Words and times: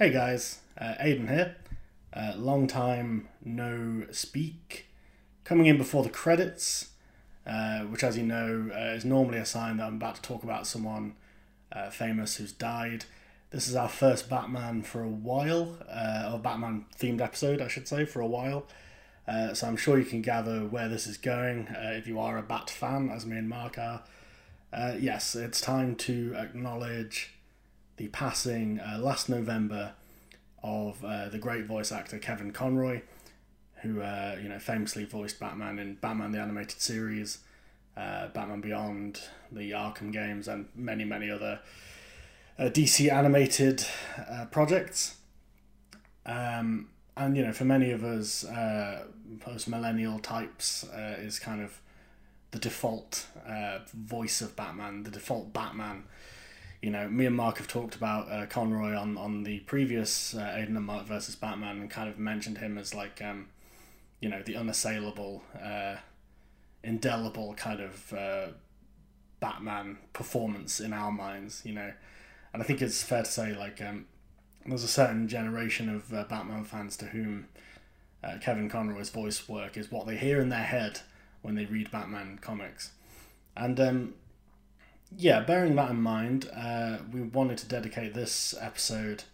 Hey 0.00 0.08
guys, 0.08 0.60
uh, 0.78 0.94
Aidan 0.98 1.28
here. 1.28 1.56
Uh, 2.14 2.32
long 2.34 2.66
time 2.66 3.28
no 3.44 4.06
speak. 4.10 4.86
Coming 5.44 5.66
in 5.66 5.76
before 5.76 6.02
the 6.02 6.08
credits, 6.08 6.92
uh, 7.46 7.80
which, 7.80 8.02
as 8.02 8.16
you 8.16 8.22
know, 8.22 8.70
uh, 8.74 8.94
is 8.94 9.04
normally 9.04 9.36
a 9.36 9.44
sign 9.44 9.76
that 9.76 9.86
I'm 9.86 9.96
about 9.96 10.14
to 10.14 10.22
talk 10.22 10.42
about 10.42 10.66
someone 10.66 11.16
uh, 11.70 11.90
famous 11.90 12.36
who's 12.36 12.50
died. 12.50 13.04
This 13.50 13.68
is 13.68 13.76
our 13.76 13.90
first 13.90 14.30
Batman 14.30 14.84
for 14.84 15.02
a 15.02 15.08
while, 15.10 15.76
uh, 15.86 16.30
or 16.32 16.38
Batman 16.38 16.86
themed 16.98 17.20
episode, 17.20 17.60
I 17.60 17.68
should 17.68 17.86
say, 17.86 18.06
for 18.06 18.20
a 18.22 18.26
while. 18.26 18.64
So 19.52 19.66
I'm 19.66 19.76
sure 19.76 19.98
you 19.98 20.06
can 20.06 20.22
gather 20.22 20.60
where 20.60 20.88
this 20.88 21.06
is 21.06 21.18
going 21.18 21.68
if 21.78 22.06
you 22.06 22.18
are 22.18 22.38
a 22.38 22.42
Bat 22.42 22.70
fan, 22.70 23.10
as 23.10 23.26
me 23.26 23.36
and 23.36 23.50
Marc 23.50 23.76
are. 23.76 24.02
Yes, 24.98 25.36
it's 25.36 25.60
time 25.60 25.94
to 25.96 26.34
acknowledge 26.38 27.34
the 28.00 28.08
passing 28.08 28.80
uh, 28.80 28.96
last 28.98 29.28
November 29.28 29.92
of 30.62 31.04
uh, 31.04 31.28
the 31.28 31.36
great 31.36 31.66
voice 31.66 31.92
actor 31.92 32.18
Kevin 32.18 32.50
Conroy, 32.50 33.02
who 33.82 34.00
uh, 34.00 34.38
you 34.42 34.48
know 34.48 34.58
famously 34.58 35.04
voiced 35.04 35.38
Batman 35.38 35.78
in 35.78 35.96
Batman 35.96 36.32
the 36.32 36.38
Animated 36.38 36.80
Series, 36.80 37.40
uh, 37.98 38.28
Batman 38.28 38.62
Beyond, 38.62 39.20
the 39.52 39.72
Arkham 39.72 40.14
games, 40.14 40.48
and 40.48 40.66
many 40.74 41.04
many 41.04 41.30
other 41.30 41.60
uh, 42.58 42.70
DC 42.70 43.12
animated 43.12 43.84
uh, 44.30 44.46
projects. 44.46 45.16
Um, 46.24 46.88
and 47.18 47.36
you 47.36 47.44
know, 47.44 47.52
for 47.52 47.66
many 47.66 47.90
of 47.90 48.02
us 48.02 48.46
post 49.40 49.68
millennial 49.68 50.20
types, 50.20 50.86
is 51.18 51.38
kind 51.38 51.60
of 51.60 51.78
the 52.50 52.58
default 52.58 53.26
voice 53.92 54.40
of 54.40 54.56
Batman, 54.56 55.02
the 55.02 55.10
default 55.10 55.52
Batman. 55.52 56.04
You 56.82 56.90
know, 56.90 57.08
me 57.08 57.26
and 57.26 57.36
Marc 57.36 57.58
have 57.58 57.68
talked 57.68 57.94
about 57.94 58.30
uh, 58.30 58.46
Conroy 58.46 58.94
on, 58.94 59.18
on 59.18 59.42
the 59.42 59.60
previous 59.60 60.34
uh, 60.34 60.54
Aidan 60.56 60.76
and 60.76 60.86
Mark 60.86 61.06
versus 61.06 61.36
Batman 61.36 61.80
and 61.80 61.90
kind 61.90 62.08
of 62.08 62.18
mentioned 62.18 62.58
him 62.58 62.78
as 62.78 62.94
like, 62.94 63.20
um, 63.22 63.48
you 64.20 64.30
know, 64.30 64.42
the 64.42 64.56
unassailable, 64.56 65.42
uh, 65.62 65.96
indelible 66.82 67.52
kind 67.54 67.80
of 67.80 68.12
uh, 68.14 68.46
Batman 69.40 69.98
performance 70.14 70.80
in 70.80 70.94
our 70.94 71.12
minds, 71.12 71.62
you 71.64 71.74
know. 71.74 71.92
And 72.52 72.62
I 72.62 72.66
think 72.66 72.80
it's 72.80 73.02
fair 73.02 73.24
to 73.24 73.30
say, 73.30 73.54
like, 73.54 73.82
um, 73.82 74.06
there's 74.64 74.84
a 74.84 74.88
certain 74.88 75.28
generation 75.28 75.88
of 75.88 76.12
uh, 76.12 76.24
Batman 76.24 76.64
fans 76.64 76.96
to 76.98 77.06
whom 77.06 77.48
uh, 78.22 78.38
Kevin 78.40 78.68
Conroy's 78.68 79.10
voice 79.10 79.48
work 79.48 79.76
is 79.76 79.90
what 79.90 80.06
they 80.06 80.16
hear 80.16 80.40
in 80.40 80.48
their 80.48 80.64
head 80.64 81.00
when 81.42 81.54
they 81.54 81.64
read 81.64 81.90
Batman 81.90 82.38
comics. 82.40 82.92
And 83.56 83.80
um, 83.80 84.14
yeah, 85.16 85.40
bearing 85.40 85.74
that 85.76 85.90
in 85.90 86.00
mind, 86.00 86.48
uh, 86.54 86.98
we 87.12 87.22
wanted 87.22 87.58
to 87.58 87.66
dedicate 87.68 88.14
this 88.14 88.54
episode, 88.60 89.24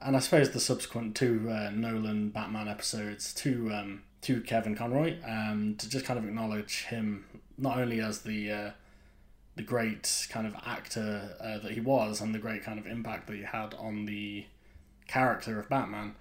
and 0.00 0.16
I 0.16 0.20
suppose 0.20 0.50
the 0.50 0.60
subsequent 0.60 1.16
two 1.16 1.48
uh, 1.50 1.70
Nolan 1.70 2.30
Batman 2.30 2.68
episodes 2.68 3.32
to 3.34 3.72
um, 3.72 4.02
to 4.22 4.40
Kevin 4.42 4.74
Conroy, 4.74 5.16
um, 5.26 5.76
to 5.78 5.88
just 5.88 6.04
kind 6.04 6.18
of 6.18 6.26
acknowledge 6.26 6.84
him 6.84 7.24
not 7.56 7.78
only 7.78 8.00
as 8.00 8.20
the 8.20 8.50
uh, 8.50 8.70
the 9.56 9.62
great 9.62 10.26
kind 10.30 10.46
of 10.46 10.54
actor 10.66 11.36
uh, 11.40 11.58
that 11.58 11.72
he 11.72 11.80
was, 11.80 12.20
and 12.20 12.34
the 12.34 12.38
great 12.38 12.62
kind 12.62 12.78
of 12.78 12.86
impact 12.86 13.26
that 13.26 13.36
he 13.36 13.42
had 13.42 13.74
on 13.74 14.04
the 14.04 14.44
character 15.08 15.58
of 15.58 15.68
Batman, 15.68 16.14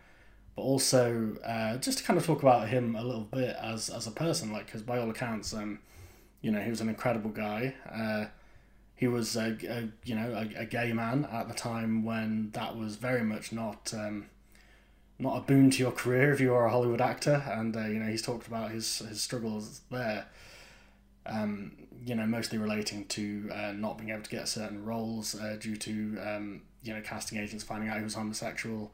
but 0.56 0.62
also 0.62 1.36
uh, 1.46 1.78
just 1.78 1.98
to 2.00 2.04
kind 2.06 2.18
of 2.18 2.26
talk 2.26 2.42
about 2.42 2.70
him 2.70 2.96
a 2.96 3.04
little 3.04 3.26
bit 3.26 3.58
as 3.62 3.90
as 3.90 4.08
a 4.08 4.12
person, 4.12 4.54
like 4.54 4.68
because 4.68 4.82
by 4.82 4.98
all 4.98 5.10
accounts, 5.10 5.54
um, 5.54 5.80
you 6.42 6.50
know, 6.50 6.62
he 6.62 6.70
was 6.70 6.80
an 6.80 6.88
incredible 6.88 7.30
guy. 7.30 7.76
He 9.00 9.08
was 9.08 9.38
a, 9.38 9.56
a 9.70 9.88
you 10.04 10.14
know 10.14 10.34
a, 10.34 10.64
a, 10.64 10.66
gay 10.66 10.92
man 10.92 11.26
at 11.32 11.48
the 11.48 11.54
time 11.54 12.04
when 12.04 12.52
that 12.52 12.76
was 12.76 12.98
very 12.98 13.24
much 13.24 13.54
not 13.54 13.94
um, 13.94 14.26
not 15.18 15.38
a 15.38 15.40
boon 15.40 15.72
to 15.72 15.78
your 15.78 15.94
career 15.94 16.34
if 16.34 16.42
you 16.42 16.54
are 16.54 16.66
a 16.66 16.70
Hollywood 16.70 17.00
actor, 17.00 17.42
and 17.48 17.78
uh, 17.78 17.86
you 17.88 18.00
know 18.00 18.08
he's 18.08 18.22
talked 18.22 18.46
about 18.46 18.72
his 18.72 19.00
his 19.00 19.22
struggles 19.22 19.80
there. 19.90 20.26
Um, 21.26 21.72
you 22.06 22.14
know, 22.14 22.26
mostly 22.26 22.58
relating 22.58 23.06
to 23.06 23.50
uh, 23.54 23.72
not 23.72 23.98
being 23.98 24.10
able 24.10 24.24
to 24.24 24.30
get 24.30 24.50
certain 24.50 24.84
roles 24.84 25.34
uh, 25.34 25.56
due 25.58 25.78
to 25.78 26.20
um, 26.22 26.62
you 26.84 26.94
know 26.94 27.00
casting 27.00 27.40
agents 27.40 27.64
finding 27.64 27.88
out 27.88 28.00
he 28.00 28.04
was 28.04 28.16
homosexual. 28.16 28.92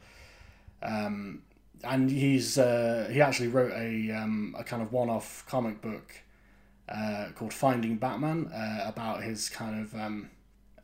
Um, 0.84 1.42
and 1.84 2.12
he's 2.12 2.60
uh, 2.60 3.10
he 3.12 3.22
actually 3.22 3.48
wrote 3.48 3.72
a 3.72 4.12
um, 4.12 4.56
a 4.56 4.64
kind 4.64 4.84
of 4.84 4.92
one 4.92 5.10
off 5.10 5.44
comic 5.48 5.82
book 5.82 6.14
uh, 6.90 7.28
called 7.36 7.54
Finding 7.54 7.98
Batman 7.98 8.48
uh, 8.54 8.84
about 8.86 9.24
his 9.24 9.50
kind 9.50 9.82
of 9.82 9.96
um, 9.96 10.30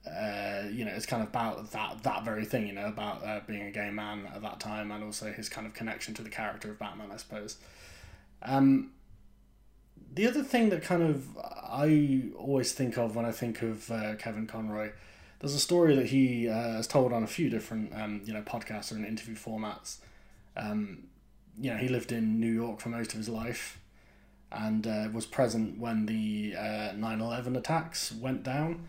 uh, 0.05 0.63
you 0.71 0.83
know 0.83 0.91
it's 0.91 1.05
kind 1.05 1.21
of 1.21 1.29
about 1.29 1.71
that 1.71 2.03
that 2.03 2.25
very 2.25 2.45
thing 2.45 2.67
you 2.67 2.73
know 2.73 2.87
about 2.87 3.23
uh, 3.23 3.39
being 3.47 3.61
a 3.61 3.71
gay 3.71 3.89
man 3.89 4.27
at 4.33 4.41
that 4.41 4.59
time 4.59 4.91
and 4.91 5.03
also 5.03 5.31
his 5.31 5.47
kind 5.47 5.67
of 5.67 5.73
connection 5.73 6.13
to 6.15 6.23
the 6.23 6.29
character 6.29 6.71
of 6.71 6.79
Batman 6.79 7.11
I 7.11 7.17
suppose. 7.17 7.57
Um, 8.43 8.91
the 10.13 10.27
other 10.27 10.43
thing 10.43 10.69
that 10.69 10.83
kind 10.83 11.03
of 11.03 11.37
I 11.37 12.23
always 12.37 12.73
think 12.73 12.97
of 12.97 13.15
when 13.15 13.25
I 13.25 13.31
think 13.31 13.61
of 13.61 13.89
uh, 13.91 14.15
Kevin 14.15 14.47
Conroy, 14.47 14.91
there's 15.39 15.53
a 15.53 15.59
story 15.59 15.95
that 15.95 16.07
he 16.07 16.49
uh, 16.49 16.53
has 16.53 16.87
told 16.87 17.13
on 17.13 17.23
a 17.23 17.27
few 17.27 17.49
different 17.49 17.93
um, 17.95 18.21
you 18.25 18.33
know 18.33 18.41
podcasts 18.41 18.91
and 18.91 19.05
interview 19.05 19.35
formats. 19.35 19.97
Um, 20.57 21.05
you 21.59 21.71
know, 21.71 21.77
he 21.77 21.87
lived 21.87 22.11
in 22.11 22.39
New 22.39 22.51
York 22.51 22.79
for 22.79 22.89
most 22.89 23.11
of 23.11 23.17
his 23.17 23.29
life, 23.29 23.79
and 24.51 24.85
uh, 24.85 25.07
was 25.13 25.25
present 25.25 25.77
when 25.79 26.05
the 26.05 26.55
uh, 26.57 26.91
9-11 26.93 27.57
attacks 27.57 28.11
went 28.11 28.43
down. 28.43 28.87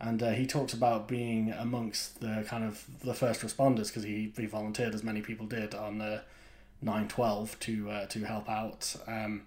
And 0.00 0.22
uh, 0.22 0.30
he 0.30 0.46
talks 0.46 0.72
about 0.72 1.08
being 1.08 1.52
amongst 1.52 2.20
the 2.20 2.44
kind 2.48 2.64
of 2.64 2.84
the 3.04 3.12
first 3.12 3.42
responders 3.42 3.88
because 3.88 4.04
he, 4.04 4.32
he 4.36 4.46
volunteered, 4.46 4.94
as 4.94 5.02
many 5.02 5.20
people 5.20 5.46
did, 5.46 5.74
on 5.74 5.98
the 5.98 6.22
9-12 6.84 7.58
to 7.60 7.90
uh, 7.90 8.06
to 8.06 8.24
help 8.24 8.48
out. 8.48 8.96
Um, 9.06 9.42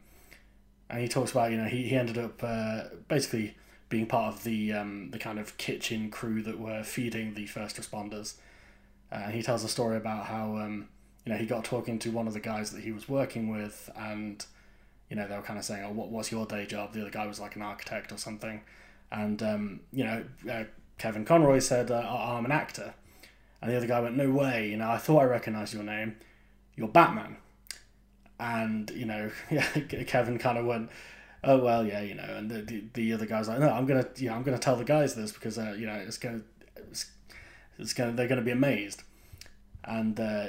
and 0.90 1.02
he 1.02 1.08
talks 1.08 1.32
about 1.32 1.52
you 1.52 1.58
know 1.58 1.66
he, 1.66 1.88
he 1.90 1.96
ended 1.96 2.20
up 2.20 2.44
uh, 2.44 2.84
basically 3.08 3.56
being 3.90 4.06
part 4.06 4.34
of 4.36 4.44
the 4.44 4.74
um, 4.74 5.10
the 5.12 5.20
kind 5.20 5.40
of 5.40 5.58
kitchen 5.58 6.10
crew 6.12 6.42
that 6.44 6.60
were 6.60 6.84
feeding 6.84 7.34
the 7.34 7.48
first 7.48 7.78
responders. 7.78 8.36
Uh, 9.12 9.24
and 9.26 9.34
he 9.34 9.42
tells 9.42 9.64
a 9.64 9.68
story 9.68 9.98
about 9.98 10.26
how 10.26 10.58
um, 10.58 10.88
you 11.26 11.32
know 11.32 11.38
he 11.38 11.46
got 11.46 11.64
talking 11.64 11.98
to 12.00 12.12
one 12.12 12.28
of 12.28 12.34
the 12.34 12.40
guys 12.40 12.72
that 12.72 12.84
he 12.84 12.92
was 12.92 13.10
working 13.10 13.52
with, 13.52 13.90
and 13.98 14.46
you 15.14 15.20
know 15.20 15.28
they 15.28 15.36
were 15.36 15.44
kind 15.44 15.60
of 15.60 15.64
saying, 15.64 15.84
"Oh, 15.86 15.92
what 15.92 16.10
what's 16.10 16.32
your 16.32 16.48
day 16.48 16.66
job?" 16.66 16.92
The 16.92 17.02
other 17.02 17.12
guy 17.12 17.28
was 17.28 17.40
like 17.40 17.56
an 17.56 17.62
architect 17.62 18.12
or 18.12 18.18
something, 18.18 18.62
and 19.12 19.44
um, 19.44 19.82
you 19.92 20.04
know 20.04 20.26
uh, 20.52 20.64
Kevin 20.98 21.24
Conroy 21.24 21.60
said, 21.60 21.92
uh, 21.92 22.00
"I'm 22.02 22.46
an 22.46 22.52
actor," 22.52 22.96
and 23.62 23.72
the 23.72 23.78
other 23.78 23.86
guy 23.86 24.00
went, 24.00 24.18
"No 24.18 24.32
way! 24.32 24.72
You 24.72 24.78
know 24.78 24.90
I 24.90 24.98
thought 24.98 25.20
I 25.20 25.26
recognized 25.26 25.76
your 25.76 25.84
name. 25.84 26.16
You're 26.76 26.88
Batman." 26.88 27.38
and 28.40 28.90
you 28.90 29.06
know 29.06 29.30
yeah, 29.52 29.64
Kevin 30.08 30.40
kind 30.40 30.58
of 30.58 30.66
went 30.66 30.90
oh 31.44 31.60
well 31.60 31.86
yeah 31.86 32.02
you 32.02 32.16
know 32.16 32.24
and 32.24 32.50
the, 32.50 32.64
the, 32.64 32.84
the 32.96 33.14
other 33.14 33.28
guy's 33.28 33.48
like 33.48 33.60
no 33.60 33.70
I'm 33.70 33.86
gonna 33.86 34.08
you 34.16 34.30
know 34.30 34.36
I'm 34.36 34.42
gonna 34.42 34.58
tell 34.58 34.76
the 34.76 34.84
guys 34.84 35.14
this 35.14 35.32
because 35.32 35.60
uh, 35.60 35.76
you 35.78 35.86
know 35.86 35.94
it's 35.94 36.18
gonna 36.18 36.42
it's, 36.76 37.12
it's 37.78 37.94
gonna 37.94 38.14
they're 38.14 38.28
gonna 38.28 38.42
be 38.42 38.50
amazed 38.50 39.04
and 39.84 40.20
uh, 40.20 40.48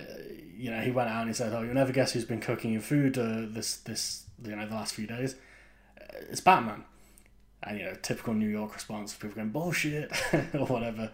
you 0.57 0.71
know 0.71 0.81
he 0.81 0.91
went 0.91 1.11
out 1.11 1.21
and 1.21 1.29
he 1.29 1.35
said 1.35 1.53
oh 1.53 1.61
you'll 1.61 1.75
never 1.75 1.93
guess 1.93 2.13
who's 2.13 2.25
been 2.25 2.41
cooking 2.41 2.73
your 2.73 2.81
food 2.81 3.19
uh, 3.19 3.43
this 3.47 3.77
this 3.77 4.25
you 4.45 4.57
know 4.57 4.67
the 4.67 4.75
last 4.75 4.95
few 4.95 5.07
days 5.07 5.37
it's 6.31 6.41
Batman. 6.41 6.85
And 7.63 7.79
you 7.79 7.85
know 7.85 7.95
typical 8.03 8.35
New 8.35 8.49
York 8.49 8.75
response 8.75 9.15
people 9.15 9.37
going 9.37 9.51
bullshit 9.51 10.13
or 10.55 10.67
whatever. 10.67 11.11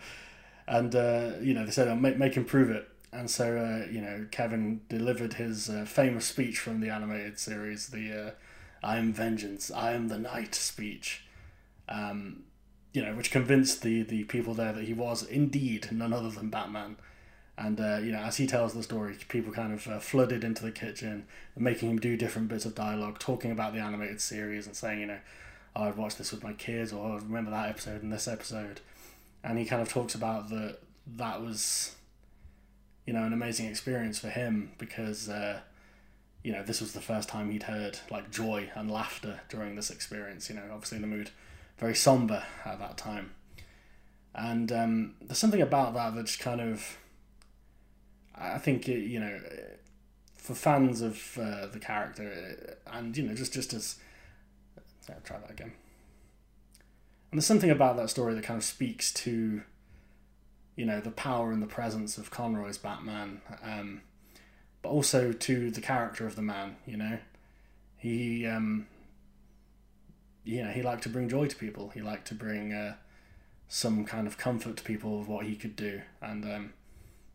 And 0.66 0.94
uh, 0.94 1.32
you 1.40 1.54
know 1.54 1.64
they 1.64 1.70
said 1.70 1.88
oh, 1.88 1.96
make, 1.96 2.18
make 2.18 2.34
him 2.34 2.44
prove 2.44 2.70
it. 2.70 2.88
And 3.12 3.30
so 3.30 3.56
uh, 3.56 3.90
you 3.90 4.00
know 4.00 4.26
Kevin 4.30 4.80
delivered 4.88 5.34
his 5.34 5.68
uh, 5.68 5.84
famous 5.84 6.24
speech 6.26 6.58
from 6.58 6.80
the 6.80 6.90
animated 6.90 7.38
series, 7.38 7.88
the 7.88 8.28
uh, 8.28 8.30
"I 8.82 8.98
am 8.98 9.12
vengeance, 9.12 9.70
I 9.70 9.92
am 9.92 10.08
the 10.08 10.18
night" 10.18 10.54
speech, 10.54 11.24
um, 11.88 12.44
you 12.92 13.04
know, 13.04 13.14
which 13.14 13.30
convinced 13.30 13.82
the 13.82 14.02
the 14.02 14.24
people 14.24 14.54
there 14.54 14.72
that 14.72 14.84
he 14.84 14.94
was 14.94 15.24
indeed 15.24 15.88
none 15.92 16.12
other 16.12 16.30
than 16.30 16.50
Batman. 16.50 16.96
And 17.60 17.80
uh, 17.80 17.98
you 18.02 18.10
know, 18.10 18.20
as 18.20 18.38
he 18.38 18.46
tells 18.46 18.72
the 18.72 18.82
story, 18.82 19.16
people 19.28 19.52
kind 19.52 19.72
of 19.72 19.86
uh, 19.86 19.98
flooded 20.00 20.44
into 20.44 20.64
the 20.64 20.72
kitchen, 20.72 21.26
making 21.56 21.90
him 21.90 21.98
do 22.00 22.16
different 22.16 22.48
bits 22.48 22.64
of 22.64 22.74
dialogue, 22.74 23.18
talking 23.18 23.50
about 23.50 23.74
the 23.74 23.80
animated 23.80 24.20
series 24.20 24.66
and 24.66 24.74
saying, 24.74 25.00
you 25.00 25.06
know, 25.06 25.18
oh, 25.76 25.84
I've 25.84 25.98
watched 25.98 26.18
this 26.18 26.32
with 26.32 26.42
my 26.42 26.54
kids, 26.54 26.92
or 26.92 27.12
I 27.12 27.14
remember 27.16 27.50
that 27.50 27.68
episode 27.68 28.02
and 28.02 28.12
this 28.12 28.26
episode, 28.26 28.80
and 29.44 29.58
he 29.58 29.64
kind 29.66 29.82
of 29.82 29.88
talks 29.88 30.14
about 30.14 30.48
that 30.50 30.78
that 31.16 31.42
was 31.42 31.96
you 33.06 33.12
know, 33.12 33.24
an 33.24 33.32
amazing 33.32 33.66
experience 33.66 34.20
for 34.20 34.28
him 34.28 34.70
because, 34.78 35.28
uh, 35.28 35.58
you 36.44 36.52
know, 36.52 36.62
this 36.62 36.80
was 36.80 36.92
the 36.92 37.00
first 37.00 37.28
time 37.28 37.50
he'd 37.50 37.64
heard 37.64 37.98
like 38.08 38.30
joy 38.30 38.70
and 38.76 38.88
laughter 38.88 39.40
during 39.48 39.74
this 39.74 39.90
experience. 39.90 40.48
You 40.48 40.54
know, 40.54 40.62
obviously 40.72 40.98
the 40.98 41.08
mood 41.08 41.30
very 41.78 41.96
somber 41.96 42.44
at 42.64 42.78
that 42.78 42.96
time, 42.96 43.32
and 44.32 44.70
um, 44.70 45.14
there's 45.20 45.38
something 45.38 45.60
about 45.60 45.94
that 45.94 46.14
that 46.14 46.26
just 46.26 46.38
kind 46.38 46.60
of, 46.60 46.98
I 48.40 48.58
think, 48.58 48.88
you 48.88 49.20
know, 49.20 49.38
for 50.40 50.54
fans 50.54 51.02
of 51.02 51.38
uh, 51.40 51.66
the 51.66 51.78
character 51.78 52.76
and 52.90 53.16
you 53.16 53.22
know 53.22 53.34
just 53.34 53.52
just 53.52 53.74
as, 53.74 53.96
I'll 55.08 55.16
try 55.22 55.38
that 55.38 55.50
again. 55.50 55.72
And 57.30 57.38
there's 57.38 57.46
something 57.46 57.70
about 57.70 57.96
that 57.98 58.10
story 58.10 58.34
that 58.34 58.42
kind 58.42 58.58
of 58.58 58.64
speaks 58.64 59.12
to 59.12 59.62
you 60.76 60.86
know 60.86 61.00
the 61.00 61.10
power 61.10 61.52
and 61.52 61.62
the 61.62 61.66
presence 61.66 62.16
of 62.16 62.30
Conroy's 62.30 62.78
Batman, 62.78 63.42
um, 63.62 64.00
but 64.80 64.88
also 64.88 65.30
to 65.30 65.70
the 65.70 65.80
character 65.80 66.26
of 66.26 66.36
the 66.36 66.42
man. 66.42 66.76
You 66.86 66.96
know, 66.96 67.18
he 67.98 68.46
um, 68.46 68.86
you 70.42 70.64
know 70.64 70.70
he 70.70 70.82
liked 70.82 71.02
to 71.02 71.10
bring 71.10 71.28
joy 71.28 71.48
to 71.48 71.56
people. 71.56 71.90
He 71.90 72.00
liked 72.00 72.26
to 72.28 72.34
bring 72.34 72.72
uh, 72.72 72.94
some 73.68 74.06
kind 74.06 74.26
of 74.26 74.38
comfort 74.38 74.78
to 74.78 74.82
people 74.82 75.20
of 75.20 75.28
what 75.28 75.44
he 75.44 75.54
could 75.54 75.76
do, 75.76 76.00
and 76.22 76.44
um, 76.46 76.72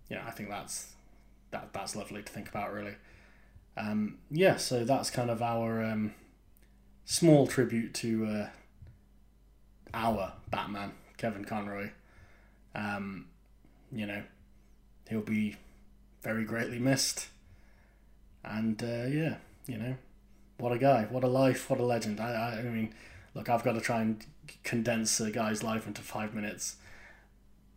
yeah, 0.09 0.23
I 0.27 0.31
think 0.31 0.49
that's 0.49 0.94
that 1.55 1.73
that's 1.73 1.95
lovely 1.95 2.21
to 2.21 2.31
think 2.31 2.49
about, 2.49 2.73
really. 2.73 2.95
Um, 3.77 4.17
yeah, 4.29 4.57
so 4.57 4.83
that's 4.83 5.09
kind 5.09 5.29
of 5.29 5.41
our 5.41 5.83
um, 5.83 6.13
small 7.05 7.47
tribute 7.47 7.93
to 7.95 8.25
uh, 8.25 8.47
our 9.93 10.33
Batman, 10.49 10.91
Kevin 11.17 11.45
Conroy. 11.45 11.91
Um, 12.73 13.27
you 13.91 14.05
know, 14.05 14.23
he'll 15.09 15.21
be 15.21 15.55
very 16.21 16.43
greatly 16.43 16.79
missed, 16.79 17.27
and 18.43 18.81
uh, 18.83 19.07
yeah, 19.07 19.35
you 19.65 19.77
know, 19.77 19.95
what 20.57 20.73
a 20.73 20.77
guy, 20.77 21.07
what 21.09 21.23
a 21.23 21.27
life, 21.27 21.69
what 21.69 21.79
a 21.79 21.85
legend. 21.85 22.19
I, 22.19 22.31
I, 22.31 22.59
I 22.59 22.63
mean, 22.63 22.93
look, 23.33 23.49
I've 23.49 23.63
got 23.63 23.73
to 23.73 23.81
try 23.81 24.01
and 24.01 24.25
condense 24.63 25.19
a 25.21 25.31
guy's 25.31 25.63
life 25.63 25.87
into 25.87 26.01
five 26.01 26.33
minutes. 26.33 26.75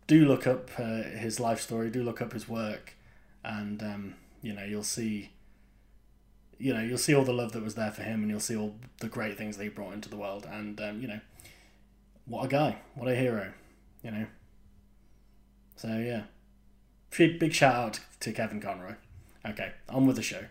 Do 0.07 0.25
look 0.25 0.45
up 0.47 0.69
uh, 0.77 1.03
his 1.03 1.39
life 1.39 1.61
story. 1.61 1.89
Do 1.89 2.03
look 2.03 2.21
up 2.21 2.33
his 2.33 2.49
work, 2.49 2.95
and 3.49 3.81
um, 3.81 4.15
you 4.41 4.53
know 4.53 4.63
you'll 4.63 4.83
see. 4.83 5.31
You 6.57 6.73
know 6.73 6.81
you'll 6.81 6.97
see 6.97 7.15
all 7.15 7.23
the 7.23 7.33
love 7.33 7.53
that 7.53 7.63
was 7.63 7.75
there 7.75 7.91
for 7.91 8.03
him, 8.03 8.21
and 8.21 8.29
you'll 8.29 8.39
see 8.39 8.55
all 8.55 8.75
the 8.99 9.07
great 9.07 9.37
things 9.37 9.57
that 9.57 9.63
he 9.63 9.69
brought 9.69 9.93
into 9.93 10.09
the 10.09 10.17
world. 10.17 10.47
And 10.49 10.79
um, 10.79 11.01
you 11.01 11.07
know, 11.07 11.19
what 12.25 12.45
a 12.45 12.47
guy, 12.47 12.77
what 12.95 13.09
a 13.09 13.15
hero. 13.15 13.53
You 14.03 14.11
know. 14.11 14.25
So 15.75 15.87
yeah, 15.87 16.23
big 17.17 17.53
shout 17.53 17.75
out 17.75 17.99
to 18.19 18.31
Kevin 18.31 18.61
Conroy. 18.61 18.95
Okay, 19.45 19.71
on 19.87 20.05
with 20.05 20.17
the 20.17 20.21
show. 20.21 20.45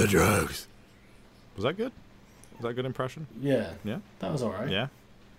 The 0.00 0.08
drugs? 0.08 0.66
Was 1.56 1.64
that 1.64 1.76
good? 1.76 1.92
Was 2.54 2.62
that 2.62 2.68
a 2.68 2.74
good 2.74 2.86
impression? 2.86 3.26
Yeah, 3.40 3.72
Yeah. 3.84 3.98
that 4.20 4.32
was 4.32 4.42
alright. 4.42 4.70
Yeah. 4.70 4.88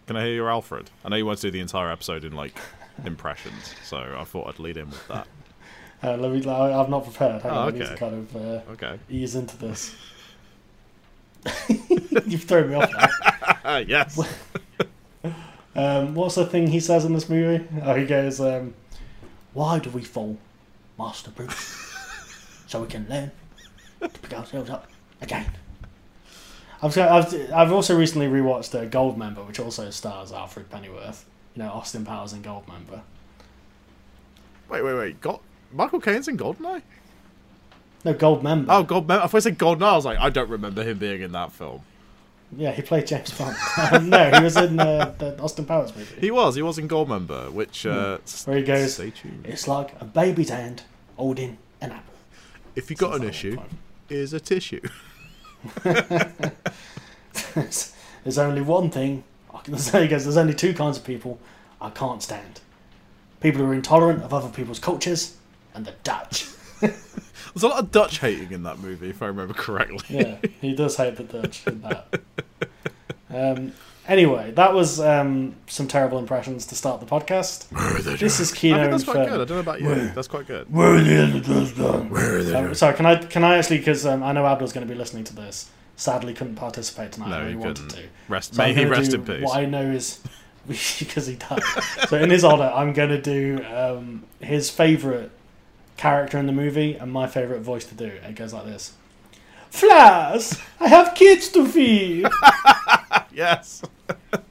Can 0.08 0.16
I 0.18 0.26
hear 0.26 0.34
your 0.34 0.50
Alfred? 0.50 0.90
I 1.06 1.10
know 1.10 1.16
you 1.16 1.26
want 1.26 1.40
to 1.40 1.48
do 1.48 1.52
the 1.52 1.60
entire 1.60 1.92
episode 1.92 2.24
in 2.26 2.34
like 2.34 2.56
impressions, 3.06 3.74
so 3.84 3.98
I 3.98 4.24
thought 4.24 4.48
I'd 4.50 4.60
lead 4.60 4.78
in 4.78 4.90
with 4.90 5.08
that. 5.08 5.28
Uh, 6.04 6.18
let 6.18 6.32
me. 6.32 6.44
I- 6.50 6.82
I'm 6.82 6.90
not 6.90 7.04
prepared. 7.04 7.44
Hang 7.44 7.52
Oh, 7.52 7.56
on, 7.60 7.68
I 7.68 7.72
need 7.74 7.82
okay. 7.84 7.92
to 7.94 7.98
kind 8.00 8.16
of 8.16 8.36
uh, 8.36 8.72
Okay. 8.72 8.98
ease 9.08 9.36
into 9.36 9.56
this. 9.58 9.96
You've 12.26 12.44
thrown 12.46 12.70
me 12.70 12.76
off 12.76 12.90
now. 13.64 13.78
yes. 13.78 14.20
Um, 15.76 16.16
what's 16.16 16.34
the 16.34 16.46
thing 16.48 16.66
he 16.66 16.80
says 16.80 17.06
in 17.06 17.14
this 17.14 17.30
movie? 17.30 17.64
Oh, 17.84 17.94
he 17.94 18.06
goes, 18.08 18.42
um, 18.42 18.74
"Why 19.54 19.78
do 19.78 19.92
we 19.92 20.04
fall, 20.04 20.40
Master 20.98 21.30
Bruce? 21.30 21.94
so 22.68 22.82
we 22.82 22.88
can 22.88 23.06
learn 23.08 23.32
to 24.02 24.20
pick 24.20 24.34
ourselves 24.34 24.70
up 24.70 24.88
again." 25.22 25.46
I've, 26.84 26.98
I've, 26.98 27.54
I've 27.54 27.72
also 27.72 27.96
recently 27.96 28.28
rewatched 28.28 28.74
uh, 28.74 28.90
Goldmember, 28.90 29.46
which 29.48 29.60
also 29.60 29.90
stars 29.92 30.32
Alfred 30.32 30.70
Pennyworth. 30.72 31.26
You 31.56 31.64
know, 31.64 31.70
Austin 31.70 32.04
Powers 32.06 32.34
in 32.34 32.42
Goldmember. 32.42 33.02
Wait, 34.70 34.82
wait, 34.84 34.94
wait. 34.96 35.22
Got 35.22 35.42
Michael 35.72 36.00
Caine's 36.00 36.28
in 36.28 36.38
Goldeneye? 36.38 36.82
No, 38.04 38.14
Goldmember. 38.14 38.66
Oh, 38.70 38.84
Goldmember. 38.84 39.20
I 39.22 39.28
thought 39.28 39.36
I 39.36 39.40
said 39.40 39.60
Goldeneye. 39.60 39.84
I 39.92 39.96
was 39.96 40.06
like, 40.06 40.18
I 40.18 40.30
don't 40.30 40.50
remember 40.50 40.82
him 40.84 40.98
being 40.98 41.22
in 41.22 41.34
that 41.34 41.52
film. 41.52 41.82
yeah, 42.58 42.72
he 42.72 42.82
played 42.82 43.06
James 43.06 43.32
Bond. 43.38 43.56
Um, 43.92 44.10
no, 44.10 44.32
he 44.32 44.44
was 44.44 44.58
in 44.58 44.80
uh, 44.80 45.14
the 45.20 45.38
Austin 45.40 45.66
Powers 45.66 45.96
movie. 45.96 46.20
He 46.20 46.32
was. 46.32 46.56
He 46.56 46.62
was 46.64 46.78
in 46.80 46.88
Goldmember, 46.88 47.52
which 47.52 47.86
uh, 47.86 48.18
Where 48.46 48.58
he 48.58 48.64
goes, 48.64 48.94
Stay 48.96 49.12
tuned. 49.12 49.46
It's 49.46 49.68
like 49.68 49.94
a 50.02 50.06
baby's 50.06 50.50
hand 50.50 50.84
holding 51.18 51.58
an 51.80 51.92
apple. 51.92 52.14
If 52.76 52.90
you 52.90 52.96
got 52.96 53.16
an 53.18 53.24
issue, 53.28 53.60
is 54.12 54.34
a 54.34 54.40
tissue. 54.40 54.82
there's, 57.54 58.38
only 58.38 58.62
one 58.62 58.90
thing. 58.90 59.24
I 59.54 59.60
can 59.60 59.78
say 59.80 60.08
guys, 60.08 60.26
There's 60.26 60.38
only 60.38 60.54
two 60.54 60.74
kinds 60.74 60.98
of 60.98 61.04
people 61.04 61.40
I 61.80 61.90
can't 61.90 62.22
stand: 62.22 62.62
people 63.40 63.62
who 63.62 63.68
are 63.68 63.74
intolerant 63.74 64.24
of 64.24 64.34
other 64.34 64.50
people's 64.50 64.80
cultures, 64.80 65.38
and 65.74 65.86
the 65.86 65.94
Dutch. 66.04 66.48
There's 66.80 67.64
a 67.64 67.68
lot 67.68 67.80
of 67.80 67.92
Dutch 67.92 68.20
hating 68.20 68.52
in 68.52 68.64
that 68.64 68.80
movie, 68.80 69.10
if 69.10 69.22
I 69.22 69.28
remember 69.28 69.54
correctly. 69.54 70.04
Yeah, 70.10 70.38
he 70.62 70.74
does 70.74 70.98
hate 70.98 71.16
the 71.18 71.24
Dutch 71.24 71.68
in 71.68 71.82
that. 71.82 72.22
Um, 73.30 73.74
anyway, 74.08 74.52
that 74.52 74.74
was 74.74 75.00
um, 75.00 75.56
some 75.68 75.88
terrible 75.88 76.18
impressions 76.20 76.66
to 76.68 76.76
start 76.76 77.00
the 77.00 77.06
podcast. 77.06 77.72
Where 77.72 77.96
are 77.98 78.02
the 78.02 78.18
This 78.18 78.40
is 78.40 78.52
I 78.52 78.56
Kino 78.56 78.78
think 78.78 78.92
that's 78.92 79.04
quite 79.04 79.18
Inferno. 79.18 79.38
good. 79.38 79.42
I 79.42 79.46
don't 79.46 79.58
know 79.58 79.72
about 79.72 79.82
you. 79.82 79.88
Where? 79.88 80.08
That's 80.16 80.28
quite 80.28 80.48
good. 80.48 80.72
Where 80.74 80.96
are 80.96 81.02
the 81.02 81.24
other 81.24 81.40
drugs? 81.40 81.78
Where 82.10 82.38
are 82.38 82.44
the 82.44 82.58
Um, 82.60 82.74
sorry, 82.74 82.96
can 82.96 83.06
I 83.06 83.16
can 83.18 83.44
I 83.44 83.58
actually 83.58 83.78
because 83.80 84.06
um, 84.06 84.24
I 84.24 84.32
know 84.32 84.46
Abdul's 84.46 84.74
going 84.74 84.88
to 84.88 84.92
be 84.94 84.98
listening 84.98 85.24
to 85.26 85.36
this. 85.36 85.70
Sadly, 85.96 86.34
couldn't 86.34 86.56
participate 86.56 87.12
tonight. 87.12 87.30
No, 87.30 87.40
really 87.40 87.52
he 87.52 87.56
wanted 87.58 87.76
couldn't. 87.76 87.90
to. 88.04 88.04
Rest. 88.28 88.56
So 88.56 88.64
may 88.64 88.74
he 88.74 88.86
rest 88.86 89.14
in 89.14 89.24
peace. 89.24 89.44
What 89.44 89.58
I 89.58 89.66
know 89.66 89.84
is 89.92 90.20
because 90.68 91.28
he 91.28 91.36
died. 91.36 91.62
so 92.08 92.18
in 92.18 92.30
his 92.30 92.44
honor, 92.44 92.72
I'm 92.74 92.94
going 92.94 93.10
to 93.10 93.22
do 93.22 93.64
um, 93.66 94.24
his 94.40 94.70
favorite 94.72 95.32
character 95.98 96.40
in 96.40 96.48
the 96.48 96.52
movie 96.54 96.96
and 96.96 97.12
my 97.12 97.28
favorite 97.28 97.60
voice 97.62 97.86
to 97.86 97.94
do. 97.96 98.06
It 98.06 98.34
goes 98.36 98.52
like 98.54 98.66
this: 98.66 98.94
Flash, 99.72 100.52
I 100.80 100.88
have 100.90 101.16
kids 101.16 101.50
to 101.50 101.66
feed. 101.66 102.28
Yes. 103.34 103.82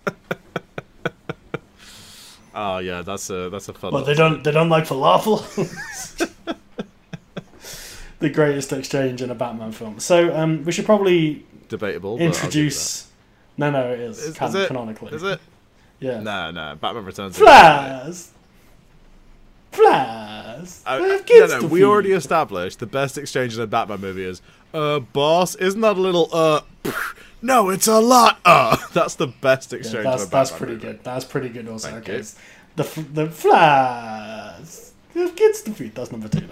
oh 2.54 2.78
yeah, 2.78 3.02
that's 3.02 3.28
a 3.30 3.50
that's 3.50 3.68
a 3.68 3.74
fun. 3.74 3.90
but 3.92 4.04
they 4.04 4.14
don't 4.14 4.42
they 4.42 4.50
don't 4.50 4.70
like 4.70 4.84
falafel. 4.84 5.44
the 8.20 8.30
greatest 8.30 8.72
exchange 8.72 9.20
in 9.22 9.30
a 9.30 9.34
Batman 9.34 9.72
film. 9.72 10.00
So 10.00 10.34
um, 10.34 10.64
we 10.64 10.72
should 10.72 10.86
probably 10.86 11.44
debatable. 11.68 12.16
but 12.16 12.24
I'll 12.24 12.30
give 12.30 12.40
you 12.40 12.44
introduce. 12.46 13.06
No, 13.58 13.70
no, 13.70 13.92
it 13.92 14.00
is, 14.00 14.18
Is- 14.18 14.40
is 14.40 14.54
it? 14.54 14.66
canonically. 14.68 15.12
Is 15.12 15.22
it? 15.22 15.40
Yeah. 16.00 16.20
No, 16.20 16.50
no. 16.50 16.76
Batman 16.80 17.04
Returns. 17.04 17.36
Flash! 17.36 18.24
Uh, 19.78 20.64
I 20.86 20.96
have 20.96 21.26
kids 21.26 21.52
no, 21.52 21.60
to 21.60 21.66
we 21.66 21.80
feed. 21.80 21.84
already 21.86 22.12
established 22.12 22.78
the 22.80 22.86
best 22.86 23.16
exchange 23.18 23.56
in 23.56 23.62
a 23.62 23.66
Batman 23.66 24.00
movie 24.00 24.24
is, 24.24 24.42
uh, 24.74 24.98
boss, 25.00 25.54
isn't 25.56 25.80
that 25.80 25.96
a 25.96 26.00
little, 26.00 26.28
uh, 26.32 26.60
no, 27.42 27.70
it's 27.70 27.86
a 27.86 27.98
lot, 28.00 28.40
uh. 28.44 28.76
That's 28.92 29.14
the 29.14 29.28
best 29.28 29.72
Yeah, 29.72 29.78
exchange 29.78 30.04
that's 30.04 30.22
in 30.22 30.28
a 30.28 30.30
that's 30.30 30.50
pretty 30.50 30.72
movie. 30.74 30.86
good. 30.86 31.04
That's 31.04 31.24
pretty 31.24 31.48
good. 31.48 31.68
Also, 31.68 31.90
Thank 31.90 32.08
okay. 32.08 32.18
you. 32.18 32.24
The 32.76 32.84
the 33.12 33.30
Flash. 33.30 34.90
I 35.14 35.18
have 35.18 35.34
kids 35.36 35.62
to 35.62 35.72
feed. 35.72 35.94
That's 35.94 36.12
number 36.12 36.28
two. 36.28 36.46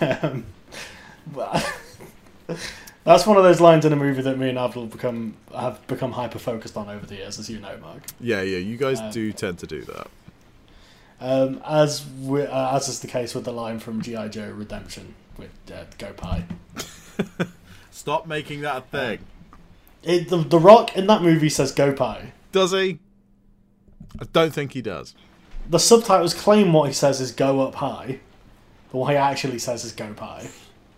Then. 0.00 0.18
um, 0.22 0.44
but- 1.32 1.72
that's 3.04 3.26
one 3.26 3.36
of 3.36 3.42
those 3.42 3.60
lines 3.60 3.84
in 3.84 3.92
a 3.92 3.96
movie 3.96 4.22
that 4.22 4.38
me 4.38 4.48
and 4.50 4.58
Abdul 4.58 4.86
become 4.86 5.34
have 5.56 5.84
become 5.86 6.12
hyper 6.12 6.38
focused 6.38 6.76
on 6.76 6.88
over 6.88 7.06
the 7.06 7.16
years, 7.16 7.38
as 7.38 7.48
you 7.50 7.58
know, 7.60 7.76
Marc. 7.78 8.02
Yeah, 8.20 8.42
yeah, 8.42 8.58
you 8.58 8.76
guys 8.76 9.00
Um, 9.00 9.10
do 9.10 9.32
tend 9.32 9.58
to 9.60 9.66
do 9.66 9.82
that. 9.82 10.06
Um, 11.20 11.62
as 11.64 12.04
we, 12.22 12.42
uh, 12.42 12.76
as 12.76 12.88
is 12.88 13.00
the 13.00 13.06
case 13.06 13.34
with 13.34 13.44
the 13.44 13.52
line 13.52 13.78
from 13.78 14.02
GI 14.02 14.28
Joe 14.28 14.50
Redemption 14.50 15.14
with 15.38 15.50
uh, 15.72 15.84
Go 15.98 16.12
Pie. 16.12 16.44
Stop 17.90 18.26
making 18.26 18.60
that 18.60 18.76
a 18.76 18.80
thing. 18.82 19.18
It, 20.02 20.28
the, 20.28 20.38
the 20.38 20.58
Rock 20.58 20.96
in 20.96 21.06
that 21.06 21.22
movie 21.22 21.48
says 21.48 21.72
Go 21.72 21.92
Pie. 21.92 22.32
Does 22.52 22.72
he? 22.72 22.98
I 24.20 24.26
don't 24.32 24.52
think 24.52 24.72
he 24.72 24.82
does. 24.82 25.14
The 25.68 25.78
subtitles 25.78 26.34
claim 26.34 26.72
what 26.72 26.88
he 26.88 26.94
says 26.94 27.20
is 27.20 27.32
Go 27.32 27.60
Up 27.60 27.76
High, 27.76 28.20
but 28.92 28.98
what 28.98 29.10
he 29.10 29.16
actually 29.16 29.58
says 29.58 29.84
is 29.84 29.92
Go 29.92 30.12
Pie. 30.12 30.48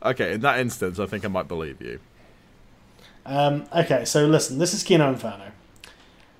Okay, 0.03 0.35
in 0.35 0.41
that 0.43 0.61
instance, 0.61 0.99
I 0.99 1.07
think 1.07 1.25
I 1.25 1.29
might 1.29 1.49
believe 1.49 1.81
you. 1.81 2.01
Um, 3.25 3.67
okay, 3.75 4.05
so 4.05 4.27
listen, 4.27 4.59
this 4.59 4.75
is 4.75 4.83
Kino 4.83 5.09
Inferno. 5.09 5.53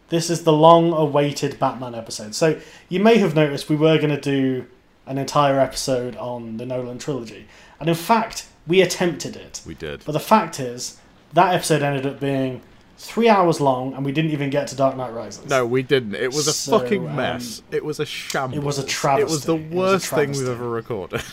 This 0.09 0.31
is 0.31 0.45
the 0.45 0.53
long 0.53 0.93
awaited 0.93 1.59
Batman 1.59 1.95
episode. 1.95 2.35
So 2.35 2.61
you 2.89 3.01
may 3.01 3.19
have 3.19 3.35
noticed 3.35 3.69
we 3.69 3.77
were 3.77 3.99
going 3.99 4.11
to 4.11 4.21
do 4.21 4.67
an 5.07 5.19
entire 5.19 5.59
episode 5.61 6.17
on 6.17 6.57
the 6.57 6.67
Nolan 6.67 6.99
trilogy. 6.99 7.47
And 7.81 7.89
in 7.89 7.95
fact, 7.95 8.47
we 8.67 8.81
attempted 8.81 9.37
it. 9.37 9.63
We 9.67 9.75
did. 9.75 10.05
But 10.05 10.13
the 10.13 10.21
fact 10.21 10.61
is, 10.61 10.99
that 11.35 11.55
episode 11.55 11.83
ended 11.83 12.07
up 12.07 12.21
being 12.21 12.63
three 12.97 13.29
hours 13.29 13.61
long, 13.61 13.95
and 13.95 14.05
we 14.05 14.13
didn't 14.13 14.33
even 14.33 14.51
get 14.51 14.67
to 14.69 14.77
Dark 14.77 14.97
Knight 14.97 15.13
Rises. 15.13 15.49
No, 15.49 15.65
we 15.67 15.83
didn't. 15.83 16.15
It 16.15 16.29
was 16.33 16.49
a 16.49 16.53
So, 16.53 16.79
fucking 16.79 17.07
um, 17.09 17.17
mess. 17.17 17.63
it 17.71 17.85
was 17.85 18.01
a 18.01 18.07
shambles. 18.07 18.57
it 18.59 18.65
was 18.67 18.79
a 18.79 18.83
It 18.83 18.85
was 18.87 18.93
travesty. 18.93 19.47
the 19.47 19.55
It 19.55 19.69
was 19.71 19.73
a 19.73 19.77
worst 19.77 20.07
thing 20.09 20.33
we've 20.33 20.49
ever 20.49 20.69
recorded. 20.69 21.23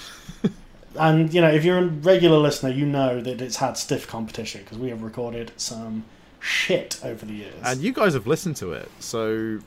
And 0.98 1.34
you 1.34 1.41
know, 1.41 1.50
if 1.50 1.65
you're 1.65 1.79
a 1.79 1.86
regular 1.88 2.38
listener, 2.38 2.70
you 2.70 2.86
know 2.86 3.20
that 3.20 3.41
it's 3.41 3.58
had 3.58 3.77
stiff 3.77 4.08
competition 4.08 4.62
because 4.63 4.77
we 4.77 4.88
have 4.91 5.03
recorded 5.03 5.51
some 5.58 6.05
shit 6.46 7.00
over 7.04 7.25
the 7.25 7.34
years. 7.34 7.56
and 7.64 7.82
you 7.82 7.92
guys 7.92 8.14
have 8.14 8.28
listened 8.28 8.56
to 8.58 8.74
it, 8.74 8.90
so 9.00 9.60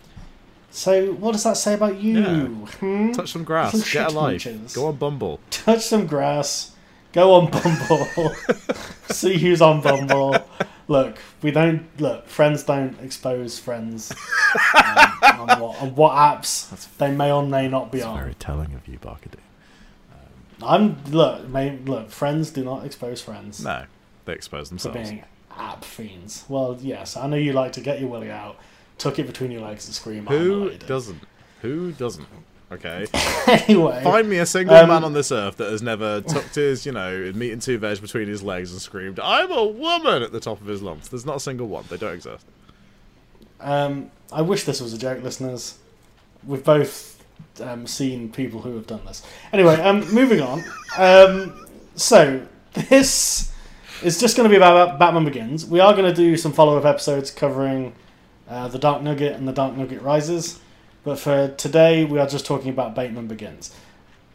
so, 0.71 1.13
what 1.15 1.33
does 1.33 1.45
that 1.45 1.57
say 1.57 1.75
about 1.75 1.99
you? 1.99 2.21
Yeah. 2.21 2.47
Hmm? 2.47 3.13
touch 3.13 3.33
some 3.33 3.43
grass, 3.43 3.73
Some 3.73 3.81
get 3.81 4.13
a 4.13 4.15
life, 4.15 4.75
go 4.75 4.87
on 4.87 4.97
Bumble. 4.97 5.41
Touch 5.51 5.87
some 5.87 6.07
grass. 6.07 6.73
Go 7.13 7.33
on 7.33 7.51
Bumble. 7.51 8.35
See 9.11 9.39
who's 9.39 9.63
on 9.63 9.81
Bumble. 9.81 10.37
Look, 10.89 11.19
we 11.43 11.51
don't 11.51 11.87
look. 12.01 12.29
Friends 12.29 12.63
don't 12.63 12.99
expose 13.01 13.59
friends 13.59 14.13
um, 14.75 15.13
on, 15.23 15.61
what, 15.61 15.83
on 15.83 15.95
what 15.95 16.13
apps 16.13 16.87
they 16.99 17.11
may 17.11 17.33
or 17.33 17.43
may 17.43 17.67
not 17.69 17.91
be 17.91 18.03
on. 18.03 18.19
Very 18.19 18.35
telling 18.35 18.75
of 18.75 18.87
you, 18.87 18.99
Barkady. 18.99 19.41
I'm 20.63 21.03
look, 21.11 21.49
may, 21.49 21.79
look. 21.79 22.11
Friends 22.11 22.51
do 22.51 22.65
not 22.65 22.85
expose 22.85 23.21
friends 23.21 23.63
No, 23.63 23.85
they 24.25 24.33
expose 24.33 24.69
for 24.69 24.75
themselves. 24.75 25.11
being 25.11 25.25
app 25.59 25.85
fiends. 25.85 26.45
Well, 26.49 26.79
yes, 26.81 27.17
I 27.17 27.27
know 27.27 27.37
you 27.37 27.53
like 27.53 27.73
to 27.73 27.81
get 27.81 28.01
your 28.01 28.09
willy 28.09 28.31
out, 28.31 28.57
tuck 28.97 29.19
it 29.19 29.27
between 29.27 29.51
your 29.51 29.63
legs, 29.63 29.87
and 29.87 29.95
scream. 29.95 30.27
Who 30.27 30.71
doesn't? 30.79 31.21
Who 31.63 31.93
doesn't? 31.93 32.27
Okay. 32.71 33.07
anyway, 33.47 34.03
Find 34.05 34.29
me 34.29 34.39
a 34.39 34.47
single 34.47 34.77
Um, 34.77 34.89
man 34.89 35.03
on 35.03 35.15
this 35.15 35.33
earth 35.33 35.57
that 35.57 35.71
has 35.71 35.81
never 35.81 36.21
tucked 36.21 36.55
his, 36.55 36.85
you 36.85 36.93
know, 36.93 37.33
meat 37.35 37.53
and 37.53 37.63
two 37.63 37.79
veg 37.79 38.01
between 38.01 38.29
his 38.29 38.43
legs 38.43 38.73
and 38.73 38.81
screamed, 38.81 39.19
I'm 39.21 39.51
a 39.51 39.65
woman 39.65 40.23
at 40.23 40.33
the 40.33 40.41
top 40.41 40.61
of 40.61 40.67
his 40.67 40.83
lungs. 40.83 41.09
There's 41.09 41.25
not 41.25 41.37
a 41.37 41.41
single 41.41 41.67
one. 41.67 41.85
They 41.89 41.97
don't 41.97 42.15
exist. 42.15 42.45
Um, 43.61 44.11
I 44.31 44.43
wish 44.43 44.65
this 44.65 44.81
was 44.83 44.93
a 44.93 44.99
joke, 44.99 45.23
listeners. 45.23 45.79
We've 46.47 46.63
both 46.63 47.25
um, 47.61 47.87
seen 47.87 48.31
people 48.31 48.61
who 48.61 48.75
have 48.77 48.87
done 48.87 49.05
this. 49.07 49.23
Anyway, 49.53 49.75
um, 49.77 50.01
moving 50.13 50.41
on. 50.43 50.63
Um, 50.99 51.67
so 51.97 52.47
this 52.75 53.51
is 54.03 54.21
just 54.21 54.37
going 54.37 54.49
to 54.49 54.51
be 54.51 54.57
about 54.57 54.99
Batman 54.99 55.25
Begins. 55.25 55.67
We 55.67 55.81
are 55.81 55.93
going 55.93 56.05
to 56.05 56.15
do 56.15 56.37
some 56.37 56.53
follow-up 56.53 56.85
episodes 56.85 57.31
covering 57.31 57.95
uh, 58.49 58.69
the 58.69 58.79
Dark 58.79 59.03
Nugget 59.03 59.33
and 59.33 59.47
the 59.47 59.53
Dark 59.53 59.77
Nugget 59.77 60.03
Rises, 60.03 60.61
but 61.05 61.19
for 61.19 61.49
today 61.57 62.05
we 62.05 62.19
are 62.19 62.27
just 62.27 62.47
talking 62.47 62.71
about 62.71 62.95
Batman 62.95 63.27
Begins. 63.27 63.75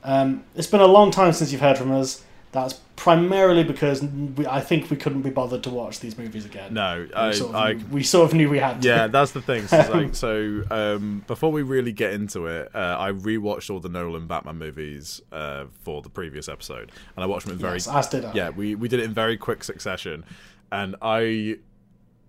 Um, 0.04 0.44
it's 0.56 0.68
been 0.68 0.82
a 0.82 0.88
long 0.88 1.12
time 1.12 1.32
since 1.32 1.52
you've 1.52 1.62
heard 1.62 1.78
from 1.78 1.92
us. 1.92 2.24
That's 2.54 2.76
primarily 2.96 3.64
because 3.64 4.02
we, 4.04 4.46
I 4.48 4.62
think 4.62 4.90
we 4.90 4.96
couldn't 4.96 5.24
be 5.24 5.32
bothered 5.32 5.64
to 5.64 5.70
watch 5.72 6.00
these 6.00 6.18
movies 6.18 6.46
again. 6.46 6.74
No, 6.74 7.08
we, 7.10 7.14
I, 7.16 7.32
sort 7.32 7.50
of, 7.50 7.56
I 7.56 7.74
knew- 7.74 7.86
we 7.92 8.04
sort 8.04 8.30
of 8.30 8.36
knew 8.38 8.50
we 8.50 8.60
had 8.60 8.82
to. 8.82 8.88
yeah, 8.88 9.08
that's 9.08 9.32
the 9.32 9.42
thing. 9.42 9.66
So, 9.68 9.78
like, 9.92 10.14
so 10.28 10.64
um, 10.70 11.24
before 11.28 11.52
we 11.52 11.64
really 11.64 11.92
get 11.92 12.14
into 12.14 12.46
it, 12.46 12.70
uh, 12.76 12.96
I 13.00 13.12
rewatched 13.12 13.70
all 13.72 13.80
the 13.80 13.90
Nolan 13.90 14.28
Batman 14.28 14.58
movies 14.60 15.20
uh, 15.32 15.66
for 15.82 16.02
the 16.04 16.10
previous 16.10 16.48
episode, 16.48 16.92
and 17.16 17.24
I 17.24 17.26
watched 17.26 17.46
them 17.48 17.54
in 17.56 17.60
very 17.60 17.74
Yes, 17.74 17.88
as 17.88 18.08
did 18.08 18.24
I. 18.24 18.32
yeah. 18.34 18.50
We 18.52 18.76
we 18.76 18.88
did 18.88 19.00
it 19.00 19.04
in 19.06 19.14
very 19.14 19.36
quick 19.36 19.64
succession, 19.64 20.24
and 20.72 20.96
I, 21.02 21.58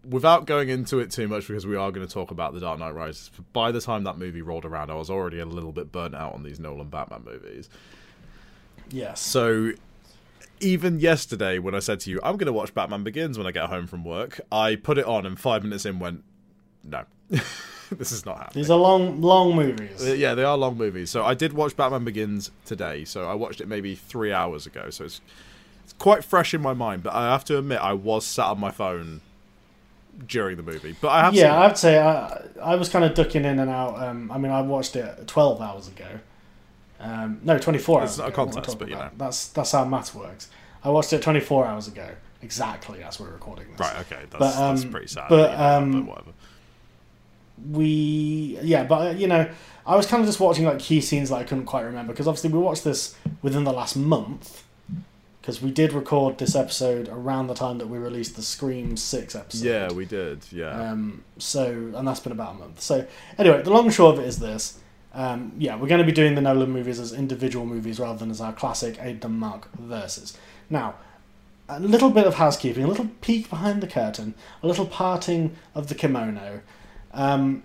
without 0.09 0.47
going 0.47 0.71
into 0.71 1.01
it 1.01 1.11
too 1.11 1.29
much 1.29 1.47
because 1.49 1.67
we 1.67 1.77
are 1.77 1.93
going 1.93 2.07
to 2.07 2.13
talk 2.13 2.31
about 2.31 2.55
the 2.55 2.61
Dark 2.61 2.79
Knight 2.79 2.95
Rises. 2.95 3.31
By 3.53 3.73
the 3.73 3.81
time 3.83 4.05
that 4.05 4.17
movie 4.17 4.41
rolled 4.41 4.65
around, 4.65 4.91
I 4.91 4.95
was 4.95 5.11
already 5.11 5.39
a 5.41 5.47
little 5.47 5.73
bit 5.73 5.93
burnt 5.93 6.15
out 6.15 6.33
on 6.33 6.43
these 6.43 6.59
Nolan 6.59 6.89
Batman 6.89 7.25
movies. 7.27 7.69
Yes. 8.91 9.21
So 9.21 9.73
even 10.61 11.01
yesterday, 11.01 11.59
when 11.59 11.75
I 11.75 11.79
said 11.79 12.01
to 12.01 12.11
you, 12.11 12.21
I'm 12.23 12.37
going 12.37 12.47
to 12.47 12.53
watch 12.53 12.75
Batman 12.75 13.05
Begins 13.05 13.39
when 13.39 13.47
I 13.47 13.53
get 13.53 13.69
home 13.69 13.87
from 13.87 14.05
work, 14.05 14.41
I 14.51 14.77
put 14.77 14.99
it 14.99 15.07
on 15.07 15.27
and 15.27 15.39
five 15.39 15.63
minutes 15.63 15.85
in 15.85 15.99
went, 15.99 16.25
no, 16.83 17.05
this 17.29 18.13
is 18.13 18.25
not 18.27 18.39
happening. 18.39 18.63
These 18.63 18.71
are 18.71 18.79
long, 18.79 19.21
long 19.21 19.57
movies. 19.57 20.07
Uh, 20.07 20.13
Yeah, 20.13 20.35
they 20.35 20.45
are 20.45 20.57
long 20.57 20.77
movies. 20.77 21.11
So 21.11 21.25
I 21.25 21.35
did 21.35 21.53
watch 21.53 21.77
Batman 21.77 22.05
Begins 22.05 22.51
today. 22.65 23.05
So 23.05 23.29
I 23.29 23.35
watched 23.35 23.61
it 23.61 23.69
maybe 23.69 23.95
three 23.95 24.33
hours 24.33 24.67
ago. 24.67 24.91
So 24.91 25.05
it's 25.05 25.21
it's 25.85 25.93
quite 25.95 26.25
fresh 26.25 26.55
in 26.55 26.63
my 26.63 26.73
mind. 26.73 27.03
But 27.03 27.15
I 27.15 27.31
have 27.31 27.45
to 27.47 27.59
admit, 27.59 27.79
I 27.81 27.93
was 27.93 28.25
sat 28.25 28.47
on 28.47 28.59
my 28.59 28.71
phone 28.71 29.21
during 30.27 30.57
the 30.57 30.63
movie. 30.63 30.97
But 31.01 31.09
I 31.09 31.21
have 31.25 31.35
yeah, 31.35 31.59
I'd 31.61 31.79
say 31.79 32.01
I, 32.01 32.43
I 32.63 32.77
was 32.77 32.89
kind 32.89 33.05
of 33.05 33.15
ducking 33.15 33.45
in 33.45 33.59
and 33.59 33.71
out. 33.71 34.01
Um, 34.03 34.31
I 34.31 34.39
mean, 34.39 34.53
I 34.53 34.63
watched 34.63 34.97
it 34.97 35.27
12 35.27 35.61
hours 35.61 35.89
ago. 35.89 36.07
Um, 37.05 37.41
no, 37.45 37.59
24 37.59 38.01
hours 38.01 38.11
It's 38.11 38.19
not 38.19 38.29
a 38.31 38.33
contest, 38.33 38.79
but 38.79 38.89
you 38.89 38.95
about. 38.95 39.13
know. 39.19 39.25
That's, 39.27 39.49
that's 39.49 39.73
how 39.73 39.85
maths 39.85 40.15
works. 40.15 40.49
I 40.83 40.89
watched 40.91 41.13
it 41.13 41.23
24 41.23 41.67
hours 41.67 41.87
ago. 41.89 42.09
Exactly, 42.43 43.03
as 43.03 43.21
we're 43.21 43.31
recording 43.31 43.67
this. 43.71 43.81
Right, 43.81 44.01
okay, 44.01 44.23
that's, 44.31 44.39
But, 44.39 44.57
um, 44.57 44.75
that's 44.77 44.85
pretty 44.91 45.07
sad. 45.09 45.27
but, 45.29 45.51
you 45.51 45.57
know, 45.57 45.65
um, 45.65 45.93
but 45.93 46.09
whatever. 46.09 46.31
we 47.73 48.59
yeah 48.63 48.85
but 48.85 49.07
uh, 49.07 49.11
you 49.11 49.27
know 49.29 49.49
i 49.87 49.95
was 49.97 50.07
kind 50.07 50.21
of 50.21 50.27
just 50.27 50.41
watching 50.41 50.65
like 50.65 50.79
key 50.81 51.01
scenes 51.01 51.29
that 51.31 51.37
i 51.37 51.45
couldn't 51.45 51.65
quite 51.67 51.83
remember 51.83 52.13
because 52.13 52.27
obviously 52.27 52.51
we 52.51 52.59
watched 52.59 52.83
this 52.85 53.17
within 53.43 53.63
the 53.65 53.73
last 53.73 53.97
month 53.97 54.65
because 55.41 55.63
we 55.63 55.71
did 55.71 55.93
record 55.93 56.37
this 56.39 56.55
episode 56.57 57.09
around 57.09 57.47
the 57.47 57.55
time 57.55 57.79
that 57.79 57.89
we 57.89 57.97
released 57.99 58.35
the 58.37 58.43
scream 58.43 58.97
6 58.97 59.35
episode 59.37 59.65
Yeah, 59.65 59.93
we 59.93 60.05
did. 60.05 60.41
Yeah. 60.51 60.71
um, 60.91 61.23
so 61.39 61.93
and 61.95 62.09
that's 62.09 62.21
been 62.21 62.33
about 62.33 62.57
a 62.57 62.59
month 62.59 62.81
so 62.81 63.07
anyway 63.39 63.63
the 63.63 63.71
long 63.71 63.85
and 63.87 63.95
short 63.95 64.17
of 64.19 64.25
it 64.25 64.27
is 64.29 64.39
this 64.41 64.79
um, 65.15 65.53
yeah 65.59 65.77
we're 65.77 65.89
going 65.89 66.01
to 66.01 66.07
be 66.07 66.13
doing 66.13 66.35
the 66.35 66.41
nolan 66.41 66.71
movies 66.71 67.01
as 67.01 67.13
individual 67.13 67.65
movies 67.65 67.99
rather 67.99 68.19
than 68.19 68.31
as 68.31 68.41
our 68.41 68.53
classic 68.53 68.99
Adam 68.99 69.39
Mark 69.39 69.73
versus 69.75 70.37
now 70.69 70.95
a 71.69 71.81
little 71.81 72.11
bit 72.11 72.27
of 72.27 72.35
housekeeping 72.35 72.85
a 72.85 72.87
little 72.87 73.09
peek 73.21 73.49
behind 73.49 73.83
the 73.83 73.87
curtain 73.87 74.35
a 74.63 74.67
little 74.67 74.87
parting 74.87 75.57
of 75.75 75.89
the 75.89 75.95
kimono 75.95 76.61
um, 77.13 77.63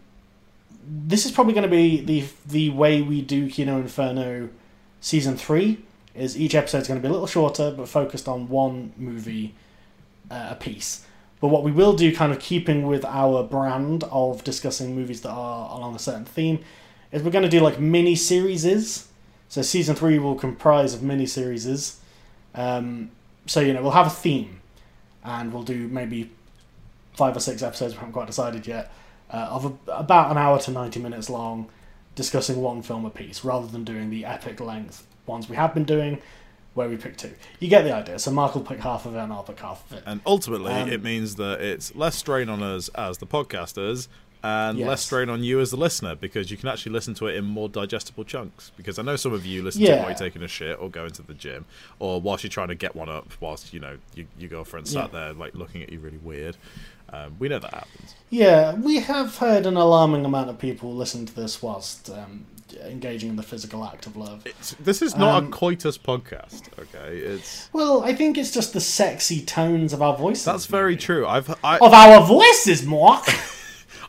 this 0.89 1.25
is 1.25 1.31
probably 1.31 1.53
going 1.53 1.63
to 1.63 1.69
be 1.69 2.01
the 2.01 2.25
the 2.47 2.69
way 2.71 3.01
we 3.01 3.21
do 3.21 3.49
Kino 3.49 3.77
Inferno 3.77 4.49
season 5.01 5.37
three. 5.37 5.79
Is 6.15 6.37
each 6.37 6.55
episode 6.55 6.79
is 6.79 6.87
going 6.87 6.99
to 6.99 7.01
be 7.01 7.07
a 7.07 7.11
little 7.11 7.27
shorter, 7.27 7.71
but 7.71 7.87
focused 7.87 8.27
on 8.27 8.49
one 8.49 8.93
movie 8.97 9.53
uh, 10.29 10.49
a 10.51 10.55
piece. 10.55 11.05
But 11.39 11.47
what 11.47 11.63
we 11.63 11.71
will 11.71 11.93
do, 11.93 12.13
kind 12.13 12.33
of 12.33 12.39
keeping 12.39 12.87
with 12.87 13.05
our 13.05 13.43
brand 13.43 14.03
of 14.11 14.43
discussing 14.43 14.95
movies 14.95 15.21
that 15.21 15.29
are 15.29 15.77
along 15.77 15.95
a 15.95 15.99
certain 15.99 16.25
theme, 16.25 16.59
is 17.11 17.23
we're 17.23 17.31
going 17.31 17.43
to 17.43 17.49
do 17.49 17.59
like 17.59 17.79
mini 17.79 18.15
series. 18.15 19.07
So 19.47 19.61
season 19.61 19.95
three 19.95 20.19
will 20.19 20.35
comprise 20.35 20.93
of 20.93 21.01
mini 21.01 21.25
series. 21.25 21.99
Um, 22.53 23.11
so 23.45 23.59
you 23.61 23.73
know 23.73 23.81
we'll 23.81 23.91
have 23.91 24.07
a 24.07 24.11
theme, 24.11 24.61
and 25.23 25.51
we'll 25.53 25.63
do 25.63 25.87
maybe 25.87 26.31
five 27.13 27.35
or 27.35 27.39
six 27.39 27.61
episodes. 27.63 27.93
We 27.93 27.99
haven't 27.99 28.13
quite 28.13 28.27
decided 28.27 28.67
yet 28.67 28.91
uh, 29.31 29.47
of 29.49 29.65
a, 29.87 29.91
about 29.91 30.31
an 30.31 30.37
hour 30.37 30.59
to 30.59 30.71
90 30.71 30.99
minutes 30.99 31.29
long, 31.29 31.69
discussing 32.15 32.61
one 32.61 32.81
film 32.81 33.05
a 33.05 33.09
piece, 33.09 33.43
rather 33.43 33.67
than 33.67 33.83
doing 33.83 34.09
the 34.09 34.25
epic 34.25 34.59
length 34.59 35.05
ones 35.25 35.49
we 35.49 35.55
have 35.55 35.73
been 35.73 35.83
doing, 35.83 36.19
where 36.73 36.87
we 36.89 36.97
pick 36.97 37.17
two. 37.17 37.33
You 37.59 37.69
get 37.69 37.83
the 37.83 37.93
idea. 37.93 38.19
So 38.19 38.31
Marc 38.31 38.55
will 38.55 38.61
pick 38.61 38.79
half 38.79 39.05
of 39.05 39.15
it, 39.15 39.19
and 39.19 39.31
I'll 39.33 39.43
pick 39.43 39.59
half 39.59 39.83
of 39.89 39.97
it. 39.97 40.03
And 40.05 40.21
ultimately, 40.25 40.73
Um, 40.73 40.89
it 40.89 41.03
means 41.03 41.35
that 41.35 41.61
it's 41.61 41.95
less 41.95 42.15
strain 42.15 42.49
on 42.49 42.61
us 42.61 42.89
as 42.89 43.17
the 43.17 43.27
podcasters 43.27 44.07
and 44.43 44.77
Yes. 44.79 44.87
less 44.87 45.01
strain 45.05 45.29
on 45.29 45.43
you 45.43 45.59
as 45.59 45.71
the 45.71 45.77
listener 45.77 46.15
because 46.15 46.49
you 46.49 46.55
can 46.57 46.69
actually 46.69 46.93
listen 46.93 47.13
to 47.15 47.27
it 47.27 47.35
in 47.35 47.43
more 47.45 47.67
digestible 47.67 48.23
chunks. 48.23 48.71
Because 48.77 48.97
I 48.97 49.01
know 49.01 49.15
some 49.17 49.33
of 49.33 49.45
you 49.45 49.61
listen 49.63 49.81
to 49.81 49.91
it 49.91 49.97
while 49.99 50.09
you're 50.09 50.17
taking 50.17 50.43
a 50.43 50.47
shit 50.47 50.79
or 50.79 50.89
going 50.89 51.11
to 51.11 51.21
the 51.21 51.33
gym 51.33 51.65
or 51.99 52.21
whilst 52.21 52.43
you're 52.43 52.49
trying 52.49 52.69
to 52.69 52.75
get 52.75 52.95
one 52.95 53.09
up 53.09 53.27
whilst, 53.41 53.73
you 53.73 53.79
know, 53.81 53.97
you, 54.15 54.27
your 54.37 54.49
girlfriend 54.49 54.87
sat 54.87 55.11
Yeah. 55.13 55.19
there 55.19 55.33
like 55.33 55.55
looking 55.55 55.83
at 55.83 55.91
you 55.91 55.99
really 55.99 56.17
weird. 56.19 56.55
Um, 57.11 57.35
we 57.39 57.49
know 57.49 57.57
that 57.59 57.73
happens. 57.73 58.15
Yeah, 58.29 58.75
we 58.75 58.99
have 58.99 59.37
heard 59.37 59.65
an 59.65 59.75
alarming 59.75 60.25
amount 60.25 60.49
of 60.51 60.59
people 60.59 60.93
listen 60.93 61.25
to 61.25 61.35
this 61.35 61.61
whilst 61.61 62.09
um, 62.11 62.45
engaging 62.85 63.29
in 63.31 63.35
the 63.35 63.41
physical 63.43 63.83
act 63.83 64.05
of 64.05 64.15
love. 64.15 64.43
It's, 64.45 64.75
this 64.79 65.01
is 65.01 65.17
not 65.17 65.35
Um, 65.43 65.47
a 65.47 65.49
coitus 65.49 65.97
podcast, 65.97 66.61
okay? 66.79 67.17
It's 67.17 67.67
Well, 67.73 68.03
I 68.03 68.13
think 68.13 68.37
it's 68.37 68.51
just 68.51 68.73
the 68.73 68.79
sexy 68.79 69.41
tones 69.43 69.91
of 69.91 70.03
our 70.03 70.15
voices. 70.15 70.45
that's 70.45 70.67
very 70.67 70.91
maybe. 70.93 71.01
true. 71.01 71.27
I've 71.27 71.49
I, 71.63 71.77
Of 71.79 71.93
our 71.93 72.23
voices, 72.25 72.85
Marc. 72.85 73.25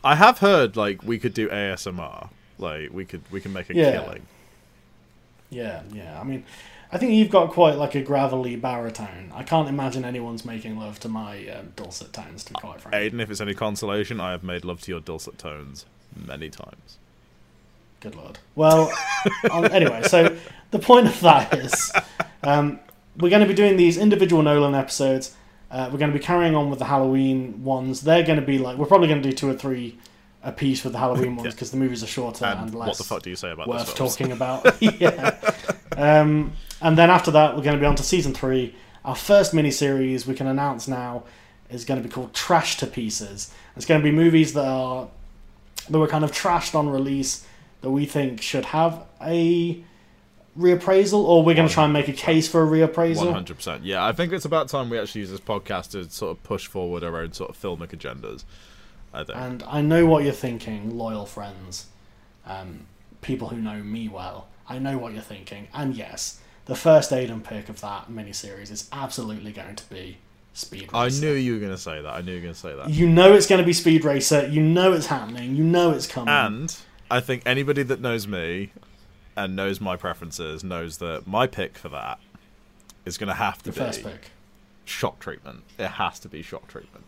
I 0.03 0.15
have 0.15 0.39
heard 0.39 0.75
like 0.75 1.03
we 1.03 1.19
could 1.19 1.33
do 1.33 1.47
ASMR. 1.49 2.29
Like 2.57 2.91
we 2.91 3.05
could 3.05 3.21
we 3.31 3.41
can 3.41 3.53
make 3.53 3.69
a 3.69 3.75
Yeah. 3.75 3.91
killing. 3.91 4.25
yeah, 5.49 5.81
yeah. 5.93 6.19
I 6.19 6.23
mean, 6.23 6.43
I 6.91 6.97
think 6.97 7.13
you've 7.13 7.29
got 7.29 7.51
quite 7.51 7.75
like 7.75 7.95
a 7.95 8.01
gravelly 8.01 8.55
baritone. 8.55 9.31
I 9.33 9.43
can't 9.43 9.67
imagine 9.69 10.03
anyone's 10.05 10.43
making 10.45 10.77
love 10.77 10.99
to 11.01 11.09
my 11.09 11.47
um, 11.49 11.73
dulcet 11.75 12.13
tones, 12.13 12.43
to 12.45 12.53
be 12.53 12.59
quite 12.59 12.81
frank. 12.81 12.95
Aidan, 12.95 13.19
if 13.19 13.29
it's 13.31 13.41
any 13.41 13.53
consolation, 13.53 14.19
I 14.19 14.31
have 14.31 14.43
made 14.43 14.65
love 14.65 14.81
to 14.81 14.91
your 14.91 14.99
dulcet 14.99 15.37
tones 15.37 15.85
many 16.15 16.49
times. 16.49 16.97
Good 18.01 18.15
lord. 18.15 18.39
Well, 18.55 18.91
um, 19.51 19.65
anyway, 19.65 20.01
so 20.03 20.35
the 20.71 20.79
point 20.79 21.07
of 21.07 21.19
that 21.21 21.53
is 21.53 21.91
um, 22.43 22.79
we're 23.17 23.29
going 23.29 23.41
to 23.43 23.47
be 23.47 23.53
doing 23.53 23.77
these 23.77 23.97
individual 23.97 24.41
Nolan 24.41 24.75
episodes. 24.75 25.35
Uh, 25.71 25.89
we're 25.91 25.97
going 25.99 26.11
to 26.11 26.17
be 26.17 26.23
carrying 26.23 26.53
on 26.53 26.69
with 26.69 26.79
the 26.79 26.85
Halloween 26.85 27.63
ones. 27.63 28.01
They're 28.01 28.23
going 28.23 28.39
to 28.39 28.45
be 28.45 28.57
like, 28.57 28.77
we're 28.77 28.85
probably 28.85 29.07
going 29.07 29.21
to 29.21 29.29
do 29.29 29.35
two 29.35 29.49
or 29.49 29.53
three 29.53 29.97
a 30.43 30.51
piece 30.51 30.83
with 30.83 30.93
the 30.93 30.99
Halloween 30.99 31.35
ones 31.37 31.45
Yeah. 31.45 31.51
because 31.51 31.71
the 31.71 31.77
movies 31.77 32.03
are 32.03 32.07
shorter 32.07 32.45
and, 32.45 32.59
And 32.61 32.75
less 32.75 32.87
what 32.89 32.97
the 32.97 33.03
fuck 33.03 33.21
do 33.23 33.29
you 33.29 33.35
say 33.35 33.51
about 33.51 33.67
worth 33.67 33.95
talking 33.95 34.31
about. 34.31 34.75
yeah. 34.81 35.39
Um, 35.95 36.53
and 36.81 36.97
then 36.97 37.09
after 37.09 37.31
that, 37.31 37.55
we're 37.55 37.63
going 37.63 37.75
to 37.75 37.79
be 37.79 37.85
on 37.85 37.95
to 37.95 38.03
season 38.03 38.33
three. 38.33 38.75
Our 39.05 39.15
first 39.15 39.53
mini 39.53 39.71
series 39.71 40.27
we 40.27 40.33
can 40.33 40.47
announce 40.47 40.87
now 40.87 41.23
is 41.69 41.85
going 41.85 42.01
to 42.01 42.07
be 42.07 42.11
called 42.13 42.33
Trash 42.33 42.77
to 42.77 42.87
Pieces. 42.87 43.53
It's 43.75 43.85
going 43.85 44.01
to 44.01 44.03
be 44.03 44.11
movies 44.11 44.53
that 44.53 44.65
are 44.65 45.07
that 45.89 45.97
were 45.97 46.07
kind 46.07 46.23
of 46.23 46.31
trashed 46.31 46.75
on 46.75 46.89
release 46.89 47.45
that 47.81 47.89
we 47.91 48.05
think 48.05 48.41
should 48.41 48.65
have 48.65 49.03
a 49.21 49.83
reappraisal, 50.57 51.23
or 51.23 51.43
we're 51.43 51.55
going 51.55 51.67
to 51.67 51.73
try 51.73 51.85
and 51.85 51.93
make 51.93 52.07
a 52.07 52.13
case 52.13 52.47
for 52.47 52.63
a 52.63 52.67
reappraisal. 52.67 53.31
hundred 53.31 53.55
percent. 53.57 53.83
Yeah, 53.83 54.05
I 54.05 54.11
think 54.11 54.33
it's 54.33 54.45
about 54.45 54.69
time 54.69 54.89
we 54.89 54.99
actually 54.99 55.21
use 55.21 55.31
this 55.31 55.39
podcast 55.39 55.91
to 55.91 56.09
sort 56.09 56.31
of 56.31 56.43
push 56.43 56.67
forward 56.67 57.03
our 57.03 57.17
own 57.17 57.33
sort 57.33 57.49
of 57.49 57.59
filmic 57.59 57.89
agendas. 57.89 58.43
I 59.13 59.23
think. 59.23 59.37
And 59.37 59.63
I 59.63 59.81
know 59.81 60.05
what 60.05 60.23
you're 60.23 60.33
thinking, 60.33 60.97
loyal 60.97 61.25
friends, 61.25 61.87
um, 62.45 62.85
people 63.21 63.49
who 63.49 63.57
know 63.57 63.81
me 63.83 64.07
well. 64.07 64.47
I 64.67 64.79
know 64.79 64.97
what 64.97 65.13
you're 65.13 65.21
thinking, 65.21 65.67
and 65.73 65.95
yes, 65.95 66.39
the 66.65 66.75
first 66.75 67.11
Aidan 67.11 67.41
pick 67.41 67.67
of 67.67 67.81
that 67.81 68.09
miniseries 68.09 68.71
is 68.71 68.87
absolutely 68.93 69.51
going 69.51 69.75
to 69.75 69.89
be 69.89 70.17
Speed 70.53 70.93
Racer. 70.93 70.95
I 70.95 71.09
knew 71.09 71.33
you 71.33 71.53
were 71.53 71.59
going 71.59 71.71
to 71.71 71.77
say 71.77 72.01
that. 72.01 72.09
I 72.09 72.21
knew 72.21 72.31
you 72.31 72.37
were 72.37 72.43
going 72.43 72.53
to 72.53 72.59
say 72.59 72.75
that. 72.75 72.89
You 72.89 73.07
know 73.09 73.33
it's 73.33 73.47
going 73.47 73.59
to 73.59 73.65
be 73.65 73.73
Speed 73.73 74.05
Racer. 74.05 74.47
You 74.47 74.61
know 74.61 74.93
it's 74.93 75.07
happening. 75.07 75.55
You 75.55 75.63
know 75.63 75.91
it's 75.91 76.07
coming. 76.07 76.33
And 76.33 76.75
I 77.09 77.19
think 77.19 77.43
anybody 77.45 77.83
that 77.83 77.99
knows 77.99 78.27
me 78.27 78.71
and 79.45 79.55
knows 79.55 79.81
my 79.81 79.95
preferences 79.95 80.63
knows 80.63 80.97
that 80.97 81.25
my 81.27 81.47
pick 81.47 81.77
for 81.77 81.89
that 81.89 82.19
is 83.05 83.17
going 83.17 83.27
to 83.29 83.33
have 83.35 83.57
to 83.59 83.63
the 83.65 83.71
be 83.71 83.77
first 83.77 84.03
pick. 84.03 84.31
shock 84.85 85.19
treatment. 85.19 85.63
It 85.79 85.87
has 85.87 86.19
to 86.19 86.29
be 86.29 86.41
shock 86.41 86.67
treatment. 86.67 87.05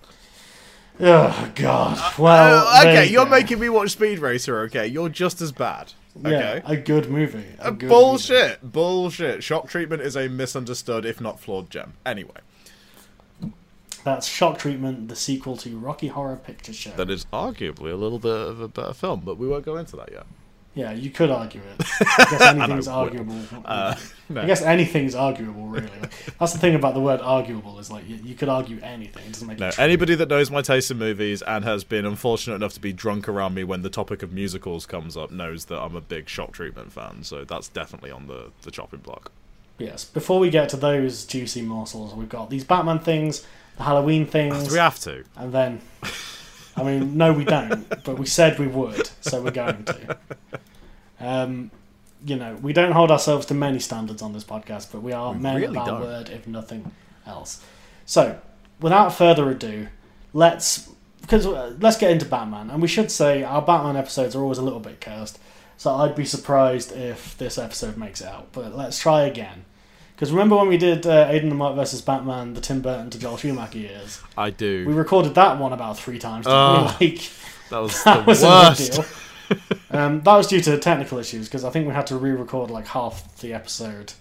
Oh 1.00 1.52
God. 1.56 2.20
Well, 2.20 2.68
Uh, 2.68 2.82
okay, 2.82 3.06
you 3.06 3.14
you're 3.14 3.26
go. 3.26 3.32
making 3.32 3.60
me 3.60 3.70
watch 3.70 3.92
Speed 3.92 4.20
Racer. 4.20 4.60
Okay, 4.62 4.86
you're 4.88 5.10
just 5.10 5.42
as 5.42 5.52
bad. 5.52 5.94
Okay. 6.20 6.30
yeah, 6.32 6.62
a 6.66 6.78
good 6.78 7.10
movie. 7.10 7.44
A 7.58 7.72
good 7.72 7.84
movie. 7.84 7.88
Bullshit. 7.88 8.72
Bullshit. 8.72 9.44
Shock 9.44 9.68
treatment 9.68 10.04
is 10.04 10.16
a 10.16 10.30
misunderstood, 10.30 11.06
if 11.06 11.20
not 11.20 11.40
flawed, 11.40 11.72
gem. 11.72 11.94
Anyway, 12.06 12.38
That's 14.04 14.28
Shock 14.28 14.60
Treatment, 14.60 15.08
the 15.08 15.16
sequel 15.16 15.58
to 15.58 15.76
Rocky 15.78 16.10
Horror 16.10 16.36
Picture 16.36 16.74
Show. 16.74 16.92
that 16.92 17.10
is 17.10 17.26
arguably 17.34 17.92
a 17.92 17.96
little 17.96 18.20
bit 18.20 18.36
of 18.36 18.62
a 18.62 18.68
better 18.68 18.94
film, 18.94 19.22
but 19.26 19.38
we 19.40 19.48
won't 19.48 19.66
go 19.66 19.78
into 19.78 19.96
that 19.96 20.12
yet. 20.12 20.26
Yeah, 20.76 20.92
you 20.92 21.12
could 21.12 21.30
argue 21.30 21.62
it. 21.62 21.86
I 22.02 22.28
guess 22.32 22.42
anything's 22.42 22.88
I 22.88 22.94
arguable. 22.96 23.40
Uh, 23.64 23.96
no. 24.30 24.42
I 24.42 24.46
guess 24.48 24.64
anything's 24.64 25.14
arguable, 25.14 25.68
really. 25.68 25.88
That's 26.40 26.52
the 26.52 26.58
thing 26.58 26.74
about 26.74 26.96
the 26.96 27.00
word 27.00 27.22
arguable 27.22 27.78
is 27.78 27.92
like 27.92 28.10
you, 28.10 28.16
you 28.24 28.34
could 28.34 28.50
argue 28.50 28.80
anything. 28.82 29.24
It 29.28 29.34
doesn't 29.34 29.48
make 29.48 29.60
No, 29.60 29.70
anybody 29.78 30.16
that 30.16 30.30
knows 30.30 30.50
my 30.50 30.64
taste 30.64 30.90
in 30.90 30.98
movies 30.98 31.44
and 31.44 31.64
has 31.64 31.84
been 31.84 32.06
unfortunate 32.08 32.56
enough 32.56 32.74
to 32.74 32.80
be 32.80 32.92
drunk 32.92 33.30
around 33.30 33.54
me 33.54 33.64
when 33.64 33.84
the 33.84 33.90
topic 33.92 34.24
of 34.24 34.34
musicals 34.34 34.88
comes 34.88 35.16
up 35.16 35.30
knows 35.30 35.66
that 35.66 35.80
I'm 35.80 35.96
a 35.96 36.02
big 36.02 36.28
shock 36.28 36.54
treatment 36.54 36.92
fan. 36.92 37.24
So 37.24 37.44
that's 37.46 37.68
definitely 37.68 38.10
on 38.10 38.26
the, 38.26 38.52
the 38.64 38.72
chopping 38.72 39.02
block. 39.02 39.32
Yes. 39.78 40.06
Before 40.06 40.40
we 40.40 40.50
get 40.50 40.70
to 40.70 40.78
those 40.78 41.24
juicy 41.24 41.62
morsels, 41.62 42.16
we've 42.16 42.30
got 42.30 42.50
these 42.50 42.64
Batman 42.64 42.98
things, 42.98 43.46
the 43.78 43.84
Halloween 43.84 44.26
things, 44.26 44.68
Do 44.70 44.74
we 44.74 44.80
have 44.80 45.00
to? 45.02 45.24
and 45.36 45.54
then. 45.54 45.82
I 46.76 46.84
mean, 46.84 47.18
no, 47.18 47.34
we 47.34 47.46
don't. 47.46 47.88
But 48.04 48.18
we 48.18 48.26
said 48.26 48.60
we 48.60 48.68
would, 48.68 49.10
so 49.22 49.42
we're 49.42 49.52
going 49.52 49.86
to. 49.86 50.18
Um, 51.20 51.72
you 52.26 52.36
know, 52.36 52.56
we 52.62 52.74
don't 52.74 52.92
hold 52.92 53.12
ourselves 53.12 53.46
to 53.48 53.54
many 53.54 53.80
standards 53.80 54.22
on 54.22 54.34
this 54.34 54.44
podcast, 54.44 54.92
but 54.92 55.02
we 55.02 55.12
are 55.12 55.34
We 55.34 55.40
men 55.40 55.56
really 55.56 55.68
of 55.68 55.78
our 55.78 55.86
don't. 55.86 56.02
word, 56.02 56.30
if 56.30 56.48
nothing 56.48 56.92
else. 57.26 57.64
So, 58.06 58.40
without 58.80 59.14
further 59.14 59.50
ado, 59.50 59.88
let's 60.34 60.90
because 61.22 61.46
uh, 61.46 61.74
let's 61.80 61.98
get 61.98 62.12
into 62.12 62.26
Batman, 62.26 62.70
and 62.70 62.82
we 62.82 62.88
should 62.88 63.10
say 63.12 63.44
our 63.44 63.62
Batman 63.62 63.96
episodes 63.96 64.36
are 64.36 64.42
always 64.42 64.58
a 64.58 64.62
little 64.62 64.80
bit 64.80 65.00
cursed. 65.00 65.40
So 65.78 65.94
I'd 65.96 66.16
be 66.16 66.26
surprised 66.26 66.92
if 66.94 67.38
this 67.38 67.58
episode 67.58 67.98
makes 67.98 68.22
it 68.22 68.28
out. 68.28 68.50
But 68.52 68.76
let's 68.76 69.00
try 69.00 69.24
again. 69.24 69.66
Because 70.16 70.32
remember 70.32 70.56
when 70.56 70.68
we 70.68 70.78
did 70.78 71.06
uh, 71.08 71.28
Aidan 71.30 71.50
the 71.50 71.56
Marc 71.56 71.76
versus 71.76 72.02
Batman, 72.02 72.54
the 72.54 72.62
Tim 72.62 72.82
Burton 72.82 73.10
to 73.10 73.20
Joel 73.20 73.38
Schumacher 73.38 73.78
years? 73.80 74.22
I 74.38 74.52
do. 74.52 74.86
We 74.88 74.94
recorded 74.94 75.36
that 75.36 75.58
one 75.60 75.74
about 75.74 75.98
three 75.98 76.20
times. 76.20 76.46
Oh. 76.48 76.96
Like, 77.02 77.30
That 77.70 77.80
was 77.80 78.04
that 78.04 78.20
the 78.26 78.30
was 78.30 78.44
worst. 78.44 79.00
um, 79.92 80.22
that 80.22 80.36
was 80.36 80.48
due 80.48 80.62
to 80.62 80.78
technical 80.78 81.18
issues 81.18 81.48
because 81.48 81.64
I 81.66 81.70
think 81.72 81.88
we 81.88 81.94
had 81.94 82.08
to 82.08 82.18
re-record 82.18 82.70
like 82.72 82.88
half 82.88 83.36
the 83.40 83.54
episode 83.54 84.14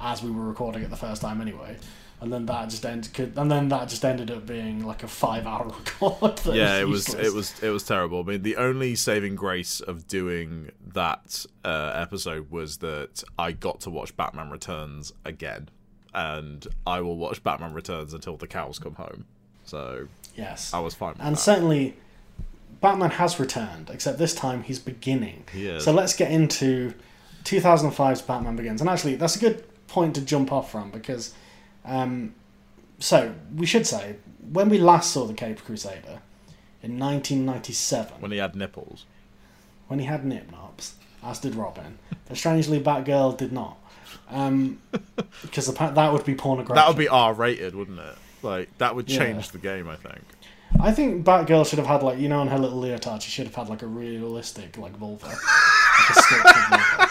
as 0.00 0.22
we 0.22 0.30
were 0.30 0.44
recording 0.44 0.82
it 0.82 0.90
the 0.90 0.96
first 0.96 1.22
time 1.22 1.40
anyway, 1.40 1.76
and 2.20 2.32
then 2.32 2.46
that 2.46 2.68
just 2.70 2.84
ended. 2.84 3.36
And 3.36 3.50
then 3.50 3.68
that 3.68 3.88
just 3.88 4.04
ended 4.04 4.30
up 4.30 4.46
being 4.46 4.84
like 4.86 5.02
a 5.02 5.08
five-hour 5.08 5.66
record. 6.00 6.40
yeah, 6.54 6.78
it 6.80 6.88
was 6.88 7.14
it 7.14 7.32
was 7.32 7.62
it 7.62 7.70
was 7.70 7.82
terrible. 7.84 8.20
I 8.20 8.22
mean, 8.24 8.42
the 8.42 8.56
only 8.56 8.94
saving 8.94 9.36
grace 9.36 9.80
of 9.80 10.06
doing 10.08 10.70
that 10.94 11.46
uh, 11.64 11.92
episode 11.94 12.50
was 12.50 12.78
that 12.78 13.22
I 13.38 13.52
got 13.52 13.80
to 13.80 13.90
watch 13.90 14.16
Batman 14.16 14.50
Returns 14.50 15.12
again, 15.24 15.68
and 16.14 16.66
I 16.86 17.00
will 17.00 17.16
watch 17.16 17.42
Batman 17.44 17.72
Returns 17.74 18.12
until 18.14 18.36
the 18.36 18.46
cows 18.46 18.78
come 18.78 18.94
home. 18.94 19.24
So 19.64 20.08
Yes, 20.36 20.72
I 20.72 20.80
was 20.80 20.94
fine 20.94 21.12
with 21.14 21.20
and 21.22 21.36
that. 21.36 21.40
certainly 21.40 21.96
Batman 22.80 23.10
has 23.10 23.38
returned, 23.40 23.90
except 23.90 24.18
this 24.18 24.34
time 24.34 24.62
he's 24.62 24.78
beginning. 24.78 25.44
He. 25.52 25.78
So 25.80 25.92
let's 25.92 26.14
get 26.14 26.30
into 26.30 26.94
2005's 27.44 28.22
Batman 28.22 28.56
Begins. 28.56 28.80
And 28.80 28.88
actually, 28.88 29.16
that's 29.16 29.36
a 29.36 29.38
good 29.40 29.64
point 29.88 30.14
to 30.14 30.20
jump 30.20 30.52
off 30.52 30.70
from 30.70 30.90
because, 30.90 31.34
um, 31.84 32.34
so 32.98 33.34
we 33.54 33.66
should 33.66 33.86
say, 33.86 34.16
when 34.52 34.68
we 34.68 34.78
last 34.78 35.12
saw 35.12 35.24
the 35.26 35.34
Cape 35.34 35.64
Crusader 35.64 36.20
in 36.82 36.98
1997, 36.98 38.20
when 38.20 38.30
he 38.30 38.38
had 38.38 38.54
nipples. 38.56 39.04
when 39.88 39.98
he 40.00 40.06
had 40.06 40.24
nip 40.24 40.50
knobs, 40.50 40.94
as 41.22 41.38
did 41.38 41.54
Robin, 41.54 41.98
but 42.26 42.36
strangely 42.36 42.80
Batgirl 42.80 43.36
did 43.36 43.52
not. 43.52 43.78
Um, 44.30 44.80
because 45.42 45.72
that 45.74 46.12
would 46.12 46.24
be 46.24 46.34
pornographic. 46.34 46.76
That 46.76 46.88
would 46.88 46.98
be 46.98 47.08
R 47.08 47.32
rated, 47.34 47.74
wouldn't 47.74 47.98
it? 47.98 48.14
Like 48.42 48.76
that 48.78 48.94
would 48.94 49.08
Yeah. 49.10 49.18
change 49.18 49.50
the 49.50 49.58
game, 49.58 49.88
I 49.88 49.96
think. 49.96 50.22
I 50.80 50.92
think 50.92 51.24
Batgirl 51.24 51.66
should 51.66 51.78
have 51.78 51.88
had 51.88 52.02
like 52.02 52.18
you 52.18 52.28
know 52.28 52.40
on 52.40 52.48
her 52.48 52.58
little 52.58 52.78
leotard 52.78 53.22
she 53.22 53.30
should 53.30 53.46
have 53.46 53.54
had 53.54 53.68
like 53.68 53.82
a 53.82 53.86
realistic 53.86 54.76
like 54.76 54.96
vulva, 54.96 55.26
like 55.28 56.44
a 56.44 56.68
vulva. 56.68 57.10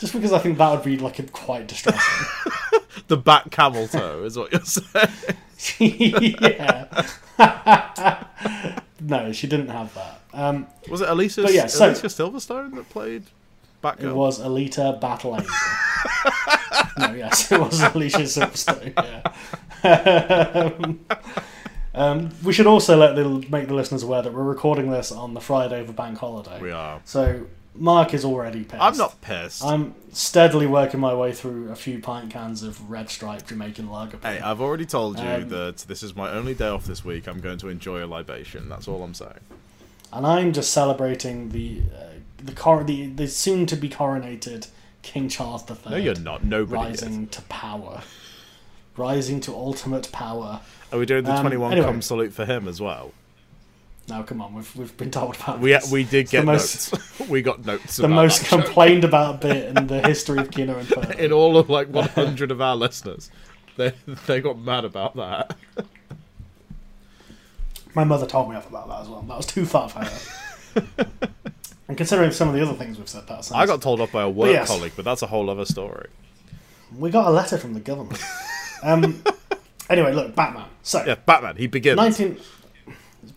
Just 0.00 0.12
because 0.14 0.32
I 0.32 0.38
think 0.38 0.56
that 0.58 0.70
would 0.70 0.82
be 0.82 0.96
like 0.98 1.18
a, 1.18 1.22
quite 1.24 1.66
distressing. 1.68 2.26
The 3.08 3.16
back 3.16 3.50
camel 3.50 3.86
toe 3.88 4.24
is 4.24 4.38
what 4.38 4.52
you're 4.52 4.62
saying. 4.64 5.08
yeah. 6.40 7.04
no, 9.00 9.32
she 9.32 9.46
didn't 9.46 9.68
have 9.68 9.92
that. 9.94 10.20
Um, 10.32 10.66
Was 10.88 11.00
it 11.00 11.08
Alicia? 11.08 11.46
Yeah, 11.50 11.66
so- 11.66 11.86
Alicia 11.86 12.06
Silverstone 12.06 12.74
that 12.74 12.88
played 12.90 13.24
Batgirl? 13.82 14.04
it 14.04 14.14
was 14.14 14.40
Alita 14.40 14.98
Battle 15.00 15.34
Angel. 15.34 15.50
no, 16.98 17.12
yes, 17.14 17.52
it 17.52 17.60
was 17.60 17.80
Alicia 17.82 18.18
Silverstone. 18.20 18.92
Yeah. 19.84 20.72
um, 20.80 21.00
um, 21.94 22.30
we 22.42 22.52
should 22.52 22.66
also 22.66 22.96
let 22.96 23.14
the, 23.14 23.28
make 23.50 23.68
the 23.68 23.74
listeners 23.74 24.02
aware 24.02 24.22
that 24.22 24.32
we're 24.32 24.42
recording 24.42 24.90
this 24.90 25.12
on 25.12 25.34
the 25.34 25.40
Friday 25.40 25.80
of 25.80 25.88
a 25.88 25.92
bank 25.92 26.18
holiday. 26.18 26.60
We 26.60 26.70
are. 26.72 27.00
So 27.04 27.46
Marc 27.76 28.14
is 28.14 28.24
already 28.24 28.62
pissed. 28.64 28.82
I'm 28.82 28.96
not 28.96 29.20
pissed. 29.20 29.64
I'm 29.64 29.94
steadily 30.12 30.66
working 30.66 31.00
my 31.00 31.12
way 31.14 31.32
through 31.32 31.70
a 31.72 31.74
few 31.76 31.98
pint 31.98 32.30
cans 32.30 32.62
of 32.62 32.88
Red 32.90 33.10
Stripe 33.10 33.46
Jamaican 33.46 33.90
lager. 33.90 34.18
Hey, 34.22 34.38
I've 34.40 34.60
already 34.60 34.86
told 34.86 35.18
you 35.18 35.26
Um, 35.28 35.48
that 35.48 35.78
this 35.88 36.02
is 36.02 36.14
my 36.14 36.30
only 36.30 36.54
day 36.54 36.68
off 36.68 36.84
this 36.84 37.04
week. 37.04 37.26
I'm 37.26 37.40
going 37.40 37.58
to 37.58 37.68
enjoy 37.68 38.04
a 38.04 38.06
libation. 38.06 38.68
That's 38.68 38.86
all 38.86 39.02
I'm 39.02 39.14
saying. 39.14 39.40
and 40.12 40.24
I'm 40.26 40.52
just 40.52 40.72
celebrating 40.72 41.48
the 41.50 41.82
uh, 41.92 42.04
the, 42.38 42.52
cor- 42.52 42.84
the 42.84 43.06
the 43.08 43.26
soon 43.26 43.66
to 43.66 43.74
be 43.76 43.88
coronated 43.88 44.68
King 45.02 45.28
Charles 45.28 45.68
III. 45.68 45.76
No, 45.90 45.96
you're 45.96 46.14
not. 46.20 46.44
Nobody 46.44 46.76
rising 46.90 47.26
to 47.28 47.42
power, 47.42 48.02
rising 48.96 49.40
to 49.40 49.52
ultimate 49.52 50.12
power. 50.12 50.60
Are 50.92 50.98
we 51.00 51.06
doing 51.06 51.24
the 51.24 51.32
Um, 51.34 51.40
21 51.40 51.72
anyway. 51.72 52.00
salute 52.00 52.32
for 52.32 52.44
him 52.44 52.68
as 52.68 52.80
well? 52.80 53.12
Now, 54.08 54.22
come 54.22 54.42
on, 54.42 54.54
we've 54.54 54.76
we've 54.76 54.94
been 54.96 55.10
told 55.10 55.36
about 55.36 55.60
We 55.60 55.72
this. 55.72 55.90
we 55.90 56.04
did 56.04 56.26
the 56.26 56.30
get 56.32 56.44
most- 56.44 56.92
notes. 56.92 57.20
we 57.28 57.40
got 57.42 57.64
notes. 57.64 57.96
the 57.96 58.04
about 58.04 58.14
most 58.14 58.44
show. 58.46 58.56
complained 58.60 59.04
about 59.04 59.40
bit 59.40 59.76
in 59.76 59.86
the 59.86 60.00
history 60.02 60.38
of 60.38 60.50
Kino 60.50 60.78
and 60.78 60.88
Inferno. 60.90 61.10
in 61.18 61.32
all 61.32 61.56
of 61.56 61.70
like 61.70 61.88
100 61.88 62.50
of 62.50 62.60
our 62.60 62.76
listeners. 62.76 63.30
They 63.76 63.92
they 64.26 64.40
got 64.40 64.58
mad 64.58 64.84
about 64.84 65.16
that. 65.16 65.56
My 67.94 68.04
mother 68.04 68.26
told 68.26 68.50
me 68.50 68.56
off 68.56 68.68
about 68.68 68.88
that 68.88 69.00
as 69.02 69.08
well. 69.08 69.22
That 69.22 69.36
was 69.36 69.46
too 69.46 69.64
far 69.64 69.88
for 69.88 70.00
her. 70.04 71.06
and 71.88 71.96
considering 71.96 72.32
some 72.32 72.48
of 72.48 72.54
the 72.54 72.62
other 72.62 72.74
things 72.74 72.98
we've 72.98 73.08
said, 73.08 73.26
that 73.28 73.44
sounds 73.44 73.52
I 73.60 73.66
got 73.66 73.80
told 73.82 74.00
off 74.00 74.10
by 74.12 74.22
a 74.22 74.28
work 74.28 74.50
yes. 74.50 74.66
colleague, 74.68 74.92
but 74.96 75.04
that's 75.04 75.22
a 75.22 75.28
whole 75.28 75.48
other 75.48 75.64
story. 75.64 76.08
We 76.96 77.10
got 77.10 77.26
a 77.28 77.30
letter 77.30 77.56
from 77.56 77.74
the 77.74 77.80
government. 77.80 78.20
Um, 78.82 79.22
anyway, 79.88 80.12
look, 80.12 80.34
Batman. 80.34 80.66
So, 80.82 81.04
Yeah, 81.06 81.14
Batman. 81.14 81.56
He 81.56 81.66
begins. 81.68 81.96
19. 81.96 82.38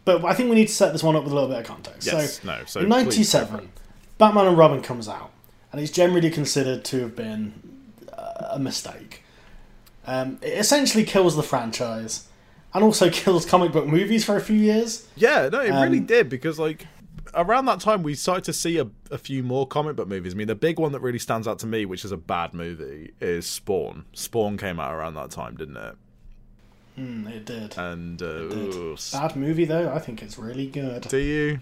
But 0.05 0.23
I 0.25 0.33
think 0.33 0.49
we 0.49 0.55
need 0.55 0.67
to 0.67 0.73
set 0.73 0.93
this 0.93 1.03
one 1.03 1.15
up 1.15 1.23
with 1.23 1.31
a 1.31 1.35
little 1.35 1.49
bit 1.49 1.59
of 1.59 1.65
context. 1.65 2.07
Yes. 2.07 2.39
so, 2.39 2.47
no. 2.47 2.63
So 2.65 2.79
in 2.81 2.87
please, 2.87 3.03
97, 3.33 3.71
Batman 4.17 4.47
and 4.47 4.57
Robin 4.57 4.81
comes 4.81 5.07
out, 5.07 5.31
and 5.71 5.81
it's 5.81 5.91
generally 5.91 6.29
considered 6.29 6.83
to 6.85 7.01
have 7.01 7.15
been 7.15 7.53
uh, 8.11 8.47
a 8.51 8.59
mistake. 8.59 9.23
Um, 10.05 10.39
it 10.41 10.57
essentially 10.57 11.03
kills 11.03 11.35
the 11.35 11.43
franchise, 11.43 12.27
and 12.73 12.83
also 12.83 13.09
kills 13.11 13.45
comic 13.45 13.71
book 13.71 13.87
movies 13.87 14.23
for 14.25 14.35
a 14.37 14.41
few 14.41 14.57
years. 14.57 15.07
Yeah, 15.15 15.49
no, 15.51 15.59
it 15.61 15.71
really 15.71 15.99
Um, 15.99 16.05
did 16.05 16.29
because 16.29 16.57
like 16.59 16.87
around 17.33 17.65
that 17.65 17.79
time 17.79 18.03
we 18.03 18.15
started 18.15 18.43
to 18.45 18.53
see 18.53 18.77
a, 18.79 18.87
a 19.11 19.17
few 19.17 19.43
more 19.43 19.67
comic 19.67 19.95
book 19.95 20.07
movies. 20.07 20.33
I 20.33 20.37
mean, 20.37 20.47
the 20.47 20.55
big 20.55 20.79
one 20.79 20.91
that 20.93 21.01
really 21.01 21.19
stands 21.19 21.47
out 21.47 21.59
to 21.59 21.67
me, 21.67 21.85
which 21.85 22.05
is 22.05 22.11
a 22.11 22.17
bad 22.17 22.53
movie, 22.53 23.11
is 23.19 23.45
Spawn. 23.45 24.05
Spawn 24.13 24.57
came 24.57 24.79
out 24.79 24.93
around 24.93 25.15
that 25.15 25.29
time, 25.31 25.55
didn't 25.57 25.77
it? 25.77 25.95
Mm, 26.97 27.29
it 27.29 27.45
did. 27.45 27.77
and 27.77 28.21
uh, 28.21 28.25
did. 28.47 28.53
ooh, 28.53 28.97
Bad 29.11 29.35
movie 29.35 29.65
though. 29.65 29.91
I 29.93 29.99
think 29.99 30.21
it's 30.23 30.37
really 30.37 30.67
good. 30.67 31.03
do 31.03 31.17
you? 31.17 31.59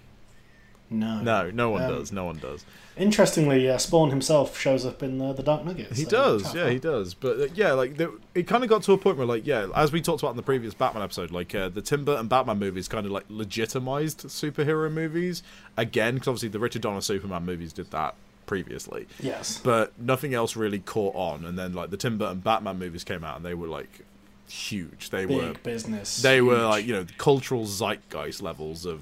No. 0.90 1.20
No, 1.22 1.50
no 1.50 1.72
one 1.72 1.82
Um, 1.82 1.90
does. 1.92 2.12
No 2.12 2.26
one 2.26 2.38
does. 2.38 2.64
Interestingly, 2.96 3.68
uh, 3.70 3.78
Spawn 3.80 4.12
himself 4.12 4.58
shows 4.58 4.86
up 4.86 5.02
in 5.04 5.20
uh, 5.20 5.34
the 5.34 5.42
Dark 5.44 5.66
Nugget. 5.66 5.92
He 5.94 6.04
so 6.04 6.10
does, 6.10 6.54
yeah, 6.56 6.70
he 6.70 6.78
does. 6.80 7.14
But 7.16 7.40
uh, 7.40 7.48
yeah, 7.56 7.74
like 7.74 7.98
the, 7.98 8.18
it 8.36 8.48
kind 8.48 8.64
of 8.64 8.70
got 8.70 8.84
to 8.84 8.94
a 8.94 8.98
point 8.98 9.18
where, 9.18 9.26
like, 9.26 9.46
yeah, 9.48 9.68
as 9.76 9.92
we 9.92 10.00
talked 10.00 10.22
about 10.22 10.30
in 10.30 10.38
the 10.38 10.44
previous 10.44 10.74
Batman 10.76 11.04
episode, 11.04 11.32
like 11.32 11.54
uh, 11.56 11.70
the 11.70 11.82
Tim 11.82 12.06
Burton 12.06 12.28
Batman 12.28 12.60
movies 12.60 12.88
kind 12.88 13.06
of 13.06 13.12
like 13.12 13.26
legitimized 13.30 14.28
superhero 14.28 14.90
movies 14.92 15.42
again, 15.76 16.14
because 16.14 16.28
obviously 16.30 16.50
the 16.50 16.60
Richard 16.60 16.84
Donner 16.84 17.02
Superman 17.02 17.44
movies 17.46 17.74
did 17.74 17.90
that 17.92 18.14
previously, 18.46 19.08
Yes. 19.20 19.60
but 19.64 19.92
nothing 20.00 20.36
else 20.36 20.56
really 20.56 20.80
caught 20.80 21.16
on. 21.16 21.44
And 21.46 21.58
then 21.58 21.74
like 21.74 21.90
the 21.90 21.98
Tim 21.98 22.20
Burton 22.20 22.40
Batman 22.40 22.78
movies 22.78 23.04
came 23.04 23.24
out, 23.24 23.36
and 23.38 23.44
they 23.46 23.56
were 23.56 23.68
like 23.68 24.05
huge. 24.50 25.10
They 25.10 25.26
Big 25.26 25.38
were 25.38 25.54
business. 25.64 26.22
they 26.22 26.42
were 26.42 26.64
like 26.64 26.86
you 26.86 26.94
know 26.94 27.06
cultural 27.18 27.66
zeitgeist 27.66 28.42
levels 28.42 28.86
of 28.86 29.02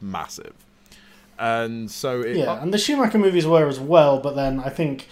massive, 0.00 0.54
and 1.38 1.90
so 1.90 2.20
it, 2.20 2.36
Yeah, 2.36 2.60
and 2.62 2.72
the 2.72 2.78
Schumacher 2.78 3.18
movies 3.18 3.46
were 3.46 3.66
as 3.68 3.80
well, 3.80 4.18
but 4.20 4.34
then 4.36 4.60
I 4.60 4.68
think 4.68 5.08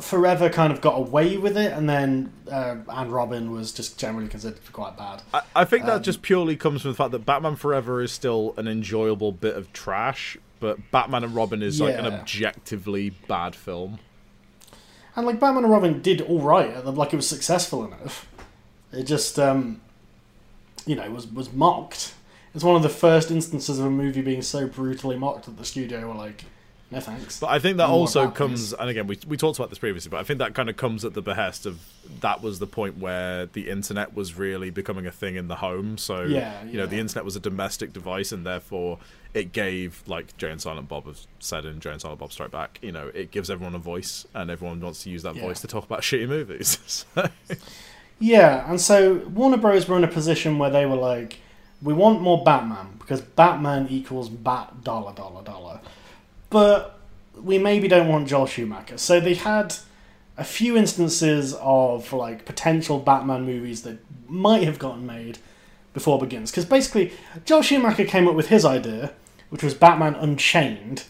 Forever 0.00 0.50
kind 0.50 0.70
of 0.72 0.80
got 0.82 0.98
away 0.98 1.38
with 1.38 1.56
it, 1.56 1.72
and 1.72 1.88
then 1.88 2.32
uh, 2.50 2.76
and 2.88 3.10
Robin 3.12 3.50
was 3.52 3.72
just 3.72 3.98
generally 3.98 4.28
considered 4.28 4.60
quite 4.72 4.96
bad. 4.98 5.22
I, 5.32 5.40
I 5.56 5.64
think 5.64 5.86
that 5.86 5.96
Um, 5.96 6.02
just 6.02 6.20
purely 6.20 6.56
comes 6.56 6.82
from 6.82 6.90
the 6.90 6.96
fact 6.96 7.12
that 7.12 7.24
Batman 7.24 7.56
Forever 7.56 8.02
is 8.02 8.12
still 8.12 8.52
an 8.58 8.68
enjoyable 8.68 9.32
bit 9.32 9.56
of 9.56 9.72
trash, 9.72 10.36
but 10.60 10.78
Batman 10.90 11.24
and 11.24 11.34
Robin 11.34 11.62
is 11.62 11.80
like 11.80 11.96
an 11.96 12.04
objectively 12.06 13.10
bad 13.28 13.54
film. 13.56 13.98
And 15.16 15.26
like 15.26 15.40
Batman 15.40 15.64
and 15.64 15.72
Robin 15.72 16.02
did 16.02 16.20
all 16.20 16.40
right, 16.42 16.84
like 16.84 17.12
it 17.12 17.16
was 17.16 17.28
successful 17.28 17.84
enough. 17.84 18.26
It 18.92 19.04
just, 19.04 19.38
um, 19.38 19.80
you 20.86 20.96
know, 20.96 21.10
was 21.10 21.26
was 21.26 21.52
mocked. 21.52 22.14
It's 22.54 22.64
one 22.64 22.76
of 22.76 22.82
the 22.82 22.88
first 22.88 23.30
instances 23.30 23.78
of 23.78 23.86
a 23.86 23.90
movie 23.90 24.22
being 24.22 24.42
so 24.42 24.66
brutally 24.66 25.16
mocked 25.16 25.44
that 25.44 25.58
the 25.58 25.64
studio 25.64 26.08
were 26.08 26.14
like, 26.14 26.44
"No 26.90 26.98
thanks." 27.00 27.38
But 27.38 27.50
I 27.50 27.58
think 27.58 27.76
that 27.76 27.90
also 27.90 28.30
comes, 28.30 28.72
and 28.72 28.88
again, 28.88 29.06
we 29.06 29.18
we 29.28 29.36
talked 29.36 29.58
about 29.58 29.68
this 29.68 29.78
previously, 29.78 30.08
but 30.10 30.16
I 30.18 30.22
think 30.24 30.38
that 30.38 30.54
kind 30.54 30.70
of 30.70 30.76
comes 30.76 31.04
at 31.04 31.12
the 31.12 31.20
behest 31.20 31.66
of 31.66 31.78
that 32.20 32.42
was 32.42 32.58
the 32.58 32.66
point 32.66 32.96
where 32.96 33.44
the 33.46 33.68
internet 33.68 34.14
was 34.16 34.38
really 34.38 34.70
becoming 34.70 35.06
a 35.06 35.10
thing 35.12 35.36
in 35.36 35.48
the 35.48 35.56
home. 35.56 35.98
So 35.98 36.22
Yeah, 36.22 36.64
you 36.64 36.78
know, 36.78 36.86
the 36.86 36.98
internet 36.98 37.24
was 37.26 37.36
a 37.36 37.40
domestic 37.40 37.92
device, 37.92 38.32
and 38.32 38.46
therefore 38.46 38.98
it 39.34 39.52
gave, 39.52 40.02
like 40.06 40.34
Jay 40.38 40.50
and 40.50 40.60
Silent 40.60 40.88
Bob 40.88 41.04
have 41.04 41.20
said 41.38 41.66
in 41.66 41.80
Jay 41.80 41.90
and 41.92 42.00
Silent 42.00 42.18
Bob 42.20 42.32
Strike 42.32 42.50
Back, 42.50 42.78
you 42.80 42.90
know, 42.90 43.08
it 43.14 43.30
gives 43.30 43.50
everyone 43.50 43.74
a 43.74 43.78
voice, 43.78 44.26
and 44.34 44.50
everyone 44.50 44.80
wants 44.80 45.02
to 45.04 45.10
use 45.10 45.22
that 45.24 45.36
Yeah. 45.36 45.42
voice 45.42 45.60
to 45.60 45.66
talk 45.66 45.84
about 45.84 46.00
shitty 46.08 46.26
movies. 46.26 46.78
So- 47.14 47.28
Yeah, 48.18 48.68
and 48.68 48.80
so 48.80 49.18
Warner 49.28 49.56
Bros. 49.56 49.88
were 49.88 49.96
in 49.96 50.04
a 50.04 50.08
position 50.08 50.58
where 50.58 50.70
they 50.70 50.86
were 50.86 50.96
like, 50.96 51.38
we 51.80 51.94
want 51.94 52.20
more 52.20 52.42
Batman 52.42 52.96
because 52.98 53.20
Batman 53.20 53.86
equals 53.88 54.28
bat 54.28 54.82
dollar 54.82 55.12
dollar 55.12 55.42
dollar, 55.44 55.80
but 56.50 56.98
we 57.40 57.58
maybe 57.58 57.86
don't 57.86 58.08
want 58.08 58.28
Joel 58.28 58.46
Schumacher. 58.46 58.98
So 58.98 59.20
they 59.20 59.34
had 59.34 59.76
a 60.36 60.44
few 60.44 60.76
instances 60.76 61.54
of 61.60 62.12
like 62.12 62.44
potential 62.44 62.98
Batman 62.98 63.44
movies 63.44 63.82
that 63.82 63.98
might 64.28 64.64
have 64.64 64.78
gotten 64.78 65.06
made 65.06 65.38
before 65.94 66.18
Begins, 66.18 66.50
because 66.50 66.64
basically 66.64 67.12
Joel 67.44 67.62
Schumacher 67.62 68.04
came 68.04 68.26
up 68.26 68.34
with 68.34 68.48
his 68.48 68.64
idea, 68.64 69.12
which 69.50 69.62
was 69.62 69.74
Batman 69.74 70.14
Unchained, 70.16 71.04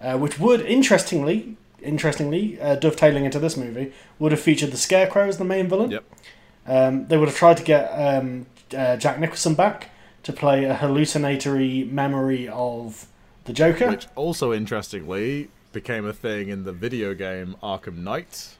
uh, 0.00 0.16
which 0.16 0.38
would 0.38 0.60
interestingly. 0.60 1.56
Interestingly, 1.80 2.60
uh, 2.60 2.76
dovetailing 2.76 3.24
into 3.24 3.40
this 3.40 3.56
movie, 3.56 3.92
would 4.20 4.30
have 4.30 4.40
featured 4.40 4.70
the 4.70 4.76
Scarecrow 4.76 5.26
as 5.26 5.38
the 5.38 5.44
main 5.44 5.68
villain. 5.68 5.90
Yep. 5.90 6.04
Um, 6.66 7.06
they 7.06 7.16
would 7.16 7.28
have 7.28 7.36
tried 7.36 7.56
to 7.56 7.62
get 7.62 7.88
um, 7.88 8.46
uh, 8.76 8.96
Jack 8.96 9.18
Nicholson 9.18 9.54
back 9.54 9.90
to 10.22 10.32
play 10.32 10.64
a 10.64 10.74
hallucinatory 10.74 11.84
memory 11.84 12.48
of 12.48 13.06
the 13.44 13.52
Joker. 13.52 13.90
which 13.90 14.06
also 14.14 14.52
interestingly 14.52 15.50
became 15.72 16.06
a 16.06 16.12
thing 16.12 16.48
in 16.48 16.64
the 16.64 16.72
video 16.72 17.14
game 17.14 17.56
Arkham 17.62 17.98
Knight. 17.98 18.56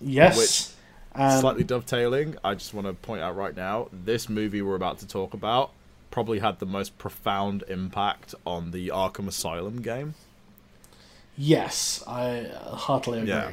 yes. 0.00 0.76
Um, 1.14 1.40
Slightly 1.40 1.64
dovetailing, 1.64 2.36
I 2.42 2.54
just 2.54 2.72
want 2.72 2.86
to 2.86 2.94
point 2.94 3.20
out 3.20 3.36
right 3.36 3.54
now, 3.54 3.88
this 3.92 4.30
movie 4.30 4.62
we're 4.62 4.76
about 4.76 4.98
to 5.00 5.06
talk 5.06 5.34
about 5.34 5.70
probably 6.10 6.38
had 6.38 6.58
the 6.58 6.66
most 6.66 6.96
profound 6.98 7.64
impact 7.68 8.34
on 8.46 8.70
the 8.70 8.88
Arkham 8.88 9.26
Asylum 9.26 9.82
game. 9.82 10.14
Yes, 11.36 12.04
I 12.06 12.40
uh, 12.40 12.76
heartily 12.76 13.18
agree. 13.18 13.30
Yeah. 13.30 13.52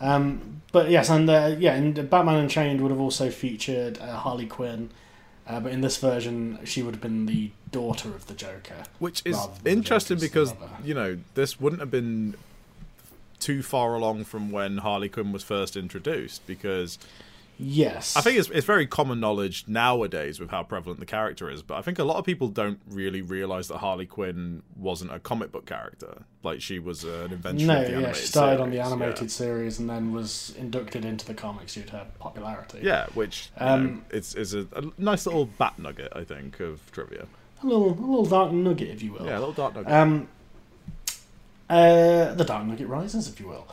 Um, 0.00 0.62
but 0.72 0.90
yes, 0.90 1.10
and 1.10 1.28
uh, 1.28 1.56
yeah, 1.58 1.74
and 1.74 2.08
Batman 2.08 2.36
Unchained 2.36 2.80
would 2.80 2.90
have 2.90 3.00
also 3.00 3.30
featured 3.30 3.98
uh, 3.98 4.16
Harley 4.16 4.46
Quinn, 4.46 4.90
uh, 5.46 5.60
but 5.60 5.72
in 5.72 5.80
this 5.80 5.98
version, 5.98 6.58
she 6.64 6.82
would 6.82 6.94
have 6.94 7.02
been 7.02 7.26
the 7.26 7.50
daughter 7.70 8.08
of 8.08 8.26
the 8.26 8.34
Joker. 8.34 8.84
Which 8.98 9.22
is 9.24 9.36
Rather 9.36 9.54
than 9.54 9.64
the 9.64 9.70
interesting 9.70 10.18
because, 10.18 10.54
mother. 10.54 10.72
you 10.84 10.94
know, 10.94 11.18
this 11.34 11.60
wouldn't 11.60 11.80
have 11.80 11.90
been 11.90 12.34
too 13.40 13.62
far 13.62 13.94
along 13.94 14.24
from 14.24 14.50
when 14.50 14.78
Harley 14.78 15.08
Quinn 15.08 15.32
was 15.32 15.42
first 15.42 15.76
introduced 15.76 16.46
because 16.46 16.98
Yes, 17.62 18.16
I 18.16 18.22
think 18.22 18.38
it's, 18.38 18.48
it's 18.48 18.66
very 18.66 18.86
common 18.86 19.20
knowledge 19.20 19.64
nowadays 19.68 20.40
with 20.40 20.50
how 20.50 20.62
prevalent 20.62 20.98
the 20.98 21.04
character 21.06 21.50
is, 21.50 21.62
but 21.62 21.76
I 21.76 21.82
think 21.82 21.98
a 21.98 22.04
lot 22.04 22.16
of 22.16 22.24
people 22.24 22.48
don't 22.48 22.80
really 22.88 23.20
realize 23.20 23.68
that 23.68 23.78
Harley 23.78 24.06
Quinn 24.06 24.62
wasn't 24.76 25.12
a 25.12 25.18
comic 25.18 25.52
book 25.52 25.66
character. 25.66 26.22
Like 26.42 26.62
she 26.62 26.78
was 26.78 27.04
an 27.04 27.32
invention 27.32 27.66
no, 27.68 27.80
of 27.80 27.84
the 27.86 27.90
yeah, 27.90 27.96
animated 27.98 28.16
she 28.16 28.26
started 28.26 28.60
on 28.62 28.70
the 28.70 28.76
series, 28.76 28.88
yeah. 28.88 28.94
animated 28.94 29.30
series 29.30 29.78
and 29.78 29.90
then 29.90 30.12
was 30.12 30.54
inducted 30.58 31.04
into 31.04 31.26
the 31.26 31.34
comics 31.34 31.74
due 31.74 31.82
to 31.82 31.92
her 31.92 32.06
popularity. 32.18 32.78
Yeah, 32.82 33.06
which 33.12 33.50
you 33.60 33.66
Um, 33.66 33.94
know, 33.94 34.00
it's 34.10 34.34
is 34.34 34.54
a, 34.54 34.66
a 34.74 34.84
nice 34.96 35.26
little 35.26 35.44
bat 35.44 35.78
nugget, 35.78 36.12
I 36.16 36.24
think, 36.24 36.60
of 36.60 36.80
trivia. 36.92 37.26
a 37.62 37.66
little, 37.66 37.88
a 37.88 37.92
little 37.92 38.24
dark 38.24 38.52
nugget, 38.52 38.88
if 38.88 39.02
you 39.02 39.12
will. 39.12 39.26
Yeah, 39.26 39.38
a 39.38 39.40
little 39.40 39.52
dark 39.52 39.74
nugget. 39.74 39.92
Um, 39.92 40.28
uh, 41.68 42.34
the 42.34 42.44
Dark 42.44 42.66
Nugget 42.66 42.88
rises, 42.88 43.28
if 43.28 43.38
you 43.38 43.46
will. 43.46 43.66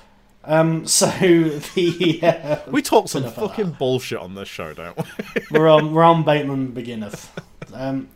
Um, 0.47 0.87
so 0.87 1.07
the 1.75 2.19
uh, 2.23 2.71
we 2.71 2.81
talk 2.81 3.09
some 3.09 3.29
fucking 3.29 3.65
that. 3.65 3.77
bullshit 3.77 4.19
on 4.19 4.33
this 4.33 4.47
show, 4.47 4.73
don't 4.73 4.97
we? 4.97 5.03
we're 5.51 5.67
on 5.67 5.93
we're 5.93 6.03
on 6.03 6.23
Bateman 6.23 6.71
beginneth. 6.71 7.31
Um, 7.73 8.07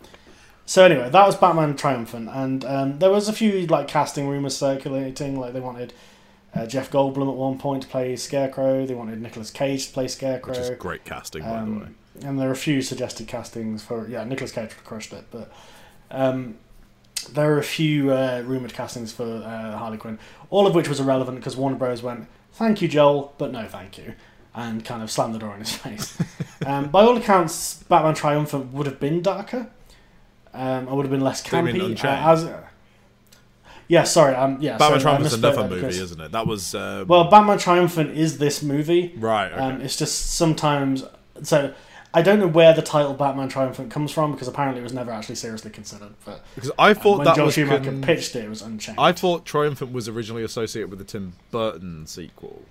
so 0.66 0.86
anyway, 0.86 1.10
that 1.10 1.26
was 1.28 1.36
Batman 1.36 1.76
Triumphant, 1.76 2.30
and 2.32 2.64
um, 2.64 3.00
there 3.00 3.10
was 3.10 3.28
a 3.28 3.34
few 3.34 3.68
like 3.68 3.90
casting 3.90 4.30
rumors 4.30 4.56
circulating. 4.56 5.38
Like 5.38 5.52
they 5.52 5.60
wanted 5.60 5.94
uh, 6.56 6.66
Jeff 6.66 6.90
Goldblum 6.90 7.30
at 7.30 7.36
one 7.36 7.58
point 7.58 7.84
to 7.84 7.90
play 7.90 8.16
Scarecrow. 8.16 8.86
They 8.86 8.96
wanted 8.96 9.22
Nicolas 9.22 9.52
Cage 9.52 9.88
to 9.88 9.94
play 9.94 10.08
Scarecrow. 10.08 10.52
Which 10.54 10.60
is 10.60 10.70
great 10.72 11.04
casting, 11.04 11.44
by 11.44 11.66
the 11.66 11.72
way. 11.72 11.78
Um, 11.82 11.96
and 12.24 12.40
there 12.40 12.48
are 12.48 12.54
a 12.54 12.58
few 12.58 12.82
suggested 12.82 13.28
castings 13.28 13.84
for 13.84 14.08
yeah, 14.08 14.24
Nicolas 14.24 14.54
Cage 14.54 14.72
crushed 14.86 15.12
it, 15.12 15.26
but 15.32 15.52
um, 16.10 16.56
there 17.28 17.54
are 17.54 17.60
a 17.60 17.64
few 17.64 18.12
uh, 18.12 18.44
rumored 18.46 18.74
castings 18.74 19.12
for 19.14 19.24
uh, 19.24 19.78
Harley 19.78 19.98
Quinn, 19.98 20.20
all 20.50 20.68
of 20.68 20.76
which 20.76 20.88
was 20.90 21.00
irrelevant 21.00 21.38
because 21.38 21.56
Warner 21.58 21.78
Bros 21.78 22.02
went, 22.04 22.28
"Thank 22.54 22.82
you, 22.82 22.88
Joel, 22.88 23.34
but 23.38 23.52
no, 23.52 23.66
thank 23.68 23.98
you," 23.98 24.14
and 24.56 24.84
kind 24.86 25.02
of 25.04 25.10
slammed 25.12 25.36
the 25.36 25.40
door 25.40 25.54
in 25.54 25.60
his 25.60 25.74
face. 25.76 26.18
um, 26.66 26.90
by 26.90 27.02
all 27.04 27.18
accounts, 27.18 27.84
Batman 27.84 28.14
Triumphant 28.16 28.74
would 28.74 28.86
have 28.86 29.00
been 29.00 29.22
darker. 29.22 29.68
Um, 30.54 30.90
I 30.90 30.94
would 30.94 31.04
have 31.06 31.12
been 31.12 31.22
less 31.22 31.42
campy. 31.42 32.04
Uh, 32.04 32.08
as, 32.34 32.50
yeah, 33.88 34.04
sorry. 34.04 34.36
Um, 34.36 34.58
yeah, 34.62 34.78
Batman 34.78 35.00
so 35.00 35.10
I 35.10 35.12
Triumphant's 35.12 35.36
misspoke 35.38 35.54
another 35.54 35.64
movie, 35.70 35.82
because- 35.82 36.00
isn't 36.00 36.22
it? 36.22 36.32
That 36.32 36.48
was 36.48 36.76
um, 36.76 37.08
Well, 37.08 37.30
Batman 37.30 37.58
Triumphant 37.58 38.18
is 38.18 38.38
this 38.38 38.62
movie. 38.64 39.14
right. 39.18 39.52
Okay. 39.52 39.62
Um, 39.62 39.82
it's 39.82 39.98
just 39.98 40.32
sometimes 40.32 41.04
so. 41.44 41.74
I 42.14 42.22
don't 42.22 42.40
know 42.40 42.48
where 42.48 42.74
the 42.74 42.82
title 42.82 43.14
Batman 43.14 43.48
Triumphant 43.48 43.90
comes 43.90 44.12
from 44.12 44.34
because 44.34 44.48
apparently 44.48 44.82
it 44.82 44.84
was 44.84 44.94
never 44.94 45.12
actually 45.12 45.36
seriously 45.36 45.72
considered. 45.72 46.14
But 46.26 46.44
because 46.56 46.72
I 46.78 46.94
thought 46.94 47.20
when 47.20 47.26
that 47.26 47.36
Joel 47.38 47.46
was 47.46 47.56
Schumacher 47.56 47.86
con- 47.86 48.02
pitched 48.02 48.36
it, 48.36 48.44
it 48.46 48.50
was 48.50 48.62
Unchained. 48.62 49.00
I 49.00 49.12
thought 49.14 49.46
Triumphant 49.46 49.94
was 49.94 50.10
originally 50.10 50.44
associated 50.44 50.90
with 50.90 51.00
the 51.00 51.06
Tim 51.06 51.34
Burton 51.52 52.06
sequel. 52.08 52.64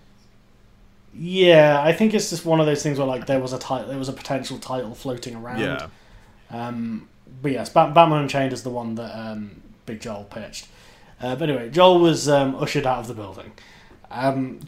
yeah, 1.14 1.80
I 1.82 1.92
think 1.92 2.14
it's 2.14 2.30
just 2.30 2.44
one 2.44 2.60
of 2.60 2.66
those 2.66 2.82
things 2.82 2.98
where 2.98 3.06
like 3.06 3.26
there 3.26 3.40
was 3.40 3.52
a 3.52 3.58
title, 3.58 3.88
there 3.88 3.98
was 3.98 4.08
a 4.08 4.12
potential 4.12 4.58
title 4.58 4.94
floating 4.94 5.34
around. 5.34 5.60
Yeah. 5.60 5.88
Um, 6.50 7.08
but 7.42 7.52
yes, 7.52 7.68
Bat- 7.70 7.94
Batman 7.94 8.22
Unchained 8.22 8.52
is 8.52 8.62
the 8.62 8.70
one 8.70 8.94
that 8.96 9.16
um, 9.18 9.62
Big 9.86 10.00
Joel 10.00 10.24
pitched. 10.24 10.68
Uh, 11.20 11.34
but 11.36 11.48
anyway, 11.48 11.70
Joel 11.70 11.98
was 12.00 12.28
um, 12.28 12.54
ushered 12.56 12.86
out 12.86 12.98
of 13.00 13.06
the 13.06 13.14
building. 13.14 13.52
Um, 14.10 14.60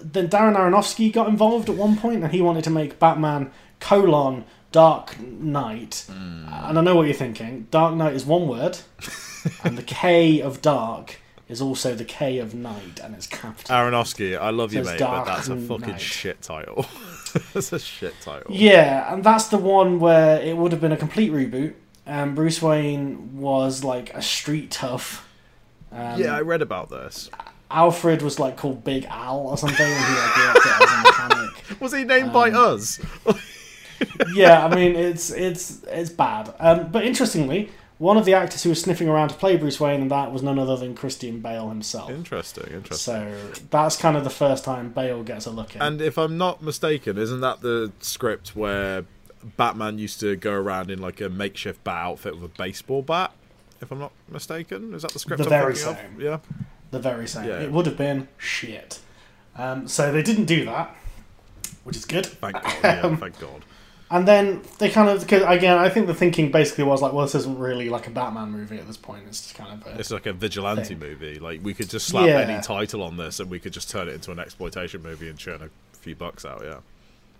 then 0.00 0.28
Darren 0.28 0.56
Aronofsky 0.56 1.12
got 1.12 1.28
involved 1.28 1.68
at 1.68 1.74
one 1.76 1.96
point, 1.96 2.22
and 2.22 2.32
he 2.32 2.40
wanted 2.40 2.64
to 2.64 2.70
make 2.70 2.98
Batman 3.00 3.50
colon 3.80 4.44
Dark 4.72 5.18
Knight. 5.20 6.04
Hmm. 6.08 6.46
And 6.48 6.78
I 6.78 6.82
know 6.82 6.96
what 6.96 7.04
you're 7.06 7.14
thinking. 7.14 7.66
Dark 7.70 7.94
Knight 7.94 8.14
is 8.14 8.26
one 8.26 8.48
word, 8.48 8.78
and 9.64 9.78
the 9.78 9.82
K 9.82 10.40
of 10.40 10.60
dark 10.60 11.20
is 11.48 11.60
also 11.60 11.94
the 11.94 12.04
K 12.04 12.38
of 12.38 12.54
night, 12.54 13.00
and 13.02 13.14
it's 13.14 13.26
capital. 13.26 13.74
Aronofsky, 13.74 14.36
I 14.36 14.50
love 14.50 14.72
you, 14.72 14.84
Says 14.84 15.00
mate, 15.00 15.06
but 15.06 15.24
that's 15.24 15.48
a 15.48 15.56
fucking 15.56 15.98
shit 15.98 16.42
title. 16.42 16.86
that's 17.54 17.72
a 17.72 17.78
shit 17.78 18.14
title. 18.20 18.52
Yeah, 18.54 19.12
and 19.12 19.22
that's 19.22 19.46
the 19.48 19.58
one 19.58 20.00
where 20.00 20.40
it 20.40 20.56
would 20.56 20.72
have 20.72 20.80
been 20.80 20.92
a 20.92 20.96
complete 20.96 21.30
reboot. 21.30 21.74
Um, 22.06 22.34
Bruce 22.34 22.60
Wayne 22.60 23.38
was 23.38 23.84
like 23.84 24.12
a 24.14 24.22
street 24.22 24.70
tough. 24.70 25.28
Um, 25.92 26.20
yeah, 26.20 26.34
I 26.34 26.40
read 26.40 26.62
about 26.62 26.90
this. 26.90 27.30
Alfred 27.70 28.22
was 28.22 28.38
like 28.38 28.56
called 28.56 28.84
Big 28.84 29.06
Al 29.06 29.38
or 29.38 29.58
something, 29.58 29.86
and 29.86 30.04
he 30.04 30.14
like 30.14 30.36
worked 30.36 30.66
as 30.66 30.92
a 30.92 31.02
mechanic. 31.02 31.80
Was 31.80 31.92
he 31.92 32.04
named 32.04 32.32
by 32.32 32.50
um, 32.50 32.74
us? 32.74 33.00
Yeah, 34.34 34.66
I 34.66 34.74
mean 34.74 34.94
it's 34.96 35.30
it's 35.30 35.82
it's 35.84 36.10
bad. 36.10 36.54
Um, 36.58 36.90
but 36.90 37.04
interestingly, 37.04 37.70
one 37.98 38.16
of 38.16 38.24
the 38.24 38.34
actors 38.34 38.62
who 38.62 38.68
was 38.70 38.80
sniffing 38.80 39.08
around 39.08 39.28
to 39.30 39.34
play 39.34 39.56
Bruce 39.56 39.80
Wayne 39.80 40.02
and 40.02 40.10
that 40.10 40.32
was 40.32 40.42
none 40.42 40.58
other 40.58 40.76
than 40.76 40.94
Christian 40.94 41.40
Bale 41.40 41.68
himself. 41.68 42.10
Interesting, 42.10 42.72
interesting. 42.72 42.96
So 42.96 43.34
that's 43.70 43.96
kind 43.96 44.16
of 44.16 44.24
the 44.24 44.30
first 44.30 44.64
time 44.64 44.90
Bale 44.90 45.22
gets 45.22 45.46
a 45.46 45.50
look 45.50 45.74
in. 45.74 45.82
And 45.82 46.00
if 46.00 46.18
I'm 46.18 46.36
not 46.36 46.62
mistaken, 46.62 47.16
isn't 47.18 47.40
that 47.40 47.62
the 47.62 47.92
script 48.00 48.54
where 48.54 49.04
Batman 49.56 49.98
used 49.98 50.20
to 50.20 50.36
go 50.36 50.52
around 50.52 50.90
in 50.90 51.00
like 51.00 51.20
a 51.20 51.28
makeshift 51.28 51.82
bat 51.84 51.96
outfit 52.04 52.34
with 52.34 52.44
a 52.44 52.58
baseball 52.58 53.02
bat? 53.02 53.32
If 53.80 53.90
I'm 53.92 53.98
not 53.98 54.12
mistaken, 54.28 54.94
is 54.94 55.02
that 55.02 55.12
the 55.12 55.18
script? 55.18 55.38
The 55.38 55.44
I'm 55.44 55.50
very 55.50 55.76
same. 55.76 56.16
Of? 56.16 56.20
Yeah. 56.20 56.38
the 56.90 56.98
very 56.98 57.26
same. 57.28 57.46
Yeah. 57.46 57.60
It 57.60 57.72
would 57.72 57.86
have 57.86 57.96
been 57.96 58.28
shit. 58.38 59.00
Um, 59.56 59.88
so 59.88 60.12
they 60.12 60.22
didn't 60.22 60.44
do 60.46 60.64
that, 60.66 60.94
which 61.84 61.96
is 61.96 62.04
good. 62.04 62.26
Thank 62.26 62.62
God. 62.62 62.74
Yeah, 62.84 63.00
Um, 63.02 63.16
thank 63.16 63.38
God. 63.38 63.64
And 64.08 64.26
then 64.28 64.62
they 64.78 64.88
kind 64.88 65.08
of, 65.08 65.26
cause 65.26 65.42
again, 65.46 65.78
I 65.78 65.88
think 65.88 66.06
the 66.06 66.14
thinking 66.14 66.52
basically 66.52 66.84
was 66.84 67.02
like, 67.02 67.12
well, 67.12 67.24
this 67.24 67.34
isn't 67.34 67.58
really 67.58 67.88
like 67.90 68.06
a 68.06 68.10
Batman 68.10 68.52
movie 68.52 68.78
at 68.78 68.86
this 68.86 68.96
point. 68.96 69.24
It's 69.26 69.40
just 69.42 69.56
kind 69.56 69.72
of 69.72 69.84
a, 69.94 69.98
It's 69.98 70.12
like 70.12 70.26
a 70.26 70.32
vigilante 70.32 70.84
thing. 70.84 70.98
movie. 71.00 71.40
Like 71.40 71.60
we 71.64 71.74
could 71.74 71.90
just 71.90 72.06
slap 72.06 72.26
Yeah. 72.28 72.38
any 72.38 72.62
title 72.62 73.02
on 73.02 73.16
this, 73.16 73.40
and 73.40 73.50
we 73.50 73.58
could 73.58 73.72
just 73.72 73.90
turn 73.90 74.08
it 74.08 74.12
into 74.14 74.30
an 74.30 74.38
exploitation 74.38 75.02
movie 75.02 75.28
and 75.28 75.36
churn 75.36 75.60
a 75.60 75.70
few 75.96 76.14
bucks 76.14 76.44
out. 76.44 76.62
Yeah. 76.64 76.78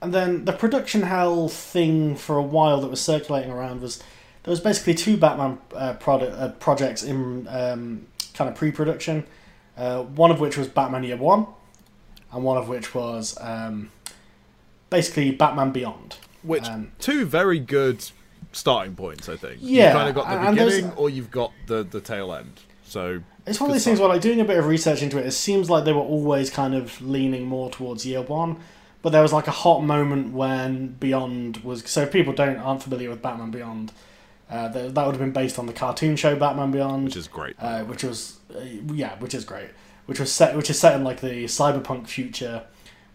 And 0.02 0.12
then 0.12 0.44
the 0.44 0.52
production 0.52 1.02
hell 1.02 1.48
thing 1.48 2.16
for 2.16 2.36
a 2.36 2.42
while 2.42 2.80
that 2.80 2.88
was 2.88 3.00
circulating 3.00 3.50
around 3.52 3.80
was 3.80 3.98
there 4.42 4.50
was 4.50 4.60
basically 4.60 4.94
two 4.94 5.16
Batman 5.16 5.58
uh, 5.74 5.94
product, 5.94 6.36
uh, 6.36 6.48
projects 6.58 7.02
in 7.04 7.46
um, 7.48 8.06
kind 8.34 8.50
of 8.50 8.56
pre-production. 8.56 9.24
Uh, 9.76 10.02
one 10.02 10.30
of 10.32 10.40
which 10.40 10.56
was 10.56 10.66
Batman 10.68 11.04
Year 11.04 11.16
One, 11.16 11.46
and 12.32 12.42
one 12.42 12.56
of 12.56 12.68
which 12.68 12.92
was 12.94 13.38
um, 13.40 13.90
basically 14.90 15.30
Batman 15.30 15.70
Beyond. 15.70 16.16
Which 16.46 16.66
Um, 16.68 16.92
two 16.98 17.24
very 17.26 17.58
good 17.58 18.04
starting 18.52 18.94
points, 18.94 19.28
I 19.28 19.36
think. 19.36 19.58
Yeah, 19.60 19.86
You've 19.86 19.92
kind 19.94 20.08
of 20.08 20.14
got 20.14 20.30
the 20.30 20.50
beginning, 20.50 20.92
or 20.96 21.10
you've 21.10 21.30
got 21.30 21.52
the 21.66 21.82
the 21.82 22.00
tail 22.00 22.32
end. 22.32 22.60
So 22.84 23.20
It's 23.46 23.60
one 23.60 23.68
of 23.70 23.74
these 23.74 23.84
things 23.84 23.98
where, 24.00 24.08
like, 24.08 24.20
doing 24.20 24.40
a 24.40 24.44
bit 24.44 24.58
of 24.58 24.66
research 24.66 25.02
into 25.02 25.18
it, 25.18 25.26
it 25.26 25.32
seems 25.32 25.68
like 25.68 25.84
they 25.84 25.92
were 25.92 26.00
always 26.00 26.50
kind 26.50 26.74
of 26.74 27.00
leaning 27.02 27.44
more 27.46 27.68
towards 27.70 28.06
year 28.06 28.22
one. 28.22 28.56
But 29.02 29.10
there 29.10 29.22
was 29.22 29.32
like 29.32 29.46
a 29.46 29.52
hot 29.52 29.80
moment 29.82 30.32
when 30.32 30.88
Beyond 30.98 31.58
was. 31.58 31.84
So 31.88 32.02
if 32.02 32.12
people 32.12 32.32
don't 32.32 32.56
aren't 32.56 32.82
familiar 32.82 33.08
with 33.10 33.22
Batman 33.22 33.50
Beyond, 33.52 33.92
uh, 34.50 34.68
that, 34.68 34.94
that 34.94 35.06
would 35.06 35.14
have 35.14 35.20
been 35.20 35.32
based 35.32 35.58
on 35.58 35.66
the 35.66 35.72
cartoon 35.72 36.16
show 36.16 36.34
Batman 36.34 36.70
Beyond, 36.72 37.04
which 37.04 37.16
is 37.16 37.28
great. 37.28 37.54
uh, 37.60 37.84
which 37.84 38.02
was 38.02 38.38
uh, 38.54 38.60
yeah, 38.92 39.16
which 39.18 39.34
is 39.34 39.44
great. 39.44 39.68
Which 40.06 40.18
was 40.18 40.32
set, 40.32 40.56
which 40.56 40.70
is 40.70 40.78
set 40.78 40.94
in 40.94 41.04
like 41.04 41.20
the 41.20 41.44
cyberpunk 41.44 42.08
future, 42.08 42.62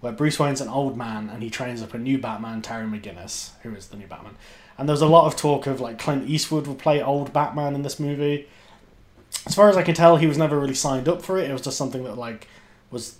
where 0.01 0.11
Bruce 0.11 0.37
Wayne's 0.39 0.61
an 0.61 0.67
old 0.67 0.97
man 0.97 1.29
and 1.29 1.41
he 1.41 1.49
trains 1.49 1.81
up 1.81 1.93
a 1.93 1.97
new 1.97 2.17
Batman, 2.17 2.61
Terry 2.61 2.85
McGinnis, 2.85 3.51
who 3.61 3.73
is 3.73 3.87
the 3.87 3.97
new 3.97 4.07
Batman. 4.07 4.35
And 4.77 4.89
there 4.89 4.93
was 4.93 5.01
a 5.01 5.07
lot 5.07 5.27
of 5.27 5.35
talk 5.35 5.67
of 5.67 5.79
like 5.79 5.99
Clint 5.99 6.27
Eastwood 6.29 6.67
would 6.67 6.79
play 6.79 7.01
old 7.01 7.31
Batman 7.31 7.75
in 7.75 7.83
this 7.83 7.99
movie. 7.99 8.47
As 9.45 9.55
far 9.55 9.69
as 9.69 9.77
I 9.77 9.83
can 9.83 9.95
tell, 9.95 10.17
he 10.17 10.27
was 10.27 10.37
never 10.37 10.59
really 10.59 10.73
signed 10.73 11.07
up 11.07 11.21
for 11.21 11.37
it. 11.37 11.49
It 11.49 11.53
was 11.53 11.61
just 11.61 11.77
something 11.77 12.03
that 12.03 12.17
like 12.17 12.47
was 12.89 13.17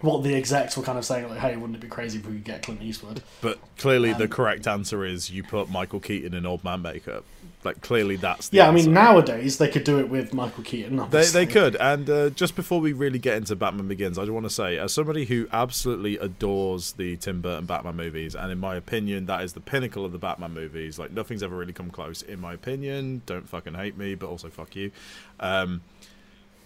what 0.00 0.22
the 0.22 0.34
execs 0.34 0.76
were 0.76 0.82
kind 0.82 0.98
of 0.98 1.04
saying, 1.04 1.28
like, 1.28 1.38
"Hey, 1.38 1.56
wouldn't 1.56 1.76
it 1.76 1.80
be 1.80 1.88
crazy 1.88 2.18
if 2.18 2.26
we 2.26 2.32
could 2.34 2.44
get 2.44 2.62
Clint 2.62 2.82
Eastwood?" 2.82 3.22
But 3.40 3.58
clearly, 3.76 4.12
the 4.12 4.24
Um, 4.24 4.30
correct 4.30 4.66
answer 4.66 5.04
is 5.04 5.30
you 5.30 5.42
put 5.42 5.70
Michael 5.70 6.00
Keaton 6.00 6.34
in 6.34 6.44
old 6.46 6.64
man 6.64 6.82
makeup. 6.82 7.24
Like 7.62 7.82
clearly, 7.82 8.16
that's 8.16 8.48
the 8.48 8.58
Yeah, 8.58 8.68
I 8.68 8.72
mean 8.72 8.92
nowadays 8.92 9.58
they 9.58 9.68
could 9.68 9.84
do 9.84 9.98
it 9.98 10.08
with 10.08 10.32
Michael 10.32 10.64
Keaton. 10.64 11.04
They, 11.10 11.26
they 11.26 11.46
could. 11.46 11.76
And 11.76 12.08
uh, 12.08 12.30
just 12.30 12.56
before 12.56 12.80
we 12.80 12.94
really 12.94 13.18
get 13.18 13.36
into 13.36 13.54
Batman 13.54 13.86
Begins, 13.86 14.18
I 14.18 14.22
just 14.22 14.32
want 14.32 14.46
to 14.46 14.50
say, 14.50 14.78
as 14.78 14.94
somebody 14.94 15.26
who 15.26 15.46
absolutely 15.52 16.16
adores 16.16 16.92
the 16.92 17.16
Tim 17.18 17.42
Burton 17.42 17.66
Batman 17.66 17.96
movies, 17.96 18.34
and 18.34 18.50
in 18.50 18.58
my 18.58 18.76
opinion, 18.76 19.26
that 19.26 19.42
is 19.42 19.52
the 19.52 19.60
pinnacle 19.60 20.06
of 20.06 20.12
the 20.12 20.18
Batman 20.18 20.54
movies. 20.54 20.98
Like, 20.98 21.10
nothing's 21.10 21.42
ever 21.42 21.54
really 21.54 21.74
come 21.74 21.90
close, 21.90 22.22
in 22.22 22.40
my 22.40 22.54
opinion. 22.54 23.22
Don't 23.26 23.48
fucking 23.48 23.74
hate 23.74 23.98
me, 23.98 24.14
but 24.14 24.28
also 24.28 24.48
fuck 24.48 24.74
you. 24.74 24.90
Um, 25.38 25.82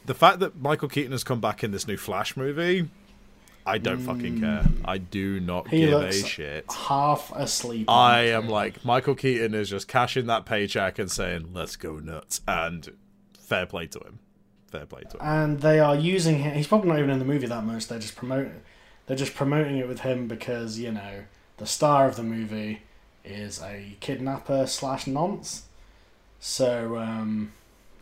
the 0.07 0.15
fact 0.15 0.39
that 0.41 0.61
Michael 0.61 0.89
Keaton 0.89 1.13
has 1.13 1.25
come 1.25 1.41
back 1.41 1.65
in 1.65 1.73
this 1.73 1.89
new 1.89 1.97
Flash 1.97 2.37
movie, 2.37 2.89
I 3.67 3.79
don't 3.79 3.99
fucking 4.01 4.41
care. 4.41 4.65
I 4.85 4.99
do 4.99 5.41
not 5.41 5.65
Mm. 5.67 5.71
He 5.71 5.79
give 5.87 6.01
a 6.03 6.13
shit. 6.13 6.71
half 6.71 7.33
asleep. 7.35 7.89
I 7.89 8.23
am 8.29 8.49
like 8.49 8.85
Michael 8.85 9.15
Keaton 9.15 9.55
is 9.55 9.71
just 9.71 9.89
cashing 9.89 10.27
that 10.27 10.45
paycheck 10.45 10.99
and 10.99 11.11
saying, 11.11 11.51
"Let's 11.55 11.77
go 11.77 11.99
nuts," 11.99 12.41
and 12.47 12.93
fair 13.39 13.65
play 13.67 13.87
to 13.87 13.99
him. 14.01 14.19
Fair 14.71 14.85
play 14.87 15.03
to 15.03 15.17
him. 15.17 15.23
and 15.23 15.61
they 15.61 15.79
are 15.81 15.95
using 15.97 16.41
him. 16.41 16.55
He's 16.55 16.67
probably 16.67 16.89
not 16.91 16.99
even 16.99 17.11
in 17.11 17.19
the 17.19 17.25
movie 17.25 17.47
that 17.47 17.65
much. 17.65 17.87
They're 17.89 17.99
just 17.99 18.17
promoting. 18.17 18.61
They're 19.07 19.17
just 19.17 19.35
promoting 19.35 19.79
it 19.79 19.89
with 19.89 20.01
him 20.01 20.29
because 20.29 20.79
you 20.79 20.91
know 20.93 21.25
the 21.57 21.67
star 21.67 22.07
of 22.07 22.17
the 22.17 22.23
movie 22.23 22.83
is 23.25 23.63
a 23.63 23.97
kidnapper 24.01 24.67
slash 24.67 25.07
nonce. 25.07 25.63
So 26.41 26.99
um, 26.99 27.53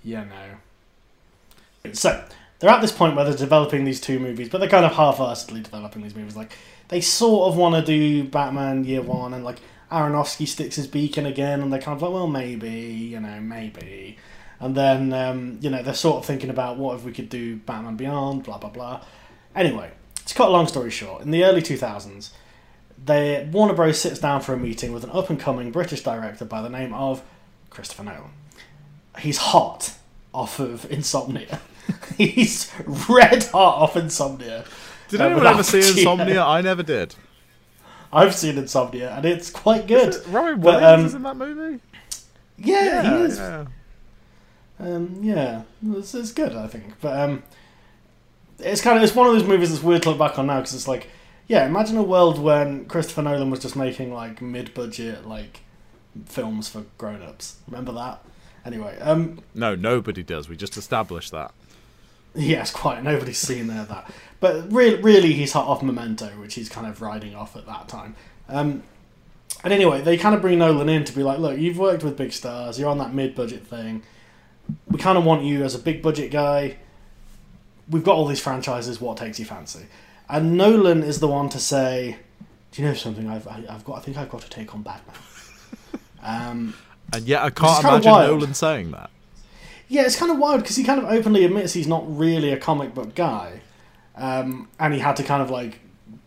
you 0.03 0.17
know. 0.17 1.93
So 1.93 2.25
they're 2.63 2.71
at 2.71 2.81
this 2.81 2.93
point 2.93 3.17
where 3.17 3.25
they're 3.25 3.35
developing 3.35 3.85
these 3.85 4.01
two 4.01 4.21
movies, 4.21 4.49
but 4.49 4.59
they're 4.59 4.69
kind 4.69 4.87
of 4.87 4.93
half-heartedly 4.93 5.63
developing 5.63 6.03
these 6.03 6.15
movies. 6.15 6.37
Like 6.37 6.53
they 6.89 7.01
sort 7.01 7.49
of 7.49 7.59
want 7.59 7.75
to 7.75 7.83
do 7.85 8.23
Batman 8.23 8.85
Year 8.85 9.03
One, 9.03 9.35
and 9.35 9.45
like 9.45 9.59
Aronofsky 9.91 10.47
sticks 10.47 10.77
his 10.77 10.87
beak 10.87 11.19
in 11.19 11.27
again, 11.27 11.61
and 11.61 11.73
they're 11.73 11.81
kind 11.81 11.97
of 11.97 12.03
like, 12.03 12.13
well, 12.13 12.29
maybe, 12.29 12.71
you 12.71 13.19
know, 13.19 13.41
maybe. 13.41 14.17
And 14.61 14.77
then, 14.77 15.13
um, 15.13 15.59
you 15.61 15.71
know, 15.71 15.83
they're 15.83 15.93
sort 15.93 16.19
of 16.19 16.25
thinking 16.25 16.51
about 16.51 16.77
what 16.79 16.95
if 16.95 17.05
we 17.05 17.11
could 17.11 17.29
do 17.29 17.57
Batman 17.57 17.97
Beyond, 17.97 18.45
blah, 18.45 18.59
blah, 18.59 18.71
blah. 18.71 19.03
Anyway, 19.57 19.91
to 20.25 20.35
cut 20.35 20.47
a 20.47 20.53
long 20.53 20.69
story 20.69 20.91
short, 20.91 21.23
in 21.23 21.33
the 21.33 21.43
early 21.43 21.63
2000s, 21.63 22.31
they, 23.05 23.49
Warner 23.51 23.75
Bros. 23.75 24.01
sits 24.01 24.21
down 24.21 24.41
for 24.41 24.53
a 24.53 24.57
meeting 24.57 24.93
with 24.93 25.03
an 25.03 25.11
up 25.11 25.31
and 25.31 25.41
coming 25.41 25.73
British 25.73 26.05
director 26.05 26.45
by 26.45 26.63
the 26.63 26.71
name 26.71 26.95
of 26.95 27.25
Christopher 27.71 28.05
Nolan. 28.05 28.31
He's 29.19 29.39
hot 29.39 29.95
off 30.33 30.61
of 30.61 30.85
Insomnia. 30.93 31.61
He's 32.17 32.73
red 33.09 33.45
hot 33.45 33.77
off 33.83 33.97
Insomnia. 33.97 34.65
Did 35.09 35.21
Uh, 35.21 35.25
anyone 35.27 35.47
ever 35.47 35.63
see. 35.63 35.79
Insomnia? 35.79 36.43
I 36.47 36.61
never 36.61 36.83
did. 36.83 37.15
I've 38.13 38.35
seen 38.35 38.59
Insomnia, 38.59 39.15
and 39.17 39.25
it's 39.25 39.51
quite 39.51 39.87
good. 39.87 40.15
Robin 40.29 40.61
But, 40.61 40.81
Williams 40.83 41.01
um, 41.01 41.07
is 41.07 41.15
in 41.15 41.23
that 41.23 41.37
movie. 41.37 41.81
Yeah, 42.59 43.19
he 43.19 43.25
is. 43.25 43.39
yeah. 43.39 43.65
Um, 44.79 45.19
yeah, 45.23 45.63
it's, 45.97 46.15
it's 46.15 46.33
good, 46.33 46.55
I 46.55 46.67
think. 46.67 46.95
But 47.01 47.19
um, 47.19 47.43
it's 48.59 48.81
kind 48.83 48.97
of 48.99 49.03
it's 49.05 49.15
one 49.15 49.27
of 49.27 49.33
those 49.33 49.45
movies 49.49 49.71
that's 49.71 49.83
weird 49.83 50.03
to 50.03 50.11
look 50.11 50.19
back 50.19 50.39
on 50.39 50.47
now 50.47 50.59
because 50.59 50.75
it's 50.75 50.89
like, 50.89 51.09
yeah, 51.49 51.67
imagine 51.67 51.97
a 51.97 52.03
world 52.03 52.39
when 52.39 52.85
Christopher 52.87 53.23
Nolan 53.23 53.51
was 53.51 53.61
just 53.61 53.77
making 53.77 54.13
like 54.13 54.43
mid-budget 54.43 55.27
like 55.27 55.61
films 56.27 56.69
for 56.69 56.85
grown-ups. 56.99 57.57
Remember 57.67 57.93
that? 57.93 58.25
Anyway, 58.65 58.99
um, 59.01 59.41
No, 59.55 59.75
nobody 59.75 60.23
does. 60.23 60.49
We 60.49 60.57
just 60.57 60.77
established 60.77 61.31
that. 61.33 61.53
yes, 62.35 62.71
quite. 62.71 63.03
Nobody's 63.03 63.39
seen 63.39 63.67
there 63.67 63.85
that, 63.85 64.11
but 64.41 64.73
really, 64.73 65.03
really, 65.03 65.33
he's 65.33 65.53
hot 65.53 65.67
off 65.67 65.83
Memento, 65.83 66.29
which 66.41 66.55
he's 66.55 66.69
kind 66.69 66.87
of 66.87 67.01
riding 67.03 67.35
off 67.35 67.57
at 67.57 67.67
that 67.67 67.89
time. 67.89 68.17
Um, 68.49 68.83
and 69.65 69.73
anyway, 69.73 70.01
they 70.01 70.17
kind 70.17 70.35
of 70.35 70.41
bring 70.41 70.59
Nolan 70.59 70.89
in 70.89 71.05
to 71.05 71.13
be 71.13 71.23
like, 71.23 71.39
look, 71.39 71.59
you've 71.59 71.79
worked 71.79 72.03
with 72.03 72.17
big 72.17 72.33
stars, 72.33 72.79
you're 72.79 72.89
on 72.89 72.99
that 72.99 73.15
mid-budget 73.15 73.67
thing. 73.67 74.03
We 74.89 74.99
kind 74.99 75.19
of 75.19 75.25
want 75.25 75.45
you 75.45 75.63
as 75.63 75.75
a 75.75 75.79
big 75.79 76.03
budget 76.03 76.31
guy. 76.31 76.79
We've 77.89 78.05
got 78.05 78.17
all 78.17 78.27
these 78.27 78.41
franchises. 78.41 79.01
What 79.01 79.17
takes 79.17 79.39
you 79.39 79.45
fancy? 79.45 79.87
And 80.29 80.57
Nolan 80.57 81.03
is 81.03 81.21
the 81.21 81.29
one 81.29 81.49
to 81.51 81.59
say, 81.59 82.17
"Do 82.71 82.81
you 82.81 82.89
know 82.89 82.95
something? 82.95 83.29
I've 83.29 83.47
I, 83.47 83.65
I've 83.69 83.85
got. 83.85 83.99
I 83.99 84.01
think 84.01 84.17
I've 84.17 84.31
got 84.31 84.41
to 84.43 84.49
take 84.49 84.73
on 84.73 84.83
Batman." 84.83 85.17
um, 86.23 86.75
And 87.13 87.25
yet, 87.27 87.43
I 87.43 87.51
can't 87.51 87.85
imagine. 87.85 88.13
Nolan 88.13 88.55
saying 88.55 88.93
that. 88.93 89.11
Yeah, 89.93 90.03
it's 90.07 90.17
kind 90.17 90.33
of 90.33 90.39
wild 90.39 90.63
because 90.63 90.77
he 90.77 90.85
kind 90.85 90.99
of 90.99 91.05
openly 91.05 91.45
admits 91.45 91.75
he's 91.75 91.87
not 91.87 92.05
really 92.17 92.51
a 92.51 92.57
comic 92.59 92.95
book 92.95 93.15
guy, 93.15 93.61
um, 94.17 94.69
and 94.81 94.95
he 94.95 95.01
had 95.01 95.17
to 95.17 95.23
kind 95.23 95.43
of 95.43 95.51
like 95.51 95.81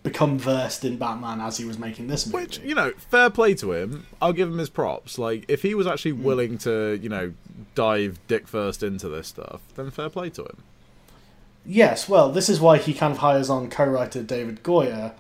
become 0.04 0.38
versed 0.38 0.86
in 0.86 0.98
Batman 0.98 1.42
as 1.42 1.58
he 1.58 1.66
was 1.66 1.80
making 1.80 2.06
this 2.08 2.28
movie. 2.28 2.38
Which, 2.46 2.60
you 2.60 2.76
know, 2.76 2.92
fair 3.10 3.32
play 3.32 3.56
to 3.56 3.74
him. 3.74 4.06
I'll 4.22 4.34
give 4.34 4.48
him 4.50 4.60
his 4.60 4.70
props. 4.70 5.18
Like, 5.18 5.46
if 5.48 5.64
he 5.64 5.74
was 5.74 5.88
actually 5.88 6.12
Hmm. 6.12 6.24
willing 6.24 6.58
to, 6.60 7.00
you 7.02 7.10
know, 7.10 7.34
dive 7.74 8.20
dick 8.28 8.48
first 8.48 8.84
into 8.84 9.10
this 9.10 9.28
stuff, 9.30 9.62
then 9.76 9.90
fair 9.90 10.10
play 10.10 10.30
to 10.32 10.44
him. 10.44 10.58
Yes, 11.66 12.08
well, 12.08 12.32
this 12.32 12.50
is 12.50 12.60
why 12.60 12.78
he 12.78 12.94
kind 12.94 13.12
of 13.12 13.18
hires 13.18 13.50
on 13.50 13.68
co-writer 13.72 14.22
David 14.22 14.62
Goyer, 14.62 15.14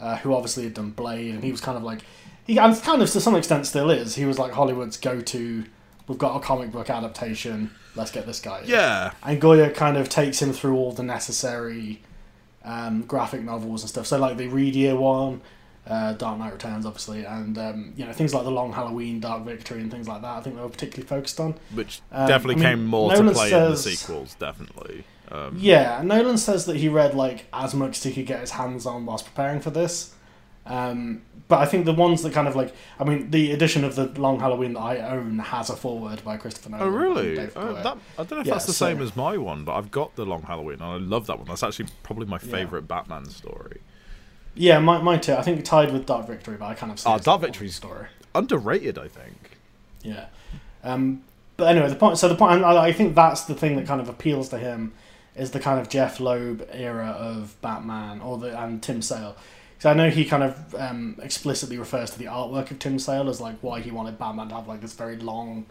uh, 0.00 0.16
who 0.18 0.32
obviously 0.32 0.62
had 0.62 0.74
done 0.74 0.90
Blade, 0.90 1.34
and 1.34 1.42
he 1.42 1.50
was 1.50 1.60
kind 1.60 1.76
of 1.76 1.82
like, 1.82 2.02
he 2.46 2.58
and 2.58 2.80
kind 2.80 3.02
of 3.02 3.10
to 3.10 3.20
some 3.20 3.34
extent 3.34 3.66
still 3.66 3.90
is. 3.90 4.14
He 4.14 4.24
was 4.24 4.38
like 4.38 4.52
Hollywood's 4.52 4.96
go-to. 4.96 5.64
We've 6.08 6.18
got 6.18 6.36
a 6.36 6.40
comic 6.40 6.72
book 6.72 6.90
adaptation. 6.90 7.70
Let's 7.94 8.10
get 8.10 8.26
this 8.26 8.40
guy. 8.40 8.60
in." 8.60 8.68
Yeah. 8.68 9.12
and 9.22 9.40
Goyer 9.40 9.74
kind 9.74 9.96
of 9.96 10.08
takes 10.08 10.40
him 10.42 10.52
through 10.52 10.76
all 10.76 10.92
the 10.92 11.02
necessary 11.02 12.02
um, 12.64 13.02
graphic 13.02 13.42
novels 13.42 13.82
and 13.82 13.90
stuff. 13.90 14.06
So 14.06 14.18
like 14.18 14.36
the 14.36 14.48
Read 14.48 14.74
Year 14.74 14.96
one, 14.96 15.40
uh, 15.86 16.12
Dark 16.14 16.38
Knight 16.38 16.52
Returns, 16.52 16.84
obviously, 16.86 17.24
and 17.24 17.56
um, 17.58 17.92
you 17.96 18.04
know 18.04 18.12
things 18.12 18.34
like 18.34 18.44
the 18.44 18.50
Long 18.50 18.72
Halloween, 18.72 19.20
Dark 19.20 19.44
Victory, 19.44 19.80
and 19.80 19.90
things 19.90 20.08
like 20.08 20.22
that. 20.22 20.36
I 20.36 20.40
think 20.40 20.56
they 20.56 20.62
were 20.62 20.68
particularly 20.68 21.06
focused 21.06 21.40
on. 21.40 21.54
Which 21.74 22.00
Um, 22.12 22.28
definitely 22.28 22.54
I 22.64 22.68
mean, 22.70 22.78
came 22.78 22.86
more 22.86 23.10
Nolan 23.12 23.26
to 23.26 23.32
play 23.32 23.52
in 23.52 23.70
the 23.70 23.76
sequels, 23.76 24.34
definitely. 24.34 25.04
Um, 25.30 25.56
Yeah, 25.60 26.00
Nolan 26.02 26.38
says 26.38 26.64
that 26.66 26.76
he 26.76 26.88
read 26.88 27.14
like 27.14 27.46
as 27.52 27.74
much 27.74 27.98
as 27.98 28.02
he 28.04 28.12
could 28.12 28.26
get 28.26 28.40
his 28.40 28.52
hands 28.52 28.86
on 28.86 29.04
whilst 29.06 29.26
preparing 29.26 29.60
for 29.60 29.70
this. 29.70 30.14
Um, 30.68 31.22
but 31.48 31.60
I 31.60 31.66
think 31.66 31.86
the 31.86 31.94
ones 31.94 32.22
that 32.22 32.32
kind 32.34 32.46
of 32.46 32.54
like, 32.54 32.74
I 33.00 33.04
mean, 33.04 33.30
the 33.30 33.52
edition 33.52 33.82
of 33.82 33.96
the 33.96 34.04
Long 34.20 34.38
Halloween 34.38 34.74
that 34.74 34.80
I 34.80 34.98
own 35.16 35.38
has 35.38 35.70
a 35.70 35.76
foreword 35.76 36.22
by 36.22 36.36
Christopher 36.36 36.68
Nolan. 36.70 36.86
Oh 36.86 36.90
really? 36.90 37.38
Oh, 37.56 37.72
that, 37.72 37.86
I 38.18 38.22
don't 38.24 38.30
know 38.32 38.40
if 38.40 38.46
Yeah, 38.46 38.52
that's 38.52 38.66
the 38.66 38.72
so- 38.74 38.86
same 38.86 39.00
as 39.00 39.16
my 39.16 39.38
one, 39.38 39.64
but 39.64 39.72
I've 39.74 39.90
got 39.90 40.14
the 40.14 40.26
Long 40.26 40.42
Halloween 40.42 40.74
and 40.74 40.84
I 40.84 40.96
love 40.98 41.26
that 41.28 41.38
one. 41.38 41.48
That's 41.48 41.62
actually 41.62 41.88
probably 42.02 42.26
my 42.26 42.38
Yeah. 42.42 42.50
favorite 42.52 42.86
Batman 42.86 43.24
story. 43.30 43.80
Yeah, 44.54 44.78
mine, 44.78 45.02
mine 45.04 45.20
too. 45.22 45.34
I 45.34 45.42
think 45.42 45.64
tied 45.64 45.90
with 45.92 46.04
Dark 46.04 46.26
Victory, 46.26 46.56
but 46.58 46.66
I 46.66 46.74
kind 46.74 46.92
of 46.92 47.00
see 47.00 47.08
Oh, 47.08 47.14
it 47.16 47.24
Dark 47.24 47.40
Victory's- 47.40 47.74
story. 47.76 48.08
Underrated, 48.34 48.98
I 48.98 49.08
think. 49.08 49.56
Yeah. 50.02 50.26
Um, 50.84 51.22
but 51.56 51.68
anyway, 51.68 51.88
the 51.88 51.94
point. 51.96 52.18
So 52.18 52.28
the 52.28 52.34
point. 52.36 52.62
I, 52.62 52.88
I 52.88 52.92
think 52.92 53.14
that's 53.14 53.44
the 53.44 53.54
thing 53.54 53.76
that 53.76 53.86
kind 53.86 54.00
of 54.02 54.08
appeals 54.08 54.50
to 54.50 54.58
him 54.58 54.92
is 55.34 55.52
the 55.52 55.60
kind 55.60 55.80
of 55.80 55.88
Jeph 55.88 56.20
Loeb 56.20 56.68
era 56.72 57.16
of 57.18 57.56
Batman, 57.62 58.20
or 58.20 58.36
the 58.36 58.60
and 58.60 58.82
Tim 58.82 59.00
Sale. 59.00 59.34
Because 59.78 59.90
I 59.90 59.94
know 59.94 60.10
he 60.10 60.24
kind 60.24 60.42
of 60.42 60.74
um, 60.74 61.16
explicitly 61.22 61.78
refers 61.78 62.10
to 62.10 62.18
the 62.18 62.24
artwork 62.24 62.72
of 62.72 62.80
Tim 62.80 62.98
Sale 62.98 63.28
as 63.28 63.40
like 63.40 63.58
why 63.60 63.80
he 63.80 63.92
wanted 63.92 64.18
Batman 64.18 64.48
to 64.48 64.56
have 64.56 64.66
like 64.66 64.80
this 64.80 64.92
very 64.94 65.16
long 65.16 65.66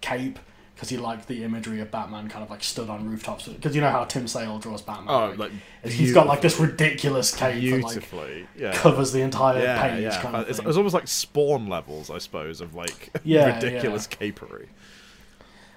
cape. 0.00 0.38
Because 0.74 0.88
he 0.88 0.96
liked 0.96 1.28
the 1.28 1.44
imagery 1.44 1.78
of 1.80 1.90
Batman 1.90 2.30
kind 2.30 2.42
of 2.42 2.48
like 2.48 2.62
stood 2.62 2.88
on 2.88 3.06
rooftops. 3.06 3.46
Because 3.46 3.74
you 3.74 3.82
know 3.82 3.90
how 3.90 4.04
Tim 4.04 4.26
Sale 4.26 4.60
draws 4.60 4.80
Batman. 4.80 5.14
Oh, 5.14 5.34
like, 5.36 5.52
he's 5.84 6.14
got 6.14 6.26
like 6.26 6.40
this 6.40 6.58
ridiculous 6.58 7.34
cape 7.36 7.82
that 7.82 7.82
like 7.82 8.46
yeah. 8.56 8.72
covers 8.72 9.12
the 9.12 9.20
entire 9.20 9.60
yeah, 9.60 9.82
page. 9.82 10.02
yeah. 10.04 10.22
Kind 10.22 10.36
of 10.36 10.48
It's, 10.48 10.58
it's 10.58 10.78
almost 10.78 10.94
like 10.94 11.06
Spawn 11.06 11.66
levels, 11.66 12.08
I 12.08 12.16
suppose, 12.16 12.62
of 12.62 12.74
like 12.74 13.10
Yeah, 13.24 13.56
ridiculous 13.56 14.06
capery. 14.06 14.68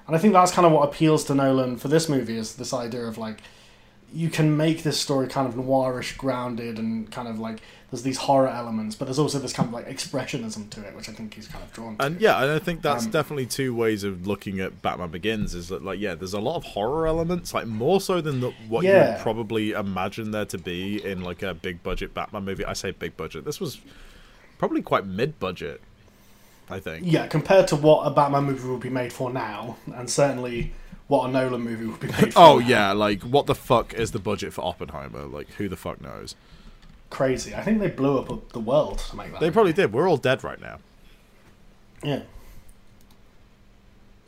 And 0.08 0.16
I 0.16 0.20
think 0.20 0.32
that's 0.32 0.54
kind 0.54 0.66
of 0.66 0.72
what 0.72 0.88
appeals 0.88 1.26
to 1.26 1.36
Nolan 1.36 1.76
for 1.76 1.90
this 1.90 2.08
movie 2.08 2.38
is 2.38 2.56
this 2.56 2.74
idea 2.74 3.04
of 3.04 3.18
like 3.18 3.40
you 4.14 4.30
can 4.30 4.56
make 4.56 4.84
this 4.84 5.00
story 5.00 5.28
kind 5.28 5.48
of 5.48 5.56
noirish, 5.56 6.16
grounded, 6.18 6.78
and 6.78 7.12
kind 7.12 7.28
of 7.28 7.40
like 7.40 7.60
there's 7.90 8.04
these 8.04 8.18
horror 8.18 8.48
elements, 8.48 8.96
but 8.96 9.06
there's 9.06 9.20
also 9.20 9.38
this 9.40 9.54
kind 9.54 9.68
of 9.68 9.74
like 9.74 9.88
expressionism 9.88 10.70
to 10.72 10.82
it, 10.88 10.96
which 10.96 11.10
I 11.10 11.14
think 11.14 11.34
he's 11.34 11.48
kind 11.48 11.64
of 11.64 11.72
drawn 11.74 11.98
to. 11.98 12.06
And 12.06 12.22
yeah, 12.22 12.42
and 12.42 12.52
I 12.52 12.60
think 12.60 12.82
that's 12.82 13.06
Um, 13.06 13.12
definitely 13.12 13.46
two 13.46 13.76
ways 13.76 14.04
of 14.04 14.26
looking 14.26 14.60
at 14.60 14.82
Batman 14.82 15.10
Begins. 15.10 15.54
Is 15.54 15.68
that 15.70 15.84
like 15.84 16.00
yeah, 16.00 16.16
there's 16.16 16.34
a 16.34 16.40
lot 16.40 16.56
of 16.56 16.64
horror 16.64 17.08
elements, 17.08 17.54
like 17.54 17.68
more 17.68 18.00
so 18.02 18.22
than 18.22 18.40
the, 18.40 18.52
what 18.68 18.84
you 18.84 18.92
would 18.94 19.18
probably 19.20 19.72
imagine 19.72 20.32
there 20.32 20.46
to 20.46 20.58
be 20.58 21.04
in 21.04 21.22
like 21.22 21.44
a 21.44 21.54
big 21.54 21.84
budget 21.84 22.14
Batman 22.14 22.46
movie. 22.46 22.66
I 22.66 22.74
say 22.74 22.92
big 22.92 23.18
budget. 23.18 23.46
This 23.46 23.60
was 23.60 23.80
probably 24.58 24.82
quite 24.82 25.06
mid 25.06 25.40
budget. 25.40 25.82
I 26.70 26.80
think. 26.80 27.06
yeah, 27.06 27.28
compared 27.28 27.68
to 27.68 27.76
what 27.76 28.08
a 28.08 28.10
Batman 28.10 28.46
movie 28.46 28.68
would 28.68 28.80
be 28.80 28.90
made 28.90 29.12
for 29.12 29.30
now, 29.30 29.76
and 29.94 30.10
certainly 30.10 30.72
what 31.08 31.30
a 31.30 31.32
Nolan 31.32 31.62
movie 31.62 31.86
would 31.86 32.00
be 32.00 32.08
made. 32.08 32.34
Oh 32.36 32.60
yeah, 32.60 32.92
like 32.92 33.22
what 33.24 33.46
the 33.46 33.56
fuck 33.56 33.94
is 33.94 34.12
the 34.12 34.20
budget 34.20 34.54
for 34.54 34.64
Oppenheimer? 34.64 35.26
Like 35.26 35.50
who 35.54 35.68
the 35.70 35.78
fuck 35.78 36.02
knows? 36.02 36.36
crazy. 37.14 37.54
I 37.56 37.62
think 37.62 37.80
they 37.80 37.90
blew 37.90 38.18
up 38.18 38.52
the 38.52 38.60
world 38.60 38.98
to 38.98 39.16
make 39.16 39.32
that. 39.32 39.40
They 39.40 39.46
movie. 39.46 39.54
probably 39.54 39.74
did. 39.74 39.94
We're 39.94 40.10
all 40.10 40.18
dead 40.18 40.44
right 40.44 40.60
now. 40.60 40.80
yeah. 42.04 42.24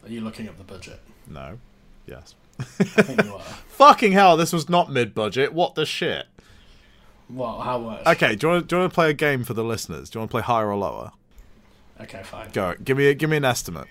Are 0.04 0.10
you 0.10 0.22
looking 0.22 0.46
at 0.46 0.58
the 0.60 0.64
budget? 0.64 1.00
No. 1.28 1.58
Yes. 2.06 2.36
I 2.60 2.64
think 2.64 3.24
you 3.24 3.34
are. 3.34 3.40
Fucking 3.70 4.12
hell, 4.12 4.38
this 4.38 4.54
was 4.54 4.70
not 4.70 4.92
mid 4.92 5.16
budget. 5.16 5.52
What 5.52 5.74
the 5.74 5.84
shit? 5.86 6.28
Well, 7.28 7.60
how 7.62 7.80
much? 7.80 8.06
Okay, 8.06 8.36
do 8.36 8.46
you, 8.46 8.54
want 8.54 8.64
to, 8.64 8.68
do 8.68 8.76
you 8.76 8.80
want 8.82 8.92
to 8.92 8.96
play 8.96 9.10
a 9.10 9.14
game 9.14 9.44
for 9.44 9.56
the 9.56 9.64
listeners? 9.64 10.12
Do 10.12 10.18
you 10.18 10.22
want 10.22 10.30
to 10.30 10.34
play 10.34 10.42
higher 10.44 10.70
or 10.70 10.76
lower? 10.76 11.12
Okay, 12.00 12.22
fine. 12.24 12.52
Go. 12.52 12.76
Give 12.84 12.98
me 12.98 13.08
a, 13.08 13.14
give 13.16 13.32
me 13.32 13.38
an 13.38 13.46
estimate. 13.46 13.88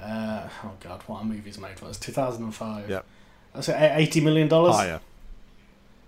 Uh, 0.00 0.48
oh 0.64 0.72
god, 0.80 1.02
what 1.06 1.22
a 1.22 1.24
movie's 1.24 1.58
made 1.58 1.80
was 1.80 1.98
2005. 1.98 2.88
Yep. 2.88 3.04
I 3.54 3.60
say 3.60 3.94
eighty 3.96 4.20
million 4.20 4.48
dollars. 4.48 4.76
Higher. 4.76 5.00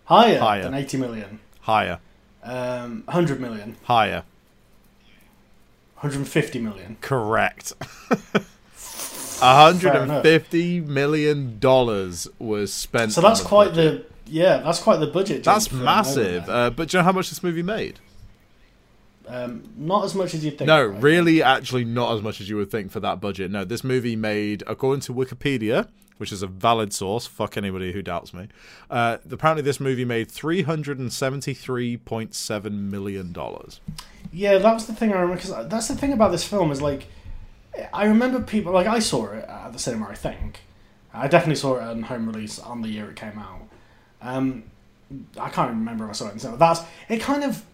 Higher, 0.05 0.39
Higher. 0.39 0.63
than 0.63 0.75
eighty 0.75 0.97
million. 0.97 1.41
Higher. 1.61 1.99
Um, 2.43 3.05
hundred 3.09 3.41
million. 3.41 3.77
Higher. 3.85 4.25
150 6.01 6.59
million. 6.61 6.97
Correct. 7.03 7.75
hundred 9.39 9.95
and 9.97 10.23
fifty 10.23 10.81
million 10.81 11.59
dollars 11.59 12.27
was 12.39 12.73
spent. 12.73 13.13
So 13.13 13.21
that's 13.21 13.41
the 13.43 13.49
quite 13.49 13.71
budget. 13.75 14.09
the 14.27 14.33
yeah, 14.33 14.59
that's 14.59 14.81
quite 14.81 14.97
the 14.99 15.07
budget. 15.07 15.45
That's 15.45 15.71
massive. 15.73 16.49
Uh, 16.49 16.71
but 16.71 16.89
do 16.89 16.97
you 16.97 17.01
know 17.01 17.05
how 17.05 17.13
much 17.13 17.29
this 17.29 17.43
movie 17.43 17.63
made? 17.63 17.99
Um, 19.31 19.63
not 19.77 20.05
as 20.05 20.15
much 20.15 20.35
as 20.35 20.45
you'd 20.45 20.59
think. 20.59 20.67
No, 20.67 20.85
really, 20.85 21.43
actually, 21.43 21.85
not 21.85 22.15
as 22.15 22.23
much 22.23 22.41
as 22.41 22.49
you 22.49 22.57
would 22.57 22.71
think 22.71 22.91
for 22.91 23.01
that 23.01 23.21
budget. 23.21 23.51
No, 23.51 23.65
this 23.65 23.85
movie 23.85 24.17
made, 24.17 24.65
according 24.67 25.03
to 25.03 25.15
Wikipedia, 25.15 25.89
which 26.19 26.33
is 26.33 26.43
a 26.43 26.47
valid 26.47 26.93
source. 26.93 27.27
Fuck 27.27 27.57
anybody 27.57 27.93
who 27.93 28.03
doubts 28.03 28.35
me. 28.35 28.49
Uh, 28.91 29.19
apparently, 29.31 29.63
this 29.63 29.81
movie 29.81 30.05
made 30.05 30.31
three 30.31 30.63
hundred 30.63 30.99
and 30.99 31.13
seventy-three 31.13 31.97
point 31.99 32.35
seven 32.35 32.91
million 32.91 33.33
dollars. 33.33 33.81
Yeah, 34.33 34.59
that 34.59 34.75
was 34.75 34.87
the 34.87 34.95
thing 34.95 35.13
I 35.13 35.21
remember 35.21 35.37
because 35.37 35.69
that's 35.69 35.89
the 35.89 35.97
thing 35.97 36.13
about 36.13 36.31
this 36.31 36.45
film 36.45 36.71
is 36.73 36.83
like 36.83 37.07
I 37.93 38.05
remember 38.07 38.41
people 38.41 38.73
like 38.73 38.87
I 38.87 38.99
saw 38.99 39.33
it 39.33 39.45
at 39.49 39.73
the 39.73 39.79
cinema. 39.79 40.09
I 40.09 40.15
think 40.15 40.61
I 41.15 41.29
definitely 41.29 41.57
saw 41.57 41.77
it 41.77 41.83
on 41.83 42.03
home 42.03 42.27
release 42.27 42.59
on 42.59 42.83
the 42.83 42.89
year 42.89 43.11
it 43.11 43.17
came 43.17 43.39
out. 43.39 43.63
Um, 44.23 44.65
I 45.39 45.49
can't 45.49 45.71
remember 45.71 46.05
if 46.05 46.11
I 46.11 46.13
saw 46.13 46.29
it 46.29 46.33
in 46.33 46.39
cinema. 46.39 46.59
That's 46.59 46.83
it. 47.09 47.21
Kind 47.21 47.45
of 47.45 47.65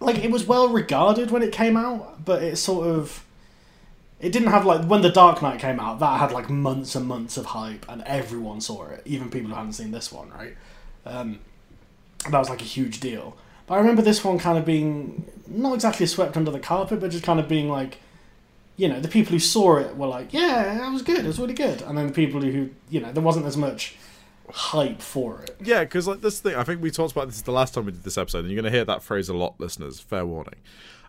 like 0.00 0.18
it 0.18 0.30
was 0.30 0.44
well 0.44 0.68
regarded 0.68 1.30
when 1.30 1.42
it 1.42 1.52
came 1.52 1.76
out, 1.76 2.24
but 2.24 2.42
it 2.42 2.56
sort 2.56 2.86
of 2.86 3.24
it 4.20 4.32
didn't 4.32 4.48
have 4.48 4.64
like 4.64 4.86
when 4.86 5.02
the 5.02 5.10
Dark 5.10 5.42
Knight 5.42 5.60
came 5.60 5.78
out. 5.80 6.00
That 6.00 6.18
had 6.18 6.32
like 6.32 6.48
months 6.48 6.94
and 6.94 7.06
months 7.06 7.36
of 7.36 7.46
hype, 7.46 7.84
and 7.88 8.02
everyone 8.02 8.60
saw 8.60 8.86
it, 8.86 9.02
even 9.04 9.30
people 9.30 9.50
who 9.50 9.56
hadn't 9.56 9.74
seen 9.74 9.90
this 9.90 10.12
one. 10.12 10.30
Right. 10.30 10.56
Um, 11.04 11.40
that 12.30 12.38
was 12.38 12.48
like 12.48 12.62
a 12.62 12.64
huge 12.64 13.00
deal. 13.00 13.36
But 13.66 13.74
I 13.74 13.78
remember 13.78 14.02
this 14.02 14.24
one 14.24 14.38
kind 14.38 14.58
of 14.58 14.64
being 14.64 15.30
not 15.46 15.74
exactly 15.74 16.06
swept 16.06 16.36
under 16.36 16.50
the 16.50 16.60
carpet, 16.60 17.00
but 17.00 17.10
just 17.10 17.24
kind 17.24 17.40
of 17.40 17.48
being 17.48 17.68
like, 17.68 17.98
you 18.76 18.88
know, 18.88 19.00
the 19.00 19.08
people 19.08 19.32
who 19.32 19.38
saw 19.38 19.76
it 19.76 19.96
were 19.96 20.06
like, 20.06 20.32
yeah, 20.32 20.86
it 20.86 20.92
was 20.92 21.02
good, 21.02 21.18
it 21.20 21.26
was 21.26 21.38
really 21.38 21.54
good. 21.54 21.82
And 21.82 21.96
then 21.96 22.08
the 22.08 22.12
people 22.12 22.40
who, 22.40 22.70
you 22.90 23.00
know, 23.00 23.12
there 23.12 23.22
wasn't 23.22 23.46
as 23.46 23.56
much 23.56 23.96
hype 24.50 25.00
for 25.00 25.42
it. 25.42 25.56
Yeah, 25.60 25.84
because 25.84 26.06
like 26.06 26.20
this 26.20 26.40
thing, 26.40 26.54
I 26.54 26.64
think 26.64 26.82
we 26.82 26.90
talked 26.90 27.12
about 27.12 27.26
this 27.26 27.40
the 27.42 27.52
last 27.52 27.74
time 27.74 27.86
we 27.86 27.92
did 27.92 28.04
this 28.04 28.18
episode, 28.18 28.40
and 28.40 28.48
you're 28.48 28.60
going 28.60 28.70
to 28.70 28.76
hear 28.76 28.84
that 28.84 29.02
phrase 29.02 29.28
a 29.28 29.34
lot, 29.34 29.58
listeners. 29.58 30.00
Fair 30.00 30.26
warning. 30.26 30.60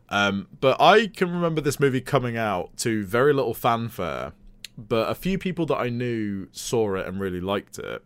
Um, 0.10 0.48
but 0.62 0.80
I 0.80 1.08
can 1.08 1.32
remember 1.32 1.62
this 1.62 1.80
movie 1.80 2.02
coming 2.02 2.38
out 2.38 2.78
to 2.78 3.04
very 3.06 3.34
little 3.34 3.54
fanfare, 3.54 4.34
but 4.78 5.10
a 5.10 5.16
few 5.16 5.38
people 5.38 5.66
that 5.68 5.78
I 5.78 5.90
knew 5.90 6.48
saw 6.52 6.96
it 6.96 7.08
and 7.08 7.20
really 7.20 7.42
liked 7.42 7.80
it, 7.80 8.04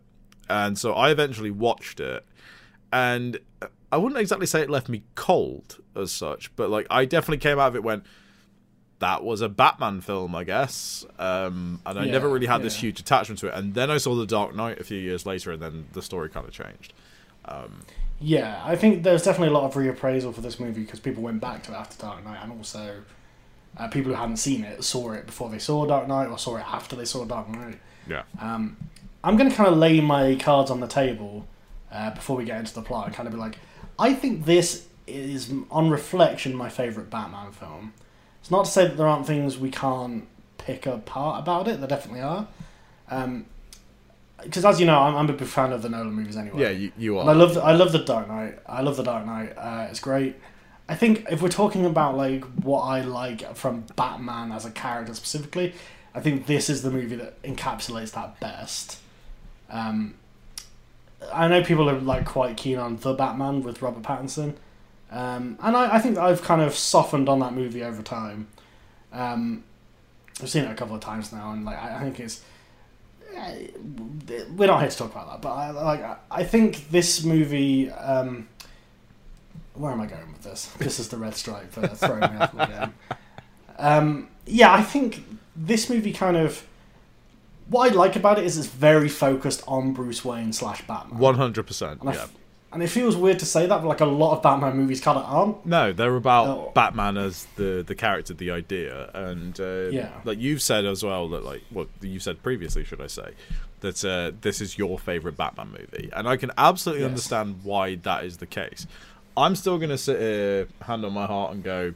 and 0.48 0.78
so 0.78 0.94
I 0.94 1.10
eventually 1.10 1.50
watched 1.50 2.00
it, 2.00 2.24
and 2.92 3.38
I 3.92 3.96
wouldn't 3.98 4.20
exactly 4.20 4.46
say 4.46 4.62
it 4.62 4.70
left 4.70 4.88
me 4.88 5.02
cold 5.14 5.78
as 5.94 6.12
such, 6.12 6.54
but 6.56 6.70
like 6.70 6.86
I 6.90 7.04
definitely 7.04 7.38
came 7.38 7.58
out 7.58 7.68
of 7.68 7.76
it 7.76 7.82
went. 7.82 8.04
That 9.00 9.24
was 9.24 9.40
a 9.40 9.48
Batman 9.48 10.00
film, 10.00 10.34
I 10.34 10.44
guess, 10.44 11.04
um, 11.18 11.80
and 11.84 11.98
I 11.98 12.04
Yeah, 12.04 12.12
never 12.12 12.28
really 12.28 12.46
had 12.46 12.62
this 12.62 12.76
huge 12.76 13.00
attachment 13.00 13.38
to 13.40 13.48
it. 13.48 13.54
And 13.54 13.74
then 13.74 13.90
I 13.90 13.96
saw 13.98 14.14
The 14.14 14.26
Dark 14.26 14.54
Knight 14.54 14.78
a 14.78 14.84
few 14.84 14.98
years 14.98 15.26
later, 15.26 15.52
and 15.52 15.60
then 15.60 15.88
the 15.92 16.02
story 16.02 16.28
kind 16.28 16.46
of 16.46 16.52
changed. 16.52 16.92
Yeah, 18.20 18.60
I 18.64 18.76
think 18.76 19.02
there's 19.02 19.22
definitely 19.22 19.48
a 19.48 19.58
lot 19.58 19.64
of 19.64 19.74
reappraisal 19.74 20.34
for 20.34 20.42
this 20.42 20.60
movie 20.60 20.82
because 20.82 21.00
people 21.00 21.22
went 21.22 21.40
back 21.40 21.62
to 21.64 21.72
it 21.72 21.74
after 21.74 21.96
Dark 22.02 22.22
Knight, 22.24 22.38
and 22.42 22.52
also 22.52 23.02
uh, 23.78 23.88
people 23.88 24.12
who 24.12 24.18
hadn't 24.18 24.36
seen 24.36 24.62
it 24.64 24.84
saw 24.84 25.12
it 25.12 25.26
before 25.26 25.48
they 25.48 25.58
saw 25.58 25.86
Dark 25.86 26.06
Knight 26.06 26.26
or 26.26 26.38
saw 26.38 26.56
it 26.56 26.66
after 26.66 26.94
they 26.94 27.06
saw 27.06 27.24
Dark 27.24 27.48
Knight. 27.48 27.78
Yeah. 28.06 28.24
Um, 28.38 28.76
I'm 29.24 29.36
going 29.36 29.48
to 29.48 29.56
kind 29.56 29.68
of 29.70 29.78
lay 29.78 30.00
my 30.00 30.34
cards 30.34 30.70
on 30.70 30.80
the 30.80 30.86
table 30.86 31.46
uh, 31.90 32.10
before 32.10 32.36
we 32.36 32.44
get 32.44 32.58
into 32.58 32.74
the 32.74 32.82
plot 32.82 33.06
and 33.06 33.14
kind 33.14 33.26
of 33.26 33.32
be 33.32 33.40
like, 33.40 33.56
I 33.98 34.12
think 34.12 34.44
this 34.44 34.86
is, 35.06 35.52
on 35.70 35.90
reflection, 35.90 36.54
my 36.54 36.68
favourite 36.68 37.08
Batman 37.08 37.52
film. 37.52 37.94
It's 38.40 38.50
not 38.50 38.64
to 38.64 38.70
say 38.70 38.86
that 38.86 38.96
there 38.96 39.06
aren't 39.06 39.26
things 39.26 39.58
we 39.58 39.70
can't 39.70 40.26
pick 40.58 40.86
apart 40.86 41.42
about 41.42 41.68
it, 41.68 41.78
there 41.80 41.88
definitely 41.88 42.20
are. 42.22 42.46
Because 44.42 44.64
as 44.64 44.80
you 44.80 44.86
know, 44.86 44.98
I'm, 44.98 45.14
I'm 45.16 45.28
a 45.28 45.32
big 45.34 45.46
fan 45.48 45.72
of 45.72 45.82
the 45.82 45.88
Nolan 45.88 46.12
movies 46.14 46.36
anyway. 46.36 46.62
Yeah, 46.62 46.70
you, 46.70 46.92
you 46.96 47.20
And 47.20 47.28
I 47.28 47.32
are. 47.32 47.36
love 47.36 47.54
the, 47.54 47.62
I 47.62 47.72
love 47.72 47.92
the 47.92 47.98
Dark 47.98 48.28
Knight. 48.28 48.58
I 48.66 48.80
love 48.80 48.96
the 48.96 49.02
Dark 49.02 49.26
Knight. 49.26 49.52
Uh, 49.56 49.86
it's 49.90 50.00
great. 50.00 50.36
I 50.88 50.94
think 50.96 51.26
if 51.30 51.40
we're 51.42 51.48
talking 51.50 51.84
about 51.84 52.16
like 52.16 52.44
what 52.64 52.80
I 52.82 53.02
like 53.02 53.54
from 53.54 53.84
Batman 53.96 54.50
as 54.50 54.64
a 54.64 54.70
character 54.70 55.14
specifically, 55.14 55.74
I 56.14 56.20
think 56.20 56.46
this 56.46 56.68
is 56.70 56.82
the 56.82 56.90
movie 56.90 57.16
that 57.16 57.40
encapsulates 57.42 58.12
that 58.12 58.40
best. 58.40 58.98
Um, 59.70 60.14
I 61.32 61.46
know 61.46 61.62
people 61.62 61.88
are 61.88 62.00
like 62.00 62.24
quite 62.24 62.56
keen 62.56 62.78
on 62.78 62.96
the 62.96 63.12
Batman 63.12 63.62
with 63.62 63.82
Robert 63.82 64.02
Pattinson, 64.02 64.54
um, 65.10 65.58
and 65.62 65.76
I, 65.76 65.96
I 65.96 65.98
think 65.98 66.18
I've 66.18 66.42
kind 66.42 66.60
of 66.62 66.74
softened 66.74 67.28
on 67.28 67.40
that 67.40 67.52
movie 67.52 67.82
over 67.82 68.02
time. 68.02 68.48
Um, 69.12 69.64
I've 70.40 70.48
seen 70.48 70.64
it 70.64 70.70
a 70.70 70.74
couple 70.74 70.94
of 70.94 71.00
times 71.00 71.32
now, 71.32 71.52
and 71.52 71.64
like 71.64 71.76
I, 71.82 71.96
I 71.96 72.00
think 72.02 72.20
it's 72.20 72.42
uh, 73.36 73.54
we're 74.56 74.66
not 74.66 74.80
here 74.80 74.90
to 74.90 74.96
talk 74.96 75.12
about 75.12 75.30
that, 75.30 75.42
but 75.42 75.52
I 75.52 75.70
like 75.70 76.18
I- 76.30 76.44
think 76.44 76.90
this 76.90 77.24
movie. 77.24 77.90
Um, 77.90 78.48
where 79.74 79.92
am 79.92 80.00
I 80.00 80.06
going 80.06 80.32
with 80.32 80.42
this? 80.42 80.66
This 80.78 80.98
is 80.98 81.08
the 81.08 81.16
red 81.16 81.34
stripe 81.34 81.72
for 81.72 81.86
throwing 81.86 82.20
me 82.20 82.38
off 82.38 82.54
again. 82.54 82.94
Um, 83.78 84.28
yeah, 84.46 84.72
I 84.72 84.82
think 84.82 85.24
this 85.56 85.88
movie 85.88 86.12
kind 86.12 86.36
of. 86.36 86.66
What 87.68 87.90
I 87.92 87.94
like 87.94 88.16
about 88.16 88.38
it 88.38 88.44
is 88.44 88.58
it's 88.58 88.66
very 88.66 89.08
focused 89.08 89.62
on 89.68 89.92
Bruce 89.92 90.24
Wayne 90.24 90.52
slash 90.52 90.84
Batman. 90.86 91.18
One 91.20 91.36
hundred 91.36 91.66
percent. 91.68 92.00
Yeah. 92.04 92.10
f- 92.10 92.34
And 92.72 92.84
it 92.84 92.88
feels 92.88 93.16
weird 93.16 93.40
to 93.40 93.46
say 93.46 93.66
that, 93.66 93.78
but 93.82 93.88
like 93.88 94.00
a 94.00 94.04
lot 94.06 94.36
of 94.36 94.42
Batman 94.44 94.76
movies 94.76 95.00
kind 95.00 95.18
of 95.18 95.24
aren't. 95.24 95.66
No, 95.66 95.92
they're 95.92 96.14
about 96.14 96.46
Oh. 96.46 96.72
Batman 96.74 97.16
as 97.16 97.46
the 97.56 97.82
the 97.84 97.96
character, 97.96 98.32
the 98.32 98.52
idea, 98.52 99.10
and 99.12 99.58
uh, 99.58 99.88
Yeah. 99.90 100.10
like 100.24 100.38
you've 100.38 100.62
said 100.62 100.84
as 100.84 101.02
well 101.02 101.28
that 101.30 101.44
like 101.44 101.62
what 101.70 101.88
you 102.00 102.20
said 102.20 102.42
previously, 102.44 102.84
should 102.84 103.00
I 103.00 103.08
say, 103.08 103.32
that 103.80 104.04
uh, 104.04 104.30
this 104.40 104.60
is 104.60 104.78
your 104.78 105.00
favorite 105.00 105.36
Batman 105.36 105.70
movie, 105.72 106.10
and 106.14 106.28
I 106.28 106.36
can 106.36 106.52
absolutely 106.56 107.02
Yes. 107.02 107.08
understand 107.10 107.60
why 107.64 107.96
that 107.96 108.24
is 108.24 108.36
the 108.36 108.46
case. 108.46 108.86
I'm 109.36 109.56
still 109.56 109.78
gonna 109.78 109.98
sit 109.98 110.20
here, 110.20 110.68
hand 110.82 111.04
on 111.04 111.12
my 111.12 111.26
heart, 111.26 111.52
and 111.52 111.64
go. 111.64 111.94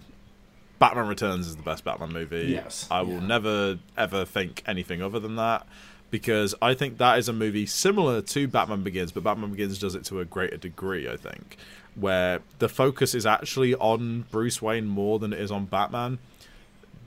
Batman 0.81 1.07
Returns 1.07 1.47
is 1.47 1.55
the 1.57 1.63
best 1.63 1.85
Batman 1.85 2.13
movie. 2.13 2.49
Yes, 2.51 2.89
I 2.91 3.03
will 3.03 3.15
yeah. 3.15 3.27
never 3.27 3.79
ever 3.97 4.25
think 4.25 4.63
anything 4.67 5.03
other 5.03 5.21
than 5.21 5.37
that 5.37 5.67
because 6.15 6.55
I 6.63 6.75
think 6.75 6.99
that 6.99 7.19
is 7.19 7.29
a 7.29 7.33
movie 7.33 7.67
similar 7.67 8.23
to 8.23 8.47
Batman 8.47 8.85
Begins, 8.85 9.11
but 9.11 9.25
Batman 9.25 9.51
Begins 9.51 9.81
does 9.81 9.97
it 9.97 10.05
to 10.05 10.21
a 10.21 10.25
greater 10.25 10.57
degree, 10.57 11.09
I 11.11 11.17
think, 11.17 11.57
where 11.97 12.39
the 12.61 12.69
focus 12.69 13.17
is 13.17 13.27
actually 13.27 13.75
on 13.75 14.27
Bruce 14.31 14.63
Wayne 14.63 14.87
more 14.87 15.19
than 15.19 15.33
it 15.33 15.41
is 15.41 15.51
on 15.51 15.65
Batman. 15.65 16.21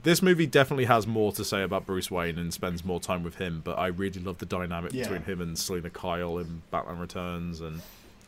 This 0.02 0.20
movie 0.20 0.44
definitely 0.44 0.84
has 0.84 1.06
more 1.06 1.32
to 1.32 1.42
say 1.42 1.62
about 1.62 1.86
Bruce 1.86 2.10
Wayne 2.10 2.36
and 2.38 2.52
spends 2.52 2.84
more 2.84 3.00
time 3.00 3.22
with 3.22 3.36
him, 3.36 3.62
but 3.64 3.78
I 3.78 3.86
really 3.86 4.20
love 4.20 4.36
the 4.38 4.46
dynamic 4.46 4.92
Yeah. 4.92 5.04
between 5.04 5.22
him 5.22 5.40
and 5.40 5.58
Selina 5.58 5.88
Kyle 5.88 6.36
in 6.36 6.60
Batman 6.70 6.98
Returns 6.98 7.62
and 7.62 7.80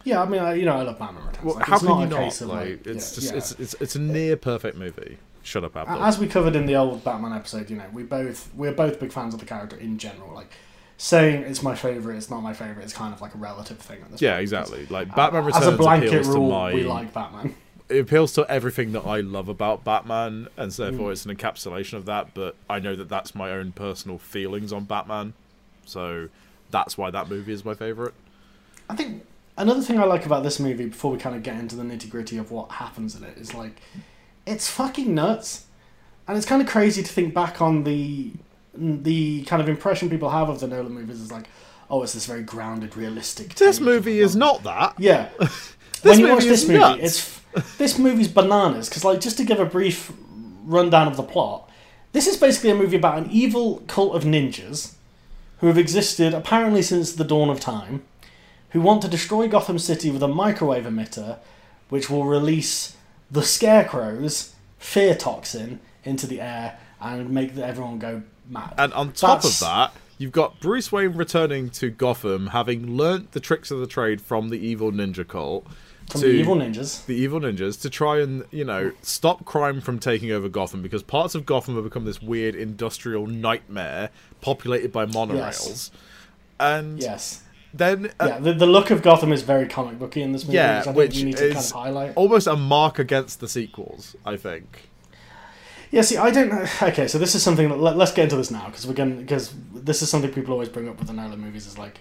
Yeah, 0.04 0.22
I 0.22 0.26
mean, 0.26 0.40
I, 0.40 0.54
you 0.54 0.64
know, 0.64 0.76
I 0.78 0.82
love 0.82 0.98
Batman 0.98 1.26
Returns. 1.26 1.44
well, 1.44 1.54
Like, 1.56 1.66
how 1.66 1.74
it's 1.76 1.84
can 1.84 1.88
not 1.92 1.98
you 1.98 2.06
a 2.06 2.08
not? 2.08 2.40
Like, 2.40 2.48
like, 2.48 2.86
it's 2.86 3.18
yeah, 3.18 3.20
just 3.20 3.32
yeah. 3.32 3.36
it's 3.36 3.52
it's 3.52 3.74
it's 3.82 3.96
a 3.96 4.00
near 4.00 4.34
perfect 4.38 4.78
movie. 4.78 5.18
Shut 5.42 5.62
up, 5.62 5.76
Abdul. 5.76 6.02
As 6.02 6.18
we 6.18 6.26
covered 6.26 6.56
in 6.56 6.64
the 6.66 6.76
old 6.76 7.04
Batman 7.04 7.32
episode, 7.34 7.68
you 7.70 7.76
know, 7.76 7.86
we 7.92 8.02
both 8.02 8.50
we're 8.54 8.72
both 8.72 8.98
big 8.98 9.12
fans 9.12 9.34
of 9.34 9.40
the 9.40 9.46
character 9.46 9.76
in 9.76 9.98
general. 9.98 10.32
Like 10.34 10.50
saying 11.02 11.42
it's 11.44 11.62
my 11.62 11.74
favorite, 11.74 12.16
it's 12.16 12.28
not 12.28 12.42
my 12.42 12.52
favorite. 12.52 12.82
It's 12.84 12.92
kind 12.92 13.14
of 13.14 13.20
like 13.22 13.34
a 13.34 13.38
relative 13.38 13.78
thing 13.78 14.02
at 14.02 14.10
this 14.12 14.20
yeah, 14.20 14.32
point. 14.32 14.42
exactly. 14.42 14.86
Like 14.86 15.10
Uh, 15.12 15.16
Batman 15.16 15.44
Returns 15.46 15.66
As 15.66 15.72
a 15.72 15.76
blanket 15.76 16.08
appeals 16.08 16.28
rule, 16.28 16.48
to 16.50 16.54
my 16.54 16.74
we 16.74 16.82
like 16.84 17.14
Batman. 17.14 17.54
it 17.88 18.00
appeals 18.00 18.32
to 18.34 18.46
everything 18.50 18.92
that 18.92 19.06
I 19.06 19.20
love 19.20 19.48
about 19.48 19.82
Batman, 19.82 20.48
and 20.58 20.72
so 20.72 20.82
Mm. 20.84 20.90
therefore 20.90 21.12
it's 21.12 21.24
an 21.24 21.34
encapsulation 21.34 21.94
of 21.94 22.04
that. 22.06 22.34
But 22.34 22.54
I 22.68 22.80
know 22.80 22.94
that 22.96 23.08
that's 23.08 23.34
my 23.34 23.50
own 23.50 23.72
personal 23.72 24.18
feelings 24.18 24.72
on 24.74 24.84
Batman, 24.84 25.32
so 25.86 26.28
that's 26.70 26.98
why 26.98 27.10
that 27.10 27.30
movie 27.30 27.52
is 27.52 27.64
my 27.64 27.72
favorite. 27.74 28.12
I 28.90 28.94
think 28.94 29.24
another 29.56 29.80
thing 29.80 29.98
I 29.98 30.04
like 30.04 30.26
about 30.26 30.42
this 30.42 30.60
movie, 30.60 30.84
before 30.86 31.12
we 31.12 31.18
kind 31.18 31.34
of 31.34 31.42
get 31.42 31.56
into 31.58 31.76
the 31.76 31.82
nitty 31.82 32.10
gritty 32.10 32.36
of 32.36 32.50
what 32.50 32.72
happens 32.72 33.16
in 33.16 33.24
it, 33.24 33.38
is 33.38 33.54
like 33.54 33.80
it's 34.46 34.68
fucking 34.68 35.14
nuts, 35.14 35.64
and 36.28 36.36
it's 36.36 36.46
kind 36.46 36.60
of 36.60 36.68
crazy 36.68 37.02
to 37.02 37.08
think 37.10 37.32
back 37.32 37.62
on 37.62 37.84
the 37.84 38.32
the 38.74 39.42
kind 39.44 39.60
of 39.60 39.68
impression 39.68 40.08
people 40.10 40.30
have 40.30 40.48
of 40.48 40.60
the 40.60 40.68
Nolan 40.68 40.92
movies 40.92 41.20
is 41.20 41.32
like, 41.32 41.48
oh, 41.90 42.02
it's 42.02 42.12
this 42.14 42.26
very 42.26 42.42
grounded, 42.42 42.96
realistic. 42.96 43.54
This 43.54 43.80
movie 43.80 44.20
is 44.20 44.36
not 44.36 44.62
that. 44.64 44.94
Yeah. 44.98 45.28
This 46.02 46.12
when 46.12 46.20
you 46.20 46.26
movie 46.28 46.34
watch 46.34 46.44
is 46.44 46.48
this 46.48 46.66
movie, 46.66 46.78
nuts. 46.78 47.02
it's 47.02 47.76
this 47.76 47.98
movie's 47.98 48.28
bananas 48.28 48.88
because, 48.88 49.04
like, 49.04 49.20
just 49.20 49.36
to 49.36 49.44
give 49.44 49.60
a 49.60 49.66
brief 49.66 50.10
rundown 50.64 51.06
of 51.06 51.18
the 51.18 51.22
plot, 51.22 51.70
this 52.12 52.26
is 52.26 52.38
basically 52.38 52.70
a 52.70 52.74
movie 52.74 52.96
about 52.96 53.18
an 53.18 53.28
evil 53.30 53.82
cult 53.86 54.14
of 54.14 54.24
ninjas 54.24 54.94
who 55.58 55.66
have 55.66 55.76
existed 55.76 56.32
apparently 56.32 56.80
since 56.80 57.12
the 57.12 57.22
dawn 57.22 57.50
of 57.50 57.60
time, 57.60 58.02
who 58.70 58.80
want 58.80 59.02
to 59.02 59.08
destroy 59.08 59.46
Gotham 59.46 59.78
City 59.78 60.10
with 60.10 60.22
a 60.22 60.28
microwave 60.28 60.84
emitter, 60.84 61.36
which 61.90 62.08
will 62.08 62.24
release 62.24 62.96
the 63.30 63.42
scarecrows 63.42 64.54
fear 64.78 65.14
toxin 65.14 65.80
into 66.02 66.26
the 66.26 66.40
air 66.40 66.78
and 66.98 67.28
make 67.28 67.56
everyone 67.58 67.98
go 67.98 68.22
mad. 68.50 68.74
And 68.76 68.92
on 68.92 69.12
top 69.12 69.42
That's- 69.42 69.62
of 69.62 69.66
that, 69.68 69.92
you've 70.18 70.32
got 70.32 70.60
Bruce 70.60 70.90
Wayne 70.92 71.12
returning 71.14 71.70
to 71.70 71.90
Gotham, 71.90 72.48
having 72.48 72.96
learnt 72.96 73.32
the 73.32 73.40
tricks 73.40 73.70
of 73.70 73.78
the 73.80 73.86
trade 73.86 74.20
from 74.20 74.48
the 74.50 74.56
evil 74.58 74.92
ninja 74.92 75.26
cult. 75.26 75.66
From 76.10 76.22
to 76.22 76.26
the 76.26 76.32
evil 76.32 76.56
ninjas. 76.56 77.06
the 77.06 77.14
evil 77.14 77.38
ninjas 77.40 77.80
to 77.82 77.88
try 77.88 78.18
and 78.20 78.44
you 78.50 78.64
know 78.64 78.90
stop 79.00 79.44
crime 79.44 79.80
from 79.80 80.00
taking 80.00 80.32
over 80.32 80.48
Gotham 80.48 80.82
because 80.82 81.04
parts 81.04 81.36
of 81.36 81.46
Gotham 81.46 81.76
have 81.76 81.84
become 81.84 82.04
this 82.04 82.20
weird 82.20 82.56
industrial 82.56 83.28
nightmare 83.28 84.10
populated 84.40 84.90
by 84.90 85.06
monorails, 85.06 85.90
and 86.58 87.00
Yes. 87.00 87.42
then 87.72 88.10
uh, 88.18 88.26
Yeah, 88.26 88.38
the, 88.40 88.52
the 88.54 88.66
look 88.66 88.90
of 88.90 89.02
Gotham 89.02 89.32
is 89.32 89.42
very 89.42 89.68
comic 89.68 90.00
booky 90.00 90.22
in 90.22 90.32
this 90.32 90.44
movie, 90.44 90.56
yeah, 90.56 90.78
which 90.78 90.80
I 90.80 90.84
think 90.86 90.96
which 90.96 91.16
we 91.18 91.22
need 91.24 91.36
to 91.36 91.48
kind 91.50 91.56
is 91.58 91.70
of 91.70 91.76
highlight. 91.76 92.12
almost 92.16 92.46
a 92.48 92.56
mark 92.56 92.98
against 92.98 93.38
the 93.38 93.48
sequels. 93.48 94.16
I 94.26 94.36
think. 94.36 94.89
Yeah, 95.90 96.02
see, 96.02 96.16
I 96.16 96.30
don't 96.30 96.48
know. 96.48 96.66
Okay, 96.82 97.08
so 97.08 97.18
this 97.18 97.34
is 97.34 97.42
something. 97.42 97.68
That, 97.68 97.78
let, 97.80 97.96
let's 97.96 98.12
get 98.12 98.24
into 98.24 98.36
this 98.36 98.50
now 98.50 98.66
because 98.66 98.86
we're 98.86 98.94
going 98.94 99.18
because 99.20 99.52
this 99.74 100.02
is 100.02 100.10
something 100.10 100.32
people 100.32 100.52
always 100.52 100.68
bring 100.68 100.88
up 100.88 100.98
with 100.98 101.08
the 101.08 101.14
Nolan 101.14 101.40
movies 101.40 101.66
is 101.66 101.76
like 101.78 101.98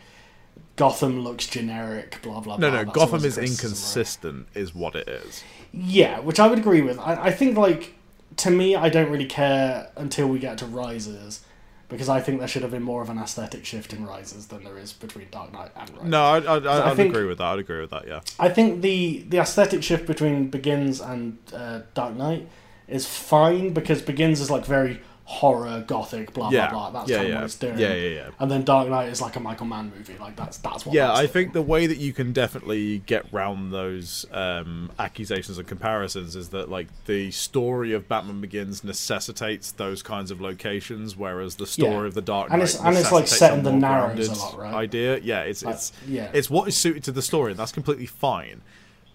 Gotham 0.76 1.22
looks 1.22 1.48
generic, 1.48 2.20
blah 2.22 2.40
blah. 2.40 2.58
No, 2.58 2.70
blah. 2.70 2.80
no, 2.80 2.86
That's 2.86 2.96
Gotham 2.96 3.26
is 3.26 3.36
criticism, 3.36 3.42
right? 3.44 3.50
inconsistent, 3.52 4.48
is 4.54 4.76
what 4.76 4.96
it 4.96 5.08
is. 5.08 5.44
Yeah, 5.72 6.20
which 6.20 6.40
I 6.40 6.48
would 6.48 6.60
agree 6.60 6.82
with. 6.82 7.00
I, 7.00 7.16
I 7.26 7.32
think 7.32 7.58
like 7.58 7.96
to 8.38 8.52
me, 8.52 8.76
I 8.76 8.90
don't 8.90 9.10
really 9.10 9.26
care 9.26 9.90
until 9.98 10.28
we 10.28 10.40
get 10.40 10.58
to 10.60 10.66
Rises. 10.66 11.44
Because 11.90 12.08
I 12.08 12.22
think 12.22 12.38
there 12.38 12.48
should 12.48 12.62
have 12.62 12.70
been 12.70 12.84
more 12.84 13.02
of 13.02 13.10
an 13.10 13.18
aesthetic 13.18 13.66
shift 13.66 13.94
in 13.94 14.06
Rises 14.06 14.46
than 14.46 14.64
there 14.64 14.78
is 14.78 14.94
between 14.94 15.26
Dark 15.32 15.52
Knight 15.52 15.72
and 15.76 15.90
Rises. 15.90 16.06
No, 16.08 16.22
I, 16.22 16.38
I, 16.38 16.58
I, 16.58 16.58
I 16.60 16.92
I'd 16.92 16.96
think- 16.98 17.16
agree 17.16 17.26
with 17.28 17.40
that. 17.40 17.46
I'd 17.46 17.58
agree 17.58 17.82
with 17.82 17.90
that. 17.90 18.08
Yeah. 18.08 18.20
I 18.38 18.48
think 18.50 18.84
the 18.84 19.26
the 19.28 19.40
aesthetic 19.40 19.82
shift 19.82 20.06
between 20.06 20.52
Begins 20.52 21.02
and 21.02 21.40
uh, 21.52 21.80
Dark 21.96 22.16
Knight 22.16 22.48
is 22.90 23.06
fine 23.06 23.74
because 23.74 24.02
Begins 24.02 24.40
is 24.42 24.50
like 24.52 24.66
very 24.66 25.02
horror, 25.26 25.84
gothic, 25.86 26.34
blah 26.34 26.50
Yeah. 26.50 26.72
blah 26.72 26.90
blah. 26.90 27.02
That's 27.02 27.12
yeah, 27.12 27.18
kind 27.18 27.28
of 27.28 27.30
yeah. 27.34 27.36
what 27.38 27.46
it's 27.46 27.56
doing. 27.56 27.78
yeah, 27.78 27.94
yeah, 27.94 28.10
yeah. 28.10 28.30
And 28.40 28.50
then 28.50 28.64
Dark 28.64 28.90
Knight 28.90 29.10
is 29.10 29.22
like 29.22 29.36
a 29.36 29.40
Michael 29.40 29.68
Mann 29.68 29.92
movie. 29.96 30.18
Like 30.20 30.36
that's 30.36 30.58
that's 30.58 30.88
what. 30.88 30.96
Yeah, 30.96 31.06
that's 31.08 31.20
I 31.20 31.22
doing. 31.22 31.34
think 31.34 31.54
the 31.54 31.62
way 31.62 31.86
that 31.86 31.98
you 31.98 32.14
can 32.14 32.34
definitely 32.34 32.98
get 33.06 33.32
round 33.32 33.72
those 33.72 34.26
um, 34.32 34.90
accusations 34.98 35.60
and 35.60 35.68
comparisons 35.68 36.36
is 36.36 36.50
that 36.50 36.70
like 36.70 36.88
the 37.06 37.30
story 37.30 37.94
of 37.94 38.08
Batman 38.10 38.42
Begins 38.42 38.84
necessitates 38.84 39.72
those 39.74 40.02
kinds 40.02 40.32
of 40.32 40.42
locations, 40.42 41.16
whereas 41.16 41.58
the 41.58 41.68
story 41.68 41.92
Yeah. 41.92 42.06
of 42.08 42.16
the 42.16 42.22
Dark 42.24 42.50
Knight 42.50 42.56
And 42.56 42.64
it's- 42.64 42.80
and 42.84 42.98
it's, 42.98 43.12
like, 43.12 43.28
set 43.28 43.54
in 43.54 43.64
the 43.64 43.72
Narrows 43.72 44.30
a 44.30 44.34
lot, 44.34 44.58
right? 44.58 44.74
Idea, 44.74 45.20
yeah, 45.20 45.42
it's 45.42 45.64
Like, 45.64 45.76
it's 45.76 45.92
yeah. 46.08 46.32
it's 46.34 46.50
what 46.50 46.68
is 46.68 46.76
suited 46.76 47.04
to 47.04 47.12
the 47.12 47.22
story, 47.22 47.52
and 47.52 47.60
that's 47.60 47.72
completely 47.72 48.08
fine. 48.08 48.62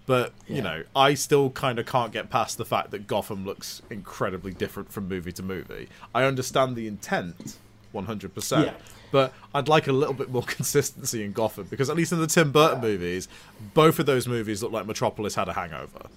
But 0.06 0.34
you 0.46 0.60
know, 0.60 0.82
I 0.94 1.14
still 1.14 1.50
kind 1.50 1.78
of 1.78 1.86
can't 1.86 2.12
get 2.12 2.28
past 2.28 2.58
the 2.58 2.64
fact 2.64 2.90
that 2.90 3.06
Gotham 3.06 3.44
looks 3.44 3.80
incredibly 3.88 4.52
different 4.52 4.92
from 4.92 5.08
movie 5.08 5.32
to 5.32 5.42
movie. 5.42 5.88
I 6.14 6.24
understand 6.24 6.76
the 6.76 6.86
intent, 6.86 7.56
one 7.92 8.04
hundred 8.04 8.34
percent. 8.34 8.76
But 9.10 9.32
I'd 9.54 9.68
like 9.68 9.86
a 9.86 9.92
little 9.92 10.12
bit 10.12 10.30
more 10.30 10.42
consistency 10.46 11.24
in 11.24 11.32
Gotham 11.32 11.68
because 11.70 11.88
at 11.88 11.96
least 11.96 12.12
in 12.12 12.20
the 12.20 12.26
Tim 12.26 12.52
Burton 12.52 12.80
movies, 12.80 13.28
both 13.72 13.98
of 13.98 14.06
those 14.06 14.28
movies 14.28 14.62
look 14.62 14.72
like 14.72 14.86
Metropolis 14.86 15.36
had 15.36 15.48
a 15.48 15.54
hangover. 15.54 16.08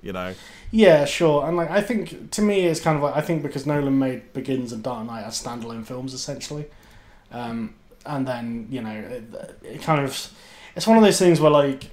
You 0.00 0.12
know, 0.12 0.34
Yeah, 0.70 1.04
sure. 1.04 1.46
And 1.46 1.56
like 1.56 1.70
I 1.70 1.82
think 1.82 2.30
to 2.30 2.42
me 2.42 2.66
it's 2.66 2.80
kind 2.80 2.96
of 2.96 3.02
like 3.02 3.16
I 3.16 3.20
think 3.20 3.42
because 3.42 3.66
Nolan 3.66 3.98
made 3.98 4.32
Begins 4.32 4.72
and 4.72 4.82
Dark 4.82 5.06
Knight 5.06 5.24
as 5.24 5.42
standalone 5.42 5.84
films 5.84 6.14
essentially, 6.14 6.66
um, 7.32 7.74
and 8.06 8.26
then 8.26 8.68
you 8.70 8.80
know 8.80 8.94
it, 8.94 9.58
it 9.62 9.82
kind 9.82 10.02
of 10.02 10.30
it's 10.76 10.86
one 10.86 10.96
of 10.96 11.02
those 11.02 11.18
things 11.18 11.40
where 11.40 11.50
like 11.50 11.90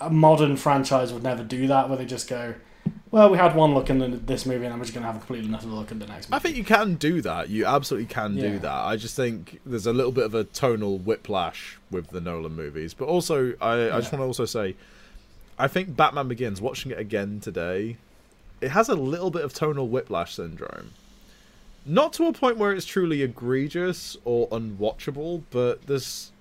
a 0.00 0.10
modern 0.10 0.56
franchise 0.56 1.12
would 1.12 1.22
never 1.22 1.42
do 1.42 1.66
that 1.68 1.88
where 1.88 1.98
they 1.98 2.04
just 2.06 2.28
go, 2.28 2.54
well 3.10 3.30
we 3.30 3.38
had 3.38 3.54
one 3.54 3.74
look 3.74 3.88
in 3.90 3.98
the, 3.98 4.08
this 4.08 4.46
movie 4.46 4.64
and 4.64 4.72
then 4.72 4.78
we're 4.78 4.84
just 4.84 4.94
gonna 4.94 5.06
have 5.06 5.16
a 5.16 5.18
completely 5.18 5.48
another 5.48 5.68
look 5.68 5.90
in 5.90 5.98
the 5.98 6.06
next. 6.06 6.28
Movie. 6.28 6.36
I 6.36 6.38
think 6.40 6.56
you 6.56 6.64
can 6.64 6.94
do 6.96 7.20
that. 7.22 7.48
You 7.48 7.66
absolutely 7.66 8.06
can 8.06 8.34
Yeah. 8.36 8.50
do 8.50 8.58
that. 8.60 8.72
I 8.74 8.96
just 8.96 9.16
think 9.16 9.60
there's 9.64 9.86
a 9.86 9.92
little 9.92 10.12
bit 10.12 10.24
of 10.24 10.34
a 10.34 10.44
tonal 10.44 10.98
whiplash 10.98 11.78
with 11.90 12.08
the 12.08 12.20
Nolan 12.20 12.54
movies. 12.54 12.94
But 12.94 13.06
also, 13.08 13.54
I, 13.60 13.90
I 13.90 14.00
just 14.00 14.12
want 14.12 14.20
to 14.22 14.26
also 14.26 14.44
say, 14.44 14.76
I 15.58 15.68
think 15.68 15.96
Batman 15.96 16.28
Begins, 16.28 16.60
watching 16.60 16.92
it 16.92 16.98
again 16.98 17.40
today, 17.40 17.96
it 18.60 18.70
has 18.70 18.88
a 18.88 18.94
little 18.94 19.30
bit 19.30 19.42
of 19.42 19.54
tonal 19.54 19.88
whiplash 19.88 20.34
syndrome. 20.34 20.92
Not 21.88 22.12
to 22.14 22.26
a 22.26 22.32
point 22.32 22.58
where 22.58 22.72
it's 22.72 22.84
truly 22.84 23.22
egregious 23.22 24.16
or 24.24 24.48
unwatchable, 24.48 25.42
but 25.50 25.86
there's 25.86 26.32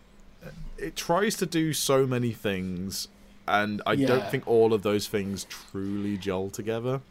it 0.77 0.95
tries 0.95 1.35
to 1.37 1.45
do 1.45 1.71
so 1.71 2.05
many 2.05 2.31
things 2.31 3.07
and 3.47 3.81
I 3.85 3.95
don't 3.95 4.27
think 4.29 4.47
all 4.47 4.73
of 4.73 4.81
those 4.83 5.07
things 5.07 5.45
truly 5.45 6.17
gel 6.17 6.49
together. 6.49 7.01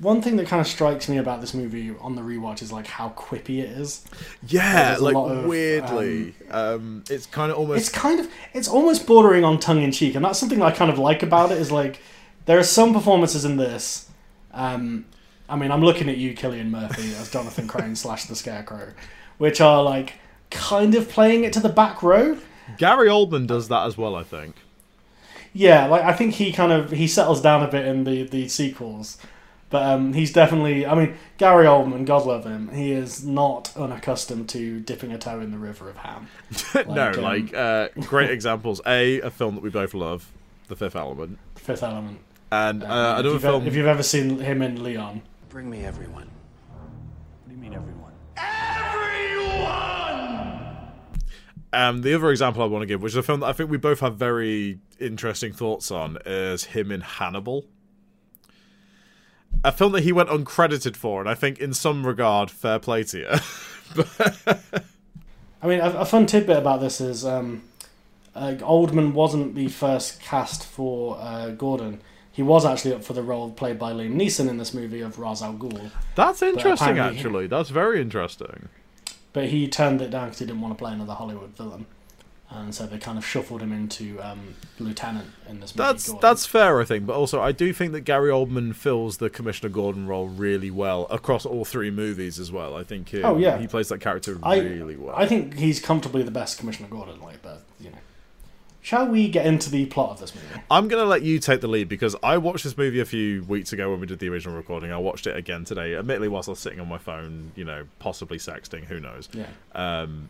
one 0.00 0.20
thing 0.20 0.36
that 0.36 0.46
kind 0.46 0.60
of 0.60 0.66
strikes 0.66 1.08
me 1.08 1.16
about 1.16 1.40
this 1.40 1.54
movie 1.54 1.94
on 2.00 2.14
the 2.16 2.22
rewatch 2.22 2.60
is 2.62 2.70
like 2.72 2.86
how 2.86 3.10
quippy 3.10 3.58
it 3.60 3.70
is. 3.70 4.04
Yeah, 4.46 4.96
a 4.96 5.00
like 5.00 5.16
of, 5.16 5.44
weirdly, 5.44 6.34
um, 6.50 7.04
it's 7.08 7.26
kind 7.26 7.50
of 7.50 7.58
almost. 7.58 7.80
It's 7.80 7.88
kind 7.88 8.20
of 8.20 8.28
it's 8.52 8.68
almost 8.68 9.06
bordering 9.06 9.44
on 9.44 9.58
tongue 9.58 9.82
in 9.82 9.92
cheek, 9.92 10.14
and 10.14 10.24
that's 10.24 10.38
something 10.38 10.60
I 10.62 10.70
kind 10.70 10.90
of 10.90 10.98
like 10.98 11.22
about 11.22 11.50
it. 11.52 11.58
Is 11.58 11.72
like 11.72 12.00
there 12.46 12.58
are 12.58 12.64
some 12.64 12.92
performances 12.92 13.44
in 13.44 13.56
this. 13.56 14.10
Um, 14.52 15.06
I 15.48 15.56
mean, 15.56 15.70
I'm 15.70 15.82
looking 15.82 16.08
at 16.08 16.16
you, 16.16 16.34
Cillian 16.34 16.70
Murphy, 16.70 17.14
as 17.14 17.30
Jonathan 17.30 17.68
Crane 17.68 17.96
slash 18.04 18.24
the 18.24 18.34
Scarecrow, 18.36 18.92
which 19.38 19.60
are 19.60 19.82
like 19.82 20.14
kind 20.50 20.94
of 20.94 21.08
playing 21.08 21.44
it 21.44 21.52
to 21.54 21.60
the 21.60 21.68
back 21.68 22.02
row. 22.02 22.38
Gary 22.78 23.08
Oldman 23.08 23.46
does 23.46 23.68
that 23.68 23.86
as 23.86 23.96
well. 23.96 24.14
I 24.16 24.24
think. 24.24 24.56
Yeah, 25.56 25.86
like 25.86 26.02
I 26.02 26.12
think 26.12 26.34
he 26.34 26.52
kind 26.52 26.70
of 26.72 26.90
he 26.90 27.06
settles 27.08 27.40
down 27.40 27.62
a 27.62 27.68
bit 27.68 27.86
in 27.86 28.04
the 28.04 28.24
the 28.24 28.48
sequels, 28.48 29.16
but 29.70 29.82
um, 29.82 30.12
he's 30.12 30.32
definitely. 30.32 30.84
I 30.86 30.94
mean, 30.94 31.14
Gary 31.38 31.66
Oldman, 31.66 32.04
God 32.04 32.26
love 32.26 32.44
him, 32.44 32.68
he 32.74 32.92
is 32.92 33.24
not 33.24 33.74
unaccustomed 33.76 34.48
to 34.50 34.80
dipping 34.80 35.12
a 35.12 35.18
toe 35.18 35.40
in 35.40 35.50
the 35.52 35.58
river 35.58 35.88
of 35.88 35.96
ham. 35.96 36.28
no, 36.88 37.08
um, 37.10 37.20
like 37.22 37.54
uh, 37.54 37.88
great 38.02 38.30
examples. 38.30 38.80
A, 38.86 39.20
a 39.20 39.30
film 39.30 39.54
that 39.54 39.62
we 39.62 39.70
both 39.70 39.94
love, 39.94 40.30
The 40.68 40.76
Fifth 40.76 40.96
Element. 40.96 41.38
Fifth 41.54 41.82
Element. 41.82 42.18
And 42.52 42.84
Um, 42.84 42.90
uh, 42.90 42.94
if, 42.94 43.18
another 43.20 43.28
you've, 43.30 43.36
e- 43.38 43.42
film. 43.42 43.66
if 43.66 43.74
you've 43.74 43.86
ever 43.86 44.02
seen 44.02 44.38
him 44.38 44.62
in 44.62 44.82
Leon, 44.82 45.22
Bring 45.48 45.70
me 45.70 45.84
everyone. 45.86 46.28
Um, 51.76 52.00
the 52.00 52.14
other 52.14 52.30
example 52.30 52.62
I 52.62 52.66
want 52.66 52.82
to 52.82 52.86
give, 52.86 53.02
which 53.02 53.12
is 53.12 53.16
a 53.16 53.22
film 53.22 53.40
that 53.40 53.46
I 53.46 53.52
think 53.52 53.68
we 53.68 53.76
both 53.76 54.00
have 54.00 54.16
very 54.16 54.78
interesting 54.98 55.52
thoughts 55.52 55.90
on, 55.90 56.16
is 56.24 56.64
him 56.64 56.90
in 56.90 57.02
Hannibal. 57.02 57.66
A 59.62 59.70
film 59.72 59.92
that 59.92 60.02
he 60.02 60.10
went 60.10 60.30
uncredited 60.30 60.96
for, 60.96 61.20
and 61.20 61.28
I 61.28 61.34
think 61.34 61.58
in 61.58 61.74
some 61.74 62.06
regard, 62.06 62.50
fair 62.50 62.78
play 62.78 63.02
to 63.04 63.18
you. 63.18 63.28
I 65.62 65.66
mean, 65.66 65.80
a, 65.80 65.90
a 65.90 66.04
fun 66.06 66.24
tidbit 66.24 66.56
about 66.56 66.80
this 66.80 66.98
is 66.98 67.26
um, 67.26 67.62
uh, 68.34 68.54
Oldman 68.60 69.12
wasn't 69.12 69.54
the 69.54 69.68
first 69.68 70.20
cast 70.22 70.64
for 70.64 71.18
uh, 71.20 71.50
Gordon. 71.50 72.00
He 72.32 72.42
was 72.42 72.64
actually 72.64 72.94
up 72.94 73.04
for 73.04 73.12
the 73.12 73.22
role 73.22 73.50
played 73.50 73.78
by 73.78 73.92
Liam 73.92 74.14
Neeson 74.16 74.48
in 74.48 74.56
this 74.56 74.72
movie 74.72 75.02
of 75.02 75.18
Ra's 75.18 75.42
al 75.42 75.54
Ghul, 75.54 75.90
That's 76.14 76.40
interesting, 76.40 76.88
apparently- 76.88 77.18
actually. 77.18 77.46
That's 77.48 77.68
very 77.68 78.00
interesting. 78.00 78.70
But 79.36 79.48
he 79.50 79.68
turned 79.68 80.00
it 80.00 80.10
down 80.10 80.24
because 80.28 80.38
he 80.38 80.46
didn't 80.46 80.62
want 80.62 80.72
to 80.76 80.82
play 80.82 80.94
another 80.94 81.12
Hollywood 81.12 81.50
villain, 81.54 81.84
and 82.48 82.74
so 82.74 82.86
they 82.86 82.96
kind 82.96 83.18
of 83.18 83.26
shuffled 83.26 83.60
him 83.60 83.70
into 83.70 84.18
um, 84.20 84.54
Lieutenant 84.78 85.26
in 85.46 85.60
this 85.60 85.76
movie. 85.76 85.86
That's 85.92 86.06
Gordon. 86.06 86.20
that's 86.22 86.46
fair, 86.46 86.80
I 86.80 86.84
think. 86.86 87.04
But 87.06 87.16
also, 87.16 87.42
I 87.42 87.52
do 87.52 87.74
think 87.74 87.92
that 87.92 88.00
Gary 88.00 88.30
Oldman 88.30 88.74
fills 88.74 89.18
the 89.18 89.28
Commissioner 89.28 89.68
Gordon 89.68 90.06
role 90.06 90.26
really 90.28 90.70
well 90.70 91.06
across 91.10 91.44
all 91.44 91.66
three 91.66 91.90
movies 91.90 92.38
as 92.38 92.50
well. 92.50 92.74
I 92.76 92.82
think 92.82 93.10
he, 93.10 93.22
Oh, 93.22 93.36
yeah. 93.36 93.58
he 93.58 93.66
plays 93.66 93.88
that 93.90 94.00
character 94.00 94.38
I- 94.42 94.58
really 94.60 94.96
well. 94.96 95.14
I 95.14 95.26
think 95.26 95.58
he's 95.58 95.80
comfortably 95.80 96.22
the 96.22 96.30
best 96.30 96.58
Commissioner 96.58 96.88
Gordon, 96.88 97.20
like, 97.20 97.42
but 97.42 97.62
you 97.78 97.90
know. 97.90 97.98
Shall 98.86 99.08
we 99.08 99.28
get 99.28 99.44
into 99.46 99.68
the 99.68 99.84
plot 99.86 100.10
of 100.10 100.20
this 100.20 100.32
movie? 100.32 100.46
I'm 100.70 100.86
going 100.86 101.02
to 101.02 101.08
let 101.08 101.22
you 101.22 101.40
take 101.40 101.60
the 101.60 101.66
lead 101.66 101.88
because 101.88 102.14
I 102.22 102.38
watched 102.38 102.62
this 102.62 102.78
movie 102.78 103.00
a 103.00 103.04
few 103.04 103.42
weeks 103.42 103.72
ago 103.72 103.90
when 103.90 103.98
we 103.98 104.06
did 104.06 104.20
the 104.20 104.28
original 104.28 104.54
recording. 104.54 104.92
I 104.92 104.96
watched 104.98 105.26
it 105.26 105.36
again 105.36 105.64
today, 105.64 105.96
admittedly, 105.96 106.28
whilst 106.28 106.48
I 106.48 106.52
was 106.52 106.60
sitting 106.60 106.78
on 106.78 106.86
my 106.88 106.98
phone, 106.98 107.50
you 107.56 107.64
know, 107.64 107.88
possibly 107.98 108.38
sexting, 108.38 108.84
who 108.84 109.00
knows. 109.00 109.28
Yeah, 109.32 109.46
Um, 109.74 110.28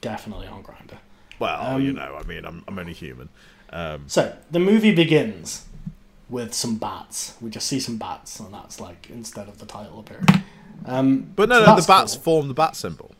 definitely 0.00 0.48
on 0.48 0.64
Grindr. 0.64 0.96
well, 1.38 1.74
Um, 1.76 1.80
you 1.80 1.92
know, 1.92 2.18
I 2.20 2.24
mean, 2.24 2.44
I'm, 2.44 2.64
I'm 2.66 2.76
only 2.76 2.92
human. 2.92 3.28
Um, 3.70 4.02
So 4.08 4.36
the 4.50 4.58
movie 4.58 4.92
begins 4.92 5.66
with 6.28 6.54
some 6.54 6.78
bats. 6.78 7.36
We 7.40 7.50
just 7.50 7.68
see 7.68 7.78
some 7.78 7.98
bats, 7.98 8.40
and 8.40 8.52
that's 8.52 8.80
like 8.80 9.10
instead 9.10 9.46
of 9.46 9.58
the 9.58 9.66
title 9.66 10.00
appearing. 10.00 10.26
Um, 10.86 11.32
but 11.36 11.48
no, 11.48 11.60
so 11.64 11.66
no, 11.66 11.80
the 11.80 11.86
bats 11.86 12.14
cool. 12.14 12.22
form 12.24 12.48
the 12.48 12.54
bat 12.54 12.74
symbol. 12.74 13.12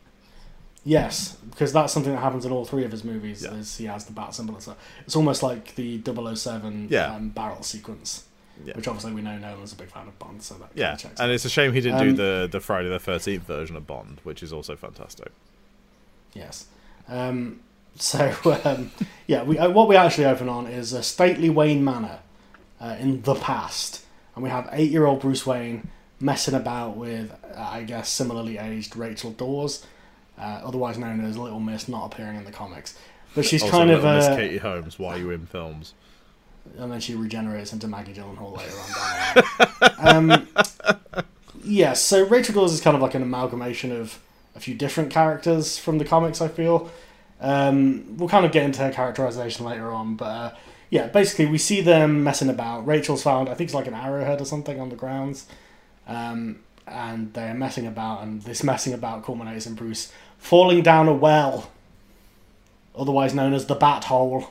Yes, 0.83 1.37
because 1.53 1.71
that's 1.71 1.93
something 1.93 2.11
that 2.11 2.19
happens 2.21 2.45
in 2.45 2.51
all 2.51 2.65
three 2.65 2.83
of 2.83 2.91
his 2.91 3.03
movies. 3.03 3.43
Yeah. 3.43 3.53
Is 3.53 3.77
he 3.77 3.85
has 3.85 4.05
the 4.05 4.11
bat 4.11 4.33
symbol? 4.33 4.55
It's, 4.57 4.67
it's 5.05 5.15
almost 5.15 5.43
like 5.43 5.75
the 5.75 6.01
007 6.03 6.87
Yeah. 6.89 7.13
um, 7.15 7.29
barrel 7.29 7.61
sequence, 7.63 8.25
Yeah. 8.65 8.75
which 8.75 8.87
obviously 8.87 9.13
we 9.13 9.21
know 9.21 9.37
Nolan's 9.37 9.71
a 9.73 9.75
big 9.75 9.89
fan 9.89 10.07
of 10.07 10.17
Bond, 10.19 10.41
so 10.41 10.55
that 10.55 10.69
Yeah, 10.73 10.95
checks 10.95 11.19
and 11.19 11.29
out. 11.29 11.33
it's 11.35 11.45
a 11.45 11.49
shame 11.49 11.71
he 11.73 11.81
didn't 11.81 12.01
do 12.03 12.09
Um, 12.09 12.15
the, 12.15 12.49
the 12.51 12.59
Friday 12.59 12.89
the 12.89 12.97
13th 12.99 13.41
version 13.43 13.75
of 13.75 13.85
Bond, 13.87 14.19
which 14.23 14.41
is 14.43 14.51
also 14.51 14.75
fantastic. 14.75 15.31
Yes. 16.33 16.65
Um, 17.07 17.59
so 17.97 18.33
um, 18.65 18.91
yeah, 19.27 19.43
we 19.43 19.57
uh, 19.59 19.69
what 19.69 19.87
we 19.87 19.95
actually 19.95 20.25
open 20.25 20.49
on 20.49 20.67
is 20.67 20.93
a 20.93 21.03
stately 21.03 21.49
Wayne 21.49 21.83
Manor 21.83 22.19
uh, 22.81 22.95
in 22.99 23.21
the 23.21 23.35
past, 23.35 24.03
and 24.35 24.43
we 24.43 24.49
have 24.49 24.67
eight-year-old 24.71 25.19
Bruce 25.21 25.45
Wayne 25.45 25.89
messing 26.19 26.53
about 26.53 26.95
with, 26.97 27.31
uh, 27.55 27.59
I 27.59 27.83
guess, 27.83 28.09
similarly 28.09 28.57
aged 28.57 28.95
Rachel 28.95 29.31
Dawes, 29.31 29.85
uh, 30.37 30.61
otherwise 30.63 30.97
known 30.97 31.23
as 31.25 31.37
Little 31.37 31.59
Miss, 31.59 31.87
not 31.87 32.11
appearing 32.11 32.37
in 32.37 32.45
the 32.45 32.51
comics. 32.51 32.97
But 33.35 33.45
she's 33.45 33.63
also, 33.63 33.77
kind 33.77 33.91
of, 33.91 34.03
Miss 34.03 34.25
uh, 34.25 34.35
Katie 34.35 34.57
Holmes, 34.57 34.99
why 34.99 35.15
are 35.15 35.17
you 35.17 35.31
in 35.31 35.45
films? 35.45 35.93
and 36.77 36.91
then 36.91 36.99
she 36.99 37.15
regenerates 37.15 37.73
into 37.73 37.87
Maggie 37.87 38.13
Gyllenhaal 38.13 38.57
later 38.57 39.91
on. 39.99 40.31
Um, 40.31 40.47
yes, 41.63 42.01
so 42.01 42.25
Rachel 42.25 42.55
Dawes 42.55 42.73
is 42.73 42.81
kind 42.81 42.95
of 42.95 43.01
like 43.01 43.15
an 43.15 43.21
amalgamation 43.21 43.91
of 43.91 44.19
a 44.55 44.59
few 44.59 44.75
different 44.75 45.11
characters 45.11 45.77
from 45.77 45.97
the 45.97 46.05
comics. 46.05 46.41
I 46.41 46.47
feel 46.47 46.91
um, 47.41 48.17
we'll 48.17 48.29
kind 48.29 48.45
of 48.45 48.51
get 48.51 48.63
into 48.63 48.81
her 48.81 48.91
characterization 48.91 49.65
later 49.65 49.91
on, 49.91 50.15
but 50.15 50.25
uh, 50.25 50.55
yeah, 50.89 51.07
basically 51.07 51.45
we 51.45 51.57
see 51.57 51.81
them 51.81 52.23
messing 52.23 52.49
about. 52.49 52.85
Rachel's 52.85 53.23
found, 53.23 53.49
I 53.49 53.53
think 53.55 53.69
it's 53.69 53.75
like 53.75 53.87
an 53.87 53.93
arrowhead 53.93 54.41
or 54.41 54.45
something 54.45 54.79
on 54.79 54.89
the 54.89 54.95
grounds, 54.95 55.47
um, 56.07 56.59
and 56.87 57.33
they're 57.33 57.53
messing 57.53 57.87
about, 57.87 58.23
and 58.23 58.41
this 58.43 58.63
messing 58.63 58.93
about 58.93 59.23
culminates 59.23 59.65
in 59.65 59.75
Bruce 59.75 60.11
falling 60.37 60.83
down 60.83 61.07
a 61.07 61.13
well, 61.13 61.71
otherwise 62.95 63.33
known 63.33 63.53
as 63.53 63.65
the 63.65 63.75
Bat 63.75 64.05
Hole 64.05 64.49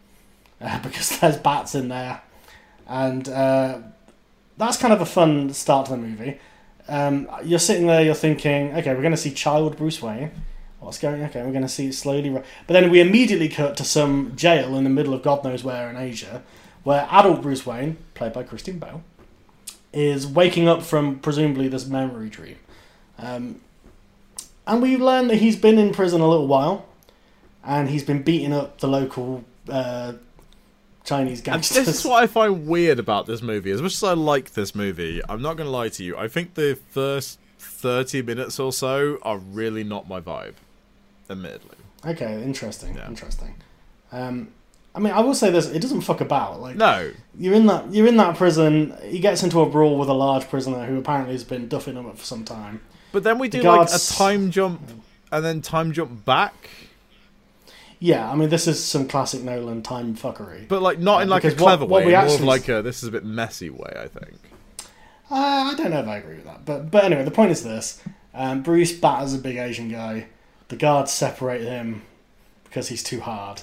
uh, 0.60 0.78
because 0.80 1.18
there's 1.18 1.36
bats 1.36 1.74
in 1.74 1.88
there, 1.88 2.22
and 2.86 3.28
uh, 3.28 3.78
that's 4.56 4.76
kind 4.76 4.92
of 4.92 5.00
a 5.00 5.06
fun 5.06 5.52
start 5.52 5.86
to 5.86 5.92
the 5.92 5.98
movie. 5.98 6.38
Um, 6.88 7.28
you're 7.44 7.58
sitting 7.58 7.86
there, 7.86 8.02
you're 8.02 8.14
thinking, 8.14 8.72
okay, 8.76 8.94
we're 8.94 9.02
going 9.02 9.10
to 9.10 9.16
see 9.16 9.32
child 9.32 9.76
Bruce 9.76 10.00
Wayne. 10.00 10.30
What's 10.78 10.98
going? 10.98 11.22
Okay, 11.24 11.42
we're 11.42 11.50
going 11.50 11.62
to 11.62 11.68
see 11.68 11.88
it 11.88 11.94
slowly, 11.94 12.30
but 12.30 12.44
then 12.68 12.90
we 12.90 13.00
immediately 13.00 13.48
cut 13.48 13.76
to 13.78 13.84
some 13.84 14.36
jail 14.36 14.76
in 14.76 14.84
the 14.84 14.90
middle 14.90 15.14
of 15.14 15.22
God 15.22 15.42
knows 15.42 15.64
where 15.64 15.90
in 15.90 15.96
Asia, 15.96 16.42
where 16.84 17.08
adult 17.10 17.42
Bruce 17.42 17.66
Wayne, 17.66 17.96
played 18.14 18.32
by 18.32 18.44
Christian 18.44 18.78
Bale, 18.78 19.02
is 19.96 20.26
waking 20.26 20.68
up 20.68 20.82
from 20.82 21.18
presumably 21.20 21.68
this 21.68 21.86
memory 21.86 22.28
dream. 22.28 22.56
Um, 23.18 23.60
and 24.66 24.82
we 24.82 24.96
learn 24.98 25.28
that 25.28 25.36
he's 25.36 25.56
been 25.56 25.78
in 25.78 25.92
prison 25.92 26.20
a 26.20 26.28
little 26.28 26.46
while, 26.46 26.84
and 27.64 27.88
he's 27.88 28.04
been 28.04 28.22
beating 28.22 28.52
up 28.52 28.78
the 28.80 28.88
local 28.88 29.44
uh, 29.70 30.12
Chinese 31.04 31.38
And 31.38 31.44
gangsters. 31.46 31.86
this 31.86 31.98
is 32.00 32.04
what 32.04 32.22
I 32.22 32.26
find 32.26 32.66
weird 32.66 32.98
about 32.98 33.26
this 33.26 33.40
movie. 33.40 33.70
As 33.70 33.80
much 33.80 33.94
as 33.94 34.02
I 34.04 34.12
like 34.12 34.52
this 34.52 34.74
movie, 34.74 35.22
I'm 35.28 35.40
not 35.40 35.56
going 35.56 35.66
to 35.66 35.70
lie 35.70 35.88
to 35.88 36.04
you. 36.04 36.16
I 36.18 36.28
think 36.28 36.54
the 36.54 36.78
first 36.90 37.38
30 37.58 38.20
minutes 38.22 38.58
or 38.60 38.72
so 38.72 39.18
are 39.22 39.38
really 39.38 39.82
not 39.84 40.06
my 40.08 40.20
vibe, 40.20 40.54
admittedly. 41.30 41.76
Okay, 42.04 42.42
interesting, 42.42 42.94
Yeah. 42.96 43.08
interesting. 43.08 43.54
Um, 44.12 44.48
I 44.96 44.98
mean, 44.98 45.12
I 45.12 45.20
will 45.20 45.34
say 45.34 45.50
this: 45.50 45.66
it 45.66 45.80
doesn't 45.80 46.00
fuck 46.00 46.22
about. 46.22 46.60
Like, 46.60 46.74
No, 46.76 47.12
you're 47.38 47.54
in 47.54 47.66
that 47.66 47.92
you're 47.92 48.06
in 48.08 48.16
that 48.16 48.36
prison. 48.36 48.96
He 49.04 49.18
gets 49.18 49.42
into 49.42 49.60
a 49.60 49.66
brawl 49.66 49.98
with 49.98 50.08
a 50.08 50.14
large 50.14 50.48
prisoner 50.48 50.86
who 50.86 50.96
apparently 50.98 51.34
has 51.34 51.44
been 51.44 51.68
duffing 51.68 51.94
him 51.94 52.06
up 52.06 52.18
for 52.18 52.24
some 52.24 52.44
time. 52.44 52.80
but 53.12 53.22
then 53.22 53.38
we 53.38 53.48
do 53.48 53.60
The 53.62 53.70
like 53.70 53.88
a 53.92 53.98
time 53.98 54.50
jump 54.50 54.80
and 55.30 55.44
then 55.44 55.60
time 55.60 55.92
jump 55.92 56.24
back, 56.24 56.70
Yeah, 57.98 58.30
I 58.30 58.34
mean, 58.36 58.48
this 58.48 58.66
is 58.66 58.82
some 58.82 59.06
classic 59.08 59.42
Nolan 59.42 59.82
time 59.82 60.16
fuckery. 60.16 60.66
but 60.68 60.80
like 60.82 60.98
not 60.98 61.22
in 61.22 61.28
like 61.28 61.44
a 61.44 61.48
Because 61.48 61.60
what- 61.60 61.66
clever 61.66 61.84
what 61.86 62.00
way, 62.00 62.06
we 62.06 62.12
more 62.12 62.20
actually- 62.22 62.46
like 62.46 62.68
a 62.68 62.80
this 62.82 63.02
is 63.02 63.08
a 63.08 63.12
bit 63.12 63.24
messy 63.24 63.68
way. 63.70 63.92
I 63.96 64.08
think. 64.08 64.34
Uh, 65.30 65.34
I 65.34 65.74
don't 65.76 65.90
know 65.90 66.00
if 66.00 66.06
I 66.08 66.18
agree 66.18 66.36
with 66.36 66.44
that, 66.44 66.64
but 66.64 66.90
but 66.90 67.04
anyway, 67.04 67.24
the 67.24 67.30
point 67.30 67.50
is 67.50 67.62
this: 67.64 68.00
um, 68.34 68.62
Bruce 68.62 68.92
batters 68.92 69.34
a 69.34 69.38
big 69.38 69.56
Asian 69.56 69.90
guy. 69.90 70.26
The 70.68 70.76
guards 70.76 71.12
separate 71.12 71.62
him 71.62 72.02
because 72.64 72.88
he's 72.88 73.02
too 73.02 73.20
hard. 73.20 73.62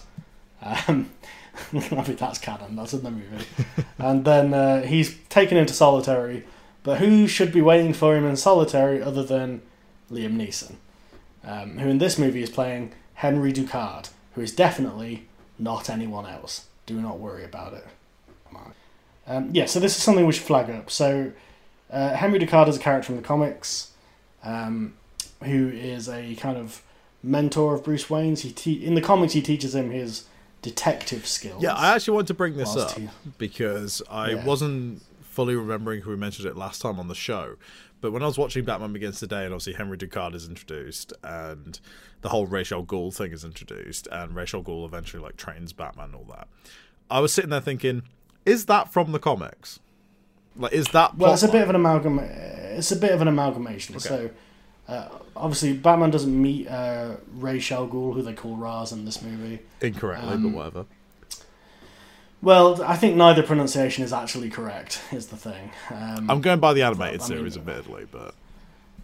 Um, 0.87 1.09
I 1.73 1.75
mean, 1.79 2.15
that's 2.15 2.39
canon. 2.39 2.75
That's 2.75 2.93
in 2.93 3.03
the 3.03 3.11
movie. 3.11 3.45
and 3.97 4.25
then 4.25 4.53
uh, 4.53 4.81
he's 4.83 5.17
taken 5.29 5.57
into 5.57 5.73
solitary. 5.73 6.45
But 6.83 6.99
who 6.99 7.27
should 7.27 7.53
be 7.53 7.61
waiting 7.61 7.93
for 7.93 8.15
him 8.15 8.25
in 8.25 8.35
solitary 8.35 9.01
other 9.01 9.23
than 9.23 9.61
Liam 10.11 10.35
Neeson, 10.35 10.75
um, 11.43 11.77
who 11.77 11.89
in 11.89 11.97
this 11.97 12.19
movie 12.19 12.43
is 12.43 12.49
playing 12.49 12.93
Henry 13.15 13.53
Ducard, 13.53 14.09
who 14.35 14.41
is 14.41 14.53
definitely 14.53 15.27
not 15.57 15.89
anyone 15.89 16.25
else. 16.25 16.65
Do 16.85 17.01
not 17.01 17.19
worry 17.19 17.45
about 17.45 17.73
it. 17.73 17.85
Um, 19.25 19.49
yeah, 19.53 19.65
so 19.65 19.79
this 19.79 19.95
is 19.95 20.03
something 20.03 20.25
we 20.25 20.33
should 20.33 20.43
flag 20.43 20.69
up. 20.69 20.91
So 20.91 21.31
uh, 21.89 22.15
Henry 22.15 22.39
Ducard 22.39 22.67
is 22.67 22.77
a 22.77 22.79
character 22.79 23.07
from 23.07 23.15
the 23.17 23.21
comics, 23.21 23.91
um, 24.43 24.95
who 25.43 25.69
is 25.69 26.09
a 26.09 26.35
kind 26.35 26.57
of 26.57 26.81
mentor 27.21 27.75
of 27.75 27.83
Bruce 27.83 28.09
Wayne's. 28.09 28.41
He 28.41 28.51
te- 28.51 28.85
in 28.85 28.95
the 28.95 29.01
comics 29.01 29.33
he 29.33 29.41
teaches 29.41 29.73
him 29.75 29.91
his 29.91 30.25
detective 30.63 31.27
skills. 31.27 31.61
Yeah, 31.61 31.73
I 31.73 31.93
actually 31.95 32.15
want 32.15 32.27
to 32.29 32.33
bring 32.33 32.57
this 32.57 32.75
up 32.75 32.97
he- 32.97 33.09
because 33.37 34.01
I 34.09 34.31
Yeah. 34.31 34.45
wasn't 34.45 35.03
fully 35.21 35.55
remembering 35.55 36.01
who 36.01 36.09
we 36.09 36.15
mentioned 36.15 36.47
it 36.47 36.57
last 36.57 36.81
time 36.81 36.99
on 36.99 37.07
the 37.07 37.15
show. 37.15 37.55
But 38.01 38.11
when 38.11 38.21
I 38.21 38.25
was 38.25 38.37
watching 38.37 38.65
Batman 38.65 38.91
Begins 38.91 39.19
today, 39.19 39.45
and 39.45 39.53
obviously 39.53 39.73
Henry 39.73 39.97
Ducard 39.97 40.33
is 40.35 40.47
introduced, 40.47 41.13
and 41.23 41.79
the 42.21 42.29
whole 42.29 42.45
Ra's 42.47 42.71
al 42.71 42.83
Ghul 42.83 43.13
thing 43.13 43.31
is 43.31 43.43
introduced, 43.45 44.07
and 44.11 44.35
Ra's 44.35 44.53
al 44.53 44.61
Ghul 44.63 44.85
eventually 44.85 45.21
like 45.23 45.37
trains 45.37 45.71
Batman 45.71 46.07
and 46.07 46.15
all 46.15 46.25
that, 46.29 46.47
I 47.09 47.19
was 47.19 47.33
sitting 47.33 47.49
there 47.51 47.61
thinking, 47.61 48.03
is 48.45 48.65
that 48.65 48.91
from 48.91 49.11
the 49.13 49.19
comics? 49.19 49.79
Like, 50.55 50.73
is 50.73 50.87
that 50.89 51.17
Well, 51.17 51.33
it's 51.33 51.43
a 51.43 51.47
bit 51.47 51.61
of 51.63 51.69
an 51.69 51.75
amalgam. 51.75 52.19
It's 52.19 52.91
a 52.91 52.95
bit 52.97 53.11
of 53.11 53.21
an 53.21 53.27
amalgamation. 53.27 53.99
So, 53.99 54.29
uh, 54.87 55.07
obviously, 55.35 55.73
Batman 55.73 56.11
doesn't 56.11 56.41
meet 56.41 56.67
uh, 56.67 57.15
Ra's 57.35 57.71
al 57.71 57.87
Ghul, 57.87 58.13
who 58.13 58.21
they 58.21 58.33
call 58.33 58.55
Raz 58.57 58.91
in 58.91 59.05
this 59.05 59.21
movie. 59.21 59.59
incorrectly, 59.81 60.33
um, 60.33 60.43
but 60.43 60.51
whatever. 60.57 60.85
Well, 62.41 62.83
I 62.83 62.97
think 62.97 63.15
neither 63.15 63.41
pronunciation 63.41 64.03
is 64.03 64.11
actually 64.11 64.49
correct. 64.49 65.01
Is 65.13 65.27
the 65.27 65.37
thing. 65.37 65.71
Um, 65.89 66.29
I'm 66.29 66.41
going 66.41 66.59
by 66.59 66.73
the 66.73 66.81
animated 66.83 67.21
I 67.21 67.23
mean- 67.23 67.27
series, 67.37 67.55
admittedly, 67.57 68.05
but 68.11 68.35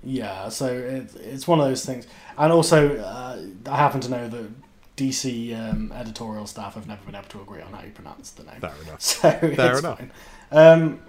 Yeah, 0.04 0.50
so 0.50 0.66
it, 0.68 1.16
it's 1.16 1.48
one 1.48 1.60
of 1.62 1.66
those 1.68 1.86
things. 1.86 2.06
And 2.38 2.52
also, 2.52 2.98
uh, 2.98 3.40
I 3.70 3.78
happen 3.78 4.02
to 4.02 4.10
know 4.10 4.28
that 4.28 4.50
DC 4.98 5.58
um, 5.58 5.94
editorial 5.94 6.46
staff 6.48 6.74
have 6.76 6.86
never 6.88 7.02
been 7.06 7.16
able 7.16 7.30
to 7.30 7.40
agree 7.42 7.62
on 7.62 7.72
how 7.72 7.82
you 7.84 7.92
pronounce 7.92 8.32
the 8.32 8.44
name. 8.44 8.60
Fair 8.60 8.74
enough. 8.84 9.00
So 9.02 9.30
Fair 9.32 9.72
it's 9.72 9.80
enough. 9.80 10.00
fine. 10.00 10.12
Um, 10.52 11.00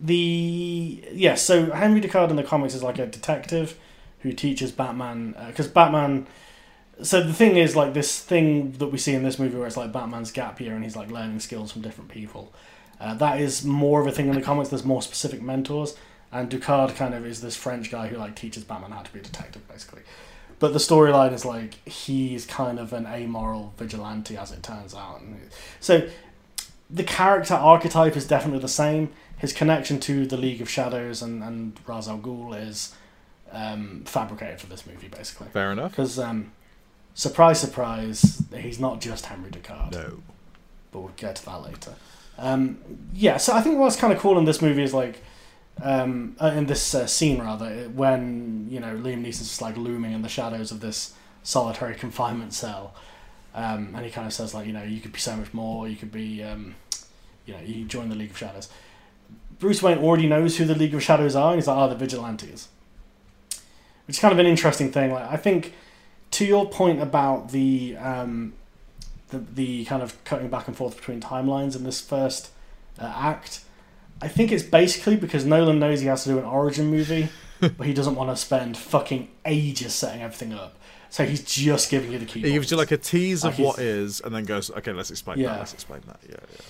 the 0.00 1.04
yeah, 1.12 1.34
so 1.34 1.70
Henry 1.72 2.00
Ducard 2.00 2.30
in 2.30 2.36
the 2.36 2.42
comics 2.44 2.74
is 2.74 2.82
like 2.84 2.98
a 3.00 3.06
detective 3.06 3.76
who 4.22 4.32
teaches 4.32 4.72
Batman 4.72 5.34
because 5.48 5.68
Batman. 5.68 6.26
So 7.02 7.22
the 7.22 7.32
thing 7.32 7.56
is 7.56 7.74
like 7.74 7.94
this 7.94 8.20
thing 8.20 8.72
that 8.72 8.88
we 8.88 8.98
see 8.98 9.14
in 9.14 9.22
this 9.22 9.38
movie 9.38 9.56
where 9.56 9.66
it's 9.66 9.76
like 9.76 9.92
Batman's 9.92 10.30
gap 10.30 10.60
year 10.60 10.74
and 10.74 10.84
he's 10.84 10.94
like 10.94 11.10
learning 11.10 11.40
skills 11.40 11.72
from 11.72 11.82
different 11.82 12.10
people. 12.10 12.52
Uh, 13.00 13.14
that 13.14 13.40
is 13.40 13.64
more 13.64 14.00
of 14.00 14.06
a 14.06 14.12
thing 14.12 14.28
in 14.28 14.34
the 14.34 14.42
comics. 14.42 14.68
There's 14.68 14.84
more 14.84 15.02
specific 15.02 15.42
mentors, 15.42 15.96
and 16.30 16.48
Ducard 16.48 16.94
kind 16.94 17.14
of 17.14 17.26
is 17.26 17.40
this 17.40 17.56
French 17.56 17.90
guy 17.90 18.06
who 18.06 18.16
like 18.16 18.36
teaches 18.36 18.62
Batman 18.62 18.92
how 18.92 19.02
to 19.02 19.12
be 19.12 19.18
a 19.18 19.22
detective, 19.22 19.66
basically. 19.68 20.02
But 20.60 20.72
the 20.72 20.78
storyline 20.78 21.32
is 21.32 21.44
like 21.44 21.74
he's 21.88 22.46
kind 22.46 22.78
of 22.78 22.92
an 22.92 23.06
amoral 23.06 23.74
vigilante, 23.76 24.36
as 24.36 24.52
it 24.52 24.62
turns 24.62 24.94
out. 24.94 25.20
And 25.20 25.50
so 25.80 26.08
the 26.88 27.02
character 27.02 27.54
archetype 27.54 28.16
is 28.16 28.26
definitely 28.26 28.60
the 28.60 28.68
same. 28.68 29.10
His 29.38 29.52
connection 29.52 29.98
to 30.00 30.24
the 30.24 30.36
League 30.36 30.60
of 30.60 30.70
Shadows 30.70 31.22
and, 31.22 31.42
and 31.42 31.76
Ra's 31.84 32.06
al 32.06 32.18
Ghul 32.18 32.54
is 32.54 32.94
um, 33.52 34.02
fabricated 34.06 34.60
for 34.60 34.66
this 34.66 34.86
movie, 34.86 35.08
basically. 35.08 35.48
Fair 35.48 35.72
enough. 35.72 35.92
Because, 35.92 36.18
um, 36.18 36.52
surprise, 37.14 37.60
surprise, 37.60 38.42
he's 38.56 38.80
not 38.80 39.00
just 39.00 39.26
Henry 39.26 39.50
Ducard 39.50 39.92
No. 39.92 40.22
but 40.90 41.00
we'll 41.00 41.12
get 41.16 41.36
to 41.36 41.44
that 41.46 41.62
later. 41.62 41.94
Um, 42.38 42.78
yeah, 43.12 43.36
so 43.36 43.52
I 43.54 43.60
think 43.60 43.78
what's 43.78 43.96
kind 43.96 44.12
of 44.12 44.18
cool 44.18 44.38
in 44.38 44.44
this 44.46 44.62
movie 44.62 44.82
is 44.82 44.94
like, 44.94 45.22
um, 45.82 46.36
uh, 46.40 46.52
in 46.56 46.66
this 46.66 46.94
uh, 46.94 47.06
scene 47.06 47.40
rather, 47.40 47.88
when 47.90 48.66
you 48.70 48.80
know 48.80 48.94
Liam 48.94 49.22
Neeson's 49.22 49.48
just 49.48 49.62
like 49.62 49.76
looming 49.76 50.12
in 50.12 50.22
the 50.22 50.28
shadows 50.28 50.70
of 50.70 50.80
this 50.80 51.14
solitary 51.42 51.94
confinement 52.04 52.52
cell, 52.54 52.94
um, 53.54 53.92
and 53.94 54.04
he 54.04 54.10
kind 54.10 54.26
of 54.26 54.32
says 54.32 54.54
like, 54.54 54.66
you 54.66 54.72
know, 54.72 54.82
you 54.82 55.00
could 55.00 55.12
be 55.12 55.18
so 55.18 55.36
much 55.36 55.52
more. 55.54 55.88
You 55.88 55.96
could 55.96 56.12
be, 56.12 56.42
um, 56.42 56.74
you 57.46 57.54
know, 57.54 57.60
you 57.60 57.84
join 57.84 58.08
the 58.08 58.14
League 58.14 58.30
of 58.30 58.38
Shadows. 58.38 58.68
Bruce 59.58 59.82
Wayne 59.82 59.98
already 59.98 60.26
knows 60.26 60.56
who 60.56 60.64
the 60.64 60.74
League 60.74 60.94
of 60.94 61.02
Shadows 61.02 61.36
are, 61.36 61.52
and 61.52 61.60
he's 61.60 61.68
like, 61.68 61.76
oh, 61.76 61.88
the 61.88 61.94
vigilantes, 61.94 62.68
which 64.12 64.18
is 64.18 64.20
kind 64.20 64.32
of 64.32 64.38
an 64.38 64.44
interesting 64.44 64.92
thing. 64.92 65.10
Like, 65.10 65.26
I 65.30 65.38
think 65.38 65.72
to 66.32 66.44
your 66.44 66.68
point 66.68 67.00
about 67.00 67.50
the 67.50 67.96
um, 67.96 68.52
the, 69.30 69.38
the 69.38 69.86
kind 69.86 70.02
of 70.02 70.22
cutting 70.24 70.50
back 70.50 70.68
and 70.68 70.76
forth 70.76 70.96
between 70.96 71.18
timelines 71.18 71.74
in 71.74 71.84
this 71.84 71.98
first 71.98 72.50
uh, 72.98 73.10
act. 73.16 73.60
I 74.20 74.28
think 74.28 74.52
it's 74.52 74.62
basically 74.62 75.16
because 75.16 75.46
Nolan 75.46 75.78
knows 75.78 76.00
he 76.00 76.08
has 76.08 76.24
to 76.24 76.28
do 76.28 76.38
an 76.38 76.44
origin 76.44 76.88
movie, 76.90 77.30
but 77.60 77.86
he 77.86 77.94
doesn't 77.94 78.14
want 78.14 78.28
to 78.28 78.36
spend 78.36 78.76
fucking 78.76 79.30
ages 79.46 79.94
setting 79.94 80.20
everything 80.20 80.52
up. 80.52 80.76
So 81.08 81.24
he's 81.24 81.42
just 81.42 81.90
giving 81.90 82.12
you 82.12 82.18
the 82.18 82.26
key. 82.26 82.40
He 82.40 82.52
gives 82.52 82.70
you 82.70 82.76
like 82.76 82.90
a 82.90 82.98
tease 82.98 83.44
Like 83.44 83.54
of 83.54 83.60
what 83.60 83.78
is, 83.78 84.20
and 84.20 84.34
then 84.34 84.44
goes, 84.44 84.70
"Okay, 84.70 84.92
let's 84.92 85.10
explain 85.10 85.38
Yeah. 85.38 85.52
that. 85.52 85.58
Let's 85.60 85.72
explain 85.72 86.02
that." 86.06 86.20
Yeah, 86.28 86.36
yeah. 86.38 86.60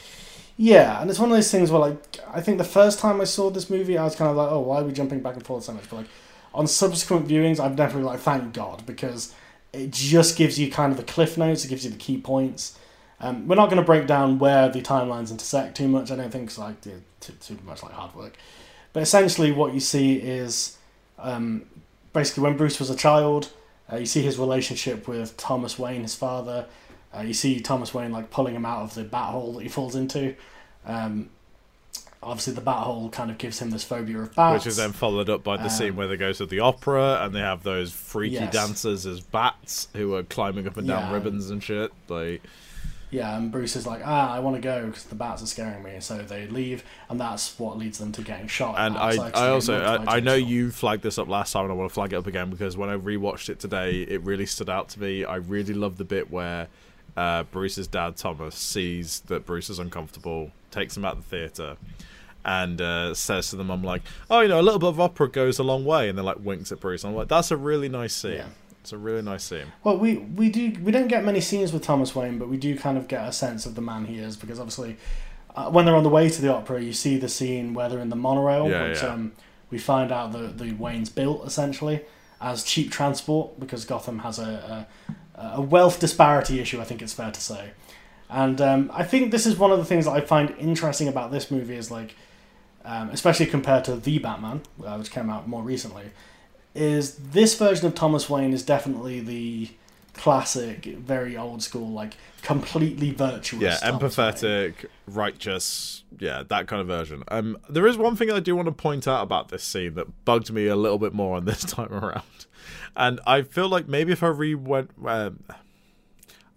Yeah, 0.57 1.01
and 1.01 1.11
it's 1.11 1.19
one 1.19 1.31
of 1.33 1.37
those 1.37 1.51
things 1.51 1.73
where 1.73 1.81
like 1.81 2.19
I 2.33 2.41
think 2.41 2.59
the 2.59 2.65
first 2.65 3.01
time 3.01 3.21
I 3.21 3.25
saw 3.25 3.51
this 3.51 3.69
movie, 3.69 3.99
I 3.99 4.05
was 4.05 4.15
kind 4.15 4.31
of 4.31 4.37
like, 4.37 4.53
oh, 4.53 4.61
why 4.61 4.81
are 4.81 4.85
we 4.85 4.93
jumping 4.93 5.19
back 5.19 5.35
and 5.35 5.45
forth 5.45 5.65
so 5.65 5.73
much? 5.73 5.91
But 5.91 5.97
like 5.97 6.07
on 6.55 6.67
subsequent 6.67 7.29
viewings, 7.29 7.59
I've 7.59 7.77
definitely 7.77 8.05
like 8.05 8.21
thank 8.21 8.53
God 8.53 8.85
because 8.87 9.35
it 9.73 9.91
just 9.91 10.37
gives 10.37 10.59
you 10.59 10.71
kind 10.71 10.93
of 10.93 10.99
the 10.99 11.05
cliff 11.05 11.39
notes. 11.39 11.65
It 11.65 11.69
gives 11.69 11.85
you 11.85 11.91
the 11.91 11.97
key 11.97 12.19
points. 12.19 12.79
Um, 13.21 13.47
we're 13.47 13.55
not 13.55 13.67
going 13.67 13.79
to 13.79 13.87
break 13.87 14.07
down 14.07 14.39
where 14.39 14.69
the 14.69 14.83
timelines 14.83 15.31
intersect 15.31 15.77
too 15.77 15.89
much. 15.89 16.11
I 16.11 16.17
don't 16.17 16.31
think 16.31 16.45
it's 16.45 16.59
like 16.59 16.81
too, 16.81 17.03
too 17.21 17.59
much 17.65 17.83
like 17.83 17.93
hard 17.93 18.15
work. 18.15 18.37
But 18.93 19.03
essentially, 19.03 19.53
what 19.53 19.73
you 19.73 19.81
see 19.81 20.15
is 20.17 20.77
um, 21.19 21.65
basically 22.13 22.43
when 22.43 22.57
Bruce 22.57 22.79
was 22.79 22.91
a 22.91 22.97
child, 22.97 23.51
uh, 23.91 23.97
you 23.97 24.07
see 24.07 24.23
his 24.23 24.39
relationship 24.39 25.07
with 25.09 25.37
Thomas 25.37 25.79
Wayne, 25.79 26.03
his 26.03 26.15
father. 26.15 26.67
Uh, 27.17 27.21
you 27.21 27.35
see 27.35 27.61
Thomas 27.61 27.95
Wayne 27.95 28.11
like 28.11 28.31
pulling 28.31 28.55
him 28.55 28.67
out 28.67 28.83
of 28.83 28.95
the 28.95 29.05
bat 29.05 29.31
hole 29.31 29.55
that 29.55 29.63
he 29.63 29.69
falls 29.69 29.95
into. 29.95 30.35
Um, 30.85 31.31
obviously, 32.23 32.53
the 32.55 32.61
bat 32.61 32.79
hole 32.79 33.09
kind 33.11 33.31
of 33.31 33.39
gives 33.39 33.59
him 33.61 33.71
this 33.71 33.85
phobia 33.85 34.19
of 34.21 34.35
bats. 34.35 34.55
Which 34.65 34.67
is 34.67 34.77
then 34.77 34.93
followed 34.93 35.29
up 35.29 35.43
by 35.43 35.57
the 35.57 35.69
scene 35.69 35.91
Um, 35.91 35.97
where 35.97 36.09
they 36.09 36.17
go 36.17 36.33
to 36.33 36.47
the 36.47 36.61
opera 36.61 37.19
and 37.23 37.35
they 37.35 37.41
have 37.41 37.63
those 37.63 37.93
freaky 37.93 38.35
Yes. 38.35 38.53
dancers 38.53 39.07
as 39.07 39.21
bats 39.21 39.89
who 39.95 40.15
are 40.15 40.23
climbing 40.23 40.67
up 40.67 40.77
and 40.77 40.87
down 40.87 41.03
Yeah. 41.11 41.13
ribbons 41.15 41.51
and 41.51 41.63
shit. 41.63 41.93
Like, 42.09 42.43
Yeah, 43.11 43.37
and 43.37 43.53
Bruce 43.53 43.77
is 43.77 43.87
like, 43.87 44.01
ah, 44.07 44.33
I 44.35 44.39
want 44.39 44.57
to 44.57 44.63
go 44.63 44.87
because 44.87 45.05
the 45.05 45.15
bats 45.15 45.43
are 45.43 45.47
scaring 45.47 45.83
me. 45.83 45.97
So 46.01 46.23
they 46.23 46.47
leave, 46.47 46.83
and 47.11 47.21
that's 47.21 47.59
what 47.59 47.77
leads 47.77 47.99
them 47.99 48.11
to 48.13 48.23
getting 48.23 48.47
shot. 48.47 48.77
and 48.79 48.97
I, 48.97 49.17
I 49.35 49.49
also, 49.51 49.83
I, 49.83 50.17
I 50.17 50.21
know 50.21 50.35
you 50.35 50.71
flagged 50.71 51.03
this 51.03 51.19
up 51.19 51.29
last 51.29 51.53
time, 51.53 51.65
and 51.65 51.73
I 51.73 51.75
want 51.75 51.91
to 51.91 51.95
flag 51.95 52.15
it 52.15 52.17
up 52.17 52.27
again 52.27 52.49
because 52.49 52.75
when 52.75 52.89
I 52.89 52.97
rewatched 52.97 53.51
it 53.51 53.61
today, 53.61 54.01
it 54.03 54.23
really 54.23 54.47
stood 54.47 54.71
out 54.71 54.89
to 54.91 55.01
me. 55.01 55.27
I 55.27 55.37
really 55.37 55.75
love 55.75 55.99
the 55.99 56.05
bit 56.07 56.31
where 56.31 56.69
uh, 57.15 57.43
Bruce's 57.43 57.87
dad 57.87 58.17
Thomas 58.17 58.55
sees 58.55 59.21
that 59.27 59.45
Bruce 59.45 59.69
is 59.69 59.79
uncomfortable, 59.79 60.51
takes 60.71 60.97
him 60.97 61.05
out 61.05 61.19
of 61.19 61.29
the 61.29 61.37
theater, 61.37 61.77
and 62.45 62.81
uh, 62.81 63.15
says 63.15 63.51
to 63.51 63.57
them, 63.57 63.71
"I'm 63.71 63.85
like, 63.85 64.03
oh, 64.31 64.41
you 64.41 64.49
know, 64.49 64.61
a 64.61 64.63
little 64.63 64.81
bit 64.81 64.89
of 64.89 65.01
opera 65.01 65.29
goes 65.29 65.59
a 65.59 65.63
long 65.63 65.85
way," 65.85 66.09
and 66.09 66.17
then 66.19 66.25
like 66.25 66.39
winks 66.41 66.73
at 66.73 66.81
Bruce. 66.81 67.05
I'm 67.05 67.15
like, 67.15 67.29
that's 67.29 67.51
a 67.51 67.57
really 67.57 67.89
nice 67.89 68.15
scene. 68.15 68.33
Yeah. 68.35 68.47
It's 68.81 68.93
a 68.93 68.99
really 68.99 69.23
nice 69.23 69.45
scene. 69.45 69.67
Well, 69.85 69.97
we 69.97 70.17
we 70.17 70.49
do 70.51 70.73
we 70.83 70.91
don't 70.91 71.07
get 71.07 71.25
many 71.25 71.41
scenes 71.41 71.73
with 71.73 71.83
Thomas 71.85 72.17
Wayne, 72.17 72.39
but 72.39 72.49
we 72.49 72.57
do 72.57 72.77
kind 72.77 72.99
of 72.99 73.07
get 73.07 73.29
a 73.29 73.33
sense 73.33 73.65
of 73.65 73.77
the 73.77 73.81
man 73.81 74.07
he 74.07 74.19
is 74.19 74.37
because 74.37 74.59
obviously, 74.59 74.97
uh, 75.55 75.71
when 75.71 75.85
they're 75.85 75.95
on 75.95 76.03
the 76.03 76.09
way 76.09 76.29
to 76.29 76.43
the 76.43 76.53
opera, 76.53 76.83
you 76.83 76.93
see 76.93 77.17
the 77.17 77.29
scene 77.29 77.75
where 77.75 77.89
they're 77.89 78.01
in 78.01 78.09
the 78.09 78.17
monorail, 78.17 78.69
Yeah, 78.69 78.89
which 78.89 79.03
yeah. 79.03 79.11
Um, 79.11 79.33
we 79.71 79.79
find 79.79 80.11
out 80.11 80.33
that 80.33 80.59
the 80.59 80.73
Wayne's 80.73 81.11
built 81.11 81.47
essentially 81.47 82.03
as 82.41 82.65
cheap 82.65 82.91
transport 82.91 83.61
because 83.61 83.85
Gotham 83.85 84.19
has 84.21 84.41
a 84.41 84.87
a, 85.37 85.43
a 85.55 85.61
wealth 85.61 86.01
disparity 86.01 86.59
issue. 86.59 86.81
I 86.81 86.85
think 86.85 87.03
it's 87.03 87.13
fair 87.13 87.31
to 87.31 87.41
say, 87.41 87.71
and 88.29 88.61
um, 88.61 88.91
I 88.93 89.05
think 89.05 89.31
this 89.31 89.47
is 89.47 89.57
one 89.57 89.71
of 89.71 89.79
the 89.79 89.85
things 89.85 90.07
that 90.07 90.11
I 90.13 90.23
find 90.23 90.51
interesting 90.59 91.07
about 91.07 91.31
this 91.31 91.53
movie 91.53 91.77
is 91.77 91.89
like, 91.89 92.17
um, 92.85 93.11
especially 93.11 93.47
compared 93.47 93.85
to 93.85 93.97
the 93.97 94.19
Batman, 94.19 94.63
uh, 94.85 94.97
which 94.97 95.11
came 95.11 95.31
out 95.31 95.49
more 95.49 95.63
recently 95.63 96.11
is 96.75 97.17
this 97.17 97.57
version 97.59 97.87
of 97.87 97.95
Thomas 97.95 98.31
Wayne 98.31 98.53
is 98.53 98.63
definitely 98.63 99.21
the 99.21 99.71
classic, 100.15 100.85
very 100.85 101.37
old 101.37 101.63
school, 101.63 101.91
like 101.91 102.17
completely 102.43 103.11
virtuous. 103.11 103.63
yeah, 103.63 103.77
Thomas 103.77 104.17
Wayne. 104.17 104.33
empathetic, 104.33 104.87
righteous, 105.07 106.05
yeah, 106.19 106.43
that 106.49 106.67
kind 106.67 106.81
of 106.81 106.87
version. 106.87 107.25
Um, 107.29 107.59
there 107.69 107.87
is 107.87 107.97
one 107.97 108.17
thing 108.17 108.31
I 108.31 108.41
do 108.41 108.57
want 108.57 108.67
to 108.67 108.73
point 108.73 109.07
out 109.07 109.23
about 109.23 109.49
this 109.49 109.63
scene 109.63 109.95
that 109.95 110.25
bugged 110.25 110.53
me 110.53 110.67
a 110.67 110.77
little 110.77 110.99
bit 110.99 111.13
more 111.13 111.37
on 111.37 111.45
this 111.45 111.63
time 111.65 111.93
around, 111.93 112.47
and 112.97 113.21
I 113.27 113.43
feel 113.43 113.69
like 113.69 113.89
maybe 113.89 114.13
if 114.13 114.23
I 114.23 114.29
re 114.29 114.55
went, 114.55 114.91
um, 115.05 115.45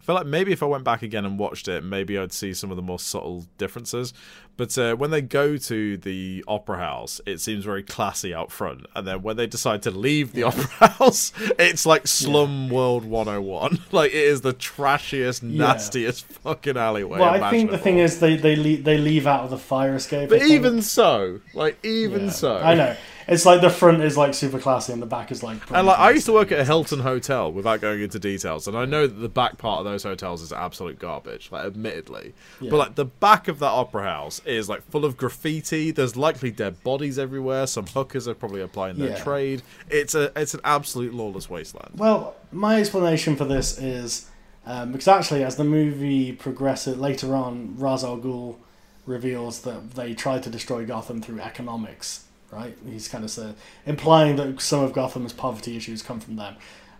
I 0.05 0.07
feel 0.07 0.15
like 0.17 0.27
maybe 0.27 0.51
if 0.51 0.61
I 0.61 0.67
went 0.67 0.83
back 0.83 1.01
again 1.01 1.25
and 1.25 1.39
watched 1.39 1.67
it, 1.67 1.83
maybe 1.83 2.15
I'd 2.15 2.31
see 2.31 2.53
some 2.53 2.69
of 2.69 2.75
the 2.77 2.83
more 2.83 2.99
subtle 2.99 3.47
differences. 3.57 4.13
But 4.55 4.77
uh, 4.77 4.95
when 4.95 5.09
they 5.09 5.21
go 5.23 5.57
to 5.57 5.97
the 5.97 6.45
opera 6.47 6.77
house, 6.77 7.19
it 7.25 7.41
seems 7.41 7.65
very 7.65 7.81
classy 7.81 8.31
out 8.31 8.51
front, 8.51 8.85
and 8.95 9.07
then 9.07 9.23
when 9.23 9.35
they 9.35 9.47
decide 9.47 9.81
to 9.81 9.89
leave 9.89 10.33
the 10.33 10.43
opera 10.43 10.65
house, 10.99 11.33
it's 11.57 11.87
like 11.87 12.05
Slum 12.05 12.69
World 12.69 13.03
101. 13.03 13.79
like 13.91 14.11
it 14.11 14.17
is 14.17 14.41
the 14.41 14.53
trashiest, 14.53 15.41
Yeah. 15.41 15.65
nastiest 15.73 16.27
fucking 16.27 16.77
alleyway. 16.77 17.17
Well, 17.19 17.43
I 17.43 17.49
think 17.49 17.71
the 17.71 17.79
thing 17.79 17.97
is 17.97 18.19
they 18.19 18.37
they 18.37 18.55
leave, 18.55 18.83
they 18.83 18.99
leave 18.99 19.25
out 19.25 19.43
of 19.45 19.49
the 19.49 19.57
fire 19.57 19.95
escape. 19.95 20.29
But 20.29 20.43
even 20.43 20.83
so, 20.83 21.39
like 21.55 21.83
even 21.83 22.25
Yeah. 22.25 22.29
so, 22.31 22.57
I 22.57 22.75
know 22.75 22.95
it's 23.27 23.45
like 23.45 23.61
the 23.61 23.69
front 23.69 24.01
is 24.03 24.17
like 24.17 24.33
super 24.33 24.59
classy 24.59 24.93
and 24.93 25.01
the 25.01 25.05
back 25.07 25.31
is 25.31 25.41
like. 25.41 25.57
And 25.71 25.87
like 25.87 25.97
I 25.99 26.11
used 26.11 26.25
to 26.27 26.33
work 26.33 26.51
at 26.51 26.59
a 26.59 26.65
Hilton 26.65 26.99
hotel 26.99 27.51
without 27.51 27.81
going 27.81 28.01
into 28.01 28.19
details, 28.19 28.67
and 28.67 28.77
I 28.77 28.85
know 28.85 29.07
that 29.07 29.15
the 29.15 29.29
back 29.29 29.57
part 29.57 29.79
of 29.79 29.85
those 29.85 30.03
hotels 30.03 30.41
is 30.41 30.53
absolute 30.53 30.99
garbage, 30.99 31.49
like 31.51 31.65
admittedly. 31.65 32.33
Yeah. 32.61 32.69
But 32.71 32.77
like 32.77 32.95
the 32.95 33.05
back 33.05 33.47
of 33.47 33.59
that 33.59 33.71
opera 33.71 34.03
house 34.03 34.41
is 34.45 34.69
like 34.69 34.81
full 34.89 35.05
of 35.05 35.17
graffiti. 35.17 35.91
There's 35.91 36.15
likely 36.15 36.51
dead 36.51 36.83
bodies 36.83 37.17
everywhere. 37.17 37.67
Some 37.67 37.87
hookers 37.87 38.27
are 38.27 38.35
probably 38.35 38.61
applying 38.61 38.97
their 38.97 39.09
Yeah. 39.09 39.23
trade. 39.23 39.61
It's 39.89 40.15
a 40.15 40.31
it's 40.35 40.53
an 40.53 40.61
absolute 40.63 41.13
lawless 41.13 41.49
wasteland. 41.49 41.91
Well, 41.97 42.35
my 42.51 42.79
explanation 42.79 43.35
for 43.35 43.45
this 43.45 43.77
is 43.79 44.29
um, 44.67 44.91
because 44.91 45.07
actually, 45.07 45.43
as 45.43 45.55
the 45.57 45.63
movie 45.63 46.31
progresses 46.31 46.97
later 46.97 47.35
on, 47.35 47.75
Ra's 47.77 48.03
al 48.03 48.17
Ghul 48.17 48.57
reveals 49.05 49.61
that 49.61 49.91
they 49.91 50.13
tried 50.13 50.41
to 50.43 50.49
destroy 50.49 50.85
Gotham 50.85 51.21
through 51.21 51.39
economics. 51.39 52.24
Right? 52.55 52.77
He's 52.89 53.07
kind 53.07 53.23
of 53.23 53.31
said, 53.31 53.55
implying 53.85 54.37
that 54.37 54.61
some 54.61 54.83
of 54.83 54.93
Gotham's 54.93 55.33
poverty 55.33 55.75
issues 55.75 56.01
come 56.01 56.19
from 56.19 56.37
them, 56.37 56.55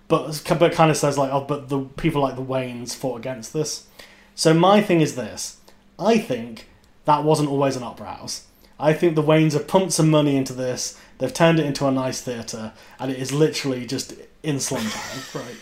but 0.08 0.44
but 0.60 0.74
kind 0.74 0.92
of 0.92 0.98
says 0.98 1.18
like, 1.18 1.32
oh, 1.32 1.42
but 1.42 1.70
the 1.70 1.80
people 1.82 2.22
like 2.22 2.36
the 2.36 2.44
Waynes 2.44 2.94
fought 2.94 3.18
against 3.18 3.54
this. 3.54 3.88
So 4.36 4.54
my 4.54 4.82
thing 4.82 5.00
is 5.00 5.16
this: 5.16 5.58
I 5.98 6.18
think 6.18 6.68
that 7.06 7.24
wasn't 7.24 7.50
always 7.50 7.76
an 7.76 7.84
opera 7.84 8.08
house. 8.08 8.48
I 8.78 8.92
think 8.92 9.16
the 9.16 9.24
Waynes 9.24 9.54
have 9.54 9.68
pumped 9.68 9.94
some 9.94 10.10
money 10.10 10.36
into 10.36 10.52
this. 10.52 11.00
They've 11.18 11.34
turned 11.34 11.60
it 11.60 11.66
into 11.66 11.88
a 11.88 11.92
nice 11.92 12.22
theatre, 12.22 12.74
and 13.00 13.10
it 13.10 13.18
is 13.18 13.32
literally 13.32 13.86
just 13.86 14.14
in 14.44 14.58
Slumtown, 14.58 15.36
right? 15.42 15.56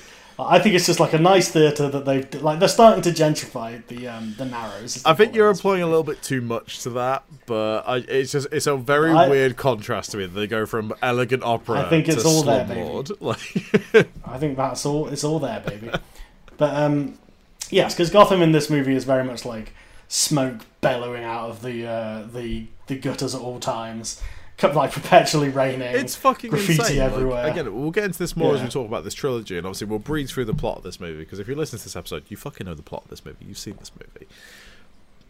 I 0.48 0.60
think 0.60 0.76
it's 0.76 0.86
just 0.86 1.00
like 1.00 1.14
a 1.14 1.20
nice 1.20 1.50
theatre 1.50 1.90
that 1.90 2.06
they 2.06 2.24
like. 2.40 2.60
They're 2.60 2.68
starting 2.68 3.02
to 3.04 3.10
gentrify 3.12 3.86
the 3.88 4.08
um, 4.08 4.36
the 4.38 4.46
Narrows. 4.46 5.04
I 5.06 5.14
think 5.14 5.36
you're 5.36 5.50
applying 5.50 5.82
a 5.82 5.88
little 5.88 6.04
bit 6.04 6.22
too 6.22 6.42
much 6.42 6.80
to 6.84 6.90
that, 6.92 7.24
but 7.46 7.82
I, 7.88 7.98
it's 7.98 8.32
just 8.32 8.48
it's 8.52 8.68
a 8.68 8.76
very 8.78 9.12
I- 9.12 9.28
weird 9.30 9.58
contrast 9.58 10.12
to 10.12 10.18
me. 10.18 10.26
that 10.26 10.34
They 10.34 10.48
go 10.48 10.66
from 10.66 10.94
elegant 11.02 11.44
opera 11.44 11.82
I 11.82 11.90
think 11.90 12.08
it's 12.10 12.24
to 12.24 12.28
all 12.28 12.44
there, 12.44 12.66
baby. 12.66 13.16
Like, 13.20 14.08
I 14.26 14.38
think 14.38 14.58
that's 14.58 14.86
all. 14.86 15.08
It's 15.08 15.24
all 15.24 15.40
there, 15.40 15.60
baby. 15.62 15.90
but 16.58 16.76
um, 16.76 17.18
Yes, 17.70 17.94
because 17.94 18.10
Gotham 18.10 18.42
in 18.42 18.52
this 18.52 18.70
movie 18.70 18.96
is 18.96 19.04
very 19.04 19.24
much 19.24 19.46
like 19.46 19.74
smoke 20.08 20.62
bellowing 20.82 21.24
out 21.24 21.50
of 21.50 21.62
the 21.62 21.88
uh, 21.88 22.28
the 22.32 22.68
the 22.88 22.96
gutters 22.98 23.34
at 23.34 23.42
all 23.42 23.60
times, 23.60 24.22
like 24.62 24.92
perpetually 24.92 25.50
raining. 25.50 25.82
It's 25.96 26.16
fucking 26.16 26.52
graffiti 26.52 26.74
insane. 26.80 26.98
Like, 27.00 27.12
everywhere. 27.12 27.48
again, 27.48 27.76
we'll 27.76 27.92
get 27.92 28.06
into 28.06 28.20
this 28.20 28.36
more 28.36 28.56
as 28.56 28.62
we 28.62 28.70
talk 28.70 28.88
about 28.88 29.04
this 29.04 29.14
trilogy, 29.14 29.58
and 29.58 29.66
obviously 29.66 29.88
we'll 29.88 30.00
breeze 30.00 30.32
through 30.32 30.46
the 30.46 30.54
plot 30.54 30.78
of 30.78 30.84
this 30.84 31.00
movie. 31.00 31.20
Because 31.20 31.40
if 31.40 31.48
you 31.48 31.56
listen 31.56 31.80
to 31.80 31.86
this 31.86 31.96
episode, 31.96 32.24
you 32.30 32.38
fucking 32.38 32.66
know 32.66 32.74
the 32.74 32.82
plot 32.84 33.04
of 33.04 33.10
this 33.10 33.26
movie. 33.26 33.46
You've 33.46 33.58
seen 33.58 33.76
this 33.80 33.92
movie. 34.00 34.28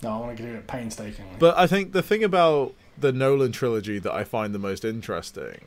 no, 0.01 0.09
I 0.09 0.17
want 0.19 0.37
to 0.37 0.43
do 0.43 0.49
it 0.49 0.67
painstakingly. 0.67 1.35
But 1.39 1.57
I 1.57 1.65
think 1.67 1.93
the 1.93 2.03
thing 2.03 2.23
about 2.23 2.73
the 2.97 3.11
Nolan 3.11 3.51
trilogy 3.51 3.97
that 3.99 4.11
I 4.13 4.23
find 4.23 4.53
the 4.53 4.59
most 4.59 4.85
interesting, 4.85 5.61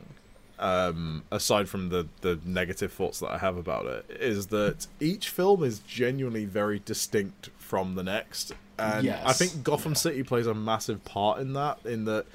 um, 0.59 1.23
aside 1.31 1.67
from 1.67 1.89
the 1.89 2.07
the 2.21 2.39
negative 2.45 2.93
thoughts 2.93 3.19
that 3.19 3.29
I 3.31 3.37
have 3.39 3.57
about 3.57 3.85
it, 3.87 4.05
is 4.19 4.47
that 4.47 4.87
each 4.99 5.29
film 5.29 5.63
is 5.63 5.79
genuinely 5.79 6.45
very 6.45 6.79
distinct 6.85 7.49
from 7.57 7.95
the 7.95 8.03
next, 8.03 8.53
and 8.79 9.09
I 9.09 9.33
think 9.33 9.63
Gotham 9.63 9.95
City 9.95 10.23
plays 10.23 10.47
a 10.47 10.53
massive 10.53 11.03
part 11.03 11.39
in 11.39 11.53
that. 11.53 11.79
In 11.83 12.05
that, 12.05 12.25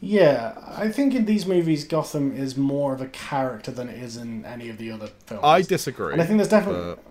yeah, 0.00 0.54
I 0.66 0.88
think 0.88 1.14
in 1.14 1.24
these 1.24 1.46
movies, 1.46 1.84
Gotham 1.84 2.34
is 2.36 2.56
more 2.56 2.92
of 2.94 3.00
a 3.00 3.06
character 3.08 3.70
than 3.70 3.88
it 3.88 4.00
is 4.02 4.16
in 4.16 4.44
any 4.44 4.68
of 4.68 4.78
the 4.78 4.90
other 4.90 5.08
films. 5.26 5.42
I 5.44 5.62
disagree. 5.62 6.12
And 6.12 6.22
I 6.22 6.24
think 6.26 6.38
there's 6.38 6.48
definitely. 6.48 6.94
but- 6.94 7.04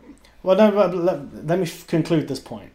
Well, 0.43 0.55
no, 0.57 0.71
but 0.71 0.95
let, 0.95 1.45
let 1.45 1.59
me 1.59 1.65
f- 1.65 1.85
conclude 1.88 2.27
this 2.27 2.39
point. 2.39 2.71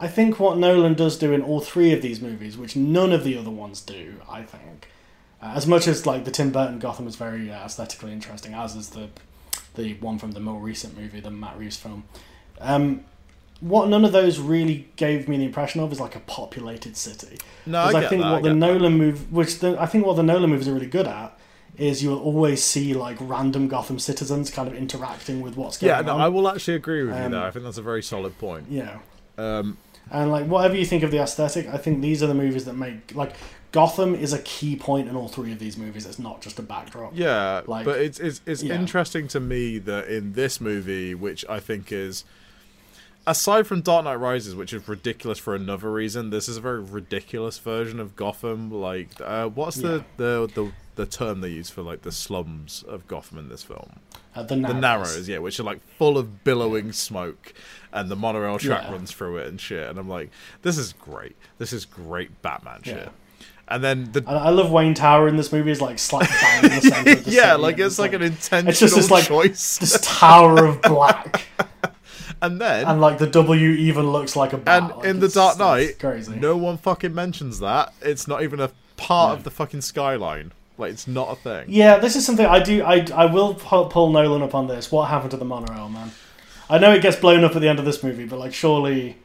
I 0.00 0.06
think 0.06 0.38
what 0.38 0.58
Nolan 0.58 0.94
does 0.94 1.18
do 1.18 1.32
in 1.32 1.42
all 1.42 1.60
three 1.60 1.92
of 1.92 2.02
these 2.02 2.20
movies, 2.20 2.56
which 2.56 2.76
none 2.76 3.12
of 3.12 3.24
the 3.24 3.36
other 3.36 3.50
ones 3.50 3.80
do, 3.80 4.20
I 4.30 4.42
think, 4.42 4.88
uh, 5.42 5.54
as 5.56 5.66
much 5.66 5.88
as 5.88 6.06
like 6.06 6.24
the 6.24 6.30
Tim 6.30 6.52
Burton 6.52 6.78
Gotham 6.78 7.08
is 7.08 7.16
very 7.16 7.50
uh, 7.50 7.64
aesthetically 7.64 8.12
interesting, 8.12 8.54
as 8.54 8.76
is 8.76 8.90
the 8.90 9.08
the 9.74 9.94
one 9.94 10.18
from 10.18 10.32
the 10.32 10.40
more 10.40 10.60
recent 10.60 10.96
movie, 10.96 11.18
the 11.20 11.30
Matt 11.30 11.58
Reeves 11.58 11.76
film. 11.76 12.04
Um, 12.60 13.04
what 13.60 13.88
none 13.88 14.04
of 14.04 14.12
those 14.12 14.38
really 14.38 14.88
gave 14.96 15.28
me 15.28 15.36
the 15.36 15.44
impression 15.44 15.80
of 15.80 15.90
is 15.92 15.98
like 16.00 16.14
a 16.14 16.20
populated 16.20 16.96
city. 16.96 17.38
no, 17.66 17.78
I 17.80 17.88
I, 18.04 18.06
think 18.08 18.22
that, 18.22 18.26
I 18.28 18.32
what 18.34 18.42
the 18.42 18.48
get 18.50 18.60
that. 18.60 18.66
Nolan 18.74 18.98
move, 18.98 19.32
which 19.32 19.58
the, 19.58 19.80
I 19.80 19.86
think 19.86 20.06
what 20.06 20.14
the 20.16 20.22
Nolan 20.22 20.50
movies 20.50 20.68
are 20.68 20.74
really 20.74 20.86
good 20.86 21.06
at, 21.08 21.36
is 21.76 22.02
you'll 22.02 22.18
always 22.20 22.62
see 22.62 22.94
like 22.94 23.16
random 23.20 23.68
Gotham 23.68 23.98
citizens 23.98 24.50
kind 24.50 24.68
of 24.68 24.74
interacting 24.74 25.40
with 25.40 25.56
what's 25.56 25.78
going 25.78 25.92
on. 25.92 25.98
Yeah, 26.00 26.06
no, 26.06 26.14
on. 26.14 26.20
I 26.20 26.28
will 26.28 26.48
actually 26.48 26.74
agree 26.74 27.02
with 27.04 27.14
you 27.16 27.22
Um, 27.22 27.32
there. 27.32 27.42
I 27.42 27.50
think 27.50 27.64
that's 27.64 27.78
a 27.78 27.82
very 27.82 28.02
solid 28.02 28.36
point. 28.38 28.66
Yeah. 28.68 28.98
Um, 29.36 29.76
And 30.10 30.30
like 30.30 30.46
whatever 30.46 30.74
you 30.76 30.84
think 30.86 31.02
of 31.02 31.10
the 31.10 31.18
aesthetic, 31.18 31.66
I 31.68 31.76
think 31.78 32.00
these 32.00 32.22
are 32.22 32.26
the 32.26 32.34
movies 32.34 32.64
that 32.64 32.74
make 32.74 33.14
like 33.14 33.34
Gotham 33.70 34.14
is 34.14 34.32
a 34.32 34.38
key 34.40 34.74
point 34.76 35.08
in 35.08 35.14
all 35.16 35.28
three 35.28 35.52
of 35.52 35.58
these 35.58 35.76
movies. 35.76 36.06
It's 36.06 36.18
not 36.18 36.40
just 36.40 36.58
a 36.58 36.62
backdrop. 36.62 37.12
Yeah, 37.14 37.60
Like- 37.66 37.84
but 37.84 37.98
it's 38.00 38.18
it's 38.18 38.40
it's 38.46 38.62
yeah. 38.62 38.74
interesting 38.74 39.28
to 39.28 39.40
me 39.40 39.78
that 39.78 40.08
in 40.08 40.32
this 40.32 40.60
movie, 40.60 41.14
which 41.14 41.44
I 41.48 41.60
think 41.60 41.92
is 41.92 42.24
aside 43.26 43.66
from 43.66 43.80
Dark 43.82 44.04
Knight 44.04 44.14
Rises, 44.16 44.54
which 44.54 44.72
is 44.72 44.86
ridiculous 44.88 45.38
for 45.38 45.54
another 45.54 45.90
reason, 45.92 46.30
this 46.30 46.48
is 46.48 46.56
a 46.56 46.60
very 46.60 46.80
ridiculous 46.80 47.58
version 47.58 48.00
of 48.00 48.16
Gotham. 48.16 48.70
Like, 48.70 49.08
uh, 49.20 49.48
what's 49.48 49.76
the, 49.76 50.04
the 50.16 50.50
the 50.54 50.72
the 50.96 51.06
term 51.06 51.40
they 51.40 51.50
use 51.50 51.70
for 51.70 51.82
like 51.82 52.02
the 52.02 52.12
slums 52.12 52.82
of 52.88 53.06
Gotham 53.06 53.38
in 53.38 53.48
this 53.48 53.62
film? 53.62 54.00
Uh, 54.34 54.42
the 54.42 54.56
narrows. 54.56 54.74
The 54.74 54.80
Narrows, 54.80 55.28
yeah, 55.28 55.38
which 55.38 55.58
are 55.60 55.64
like 55.64 55.80
full 55.96 56.16
of 56.18 56.44
billowing 56.44 56.92
smoke, 56.92 57.52
and 57.92 58.08
the 58.10 58.16
monorail 58.16 58.58
track 58.58 58.84
Yeah. 58.84 58.92
runs 58.92 59.10
through 59.12 59.38
it 59.38 59.46
and 59.48 59.60
shit. 59.60 59.88
And 59.88 59.98
I'm 59.98 60.08
like, 60.08 60.30
this 60.62 60.78
is 60.78 60.92
great. 60.94 61.36
This 61.58 61.72
is 61.72 61.84
great 61.84 62.40
Batman 62.42 62.82
shit. 62.82 62.96
Yeah. 62.96 63.08
And 63.70 63.84
then 63.84 64.12
the 64.12 64.24
I 64.26 64.48
love 64.48 64.70
Wayne 64.70 64.94
Tower 64.94 65.28
in 65.28 65.36
this 65.36 65.52
movie 65.52 65.70
is 65.70 65.80
like 65.82 65.98
slap 65.98 66.26
bang 66.40 66.64
in 66.64 66.70
the 66.70 66.80
center. 66.80 67.10
Of 67.12 67.24
the 67.26 67.30
yeah, 67.30 67.54
like 67.54 67.74
and 67.74 67.82
it's 67.84 67.98
like 67.98 68.14
an 68.14 68.22
intentional 68.22 68.70
it's 68.70 68.80
just 68.80 68.94
this 68.96 69.10
like 69.10 69.24
choice. 69.26 69.76
this 69.76 69.98
tower 70.00 70.64
of 70.64 70.80
black, 70.82 71.42
and 72.42 72.60
then 72.60 72.86
and 72.86 73.00
like 73.00 73.18
the 73.18 73.26
W 73.26 73.70
even 73.70 74.10
looks 74.10 74.36
like 74.36 74.52
a 74.52 74.58
bat. 74.58 74.82
and 74.82 74.96
Like, 74.96 75.04
in 75.06 75.20
the 75.20 75.28
Dark 75.28 75.58
Knight, 75.58 75.98
crazy. 75.98 76.36
no 76.36 76.56
one 76.56 76.76
fucking 76.78 77.14
mentions 77.14 77.60
that. 77.60 77.92
It's 78.02 78.26
not 78.28 78.42
even 78.42 78.60
a 78.60 78.70
part 78.96 79.30
No. 79.30 79.36
of 79.36 79.44
the 79.44 79.50
fucking 79.50 79.80
skyline. 79.82 80.52
Like 80.76 80.92
it's 80.92 81.08
not 81.08 81.30
a 81.32 81.34
thing. 81.36 81.64
Yeah, 81.68 81.98
this 81.98 82.14
is 82.16 82.24
something 82.24 82.46
I 82.46 82.60
do. 82.62 82.82
I, 82.84 83.04
I 83.14 83.26
will 83.26 83.54
pull, 83.54 83.86
pull 83.86 84.10
Nolan 84.10 84.42
up 84.42 84.54
on 84.54 84.68
this. 84.68 84.92
What 84.92 85.08
happened 85.08 85.32
to 85.32 85.36
the 85.36 85.44
monorail, 85.44 85.88
man? 85.88 86.12
I 86.70 86.78
know 86.78 86.92
it 86.92 87.02
gets 87.02 87.16
blown 87.16 87.42
up 87.44 87.56
at 87.56 87.62
the 87.62 87.68
end 87.68 87.78
of 87.80 87.84
this 87.84 88.02
movie, 88.04 88.26
but 88.26 88.38
like 88.38 88.54
surely 88.54 89.16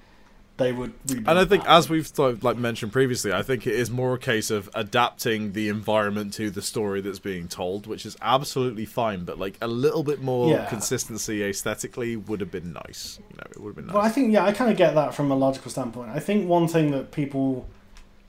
they 0.58 0.72
would. 0.72 0.93
rebuild 1.10 1.28
And 1.28 1.39
I 1.39 1.45
think, 1.45 1.64
that. 1.64 1.72
as 1.72 1.89
we've 1.89 2.08
sort 2.08 2.32
of, 2.32 2.43
like 2.43 2.58
mentioned 2.58 2.91
previously, 2.91 3.34
I 3.34 3.41
think 3.41 3.66
it 3.66 3.74
is 3.74 3.89
more 3.89 4.14
a 4.14 4.20
case 4.20 4.51
of 4.51 4.70
adapting 4.76 5.54
the 5.54 5.68
environment 5.70 6.34
to 6.34 6.49
the 6.51 6.62
story 6.62 7.01
that's 7.01 7.20
being 7.20 7.47
told, 7.47 7.88
which 7.88 8.06
is 8.06 8.16
absolutely 8.22 8.86
fine. 8.86 9.24
But 9.26 9.39
like 9.39 9.58
a 9.62 9.68
little 9.68 10.04
bit 10.04 10.22
more 10.22 10.51
Yeah. 10.51 10.66
consistency 10.66 11.43
aesthetically 11.43 12.16
would 12.16 12.39
have 12.39 12.51
been 12.51 12.72
nice. 12.74 13.20
You 13.32 13.38
know, 13.38 13.43
it 13.49 13.60
would 13.62 13.70
have 13.70 13.76
been 13.76 13.88
nice. 13.88 13.95
Well, 13.95 14.04
I 14.06 14.10
think 14.10 14.32
yeah, 14.32 14.45
I 14.45 14.51
kind 14.51 14.70
of 14.70 14.78
get 14.78 14.93
that 14.95 15.16
from 15.16 15.32
a 15.32 15.36
logical 15.36 15.72
standpoint. 15.72 16.12
I 16.12 16.20
think 16.20 16.47
one 16.47 16.68
thing 16.68 16.91
that 16.91 17.12
people 17.12 17.68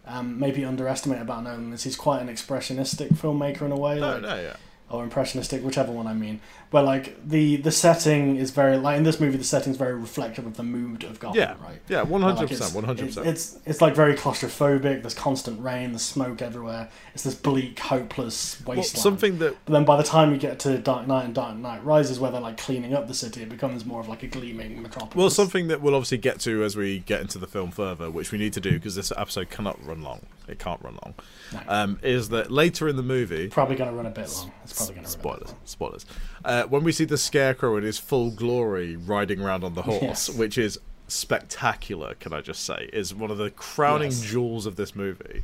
um, 0.07 0.39
maybe 0.39 0.65
underestimate 0.65 1.21
about 1.21 1.45
Nolan 1.45 1.73
is 1.73 1.83
he's 1.85 1.97
quite 1.97 2.21
an 2.21 2.29
expressionistic 2.29 3.15
filmmaker 3.15 3.63
in 3.63 3.73
a 3.73 3.77
way, 3.77 3.99
no, 4.01 4.13
like, 4.13 4.23
no, 4.23 4.35
yeah. 4.41 4.57
Or 4.91 5.03
impressionistic, 5.03 5.65
whichever 5.65 5.91
one 5.91 6.07
I 6.07 6.13
mean. 6.15 6.41
Where 6.71 6.83
like 6.83 7.17
the 7.27 7.57
the 7.57 7.71
setting 7.71 8.37
is 8.37 8.51
very 8.51 8.77
like 8.77 8.97
in 8.97 9.05
this 9.05 9.21
movie, 9.21 9.37
the 9.39 9.45
setting 9.45 9.71
is 9.73 9.77
very 9.79 9.95
reflective 9.95 10.45
of 10.47 10.57
the 10.57 10.63
mood 10.63 11.05
of 11.05 11.21
Gotham, 11.21 11.39
Yeah, 11.41 11.55
right? 11.63 11.81
yeah, 11.89 12.05
hundred 12.05 12.45
it's- 12.45 12.49
percent, 12.59 12.75
one 12.75 12.85
hundred 12.85 13.07
percent. 13.07 13.27
it's 13.29 13.59
it's 13.65 13.81
like 13.81 13.95
very 13.95 14.15
claustrophobic. 14.15 15.03
There's 15.03 15.15
constant 15.15 15.61
rain. 15.63 15.91
There's 15.93 16.03
smoke 16.03 16.43
everywhere. 16.43 16.91
It's 17.15 17.23
this 17.23 17.35
bleak, 17.35 17.79
hopeless 17.79 18.57
wasteland. 18.67 18.77
Well, 18.77 18.85
something 18.85 19.39
that 19.39 19.57
But 19.65 19.73
then 19.73 19.85
by 19.85 19.97
the 19.97 20.03
time 20.03 20.33
you 20.33 20.39
get 20.39 20.59
to 20.61 20.77
Dark 20.79 21.07
Knight 21.07 21.25
and 21.27 21.35
Dark 21.35 21.57
Knight 21.57 21.85
Rises, 21.85 22.19
where 22.19 22.31
they're 22.33 22.41
like 22.41 22.57
cleaning 22.59 22.93
up 22.93 23.07
the 23.09 23.15
city, 23.15 23.43
it 23.43 23.49
becomes 23.49 23.85
more 23.85 24.01
of 24.01 24.09
like 24.09 24.23
a 24.23 24.27
gleaming 24.27 24.83
metropolis. 24.83 25.15
Well, 25.15 25.31
something 25.31 25.69
that 25.69 25.81
we'll 25.81 25.95
obviously 25.95 26.19
get 26.19 26.41
to 26.41 26.65
as 26.65 26.77
we 26.77 26.99
get 27.01 27.21
into 27.21 27.39
the 27.39 27.47
film 27.47 27.71
further, 27.71 28.11
which 28.11 28.33
we 28.33 28.39
need 28.39 28.53
to 28.55 28.61
do 28.61 28.73
because 28.73 28.97
this 28.97 29.13
episode 29.17 29.49
cannot 29.51 29.83
run 29.85 30.03
long. 30.03 30.21
It 30.47 30.59
can't 30.59 30.81
run 30.83 30.99
long. 31.05 31.15
No. 31.53 31.61
Um, 31.69 31.99
is 32.03 32.29
that 32.29 32.51
later 32.51 32.89
in 32.89 32.97
the 32.97 33.03
movie? 33.03 33.49
probably 33.49 33.77
going 33.77 33.91
to 33.91 33.97
run 33.97 34.07
a 34.07 34.11
bit 34.11 34.29
long. 34.31 34.53
It's 34.65 34.75
probably 34.75 34.95
going 34.97 35.07
to 35.07 35.19
run 35.19 35.37
a 35.37 35.39
bit 35.39 35.49
Spoilers, 35.49 35.49
long. 35.49 35.57
spoilers. 35.65 36.07
Uh, 36.45 36.63
when 36.65 36.85
we 36.85 36.93
see 36.93 37.05
the 37.07 37.17
Scarecrow 37.19 37.77
in 37.77 37.85
his 37.85 37.99
full 37.99 38.31
glory 38.31 38.97
riding 38.97 39.41
around 39.41 39.65
on 39.65 39.75
the 39.75 39.83
horse, 39.83 40.03
Yes. 40.03 40.31
which 40.31 40.59
is 40.59 40.79
spectacular, 41.09 42.15
can 42.15 42.33
I 42.33 42.41
just 42.41 42.65
say, 42.65 42.89
is 42.93 43.15
one 43.15 43.31
of 43.31 43.39
the 43.39 43.51
crowning 43.51 44.11
Yes. 44.11 44.21
jewels 44.21 44.67
of 44.67 44.77
this 44.77 44.95
movie. 44.95 45.43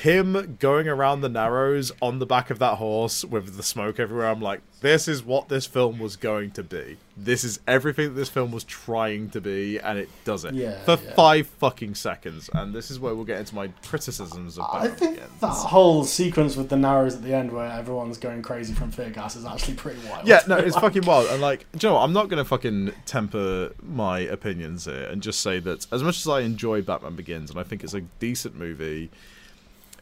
Him 0.00 0.58
going 0.60 0.88
around 0.88 1.22
the 1.22 1.28
Narrows 1.30 1.90
on 2.02 2.18
the 2.18 2.26
back 2.26 2.50
of 2.50 2.58
that 2.58 2.74
horse 2.76 3.24
with 3.24 3.56
the 3.56 3.62
smoke 3.62 3.98
everywhere, 3.98 4.28
I'm 4.28 4.42
like, 4.42 4.60
this 4.82 5.08
is 5.08 5.24
what 5.24 5.48
this 5.48 5.64
film 5.64 5.98
was 5.98 6.16
going 6.16 6.50
to 6.50 6.62
be. 6.62 6.98
This 7.16 7.44
is 7.44 7.60
everything 7.66 8.08
that 8.08 8.14
this 8.14 8.28
film 8.28 8.52
was 8.52 8.62
trying 8.64 9.30
to 9.30 9.40
be, 9.40 9.78
and 9.78 9.98
it 9.98 10.10
does 10.26 10.44
it 10.44 10.52
Yeah, 10.52 10.78
for 10.84 10.98
yeah. 11.02 11.14
five 11.14 11.46
fucking 11.46 11.94
seconds. 11.94 12.50
And 12.52 12.74
this 12.74 12.90
is 12.90 13.00
where 13.00 13.14
we'll 13.14 13.24
get 13.24 13.38
into 13.38 13.54
my 13.54 13.68
criticisms 13.86 14.58
of 14.58 14.66
I 14.70 14.88
think 14.88 15.14
Begins. 15.14 15.40
that 15.40 15.46
whole 15.48 16.04
sequence 16.04 16.56
with 16.56 16.68
the 16.68 16.76
Narrows 16.76 17.14
at 17.14 17.22
the 17.22 17.32
end, 17.32 17.50
where 17.50 17.64
everyone's 17.72 18.18
going 18.18 18.42
crazy 18.42 18.74
from 18.74 18.90
fear 18.90 19.08
gas, 19.08 19.34
is 19.34 19.46
actually 19.46 19.76
pretty 19.76 20.06
wild. 20.06 20.28
Yeah, 20.28 20.42
no, 20.46 20.56
it's 20.58 20.76
fucking 20.76 21.06
wild. 21.06 21.26
And 21.30 21.40
like, 21.40 21.64
you 21.80 21.88
know 21.88 21.94
what? 21.94 22.02
I'm 22.02 22.12
not 22.12 22.28
going 22.28 22.42
to 22.42 22.46
fucking 22.46 22.92
temper 23.06 23.72
my 23.82 24.18
opinions 24.18 24.84
here 24.84 25.04
and 25.10 25.22
just 25.22 25.40
say 25.40 25.58
that 25.60 25.86
as 25.90 26.02
much 26.02 26.18
as 26.18 26.28
I 26.28 26.40
enjoy 26.40 26.82
Batman 26.82 27.16
Begins 27.16 27.48
and 27.50 27.58
I 27.58 27.62
think 27.62 27.82
it's 27.82 27.94
a 27.94 28.02
decent 28.02 28.56
movie, 28.56 29.10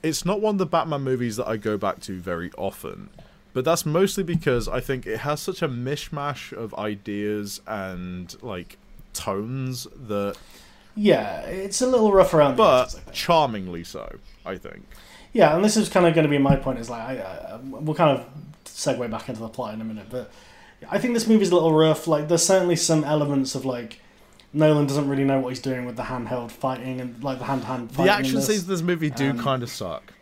it's 0.05 0.25
not 0.25 0.41
one 0.41 0.57
of 0.57 0.59
the 0.59 0.67
Batman 0.67 1.03
movies 1.03 1.37
that 1.37 1.49
I 1.49 1.57
go 1.57 1.77
back 1.79 2.01
to 2.03 2.21
very 2.21 2.53
often. 2.57 3.09
But 3.55 3.65
that's 3.65 3.87
mostly 3.87 4.23
because 4.23 4.69
I 4.69 4.81
think 4.81 5.07
it 5.07 5.21
has 5.21 5.41
such 5.41 5.63
a 5.63 5.69
mishmash 5.69 6.53
of 6.53 6.75
ideas 6.75 7.61
and 7.67 8.37
like 8.43 8.77
tones 9.13 9.87
that, 10.09 10.37
yeah, 10.95 11.41
it's 11.43 11.81
a 11.81 11.87
little 11.87 12.13
rough 12.13 12.35
around 12.35 12.53
the 12.53 12.63
but 12.63 12.89
edges. 12.89 13.01
I 13.09 13.11
charmingly 13.13 13.85
so. 13.85 14.19
I 14.45 14.59
think. 14.59 14.85
Yeah, 15.33 15.57
and 15.57 15.65
this 15.65 15.77
is 15.77 15.89
kind 15.89 16.07
of 16.07 16.15
going 16.15 16.25
to 16.27 16.31
be 16.31 16.39
my 16.39 16.57
point. 16.57 16.79
Is 16.79 16.91
like 16.91 17.03
I, 17.03 17.19
uh, 17.19 17.59
we'll 17.63 17.95
kind 17.95 18.19
of 18.19 18.27
segue 18.65 19.11
back 19.11 19.29
into 19.29 19.41
the 19.41 19.49
plot 19.49 19.75
in 19.75 19.81
a 19.81 19.85
minute, 19.85 20.07
but 20.11 20.31
I 20.91 20.99
think 20.99 21.15
this 21.15 21.27
movie's 21.27 21.51
a 21.51 21.55
little 21.55 21.73
rough. 21.73 22.07
Like, 22.07 22.29
there's 22.29 22.45
certainly 22.45 22.77
some 22.77 23.05
elements 23.05 23.55
of 23.55 23.65
like 23.65 24.01
Nolan 24.55 24.87
doesn't 24.87 25.09
really 25.09 25.25
know 25.25 25.41
what 25.41 25.49
he's 25.51 25.61
doing 25.61 25.85
with 25.85 25.97
the 25.97 26.05
handheld 26.05 26.51
fighting 26.51 27.01
and 27.01 27.23
like 27.23 27.39
the 27.39 27.45
hand-to-hand. 27.45 27.91
The 27.91 27.95
fighting 27.95 28.13
in 28.13 28.19
action 28.21 28.41
scenes 28.43 28.63
in 28.63 28.69
this 28.71 28.83
movie 28.83 29.11
do 29.11 29.31
Um, 29.31 29.39
kind 29.43 29.63
of 29.63 29.69
suck. 29.69 30.13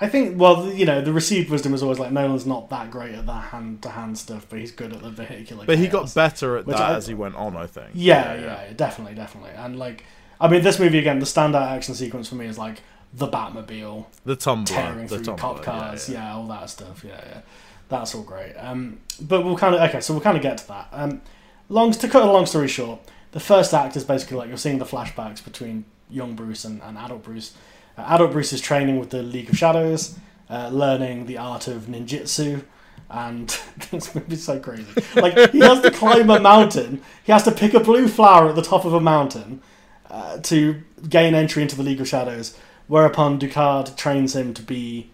I 0.00 0.08
think, 0.08 0.38
well, 0.40 0.68
you 0.72 0.84
know, 0.84 1.00
the 1.00 1.12
received 1.12 1.48
wisdom 1.50 1.72
is 1.72 1.82
always 1.82 2.00
like 2.00 2.10
Nolan's 2.10 2.44
not 2.44 2.68
that 2.70 2.90
great 2.90 3.14
at 3.14 3.26
the 3.26 3.32
hand-to-hand 3.32 4.18
stuff, 4.18 4.44
but 4.50 4.58
he's 4.58 4.72
good 4.72 4.92
at 4.92 5.00
the 5.02 5.10
vehicular. 5.10 5.64
But 5.64 5.78
he 5.78 5.86
got 5.86 6.12
better 6.14 6.56
at 6.58 6.66
that 6.66 6.80
I- 6.80 6.94
as 6.96 7.06
he 7.06 7.14
went 7.14 7.36
on, 7.36 7.56
I 7.56 7.66
think. 7.68 7.90
Yeah, 7.94 8.34
yeah, 8.34 8.72
definitely, 8.74 9.14
definitely. 9.14 9.52
And 9.56 9.78
like, 9.78 10.04
I 10.40 10.48
mean, 10.48 10.62
this 10.62 10.80
movie 10.80 10.98
again, 10.98 11.20
the 11.20 11.26
standout 11.26 11.68
action 11.70 11.94
sequence 11.94 12.28
for 12.28 12.34
me 12.34 12.46
is 12.46 12.58
like 12.58 12.82
the 13.14 13.28
Batmobile 13.28 14.06
The 14.24 14.34
tumbler. 14.34 14.74
tearing 14.76 15.06
the 15.06 15.16
through 15.16 15.24
tumbler, 15.26 15.54
cop 15.54 15.62
cars, 15.62 16.08
yeah, 16.08 16.18
yeah, 16.18 16.24
yeah. 16.30 16.34
all 16.34 16.46
that 16.48 16.68
stuff. 16.68 17.04
Yeah, 17.06 17.20
yeah, 17.30 17.40
that's 17.88 18.16
all 18.16 18.22
great. 18.24 18.54
Um, 18.54 18.98
but 19.20 19.44
we'll 19.44 19.56
kind 19.56 19.76
of 19.76 19.80
okay, 19.88 20.00
so 20.00 20.12
we'll 20.12 20.22
kind 20.22 20.36
of 20.36 20.42
get 20.42 20.58
to 20.58 20.68
that. 20.68 20.88
Um, 20.92 21.22
long 21.68 21.92
to 21.92 22.08
cut 22.08 22.22
a 22.22 22.30
long 22.30 22.46
story 22.46 22.68
short, 22.68 23.00
the 23.32 23.40
first 23.40 23.74
act 23.74 23.96
is 23.96 24.04
basically 24.04 24.36
like 24.36 24.48
you're 24.48 24.56
seeing 24.56 24.78
the 24.78 24.84
flashbacks 24.84 25.42
between 25.44 25.84
young 26.10 26.34
Bruce 26.34 26.64
and, 26.64 26.80
and 26.82 26.96
adult 26.98 27.22
Bruce. 27.22 27.54
Uh, 27.96 28.02
adult 28.08 28.32
Bruce 28.32 28.52
is 28.52 28.60
training 28.60 28.98
with 28.98 29.10
the 29.10 29.22
League 29.22 29.48
of 29.50 29.56
Shadows, 29.58 30.18
uh, 30.50 30.68
learning 30.68 31.26
the 31.26 31.38
art 31.38 31.68
of 31.68 31.82
ninjutsu. 31.82 32.64
And 33.10 33.48
this 33.90 34.14
movie's 34.14 34.44
so 34.44 34.58
crazy. 34.60 34.86
Like 35.14 35.50
he 35.52 35.60
has 35.60 35.80
to 35.82 35.90
climb 35.90 36.30
a 36.30 36.40
mountain. 36.40 37.02
He 37.22 37.32
has 37.32 37.42
to 37.44 37.52
pick 37.52 37.74
a 37.74 37.80
blue 37.80 38.08
flower 38.08 38.48
at 38.48 38.54
the 38.56 38.62
top 38.62 38.84
of 38.84 38.94
a 38.94 39.00
mountain 39.00 39.62
uh, 40.10 40.38
to 40.38 40.82
gain 41.08 41.34
entry 41.34 41.62
into 41.62 41.76
the 41.76 41.82
League 41.82 42.00
of 42.00 42.08
Shadows. 42.08 42.56
Whereupon 42.86 43.38
Ducard 43.38 43.96
trains 43.96 44.34
him 44.36 44.52
to 44.54 44.62
be 44.62 45.10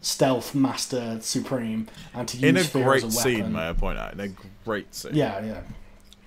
stealth 0.00 0.54
master 0.54 1.18
supreme 1.22 1.88
and 2.12 2.28
to 2.28 2.36
use 2.36 2.44
In 2.44 2.56
a 2.58 2.60
fear 2.64 2.84
great 2.84 3.04
as 3.04 3.16
a 3.16 3.20
scene, 3.20 3.38
weapon. 3.38 3.52
may 3.54 3.68
I 3.70 3.72
point 3.72 3.98
out? 3.98 4.12
In 4.12 4.20
a 4.20 4.28
great 4.64 4.94
scene. 4.94 5.14
Yeah, 5.14 5.42
yeah. 5.44 5.60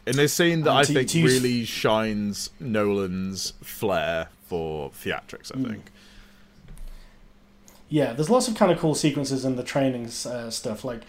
In 0.07 0.19
a 0.19 0.27
scene 0.27 0.61
that 0.63 0.73
I 0.73 0.83
to- 0.83 0.93
think 0.93 1.09
to 1.09 1.23
really 1.23 1.65
shines 1.65 2.49
Nolan's 2.59 3.53
flair 3.61 4.29
for 4.45 4.89
theatrics. 4.91 5.51
I 5.55 5.61
think. 5.67 5.91
Yeah, 7.89 8.13
there's 8.13 8.29
lots 8.29 8.47
of 8.47 8.55
kind 8.55 8.71
of 8.71 8.79
cool 8.79 8.95
sequences 8.95 9.45
in 9.45 9.55
the 9.55 9.63
training 9.63 10.07
uh, 10.25 10.49
stuff. 10.49 10.83
Like, 10.83 11.03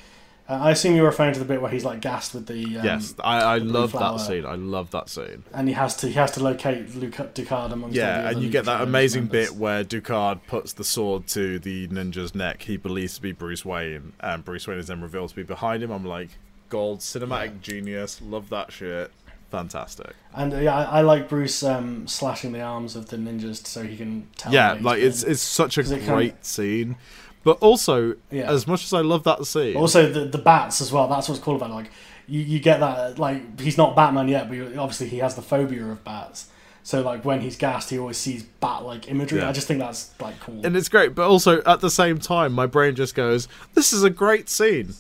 uh, 0.49 0.53
I 0.55 0.71
assume 0.71 0.95
you're 0.95 1.05
referring 1.07 1.33
to 1.35 1.39
the 1.41 1.45
bit 1.45 1.61
where 1.61 1.71
he's 1.71 1.85
like 1.85 2.01
gassed 2.01 2.35
with 2.35 2.47
the 2.47 2.79
um, 2.79 2.85
yes, 2.85 3.15
I, 3.23 3.41
I 3.41 3.59
love 3.59 3.93
that 3.93 4.19
scene. 4.19 4.47
I 4.47 4.55
love 4.55 4.93
that 4.93 5.09
scene. 5.09 5.43
and 5.53 5.67
he 5.69 5.75
has 5.75 5.97
to 5.97 6.07
he 6.07 6.15
has 6.15 6.31
to 6.33 6.43
locate 6.43 6.95
Luke 6.95 7.15
Ducard 7.35 7.73
amongst 7.73 7.97
Yeah, 7.97 8.31
and 8.31 8.41
you 8.43 8.49
get 8.49 8.65
that 8.67 8.81
amazing 8.81 9.25
members. 9.25 9.51
bit 9.51 9.59
where 9.59 9.83
Ducard 9.85 10.41
puts 10.47 10.73
the 10.73 10.85
sword 10.85 11.27
to 11.29 11.59
the 11.59 11.89
ninja's 11.89 12.35
neck. 12.35 12.63
He 12.63 12.77
believes 12.77 13.17
to 13.17 13.23
be 13.23 13.33
Bruce 13.33 13.65
Wayne, 13.65 14.13
and 14.21 14.45
Bruce 14.45 14.67
Wayne 14.69 14.79
is 14.79 14.87
then 14.87 15.03
revealed 15.03 15.31
to 15.31 15.37
be 15.37 15.43
behind 15.43 15.83
him. 15.83 15.91
I'm 15.91 16.05
like, 16.07 16.31
gold, 16.69 17.01
cinematic 17.01 17.61
genius. 17.61 18.21
Love 18.23 18.49
that 18.51 18.73
shit. 18.73 19.11
Fantastic. 19.51 20.15
And 20.35 20.53
uh, 20.53 20.59
yeah, 20.59 20.77
I, 20.77 20.99
I 20.99 21.01
like 21.01 21.29
Bruce 21.29 21.63
um, 21.63 22.07
slashing 22.07 22.53
the 22.53 22.61
arms 22.61 22.97
of 22.97 23.09
the 23.09 23.17
ninjas 23.17 23.67
so 23.67 23.83
he 23.83 23.97
can 23.97 24.29
tell. 24.37 24.53
yeah, 24.53 24.77
like 24.81 25.01
it's 25.01 25.23
it's 25.23 25.41
such 25.41 25.79
a 25.79 25.81
it 25.81 25.87
kinda- 25.89 26.07
great 26.07 26.45
scene. 26.45 26.97
But 27.45 27.59
also, 27.61 28.17
Yeah. 28.31 28.51
as 28.51 28.67
much 28.67 28.85
as 28.85 28.93
I 28.93 29.01
love 29.01 29.25
that 29.25 29.47
scene, 29.47 29.77
also 29.77 30.11
the 30.13 30.27
the 30.27 30.39
bats 30.39 30.81
as 30.83 30.93
well. 30.93 31.09
That's 31.09 31.29
what's 31.29 31.41
cool 31.41 31.57
about 31.57 31.71
it. 31.71 31.75
like 31.75 31.91
you 32.27 32.41
you 32.41 32.59
get 32.61 32.81
that 32.81 33.19
like 33.19 33.59
he's 33.59 33.79
not 33.79 33.97
Batman 33.97 34.29
yet, 34.29 34.51
but 34.51 34.59
obviously 34.77 35.09
he 35.09 35.19
has 35.19 35.35
the 35.35 35.41
phobia 35.43 35.87
of 35.87 36.05
bats. 36.05 36.49
So 36.83 37.01
like 37.03 37.25
when 37.25 37.41
he's 37.41 37.57
gassed, 37.57 37.89
he 37.91 37.99
always 37.99 38.19
sees 38.19 38.43
bat 38.43 38.83
like 38.85 39.09
imagery. 39.09 39.41
Yeah. 39.41 39.49
I 39.49 39.53
just 39.53 39.67
think 39.67 39.81
that's 39.81 40.11
like 40.21 40.39
cool. 40.41 40.61
and 40.67 40.77
it's 40.77 40.89
great. 40.91 41.15
But 41.15 41.27
also 41.29 41.63
at 41.65 41.81
the 41.81 41.91
same 41.91 42.19
time, 42.19 42.53
my 42.53 42.67
brain 42.67 42.95
just 42.95 43.15
goes, 43.15 43.49
"This 43.75 43.95
is 43.95 44.03
a 44.03 44.11
great 44.11 44.51
scene." 44.51 44.95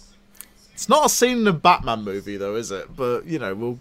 It's 0.78 0.88
not 0.88 1.06
a 1.06 1.08
scene 1.08 1.38
in 1.38 1.46
a 1.48 1.52
Batman 1.52 2.04
movie, 2.04 2.36
though, 2.36 2.54
is 2.54 2.70
it? 2.70 2.94
But 2.94 3.26
you 3.26 3.40
know, 3.40 3.52
we'll 3.52 3.80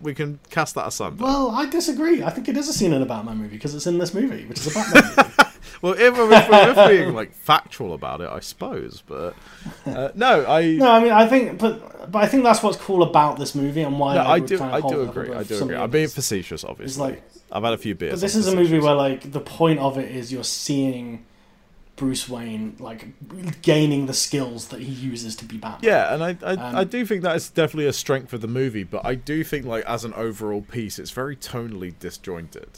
we 0.00 0.14
can 0.14 0.38
cast 0.48 0.74
that 0.76 0.86
aside. 0.86 1.18
well, 1.18 1.50
I 1.50 1.66
disagree. 1.66 2.22
I 2.22 2.30
think 2.30 2.48
it 2.48 2.56
is 2.56 2.70
a 2.70 2.72
scene 2.72 2.94
in 2.94 3.02
a 3.02 3.04
Batman 3.04 3.36
movie 3.36 3.56
because 3.56 3.74
it's 3.74 3.86
in 3.86 3.98
this 3.98 4.14
movie, 4.14 4.46
which 4.46 4.58
is 4.60 4.68
a 4.68 4.78
Batman 4.78 5.04
movie. 5.14 5.32
Well, 5.82 5.94
if, 5.94 6.00
if, 6.16 6.48
if 6.48 6.76
we're 6.76 6.88
being 6.88 7.12
like 7.12 7.32
factual 7.32 7.92
about 7.92 8.20
it, 8.20 8.30
I 8.30 8.38
suppose. 8.38 9.02
But 9.04 9.34
uh, 9.84 10.10
no, 10.14 10.46
I 10.46 10.74
No, 10.76 10.88
I 10.88 11.02
mean 11.02 11.10
I 11.10 11.26
think, 11.26 11.58
but 11.58 12.10
but 12.10 12.22
I 12.22 12.28
think 12.28 12.44
that's 12.44 12.62
what's 12.62 12.76
cool 12.76 13.02
about 13.02 13.36
this 13.36 13.56
movie 13.56 13.82
and 13.82 13.98
why 13.98 14.14
no, 14.14 14.22
I 14.22 14.38
do, 14.38 14.58
kind 14.58 14.72
I 14.72 14.76
of 14.76 14.82
hold 14.82 14.94
do 14.94 15.02
agree. 15.02 15.34
I 15.34 15.42
do 15.42 15.60
agree. 15.60 15.76
I'm 15.76 15.90
being 15.90 16.06
facetious, 16.06 16.62
obviously. 16.62 17.14
It's 17.14 17.34
like, 17.44 17.44
I've 17.50 17.64
had 17.64 17.72
a 17.72 17.78
few 17.78 17.96
beers. 17.96 18.12
but 18.12 18.20
this 18.20 18.36
is 18.36 18.46
a 18.46 18.54
movie 18.54 18.78
where 18.78 18.94
like 18.94 19.32
the 19.32 19.40
point 19.40 19.80
of 19.80 19.98
it 19.98 20.14
is 20.14 20.32
you're 20.32 20.44
seeing 20.44 21.26
Bruce 22.02 22.28
Wayne 22.28 22.74
like 22.80 23.06
gaining 23.62 24.06
the 24.06 24.12
skills 24.12 24.66
that 24.68 24.80
he 24.80 24.90
uses 24.90 25.36
to 25.36 25.44
be 25.44 25.56
Batman. 25.56 25.88
Yeah, 25.88 26.12
and 26.12 26.24
I 26.24 26.36
I, 26.44 26.54
Um, 26.54 26.76
I 26.78 26.82
do 26.82 27.06
think 27.06 27.22
that 27.22 27.36
is 27.36 27.48
definitely 27.48 27.86
a 27.86 27.92
strength 27.92 28.32
of 28.32 28.40
the 28.40 28.48
movie, 28.48 28.82
but 28.82 29.06
I 29.06 29.14
do 29.14 29.44
think 29.44 29.66
like 29.66 29.84
as 29.84 30.04
an 30.04 30.12
overall 30.14 30.62
piece, 30.62 30.98
it's 30.98 31.12
very 31.12 31.36
tonally 31.36 31.94
disjointed. 32.00 32.70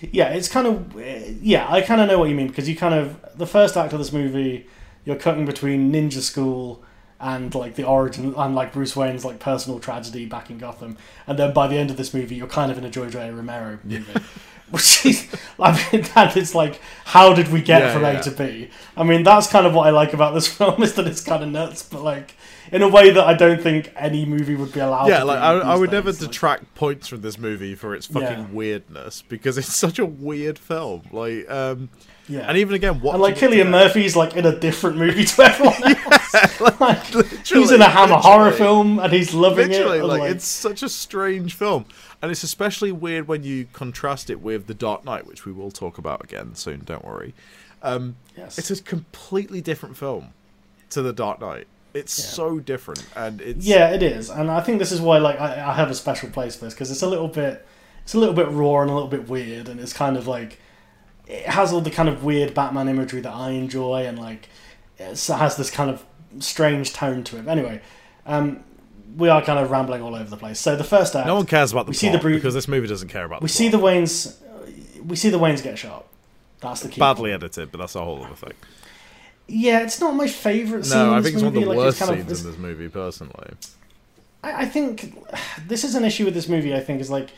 yeah, 0.00 0.30
it's 0.30 0.48
kind 0.48 0.66
of 0.66 0.98
yeah. 1.42 1.70
I 1.70 1.82
kind 1.82 2.00
of 2.00 2.08
know 2.08 2.18
what 2.18 2.30
you 2.30 2.34
mean 2.34 2.48
because 2.48 2.66
you 2.66 2.76
kind 2.76 2.94
of 2.94 3.20
the 3.36 3.46
first 3.46 3.76
act 3.76 3.92
of 3.92 3.98
this 3.98 4.10
movie, 4.10 4.66
you're 5.04 5.16
cutting 5.16 5.44
between 5.44 5.92
Ninja 5.92 6.20
School 6.20 6.82
and 7.20 7.54
like 7.54 7.74
the 7.74 7.84
origin 7.84 8.34
and 8.34 8.54
like 8.54 8.72
Bruce 8.72 8.96
Wayne's 8.96 9.26
like 9.26 9.38
personal 9.38 9.80
tragedy 9.80 10.24
back 10.24 10.48
in 10.48 10.56
Gotham, 10.56 10.96
and 11.26 11.38
then 11.38 11.52
by 11.52 11.66
the 11.68 11.76
end 11.76 11.90
of 11.90 11.98
this 11.98 12.14
movie, 12.14 12.36
you're 12.36 12.46
kind 12.46 12.72
of 12.72 12.78
in 12.78 12.84
a 12.86 12.88
A. 12.88 13.32
Romero 13.32 13.80
movie. 13.84 14.14
Which 14.74 15.06
is, 15.06 15.28
I 15.58 15.72
mean, 15.92 16.02
that 16.14 16.36
is 16.36 16.54
like, 16.54 16.80
how 17.04 17.32
did 17.34 17.48
we 17.48 17.62
get 17.62 17.80
Yeah, 17.82 17.92
from 17.92 18.02
yeah. 18.02 18.20
A 18.20 18.22
to 18.24 18.30
B? 18.30 18.70
I 18.96 19.02
mean, 19.04 19.22
that's 19.22 19.46
kind 19.46 19.66
of 19.66 19.74
what 19.74 19.86
I 19.86 19.90
like 19.90 20.12
about 20.12 20.34
this 20.34 20.46
film 20.56 20.82
is 20.82 20.94
that 20.94 21.06
it's 21.06 21.22
kind 21.22 21.42
of 21.42 21.48
nuts, 21.50 21.82
but 21.82 22.02
like 22.02 22.34
in 22.72 22.82
a 22.82 22.88
way 22.88 23.10
that 23.10 23.24
I 23.24 23.34
don't 23.34 23.62
think 23.62 23.92
any 23.96 24.24
movie 24.24 24.54
would 24.56 24.72
be 24.72 24.80
allowed. 24.80 25.08
yeah, 25.08 25.22
like 25.22 25.38
I, 25.38 25.52
I 25.58 25.76
would 25.76 25.92
never. 25.92 26.10
Like, 26.10 26.18
detract 26.20 26.74
points 26.74 27.08
from 27.08 27.20
this 27.20 27.38
movie 27.38 27.74
for 27.74 27.94
its 27.94 28.06
fucking 28.06 28.28
Yeah. 28.38 28.46
weirdness 28.50 29.22
because 29.22 29.58
it's 29.58 29.72
such 29.74 29.98
a 29.98 30.06
weird 30.06 30.58
film. 30.58 31.02
Like, 31.12 31.48
um, 31.50 31.90
yeah, 32.28 32.40
and 32.48 32.56
even 32.58 32.74
again, 32.74 33.00
what 33.00 33.14
and 33.14 33.22
like 33.22 33.36
Cillian 33.36 33.70
Murphy's 33.70 34.16
like 34.16 34.34
in 34.36 34.46
a 34.46 34.58
different 34.58 34.96
movie 34.96 35.24
to 35.24 35.42
everyone 35.42 35.96
else. 36.12 36.80
like, 36.80 37.04
he's 37.46 37.70
in 37.70 37.80
a 37.82 37.88
Hammer 37.88 38.16
horror 38.16 38.50
film 38.50 38.98
and 38.98 39.12
he's 39.12 39.34
loving 39.34 39.70
it. 39.70 39.86
like, 39.86 40.02
like, 40.02 40.30
it's 40.30 40.46
such 40.46 40.82
a 40.82 40.88
strange 40.88 41.54
film, 41.54 41.84
and 42.22 42.30
it's 42.30 42.42
especially 42.42 42.92
weird 42.92 43.28
when 43.28 43.42
you 43.42 43.66
contrast 43.72 44.30
it 44.30 44.40
with 44.40 44.66
The 44.66 44.74
Dark 44.74 45.04
Knight, 45.04 45.26
which 45.26 45.44
we 45.44 45.52
will 45.52 45.70
talk 45.70 45.98
about 45.98 46.24
again 46.24 46.54
soon. 46.54 46.80
Don't 46.84 47.04
worry. 47.04 47.34
Um, 47.82 48.16
yes. 48.36 48.58
it's 48.58 48.70
a 48.70 48.82
completely 48.82 49.60
different 49.60 49.96
film 49.96 50.30
to 50.90 51.02
The 51.02 51.12
Dark 51.12 51.40
Knight. 51.40 51.66
It's 51.92 52.18
Yeah. 52.18 52.24
so 52.24 52.58
different, 52.58 53.04
and 53.14 53.40
it's 53.40 53.64
yeah, 53.66 53.90
it 53.90 54.02
is, 54.02 54.28
and 54.30 54.50
I 54.50 54.60
think 54.62 54.78
this 54.80 54.90
is 54.90 55.00
why 55.00 55.18
like 55.18 55.38
I, 55.40 55.70
I 55.70 55.74
have 55.74 55.90
a 55.90 55.94
special 55.94 56.28
place 56.30 56.56
for 56.56 56.64
this 56.64 56.74
because 56.74 56.90
it's 56.90 57.02
a 57.02 57.06
little 57.08 57.28
bit, 57.28 57.64
it's 58.02 58.14
a 58.14 58.18
little 58.18 58.34
bit 58.34 58.48
raw 58.48 58.80
and 58.80 58.90
a 58.90 58.94
little 58.94 59.08
bit 59.08 59.28
weird, 59.28 59.68
and 59.68 59.78
it's 59.78 59.92
kind 59.92 60.16
of 60.16 60.26
like 60.26 60.58
it 61.26 61.46
has 61.46 61.72
all 61.72 61.80
the 61.80 61.90
kind 61.90 62.08
of 62.08 62.24
weird 62.24 62.54
Batman 62.54 62.88
imagery 62.88 63.20
that 63.22 63.32
I 63.32 63.50
enjoy, 63.50 64.06
and 64.06 64.18
like 64.18 64.48
it 64.98 65.18
has 65.28 65.56
this 65.56 65.70
kind 65.70 65.90
of 65.90 66.04
strange 66.40 66.92
tone 66.92 67.24
to 67.24 67.38
it. 67.38 67.46
Anyway, 67.48 67.80
um, 68.26 68.62
we 69.16 69.28
are 69.28 69.42
kind 69.42 69.58
of 69.58 69.70
rambling 69.70 70.02
all 70.02 70.14
over 70.14 70.28
the 70.28 70.36
place. 70.36 70.58
So 70.60 70.76
the 70.76 70.84
first 70.84 71.14
act, 71.14 71.26
No 71.26 71.36
one 71.36 71.46
cares 71.46 71.72
about 71.72 71.86
the 71.86 71.90
We 71.90 71.94
see 71.96 72.08
the 72.10 72.18
bru- 72.18 72.34
because 72.34 72.54
this 72.54 72.68
movie 72.68 72.86
doesn't 72.86 73.08
care 73.08 73.24
about. 73.24 73.42
we 73.42 73.46
the 73.46 73.52
see 73.52 73.68
the. 73.68 73.78
Waynes, 73.78 74.36
we 75.06 75.16
see 75.16 75.30
the 75.30 75.38
Waynes 75.38 75.62
get 75.62 75.78
shot. 75.78 76.06
That's 76.60 76.80
the 76.80 76.88
key. 76.88 76.98
badly 77.00 77.32
edited, 77.32 77.70
but 77.70 77.78
that's 77.78 77.94
a 77.94 78.02
whole 78.04 78.24
other 78.24 78.34
thing. 78.34 78.52
Yeah, 79.46 79.80
it's 79.82 80.00
not 80.00 80.14
my 80.14 80.26
favorite 80.26 80.86
scene. 80.86 80.98
No, 80.98 81.14
I 81.14 81.20
think 81.20 81.34
it's 81.34 81.42
one 81.42 81.54
of 81.54 81.60
the 81.62 81.66
like, 81.68 81.76
worst 81.76 82.00
of- 82.00 82.08
scenes 82.08 82.44
in 82.44 82.50
this 82.50 82.58
movie, 82.58 82.88
personally. 82.88 83.50
I, 84.42 84.62
I 84.62 84.64
think 84.66 85.14
this 85.66 85.84
is 85.84 85.94
an 85.94 86.04
issue 86.04 86.24
with 86.24 86.34
this 86.34 86.48
movie. 86.48 86.74
I 86.74 86.80
think 86.80 87.00
is 87.00 87.10
like 87.10 87.30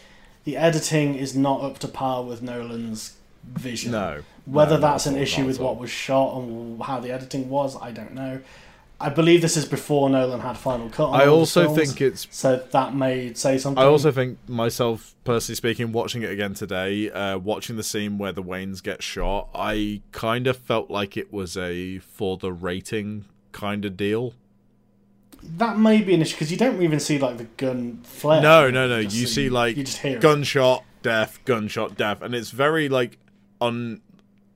the 0.44 0.56
editing 0.56 1.14
is 1.16 1.36
not 1.36 1.62
up 1.62 1.78
to 1.80 1.88
par 1.88 2.22
with 2.22 2.42
Nolan's 2.42 3.15
vision. 3.54 3.92
No, 3.92 4.22
Whether 4.44 4.74
no, 4.76 4.80
that's 4.80 5.06
an 5.06 5.16
issue 5.16 5.44
with 5.46 5.58
what 5.58 5.78
was 5.78 5.90
shot 5.90 6.36
and 6.38 6.82
how 6.82 7.00
the 7.00 7.10
editing 7.10 7.48
was, 7.48 7.76
I 7.80 7.92
don't 7.92 8.14
know. 8.14 8.40
I 8.98 9.10
believe 9.10 9.42
this 9.42 9.58
is 9.58 9.66
before 9.66 10.08
Nolan 10.08 10.40
had 10.40 10.56
Final 10.56 10.88
Cut. 10.88 11.10
On 11.10 11.20
I 11.20 11.26
also 11.26 11.64
films, 11.64 11.76
think 11.76 12.00
it's 12.00 12.26
so 12.30 12.56
that 12.72 12.94
may 12.94 13.34
say 13.34 13.58
something. 13.58 13.82
I 13.82 13.86
also 13.86 14.10
think 14.10 14.38
myself 14.48 15.14
personally 15.22 15.56
speaking, 15.56 15.92
watching 15.92 16.22
it 16.22 16.30
again 16.30 16.54
today, 16.54 17.10
uh, 17.10 17.36
watching 17.36 17.76
the 17.76 17.82
scene 17.82 18.16
where 18.16 18.32
the 18.32 18.42
Waynes 18.42 18.82
get 18.82 19.02
shot, 19.02 19.50
I 19.54 20.00
kind 20.12 20.46
of 20.46 20.56
felt 20.56 20.90
like 20.90 21.16
it 21.18 21.30
was 21.30 21.58
a 21.58 21.98
for 21.98 22.38
the 22.38 22.52
rating 22.52 23.26
kind 23.52 23.84
of 23.84 23.98
deal. 23.98 24.32
that 25.42 25.78
may 25.78 26.00
be 26.00 26.14
an 26.14 26.22
issue 26.22 26.34
because 26.36 26.50
you 26.50 26.56
don't 26.56 26.80
even 26.82 26.98
see 26.98 27.18
like 27.18 27.36
the 27.36 27.44
gun 27.44 28.00
flare. 28.02 28.40
No, 28.40 28.70
no, 28.70 28.88
no. 28.88 28.98
You 28.98 29.26
see 29.26 29.50
like 29.50 29.76
you 29.76 29.84
just 29.84 29.98
hear 29.98 30.16
it. 30.16 30.22
gunshot, 30.22 30.84
death, 31.02 31.38
gunshot, 31.44 31.96
death, 31.98 32.22
and 32.22 32.34
it's 32.34 32.50
very 32.50 32.88
like 32.88 33.18
un. 33.60 34.00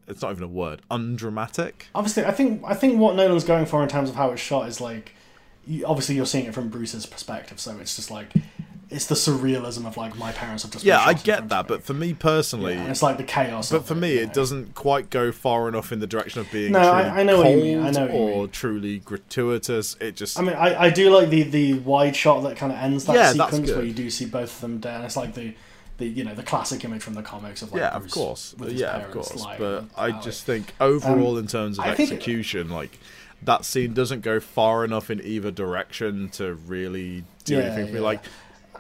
It's 0.08 0.22
not 0.22 0.32
even 0.32 0.42
a 0.42 0.48
word. 0.48 0.82
Undramatic. 0.90 1.86
obviously 1.94 2.24
i 2.24 2.32
think 2.32 2.62
i 2.66 2.74
think 2.74 2.98
what 2.98 3.14
nolan's 3.14 3.44
going 3.44 3.66
for 3.66 3.82
in 3.82 3.88
terms 3.88 4.08
of 4.10 4.16
how 4.16 4.30
it's 4.30 4.40
shot 4.42 4.68
is 4.68 4.80
like 4.80 5.12
you, 5.66 5.86
obviously 5.86 6.16
you're 6.16 6.26
seeing 6.26 6.46
it 6.46 6.54
from 6.54 6.68
bruce's 6.68 7.06
perspective 7.06 7.60
so 7.60 7.78
it's 7.78 7.94
just 7.94 8.10
like 8.10 8.32
it's 8.90 9.06
the 9.06 9.14
surrealism 9.14 9.86
of 9.86 9.96
like 9.96 10.16
my 10.18 10.32
parents 10.32 10.64
have 10.64 10.72
just 10.72 10.84
been 10.84 10.88
Yeah, 10.94 11.04
I 11.04 11.12
get 11.14 11.48
that, 11.50 11.68
but 11.68 11.84
for 11.84 11.94
me 11.94 12.12
personally. 12.12 12.74
Yeah, 12.74 12.90
it's 12.90 13.02
like 13.04 13.18
the 13.18 13.22
chaos 13.22 13.70
But 13.70 13.84
for 13.86 13.94
me, 13.94 14.14
you 14.14 14.22
it 14.22 14.26
know. 14.28 14.32
doesn't 14.32 14.74
quite 14.74 15.10
go 15.10 15.30
far 15.30 15.68
enough 15.68 15.92
in 15.92 16.00
the 16.00 16.08
direction 16.08 16.40
of 16.40 16.50
being 16.50 16.72
No, 16.72 16.80
I- 16.80 17.20
I 17.20 17.22
know 17.22 17.38
what 17.38 17.50
you 17.50 17.58
mean, 17.58 17.78
I 17.78 17.90
know 17.92 18.08
or 18.08 18.48
truly 18.48 18.98
gratuitous. 18.98 19.96
It 20.00 20.16
just 20.16 20.40
I 20.40 20.42
mean, 20.42 20.56
I, 20.56 20.86
I 20.86 20.90
do 20.90 21.08
like 21.10 21.30
the, 21.30 21.44
the 21.44 21.74
wide 21.74 22.16
shot 22.16 22.40
that 22.40 22.56
kind 22.56 22.72
of 22.72 22.78
ends 22.78 23.04
that 23.04 23.14
Yeah, 23.14 23.32
sequence 23.32 23.70
where 23.70 23.84
you 23.84 23.92
do 23.92 24.10
see 24.10 24.26
both 24.26 24.56
of 24.56 24.60
them 24.60 24.78
dead. 24.80 24.96
And 24.96 25.04
it's 25.04 25.16
like 25.16 25.34
the, 25.34 25.54
the 26.00 26.06
you 26.08 26.24
know 26.24 26.34
the 26.34 26.42
classic 26.42 26.84
image 26.84 27.02
from 27.02 27.14
the 27.14 27.22
comics 27.22 27.62
of 27.62 27.70
like 27.72 27.80
yeah, 27.80 27.90
of 27.90 28.10
course, 28.10 28.54
yeah, 28.58 28.96
of 28.96 29.02
parents 29.12 29.28
course. 29.28 29.44
lying 29.44 29.58
But 29.60 29.84
I 29.96 30.10
just 30.20 30.44
think 30.44 30.74
overall, 30.80 31.38
in 31.38 31.46
terms 31.46 31.78
of 31.78 31.84
I 31.84 31.90
execution, 31.90 32.68
like 32.68 32.98
that 33.42 33.64
scene 33.64 33.94
doesn't 33.94 34.22
go 34.22 34.40
far 34.40 34.84
enough 34.84 35.10
in 35.10 35.20
either 35.24 35.50
direction 35.52 36.28
to 36.30 36.54
really 36.54 37.24
do 37.44 37.54
Yeah, 37.56 37.60
anything 37.62 37.86
for 37.86 37.92
me. 37.92 37.98
yeah. 38.00 38.04
Like, 38.04 38.20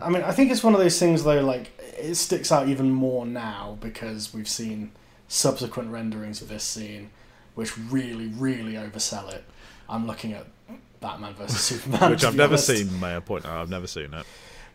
I 0.02 0.10
mean, 0.10 0.22
I 0.22 0.32
think 0.32 0.50
it's 0.50 0.64
one 0.64 0.74
of 0.74 0.80
those 0.80 0.98
things 0.98 1.22
though. 1.24 1.40
Like 1.42 1.70
it 1.98 2.14
sticks 2.16 2.50
out 2.50 2.68
even 2.68 2.90
more 2.90 3.24
now 3.24 3.78
because 3.80 4.34
we've 4.34 4.48
seen 4.48 4.92
subsequent 5.28 5.90
renderings 5.92 6.42
of 6.42 6.48
this 6.48 6.64
scene, 6.64 7.10
which 7.54 7.78
really, 7.78 8.26
really 8.26 8.72
oversell 8.74 9.32
it. 9.32 9.44
I'm 9.88 10.06
looking 10.06 10.32
at 10.32 10.46
Batman 11.00 11.34
versus 11.34 11.60
Superman, 11.60 12.10
which 12.10 12.24
I've 12.24 12.34
never 12.36 12.54
honest. 12.54 12.66
seen. 12.66 13.00
May 13.00 13.16
I 13.16 13.20
point 13.20 13.46
out, 13.46 13.58
I've 13.58 13.70
never 13.70 13.86
seen 13.86 14.12
it. 14.12 14.26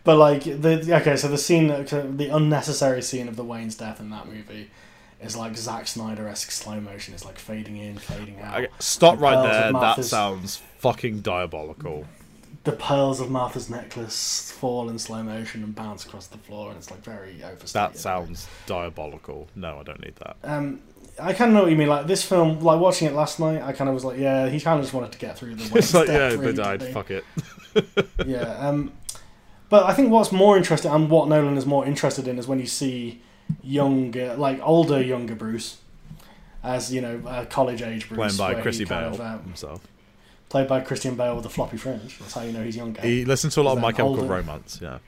But 0.05 0.17
like 0.17 0.43
the 0.43 0.95
okay, 1.01 1.17
so 1.17 1.27
the 1.27 1.37
scene, 1.37 1.67
the 1.67 2.29
unnecessary 2.31 3.01
scene 3.01 3.27
of 3.27 3.35
the 3.35 3.43
Wayne's 3.43 3.75
death 3.75 3.99
in 3.99 4.11
that 4.11 4.27
movie, 4.27 4.69
is 5.19 5.35
like 5.35 5.57
Zack 5.57 5.87
Snyder 5.87 6.27
esque 6.27 6.51
slow 6.51 6.79
motion. 6.79 7.15
It's 7.15 7.25
like 7.25 7.39
fading 7.39 7.77
in, 7.77 7.97
fading 7.97 8.39
out. 8.39 8.55
Okay, 8.59 8.71
stop 8.79 9.15
The 9.15 9.21
right 9.23 9.51
there. 9.51 9.73
That 9.73 10.05
sounds 10.05 10.61
fucking 10.77 11.21
diabolical. 11.21 12.05
The 12.65 12.73
pearls 12.73 13.19
of 13.19 13.31
Martha's 13.31 13.67
necklace 13.67 14.51
fall 14.51 14.89
in 14.89 14.99
slow 14.99 15.23
motion 15.23 15.63
and 15.63 15.73
bounce 15.73 16.05
across 16.05 16.27
the 16.27 16.37
floor, 16.37 16.69
and 16.69 16.77
it's 16.77 16.91
like 16.91 17.03
very 17.03 17.43
overstated. 17.43 17.73
That 17.73 17.97
sounds 17.97 18.47
diabolical. 18.67 19.47
No, 19.55 19.79
I 19.79 19.83
don't 19.83 20.01
need 20.01 20.15
that. 20.17 20.37
Um, 20.43 20.81
I 21.19 21.33
kind 21.33 21.49
of 21.49 21.55
know 21.55 21.61
what 21.63 21.71
you 21.71 21.77
mean. 21.77 21.87
Like 21.87 22.05
this 22.05 22.23
film, 22.23 22.59
like 22.59 22.79
watching 22.79 23.07
it 23.07 23.15
last 23.15 23.39
night, 23.39 23.63
I 23.63 23.71
kind 23.71 23.87
of 23.87 23.95
was 23.95 24.05
like, 24.05 24.19
yeah, 24.19 24.49
he 24.49 24.59
kind 24.59 24.77
of 24.79 24.85
just 24.85 24.93
wanted 24.93 25.13
to 25.13 25.17
get 25.17 25.35
through 25.35 25.55
the. 25.55 25.63
It's 25.79 25.95
like, 25.95 26.09
yeah, 26.09 26.35
they 26.35 26.53
died. 26.53 26.83
Fuck 26.93 27.09
it. 27.09 27.23
yeah. 28.27 28.57
Um, 28.59 28.91
but 29.69 29.85
I 29.85 29.93
think 29.93 30.11
what's 30.11 30.31
more 30.31 30.57
interesting 30.57 30.91
and 30.91 31.09
what 31.09 31.27
Nolan 31.27 31.57
is 31.57 31.65
more 31.65 31.85
interested 31.85 32.27
in 32.27 32.37
is 32.39 32.47
when 32.47 32.59
you 32.59 32.67
see 32.67 33.21
younger, 33.63 34.35
like 34.35 34.59
older, 34.61 35.01
younger 35.01 35.35
Bruce, 35.35 35.77
as 36.63 36.93
you 36.93 37.01
know, 37.01 37.21
uh, 37.27 37.45
college 37.45 37.81
age 37.81 38.07
Bruce, 38.09 38.37
Playing 38.37 38.55
by 38.55 38.61
Chrissy 38.61 38.85
Bale 38.85 39.13
of, 39.13 39.21
um, 39.21 39.43
himself. 39.43 39.81
played 40.49 40.67
by 40.67 40.81
Christian 40.81 41.15
Bale 41.15 41.35
with 41.35 41.45
a 41.45 41.49
floppy 41.49 41.77
fringe. 41.77 42.17
That's 42.19 42.33
how 42.33 42.41
you 42.41 42.51
know 42.51 42.63
he's 42.63 42.75
younger. 42.77 43.01
He 43.01 43.25
listened 43.25 43.53
to 43.53 43.61
a 43.61 43.63
lot 43.63 43.73
of 43.73 43.81
My 43.81 43.91
that 43.91 43.97
Chemical 43.97 44.21
older? 44.21 44.33
Romance. 44.33 44.79
Yeah. 44.81 44.99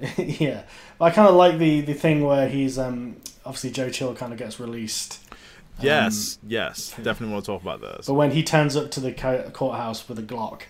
yeah, 0.16 0.62
but 0.98 1.06
I 1.06 1.10
kind 1.10 1.28
of 1.28 1.34
like 1.34 1.58
the 1.58 1.80
the 1.80 1.94
thing 1.94 2.22
where 2.24 2.48
he's 2.48 2.78
um 2.78 3.16
obviously 3.44 3.70
Joe 3.70 3.90
Chill 3.90 4.14
kind 4.14 4.32
of 4.32 4.38
gets 4.38 4.60
released. 4.60 5.18
Um, 5.80 5.84
Yes. 5.86 6.38
yes. 6.46 6.90
Definitely 7.02 7.32
want 7.32 7.44
to 7.44 7.52
talk 7.52 7.62
about 7.62 7.80
this. 7.80 8.06
But 8.06 8.14
when 8.14 8.30
he 8.32 8.42
turns 8.42 8.76
up 8.76 8.90
to 8.92 9.00
the 9.00 9.12
courthouse 9.12 10.08
with 10.08 10.18
a 10.18 10.22
Glock, 10.22 10.62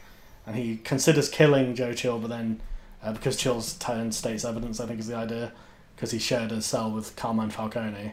and 0.46 0.56
he 0.56 0.76
considers 0.78 1.28
killing 1.30 1.74
Joe 1.74 1.92
Chill, 1.94 2.18
but 2.18 2.28
then 2.28 2.60
uh, 3.02 3.12
because 3.12 3.36
Chill's 3.36 3.74
turned 3.74 4.14
state's 4.14 4.44
evidence, 4.44 4.80
I 4.80 4.86
think 4.86 5.00
is 5.00 5.06
the 5.06 5.16
idea, 5.16 5.52
because 5.96 6.10
he 6.10 6.18
shared 6.18 6.52
a 6.52 6.60
cell 6.62 6.90
with 6.90 7.14
Carmine 7.16 7.50
Falcone, 7.50 8.12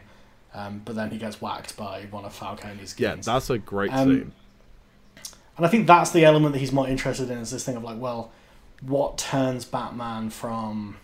um, 0.54 0.82
but 0.84 0.94
then 0.96 1.10
he 1.10 1.18
gets 1.18 1.40
whacked 1.40 1.76
by 1.76 2.02
one 2.10 2.24
of 2.24 2.32
Falcone's 2.32 2.94
Yeah, 2.98 3.16
that's 3.16 3.50
a 3.50 3.58
great 3.58 3.92
Um, 3.92 4.08
scene. 4.08 4.32
and 5.56 5.66
I 5.66 5.68
think 5.68 5.86
that's 5.86 6.10
the 6.10 6.24
element 6.24 6.52
that 6.54 6.58
he's 6.60 6.72
more 6.72 6.88
interested 6.88 7.30
in 7.30 7.38
is 7.38 7.50
this 7.50 7.64
thing 7.64 7.76
of 7.76 7.82
like, 7.84 7.98
well, 7.98 8.30
what 8.80 9.16
turns 9.18 9.64
Batman 9.64 10.28
from, 10.30 10.96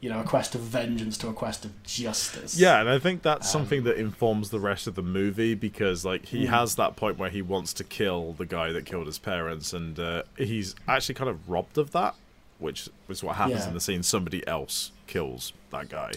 you 0.00 0.08
know, 0.08 0.20
a 0.20 0.24
quest 0.24 0.54
of 0.54 0.62
vengeance 0.62 1.18
to 1.18 1.28
a 1.28 1.32
quest 1.34 1.64
of 1.64 1.82
justice? 1.82 2.58
Yeah, 2.58 2.80
and 2.80 2.88
I 2.88 2.98
think 2.98 3.22
that's 3.22 3.46
um, 3.54 3.60
something 3.62 3.84
that 3.84 3.96
informs 3.96 4.50
the 4.50 4.58
rest 4.60 4.86
of 4.86 4.94
the 4.94 5.02
movie 5.02 5.54
because, 5.54 6.04
like, 6.04 6.26
he 6.26 6.46
Hmm. 6.46 6.52
has 6.52 6.76
that 6.76 6.96
point 6.96 7.18
where 7.18 7.30
he 7.30 7.42
wants 7.42 7.72
to 7.74 7.84
kill 7.84 8.32
the 8.32 8.46
guy 8.46 8.72
that 8.72 8.86
killed 8.86 9.06
his 9.06 9.18
parents, 9.18 9.72
and 9.72 9.98
uh, 10.00 10.22
he's 10.36 10.74
actually 10.86 11.14
kind 11.16 11.28
of 11.28 11.46
robbed 11.48 11.76
of 11.78 11.90
that, 11.92 12.14
which 12.58 12.88
is 13.08 13.22
what 13.22 13.36
happens 13.36 13.60
Yeah. 13.62 13.68
in 13.68 13.74
the 13.74 13.80
scene. 13.80 14.02
Somebody 14.02 14.46
else 14.46 14.92
kills 15.06 15.52
that 15.70 15.88
guy. 15.88 16.12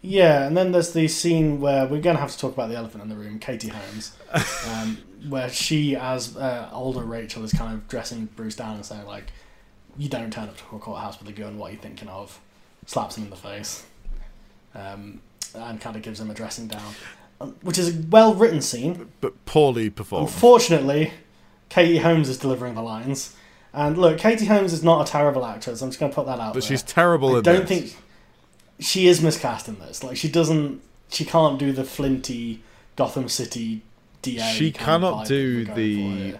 Yeah, 0.00 0.46
and 0.46 0.56
then 0.56 0.70
there's 0.72 0.92
the 0.92 1.08
scene 1.08 1.60
where 1.60 1.84
we're 1.84 2.00
going 2.00 2.14
to 2.14 2.20
have 2.20 2.30
to 2.30 2.38
talk 2.38 2.52
about 2.52 2.68
the 2.68 2.76
elephant 2.76 3.02
in 3.02 3.08
the 3.08 3.16
room, 3.16 3.38
Katie 3.40 3.68
Holmes, 3.68 4.16
um, 4.70 4.98
where 5.28 5.50
she, 5.50 5.96
as 5.96 6.36
uh, 6.36 6.68
older 6.72 7.02
Rachel, 7.02 7.42
is 7.44 7.52
kind 7.52 7.74
of 7.74 7.88
dressing 7.88 8.26
Bruce 8.36 8.54
down 8.54 8.76
and 8.76 8.86
saying, 8.86 9.06
like, 9.06 9.24
you 9.96 10.08
don't 10.08 10.32
turn 10.32 10.44
up 10.44 10.56
to 10.56 10.76
a 10.76 10.78
courthouse 10.78 11.18
with 11.18 11.28
a 11.28 11.32
gun, 11.32 11.58
what 11.58 11.70
are 11.70 11.72
you 11.74 11.80
thinking 11.80 12.06
of? 12.08 12.38
Slaps 12.86 13.16
him 13.16 13.24
in 13.24 13.30
the 13.30 13.36
face, 13.36 13.84
um, 14.76 15.20
and 15.54 15.80
kind 15.80 15.96
of 15.96 16.02
gives 16.02 16.20
him 16.20 16.30
a 16.30 16.34
dressing 16.34 16.68
down, 16.68 16.94
um, 17.40 17.56
which 17.62 17.76
is 17.76 17.96
a 17.96 18.00
well 18.08 18.34
written 18.34 18.60
scene. 18.62 19.08
But 19.20 19.44
poorly 19.46 19.90
performed. 19.90 20.28
Unfortunately, 20.28 21.12
Katie 21.68 21.98
Holmes 21.98 22.28
is 22.28 22.38
delivering 22.38 22.76
the 22.76 22.82
lines. 22.82 23.34
And 23.72 23.98
look, 23.98 24.18
Katie 24.18 24.46
Holmes 24.46 24.72
is 24.72 24.82
not 24.82 25.06
a 25.06 25.10
terrible 25.10 25.44
actress. 25.44 25.82
I'm 25.82 25.90
just 25.90 26.00
going 26.00 26.10
to 26.10 26.14
put 26.14 26.26
that 26.26 26.40
out 26.40 26.54
but 26.54 26.60
there. 26.62 26.68
she's 26.68 26.82
terrible 26.82 27.36
I 27.36 27.40
don't 27.42 27.66
this. 27.66 27.92
think 27.92 27.96
she 28.80 29.06
is 29.08 29.20
miscast 29.22 29.68
in 29.68 29.78
this. 29.78 30.02
Like 30.02 30.16
she 30.16 30.28
doesn't, 30.28 30.80
she 31.10 31.24
can't 31.24 31.58
do 31.58 31.72
the 31.72 31.84
flinty 31.84 32.62
Gotham 32.96 33.28
City 33.28 33.82
DA. 34.22 34.40
She 34.54 34.72
cannot 34.72 35.26
do 35.26 35.64
that 35.66 35.76
we're 35.76 35.96
going 35.96 36.32
for 36.32 36.32
the- 36.32 36.38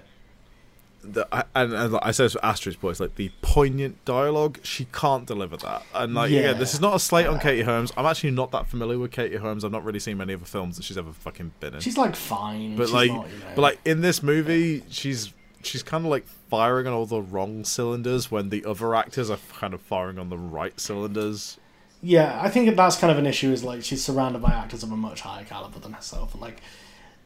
the, 1.04 1.26
I- 1.32 1.44
and, 1.54 1.72
and 1.72 1.96
I 2.02 2.10
said 2.10 2.32
for 2.32 2.44
asterisk 2.44 2.80
boys, 2.80 2.98
like 3.00 3.14
the 3.14 3.30
poignant 3.40 4.04
dialogue, 4.04 4.58
she 4.62 4.86
can't 4.86 5.26
deliver 5.26 5.56
that. 5.58 5.82
And 5.94 6.12
like 6.12 6.30
Yeah. 6.30 6.40
again, 6.40 6.58
this 6.58 6.74
is 6.74 6.80
not 6.80 6.94
a 6.96 6.98
slate 6.98 7.26
on 7.26 7.38
Katie 7.38 7.62
Holmes. 7.62 7.92
I'm 7.96 8.04
actually 8.04 8.32
not 8.32 8.50
that 8.50 8.66
familiar 8.66 8.98
with 8.98 9.12
Katie 9.12 9.36
Holmes. 9.36 9.64
I've 9.64 9.70
not 9.72 9.84
really 9.84 10.00
seen 10.00 10.18
many 10.18 10.32
of 10.32 10.40
the 10.40 10.46
films 10.46 10.76
that 10.76 10.82
she's 10.82 10.98
ever 10.98 11.12
fucking 11.12 11.52
been 11.60 11.74
in. 11.74 11.80
She's 11.80 11.96
like 11.96 12.16
fine, 12.16 12.76
but 12.76 12.86
she's 12.86 12.92
like, 12.94 13.10
not, 13.12 13.28
you 13.30 13.38
know. 13.38 13.44
but 13.54 13.62
like 13.62 13.78
in 13.84 14.00
this 14.00 14.22
movie, 14.22 14.82
she's 14.90 15.32
she's 15.62 15.82
kind 15.82 16.04
of 16.04 16.10
like 16.10 16.26
firing 16.48 16.86
on 16.86 16.92
all 16.92 17.06
the 17.06 17.20
wrong 17.22 17.64
cylinders 17.64 18.30
when 18.30 18.48
the 18.50 18.64
other 18.64 18.94
actors 18.94 19.30
are 19.30 19.38
kind 19.58 19.74
of 19.74 19.80
firing 19.80 20.18
on 20.18 20.28
the 20.30 20.38
right 20.38 20.78
cylinders. 20.80 21.58
yeah, 22.02 22.38
I 22.42 22.48
think 22.48 22.74
that's 22.76 22.96
kind 22.96 23.10
of 23.10 23.18
an 23.18 23.26
issue. 23.26 23.50
Is 23.52 23.64
like 23.64 23.82
she's 23.84 24.02
surrounded 24.04 24.40
by 24.42 24.50
actors 24.52 24.82
of 24.82 24.90
a 24.92 24.96
much 24.96 25.20
higher 25.22 25.44
caliber 25.44 25.78
than 25.78 25.92
herself, 25.92 26.32
and 26.32 26.40
like 26.40 26.60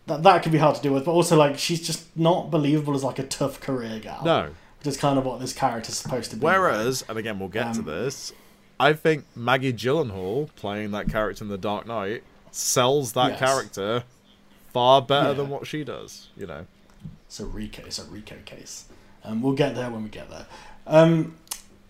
that 0.07 0.23
that 0.23 0.43
could 0.43 0.53
be 0.53 0.59
hard 0.59 0.77
to 0.77 0.83
deal 0.83 0.93
with. 0.95 1.05
But 1.05 1.13
also 1.13 1.37
like 1.37 1.59
she's 1.59 1.85
just 1.87 2.15
not 2.17 2.51
believable 2.51 2.95
as 2.95 3.05
like 3.05 3.19
a 3.19 3.25
tough 3.27 3.61
career 3.61 3.99
gal. 4.01 4.25
No. 4.25 4.51
which 4.79 4.89
is 4.89 4.97
kind 4.97 5.17
of 5.19 5.25
what 5.25 5.39
this 5.41 5.53
character's 5.53 5.97
supposed 5.97 6.31
to 6.33 6.37
be. 6.37 6.45
Whereas, 6.45 7.05
and 7.09 7.17
again, 7.17 7.39
we'll 7.39 7.49
get 7.49 7.73
to 7.75 7.81
Um, 7.81 7.87
this. 7.87 8.33
I 8.81 8.95
think 8.95 9.25
Maggie 9.37 9.73
Gyllenhaal 9.73 10.49
playing 10.57 10.91
that 10.91 11.09
character 11.09 11.45
in 11.45 11.49
The 11.51 11.57
Dark 11.59 11.87
Knight 11.87 12.25
sells 12.51 13.13
that 13.13 13.33
Yes. 13.33 13.39
character 13.39 14.03
far 14.73 15.01
better 15.01 15.29
Yeah. 15.29 15.35
than 15.35 15.51
what 15.51 15.69
she 15.69 15.85
does. 15.85 16.31
You 16.37 16.47
know. 16.49 16.67
It's 17.29 17.39
a 17.39 17.47
Rico. 17.47 17.83
It's 17.87 18.01
a 18.01 18.05
Rico 18.05 18.35
case. 18.45 18.87
Um, 19.25 19.43
we'll 19.43 19.55
get 19.55 19.75
there 19.75 19.91
when 19.91 20.03
we 20.03 20.09
get 20.09 20.29
there. 20.31 20.47
Um, 20.87 21.37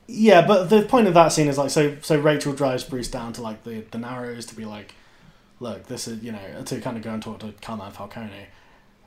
yeah, 0.07 0.47
but 0.47 0.69
the 0.69 0.83
point 0.83 1.07
of 1.07 1.15
that 1.15 1.29
scene 1.29 1.49
is 1.49 1.57
like 1.59 1.71
so. 1.71 1.97
So 2.03 2.19
Rachel 2.19 2.53
drives 2.53 2.85
Bruce 2.85 3.09
down 3.09 3.33
to 3.35 3.43
like 3.43 3.65
the 3.65 3.85
the 3.91 3.99
Narrows 3.99 4.47
to 4.47 4.55
be 4.55 4.65
like, 4.65 4.95
look, 5.61 5.87
this 5.87 6.07
is 6.07 6.23
you 6.23 6.33
know 6.33 6.63
to 6.65 6.81
kind 6.81 6.97
of 6.97 7.03
go 7.03 7.11
and 7.11 7.23
talk 7.23 7.39
to 7.41 7.53
Carmine 7.63 7.93
Falcone, 7.93 8.47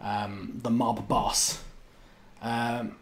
um, 0.02 0.60
the 0.64 0.72
mob 0.72 1.08
boss. 1.08 1.62
Um, 2.42 2.96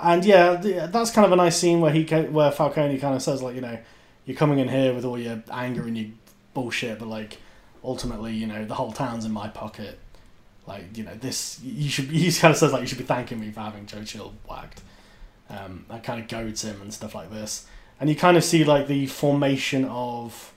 and 0.00 0.24
yeah, 0.24 0.56
that's 0.90 1.10
kind 1.10 1.24
of 1.24 1.32
a 1.32 1.36
nice 1.36 1.56
scene 1.56 1.80
where 1.80 1.92
he 1.92 2.04
where 2.04 2.50
Falcone 2.50 2.98
kind 2.98 3.14
of 3.14 3.22
says 3.22 3.42
like 3.42 3.54
you 3.54 3.60
know, 3.60 3.78
you're 4.24 4.36
coming 4.36 4.58
in 4.58 4.68
here 4.68 4.92
with 4.92 5.04
all 5.04 5.18
your 5.18 5.42
anger 5.52 5.82
and 5.82 5.96
your 5.96 6.08
bullshit, 6.54 6.98
but 6.98 7.08
like 7.08 7.38
ultimately 7.84 8.32
you 8.34 8.46
know 8.46 8.64
the 8.64 8.74
whole 8.74 8.90
town's 8.90 9.24
in 9.24 9.32
my 9.32 9.48
pocket 9.48 9.98
like 10.68 10.96
you 10.96 11.02
know 11.04 11.14
this 11.14 11.58
you 11.62 11.88
should 11.88 12.04
he 12.10 12.30
kind 12.32 12.52
of 12.52 12.58
says 12.58 12.72
like 12.72 12.82
you 12.82 12.86
should 12.86 12.98
be 12.98 13.04
thanking 13.04 13.40
me 13.40 13.50
for 13.50 13.60
having 13.60 13.86
Joe 13.86 14.04
Chill 14.04 14.34
whacked 14.48 14.82
um, 15.50 15.86
that 15.88 16.04
kind 16.04 16.20
of 16.20 16.28
goads 16.28 16.62
him 16.62 16.80
and 16.82 16.92
stuff 16.94 17.14
like 17.14 17.30
this 17.30 17.66
and 17.98 18.08
you 18.08 18.14
kind 18.14 18.36
of 18.36 18.44
see 18.44 18.62
like 18.64 18.86
the 18.86 19.06
formation 19.06 19.84
of 19.86 20.52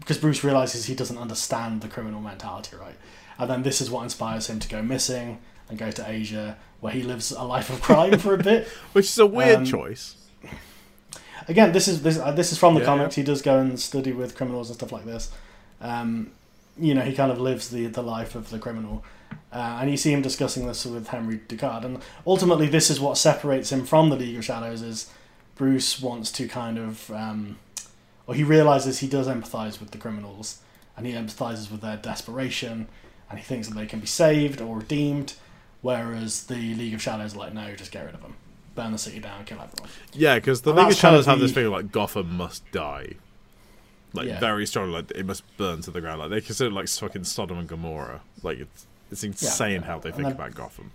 because 0.00 0.18
Bruce 0.18 0.42
realizes 0.44 0.86
he 0.86 0.94
doesn't 0.94 1.18
understand 1.18 1.80
the 1.80 1.88
criminal 1.88 2.20
mentality 2.20 2.76
right 2.76 2.96
and 3.38 3.48
then 3.48 3.62
this 3.62 3.80
is 3.80 3.90
what 3.90 4.02
inspires 4.02 4.48
him 4.50 4.58
to 4.58 4.68
go 4.68 4.82
missing 4.82 5.38
and 5.68 5.78
go 5.78 5.90
to 5.90 6.10
Asia 6.10 6.56
where 6.80 6.92
he 6.92 7.02
lives 7.02 7.30
a 7.30 7.42
life 7.44 7.70
of 7.70 7.80
crime 7.80 8.18
for 8.18 8.34
a 8.34 8.38
bit 8.50 8.66
Which 8.92 9.06
is 9.06 9.18
a 9.18 9.26
weird 9.26 9.58
Um, 9.58 9.64
choice. 9.64 10.16
again, 11.48 11.72
this 11.72 11.86
is 11.88 12.02
this 12.02 12.18
uh, 12.18 12.32
this 12.32 12.52
is 12.52 12.58
from 12.58 12.74
the 12.74 12.80
Yeah, 12.80 12.86
comics. 12.86 13.14
He 13.14 13.22
does 13.22 13.42
go 13.42 13.58
and 13.58 13.78
study 13.78 14.12
with 14.12 14.34
criminals 14.34 14.68
and 14.70 14.76
stuff 14.76 14.92
like 14.92 15.04
this. 15.04 15.30
Um, 15.80 16.32
you 16.80 16.94
know, 16.94 17.02
he 17.02 17.14
kind 17.14 17.30
of 17.30 17.40
lives 17.40 17.70
the 17.70 17.86
the 17.86 18.02
life 18.02 18.34
of 18.34 18.50
the 18.50 18.58
criminal, 18.58 19.04
uh, 19.52 19.78
and 19.80 19.90
you 19.90 19.96
see 19.96 20.12
him 20.12 20.22
discussing 20.22 20.66
this 20.66 20.84
with 20.84 21.08
Henry 21.08 21.38
Ducard. 21.48 21.84
And 21.84 21.98
ultimately, 22.26 22.66
this 22.68 22.90
is 22.90 22.98
what 23.00 23.18
separates 23.18 23.70
him 23.70 23.84
from 23.84 24.10
the 24.10 24.16
League 24.16 24.36
of 24.36 24.44
Shadows. 24.44 24.82
Is 24.82 25.10
Bruce 25.56 26.00
wants 26.00 26.32
to 26.32 26.48
kind 26.48 26.78
of, 26.78 27.10
um, 27.10 27.58
or 28.26 28.34
he 28.34 28.42
realizes 28.42 28.98
he 29.00 29.08
does 29.08 29.28
empathize 29.28 29.78
with 29.80 29.90
the 29.90 29.98
criminals, 29.98 30.60
and 30.96 31.06
he 31.06 31.12
empathizes 31.12 31.70
with 31.70 31.80
their 31.82 31.96
desperation, 31.96 32.88
and 33.28 33.38
he 33.38 33.44
thinks 33.44 33.68
that 33.68 33.74
they 33.74 33.86
can 33.86 34.00
be 34.00 34.06
saved 34.06 34.60
or 34.60 34.78
redeemed. 34.78 35.34
Whereas 35.82 36.44
the 36.44 36.74
League 36.74 36.94
of 36.94 37.00
Shadows 37.02 37.34
are 37.34 37.38
like, 37.38 37.54
no, 37.54 37.74
just 37.74 37.90
get 37.90 38.04
rid 38.04 38.14
of 38.14 38.20
them, 38.22 38.36
burn 38.74 38.92
the 38.92 38.98
city 38.98 39.18
down, 39.18 39.44
kill 39.46 39.60
everyone. 39.62 39.90
Yeah, 40.12 40.34
because 40.34 40.60
the 40.62 40.70
and 40.70 40.78
League 40.78 40.84
of 40.86 40.90
that's 40.90 41.00
kind 41.00 41.12
Shadows 41.12 41.26
of 41.26 41.30
have 41.30 41.40
this 41.40 41.50
the- 41.52 41.62
thing 41.62 41.70
like 41.70 41.90
Gotham 41.90 42.36
must 42.36 42.70
die. 42.70 43.14
Like 44.12 44.26
Yeah. 44.26 44.40
very 44.40 44.66
strongly, 44.66 44.92
like 44.94 45.10
it 45.12 45.24
must 45.24 45.44
burn 45.56 45.82
to 45.82 45.90
the 45.90 46.00
ground. 46.00 46.20
Like 46.20 46.30
they 46.30 46.40
consider 46.40 46.70
like 46.70 46.88
fucking 46.88 47.24
Sodom 47.24 47.58
and 47.58 47.68
Gomorrah. 47.68 48.20
Like 48.42 48.58
it's 48.58 48.86
it's 49.10 49.24
insane 49.24 49.82
how 49.82 49.98
they 49.98 50.10
think 50.10 50.24
then- 50.24 50.32
about 50.32 50.54
Gotham. 50.54 50.90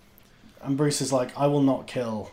And 0.62 0.76
Bruce 0.76 1.00
is 1.00 1.12
like, 1.12 1.36
I 1.38 1.46
will 1.46 1.62
not 1.62 1.86
kill, 1.86 2.32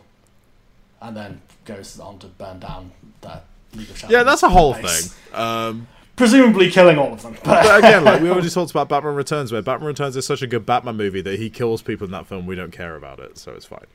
and 1.00 1.16
then 1.16 1.40
goes 1.64 2.00
on 2.00 2.18
to 2.18 2.26
burn 2.26 2.58
down 2.58 2.90
that 3.20 3.44
League 3.74 3.90
of 3.90 3.96
Shadows. 3.98 4.12
Yeah, 4.12 4.22
that's 4.24 4.42
a 4.42 4.48
whole 4.48 4.74
base. 4.74 5.08
thing. 5.12 5.40
Um, 5.40 5.86
Presumably 6.16 6.70
killing 6.70 6.96
all 6.96 7.12
of 7.12 7.22
them. 7.22 7.32
But, 7.44 7.62
but 7.64 7.78
again, 7.78 8.04
like 8.04 8.20
we 8.22 8.30
already 8.30 8.48
talked 8.50 8.70
about 8.70 8.88
Batman 8.88 9.14
Returns, 9.14 9.50
where 9.52 9.62
Batman 9.62 9.88
Returns 9.88 10.16
is 10.16 10.24
such 10.26 10.42
a 10.42 10.46
good 10.46 10.64
Batman 10.64 10.96
movie 10.96 11.20
that 11.22 11.38
he 11.38 11.50
kills 11.50 11.82
people 11.82 12.04
in 12.06 12.12
that 12.12 12.26
film. 12.26 12.46
We 12.46 12.54
don't 12.54 12.70
care 12.72 12.94
about 12.96 13.18
it, 13.20 13.36
so 13.38 13.52
it's 13.52 13.66
fine. 13.66 13.86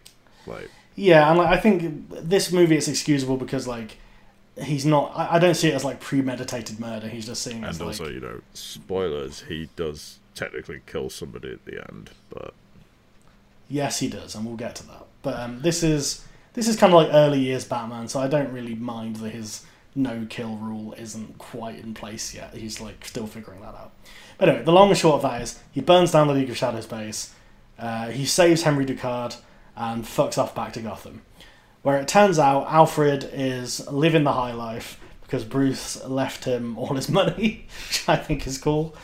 Like 0.46 0.70
yeah, 0.96 1.30
and 1.30 1.38
like, 1.38 1.48
I 1.48 1.58
think 1.58 2.10
this 2.10 2.52
movie 2.52 2.76
is 2.78 2.88
excusable 2.90 3.38
because 3.38 3.68
like 3.68 3.98
he's 4.62 4.86
not. 4.86 5.12
I, 5.16 5.36
I 5.36 5.40
don't 5.40 5.56
see 5.56 5.70
it 5.70 5.76
as 5.76 5.86
like 5.86 6.00
premeditated 6.00 6.80
murder. 6.80 7.08
He's 7.08 7.26
just 7.26 7.42
seeing 7.42 7.64
it 7.64 7.68
as 7.68 7.80
and 7.80 7.88
like, 7.88 8.00
also, 8.00 8.12
you 8.12 8.20
know, 8.20 8.42
spoilers. 8.54 9.42
He 9.42 9.70
does 9.76 10.20
technically 10.36 10.82
kill 10.86 11.10
somebody 11.10 11.52
at 11.52 11.66
the 11.66 11.86
end, 11.92 12.12
but 12.30 12.54
yes, 13.70 14.00
he 14.00 14.08
does, 14.08 14.36
and 14.36 14.46
we'll 14.46 14.56
get 14.56 14.76
to 14.76 14.88
that. 14.88 15.06
But 15.22 15.40
um, 15.40 15.62
this 15.62 15.84
is 15.84 16.26
this 16.54 16.68
is 16.68 16.76
kind 16.76 16.94
of 16.94 17.02
like 17.02 17.14
early 17.14 17.40
years 17.40 17.66
Batman, 17.66 18.08
so 18.08 18.20
I 18.20 18.28
don't 18.28 18.52
really 18.52 18.76
mind 18.76 19.18
that 19.18 19.30
his 19.32 19.66
no 19.96 20.26
kill 20.30 20.56
rule 20.56 20.94
isn't 20.94 21.38
quite 21.38 21.80
in 21.80 21.94
place 21.94 22.34
yet. 22.34 22.54
He's 22.54 22.80
like 22.80 23.06
still 23.06 23.28
figuring 23.28 23.62
that 23.62 23.76
out. 23.76 23.92
But 24.38 24.50
anyway, 24.50 24.64
the 24.64 24.72
long 24.72 24.90
and 24.90 24.98
short 24.98 25.16
of 25.16 25.22
that 25.24 25.42
is 25.42 25.60
he 25.72 25.82
burns 25.82 26.12
down 26.12 26.28
the 26.28 26.34
League 26.34 26.50
of 26.50 26.58
Shadows 26.58 26.86
base. 26.86 27.34
Uh, 27.78 28.10
he 28.10 28.26
saves 28.26 28.64
Henry 28.64 28.86
Ducard 28.86 29.38
and 29.76 30.04
fucks 30.04 30.38
off 30.38 30.54
back 30.54 30.74
to 30.74 30.82
Gotham, 30.82 31.22
where 31.82 31.98
it 31.98 32.08
turns 32.08 32.40
out 32.40 32.68
Alfred 32.68 33.30
is 33.32 33.88
living 33.90 34.24
the 34.24 34.34
high 34.34 34.54
life 34.54 35.00
because 35.22 35.44
Bruce 35.44 36.04
left 36.06 36.46
him 36.46 36.78
all 36.78 36.96
his 36.96 37.10
money, 37.10 37.68
which 37.88 38.08
I 38.08 38.16
think 38.16 38.48
is 38.48 38.58
cool. 38.58 38.96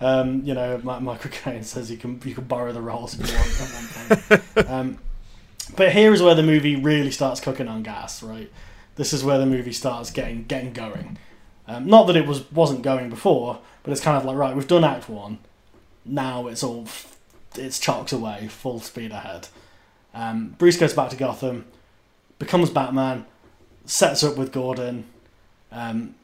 Um, 0.00 0.42
you 0.44 0.54
know, 0.54 0.78
Michael 0.82 1.30
Caine 1.30 1.62
says 1.62 1.90
you 1.90 1.96
can 1.96 2.20
you 2.24 2.34
can 2.34 2.44
borrow 2.44 2.72
the 2.72 2.80
rolls 2.80 3.18
if 3.18 3.30
you 3.30 3.36
want 3.36 3.60
at 3.60 4.38
one 4.38 4.44
point. 4.56 4.68
Um, 4.70 4.98
but 5.76 5.92
here 5.92 6.12
is 6.12 6.22
where 6.22 6.34
the 6.34 6.42
movie 6.42 6.76
really 6.76 7.10
starts 7.10 7.40
cooking 7.40 7.68
on 7.68 7.82
gas, 7.82 8.22
right? 8.22 8.50
This 8.96 9.12
is 9.12 9.24
where 9.24 9.38
the 9.38 9.46
movie 9.46 9.72
starts 9.72 10.10
getting 10.10 10.44
getting 10.44 10.72
going. 10.72 11.18
Um, 11.66 11.86
not 11.86 12.06
that 12.08 12.16
it 12.16 12.26
was 12.26 12.50
wasn't 12.52 12.82
going 12.82 13.08
before, 13.08 13.60
but 13.82 13.92
it's 13.92 14.00
kind 14.00 14.16
of 14.16 14.24
like 14.24 14.36
right, 14.36 14.54
we've 14.54 14.66
done 14.68 14.84
Act 14.84 15.08
One. 15.08 15.38
Now 16.04 16.48
it's 16.48 16.62
all 16.62 16.86
it's 17.56 17.78
chalks 17.78 18.12
away, 18.12 18.48
full 18.48 18.80
speed 18.80 19.12
ahead. 19.12 19.48
Um, 20.12 20.54
Bruce 20.58 20.76
goes 20.76 20.92
back 20.92 21.10
to 21.10 21.16
Gotham, 21.16 21.64
becomes 22.38 22.70
Batman, 22.70 23.26
sets 23.86 24.22
up 24.22 24.36
with 24.36 24.52
Gordon. 24.52 25.04
Um, 25.72 26.14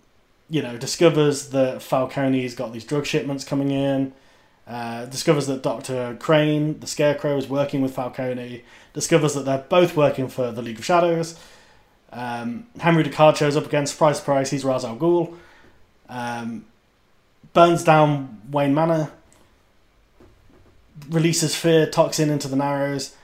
you 0.49 0.63
know, 0.63 0.77
discovers 0.77 1.51
that 1.51 1.81
Falcone's 1.83 2.55
got 2.55 2.73
these 2.73 2.85
drug 2.85 3.07
shipments 3.07 3.45
coming 3.45 3.71
in. 3.71 4.13
Uh, 4.67 5.05
discovers 5.07 5.47
that 5.47 5.63
Doctor 5.63 6.17
Crane, 6.21 6.79
the 6.81 6.87
Scarecrow, 6.87 7.37
is 7.37 7.49
working 7.49 7.83
with 7.83 7.95
Falcone. 7.95 8.63
Discovers 8.93 9.35
that 9.35 9.45
they're 9.45 9.65
both 9.69 9.97
working 9.97 10.29
for 10.29 10.53
the 10.53 10.63
League 10.63 10.79
of 10.79 10.85
Shadows. 10.85 11.39
Um, 12.13 12.67
Henry 12.79 13.05
Ducard 13.05 13.37
shows 13.37 13.57
up 13.57 13.67
again. 13.67 13.87
Surprise, 13.87 14.19
surprise, 14.19 14.51
he's 14.51 14.65
Ra's 14.65 14.85
al 14.85 14.97
Ghul. 14.97 15.37
Um, 16.09 16.67
burns 17.53 17.85
down 17.85 18.43
Wayne 18.51 18.75
Manor. 18.75 19.11
Releases 21.09 21.55
fear 21.57 21.87
toxin 21.87 22.31
into 22.31 22.49
the 22.49 22.57
Narrows. 22.57 23.17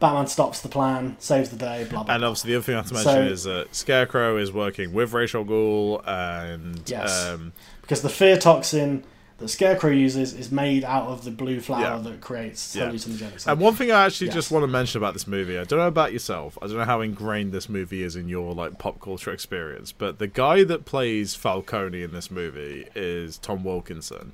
Batman 0.00 0.26
stops 0.28 0.60
the 0.60 0.68
plan, 0.68 1.16
saves 1.18 1.48
the 1.48 1.56
day. 1.56 1.86
Blah 1.90 2.04
blah. 2.04 2.14
And 2.14 2.24
obviously, 2.24 2.52
the 2.52 2.56
other 2.58 2.62
thing 2.64 2.74
I 2.76 2.78
have 2.78 2.86
to 2.88 2.94
mention 2.94 3.12
So- 3.12 3.22
is 3.32 3.44
that 3.44 3.74
Scarecrow 3.74 4.36
is 4.36 4.52
working 4.52 4.92
with 4.92 5.12
Ra's 5.12 5.34
al 5.34 5.44
Ghul, 5.44 6.06
and 6.06 6.80
Yes. 6.86 7.26
um, 7.26 7.52
because 7.82 8.02
the 8.02 8.08
fear 8.08 8.36
toxin 8.38 9.02
that 9.38 9.48
Scarecrow 9.48 9.90
uses 9.90 10.32
is 10.34 10.50
made 10.50 10.82
out 10.84 11.06
of 11.06 11.24
the 11.24 11.30
blue 11.30 11.60
flower 11.60 11.80
Yeah. 11.80 11.98
that 11.98 12.20
creates 12.20 12.74
Yeah. 12.74 12.88
hallucinogenics. 12.90 13.46
and 13.46 13.60
one 13.60 13.74
thing 13.74 13.92
I 13.92 14.04
actually 14.06 14.26
Yes. 14.28 14.34
just 14.34 14.50
want 14.50 14.64
to 14.64 14.66
mention 14.68 14.98
about 14.98 15.12
this 15.14 15.28
movie, 15.28 15.56
I 15.56 15.62
don't 15.64 15.78
know 15.78 15.86
about 15.86 16.12
yourself, 16.12 16.58
I 16.60 16.66
don't 16.66 16.76
know 16.76 16.84
how 16.84 17.00
ingrained 17.02 17.52
this 17.52 17.68
movie 17.68 18.02
is 18.02 18.16
in 18.16 18.28
your 18.28 18.52
like 18.52 18.78
pop 18.80 19.00
culture 19.00 19.30
experience, 19.32 19.92
but 19.92 20.18
the 20.18 20.26
guy 20.26 20.64
that 20.64 20.84
plays 20.84 21.36
Falcone 21.36 22.02
in 22.02 22.12
this 22.12 22.30
movie 22.32 22.86
is 22.96 23.38
Tom 23.38 23.62
Wilkinson. 23.62 24.32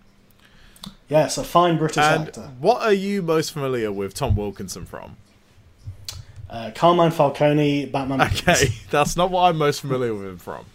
yes, 1.09 1.37
a 1.39 1.45
fine 1.45 1.77
British 1.79 1.99
And 1.99 2.29
actor. 2.29 2.51
what 2.59 2.83
are 2.83 2.93
you 2.93 3.21
most 3.23 3.53
familiar 3.53 3.93
with 3.93 4.15
Tom 4.15 4.37
Wilkinson 4.37 4.87
from? 4.87 5.17
Uh, 6.49 6.71
Carmine 6.75 7.11
Falcone, 7.11 7.87
Batman. 7.87 8.21
Okay, 8.23 8.69
that's 8.91 9.17
not 9.17 9.31
what 9.31 9.43
I'm 9.43 9.57
most 9.59 9.81
familiar 9.81 10.15
with 10.15 10.27
him 10.27 10.39
from. 10.39 10.67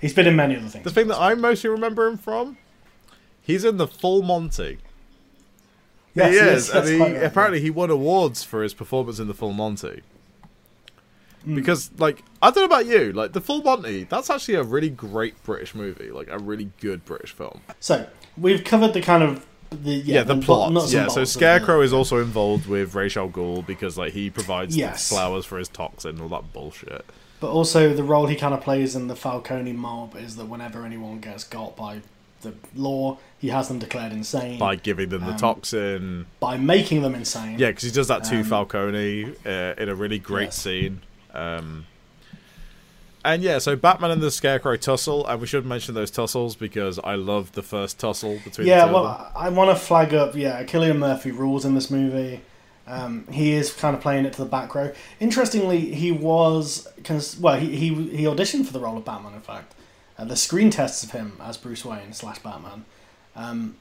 He's 0.00 0.14
been 0.14 0.26
in 0.26 0.36
many 0.36 0.56
other 0.56 0.68
things. 0.68 0.84
The 0.84 0.90
thing 0.90 1.08
that 1.08 1.20
I 1.20 1.34
mostly 1.34 1.68
remember 1.68 2.06
him 2.06 2.16
from, 2.16 2.56
he's 3.42 3.64
in 3.64 3.76
the 3.76 3.86
Full 3.86 4.22
Monty. 4.22 4.78
Yes, 6.14 6.32
he 6.32 6.38
is, 6.38 6.72
that's 6.72 6.88
and 6.88 6.96
he, 6.96 7.02
right, 7.02 7.22
apparently 7.22 7.60
he 7.60 7.70
won 7.70 7.90
awards 7.90 8.42
for 8.42 8.62
his 8.62 8.74
performance 8.74 9.18
in 9.18 9.28
the 9.28 9.34
Full 9.34 9.52
Monty. 9.52 10.02
Hmm. 11.44 11.54
Because, 11.54 11.90
like, 11.98 12.24
I 12.42 12.50
don't 12.50 12.62
know 12.62 12.64
about 12.64 12.86
you, 12.86 13.12
like 13.12 13.32
the 13.32 13.40
Full 13.40 13.62
Monty, 13.62 14.04
that's 14.04 14.30
actually 14.30 14.54
a 14.54 14.62
really 14.62 14.90
great 14.90 15.42
British 15.44 15.74
movie, 15.74 16.10
like 16.10 16.28
a 16.28 16.38
really 16.38 16.70
good 16.80 17.04
British 17.04 17.32
film. 17.32 17.60
So 17.78 18.08
we've 18.36 18.64
covered 18.64 18.94
the 18.94 19.02
kind 19.02 19.22
of 19.22 19.46
the 19.70 19.92
yeah, 19.92 20.14
Yeah, 20.16 20.22
the, 20.24 20.36
plot. 20.36 20.72
nuts 20.72 20.92
Yeah, 20.92 21.08
so 21.08 21.24
Scarecrow 21.24 21.80
is 21.82 21.92
also 21.92 22.18
involved 22.18 22.66
with 22.66 22.94
Ra's 22.94 23.16
al 23.16 23.28
Ghul 23.28 23.64
because, 23.66 23.96
like, 23.96 24.12
he 24.12 24.30
provides 24.30 24.76
Yes. 24.76 25.08
the 25.08 25.14
flowers 25.14 25.44
for 25.46 25.58
his 25.58 25.68
toxin 25.68 26.10
and 26.12 26.20
all 26.22 26.28
that 26.28 26.52
bullshit. 26.52 27.04
But 27.40 27.50
also 27.50 27.94
the 27.94 28.02
role 28.02 28.26
he 28.26 28.36
kind 28.36 28.52
of 28.52 28.60
plays 28.60 28.94
in 28.94 29.06
the 29.08 29.16
Falcone 29.16 29.72
mob 29.72 30.14
is 30.16 30.36
that 30.36 30.46
whenever 30.46 30.84
anyone 30.84 31.20
gets 31.20 31.44
got 31.44 31.76
by 31.76 32.00
the 32.42 32.52
law, 32.74 33.18
he 33.38 33.48
has 33.48 33.68
them 33.68 33.78
declared 33.78 34.12
insane 34.12 34.58
By 34.58 34.76
giving 34.76 35.08
them 35.10 35.22
the 35.24 35.32
Um, 35.32 35.36
toxin. 35.38 36.26
by 36.40 36.56
making 36.56 37.02
them 37.02 37.14
insane. 37.14 37.58
Yeah, 37.58 37.68
because 37.68 37.84
he 37.84 37.90
does 37.90 38.08
that 38.08 38.24
to 38.24 38.38
Um, 38.38 38.44
Falcone 38.44 39.34
uh, 39.46 39.50
in 39.78 39.88
a 39.88 39.94
really 39.94 40.18
great 40.18 40.46
Yes. 40.46 40.56
scene. 40.56 41.00
Um, 41.32 41.86
and 43.24 43.42
yeah, 43.42 43.58
so 43.58 43.76
Batman 43.76 44.10
and 44.10 44.22
the 44.22 44.30
Scarecrow 44.30 44.76
tussle, 44.76 45.26
and 45.26 45.40
we 45.40 45.46
should 45.46 45.66
mention 45.66 45.94
those 45.94 46.10
tussles 46.10 46.56
because 46.56 46.98
I 47.00 47.14
love 47.14 47.52
the 47.52 47.62
first 47.62 47.98
tussle 47.98 48.38
between 48.44 48.66
Yeah, 48.66 48.82
the 48.82 48.86
two 48.88 48.94
well. 48.94 49.32
I 49.36 49.48
want 49.50 49.70
to 49.70 49.76
flag 49.84 50.14
up. 50.14 50.34
Yeah, 50.34 50.62
Cillian 50.64 50.98
Murphy 50.98 51.30
rules 51.30 51.64
in 51.64 51.74
this 51.74 51.90
movie. 51.90 52.40
Um, 52.86 53.26
he 53.30 53.52
is 53.52 53.72
kind 53.72 53.94
of 53.94 54.02
playing 54.02 54.24
it 54.24 54.32
to 54.32 54.42
the 54.42 54.48
back 54.48 54.74
row. 54.74 54.92
Interestingly, 55.20 55.94
he 55.94 56.10
was 56.10 56.88
cons- 57.04 57.38
well. 57.38 57.58
He, 57.58 57.76
he 57.76 57.88
he 58.16 58.24
auditioned 58.24 58.66
for 58.66 58.72
the 58.72 58.80
role 58.80 58.96
of 58.96 59.04
Batman. 59.04 59.34
In 59.34 59.40
fact, 59.40 59.74
uh, 60.18 60.24
the 60.24 60.36
screen 60.36 60.70
tests 60.70 61.04
of 61.04 61.12
him 61.12 61.36
as 61.40 61.56
Bruce 61.56 61.84
Wayne 61.84 62.12
slash 62.12 62.38
Batman. 62.40 62.84
Um, 63.36 63.76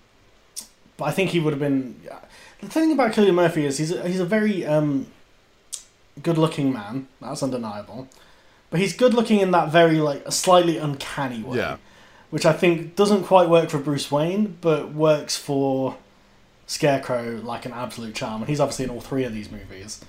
but 0.98 1.06
I 1.06 1.12
think 1.12 1.32
he 1.32 1.40
would 1.40 1.54
have 1.54 1.60
been. 1.60 2.00
The 2.62 2.68
thing 2.68 2.92
about 2.92 3.14
Cillian 3.14 3.34
Murphy 3.36 3.66
is 3.66 3.78
he's 3.78 3.92
a, 3.92 4.08
he's 4.08 4.20
a 4.20 4.26
very 4.26 4.66
um, 4.66 5.08
good-looking 6.22 6.74
man. 6.74 7.08
That's 7.22 7.42
undeniable. 7.42 8.08
But 8.70 8.80
he's 8.80 8.94
good-looking 8.94 9.40
in 9.40 9.52
that 9.52 9.70
very 9.72 10.00
like 10.00 10.24
a 10.26 10.32
slightly 10.32 10.78
uncanny 10.78 11.42
way 11.42 11.58
Yeah. 11.58 11.78
which 12.30 12.46
I 12.46 12.54
think 12.54 12.96
doesn't 12.96 13.24
quite 13.24 13.50
work 13.50 13.70
for 13.70 13.80
Bruce 13.80 14.12
Wayne, 14.12 14.58
but 14.62 14.94
works 14.94 15.36
for 15.38 15.98
Scarecrow 16.68 17.40
like 17.44 17.66
an 17.66 17.72
absolute 17.74 18.14
charm. 18.16 18.42
And 18.42 18.50
he's 18.50 18.60
obviously 18.60 18.86
in 18.86 18.92
all 18.92 19.02
three 19.02 19.24
of 19.24 19.34
these 19.34 19.50
movies, 19.52 20.02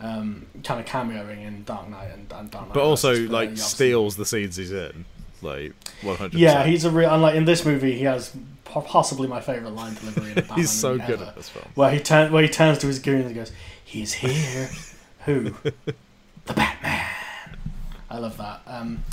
um, 0.00 0.46
kind 0.64 0.80
of 0.80 0.86
cameoing 0.86 1.46
in 1.46 1.62
Dark 1.64 1.88
Knight 1.88 2.10
and, 2.12 2.32
and 2.32 2.50
Dark 2.50 2.66
Knight. 2.66 2.74
But 2.74 2.82
also, 2.82 3.10
Rises, 3.12 3.30
like, 3.30 3.56
steals 3.58 4.16
the 4.16 4.24
scenes 4.26 4.56
he's 4.56 4.72
in. 4.72 5.04
Like, 5.42 5.72
100%. 6.02 6.30
Yeah, 6.32 6.64
he's 6.64 6.84
a 6.84 6.90
real. 6.90 7.14
Unlike 7.14 7.36
in 7.36 7.44
this 7.44 7.64
movie, 7.64 7.92
he 7.96 8.04
has 8.04 8.34
possibly 8.64 9.26
my 9.28 9.40
favorite 9.40 9.70
line 9.70 9.94
delivery 9.94 10.32
in 10.32 10.38
a 10.38 10.40
Batman 10.42 10.58
He's 10.58 10.70
so 10.70 10.92
movie 10.94 11.06
good 11.06 11.20
ever, 11.20 11.24
at 11.30 11.36
this 11.36 11.48
film. 11.48 11.64
Where 11.76 11.90
he 11.90 12.00
turn, 12.00 12.32
where 12.32 12.42
he 12.42 12.48
turns 12.48 12.78
to 12.78 12.86
his 12.88 12.98
goons 12.98 13.26
and 13.26 13.34
goes, 13.34 13.52
"He's 13.84 14.12
here." 14.14 14.68
Who? 15.26 15.54
the 16.46 16.52
Batman. 16.54 17.06
I 18.10 18.18
love 18.18 18.36
that. 18.38 18.60
Um, 18.66 19.04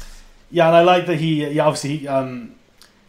yeah, 0.52 0.68
and 0.68 0.76
I 0.76 0.82
like 0.82 1.06
that 1.08 1.20
he. 1.20 1.45
Yeah, 1.48 1.66
obviously, 1.66 2.08
um, 2.08 2.56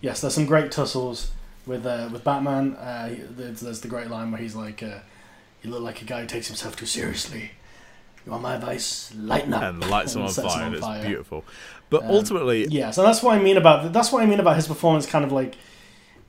yes, 0.01 0.20
there's 0.20 0.34
some 0.34 0.47
great 0.47 0.70
tussles 0.72 1.30
with 1.66 1.86
uh, 1.86 2.09
with 2.12 2.24
Batman. 2.24 2.74
Uh, 2.76 3.09
he- 3.09 3.22
there's, 3.22 3.61
there's 3.61 3.80
the 3.80 3.89
great 3.89 4.09
line 4.11 4.30
where 4.30 4.41
he's 4.41 4.55
like, 4.55 4.82
uh, 4.82 4.99
"You 5.62 5.70
look 5.70 5.82
like 5.82 6.03
a 6.03 6.05
guy 6.05 6.20
who 6.22 6.26
takes 6.26 6.47
himself 6.49 6.76
too 6.76 6.86
seriously." 6.86 7.53
You 8.26 8.32
want 8.32 8.43
my 8.43 8.57
advice? 8.57 9.12
Lighten 9.16 9.55
up. 9.55 9.62
And 9.62 9.82
the 9.82 9.86
lights 9.86 10.14
him 10.14 10.22
on 10.24 10.28
sets 10.28 10.53
fire, 10.55 10.66
and 10.66 10.74
it's 10.74 10.84
fire. 10.84 11.05
beautiful. 11.07 11.45
But 11.89 12.03
Um, 12.05 12.11
ultimately, 12.11 12.66
Yeah, 12.66 12.91
so 12.91 13.03
that's 13.03 13.22
what 13.22 13.39
I 13.39 13.43
mean 13.43 13.57
about 13.57 13.93
that's 13.93 14.12
what 14.12 14.22
I 14.22 14.26
mean 14.26 14.41
about 14.41 14.57
his 14.57 14.66
performance. 14.68 15.07
Kind 15.07 15.24
of 15.24 15.32
like, 15.32 15.55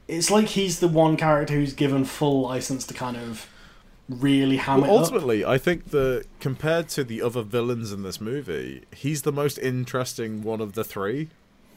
it's 0.08 0.32
like 0.32 0.48
he's 0.48 0.80
the 0.80 0.88
one 0.88 1.18
character 1.18 1.54
who's 1.56 1.74
given 1.74 2.06
full 2.06 2.42
license 2.42 2.86
to 2.88 2.94
kind 2.94 3.18
of 3.18 3.50
really 4.10 4.58
ham 4.58 4.82
Well, 4.82 4.90
it 4.90 4.94
up. 4.94 5.00
ultimately, 5.02 5.46
I 5.46 5.58
think 5.58 5.92
that 5.92 6.26
compared 6.40 6.90
to 6.90 7.04
the 7.04 7.22
other 7.22 7.44
villains 7.44 7.92
in 7.92 8.04
this 8.04 8.20
movie, 8.20 8.84
he's 8.94 9.22
the 9.22 9.32
most 9.32 9.58
interesting 9.60 10.42
one 10.44 10.60
of 10.62 10.74
the 10.74 10.84
three. 10.84 11.30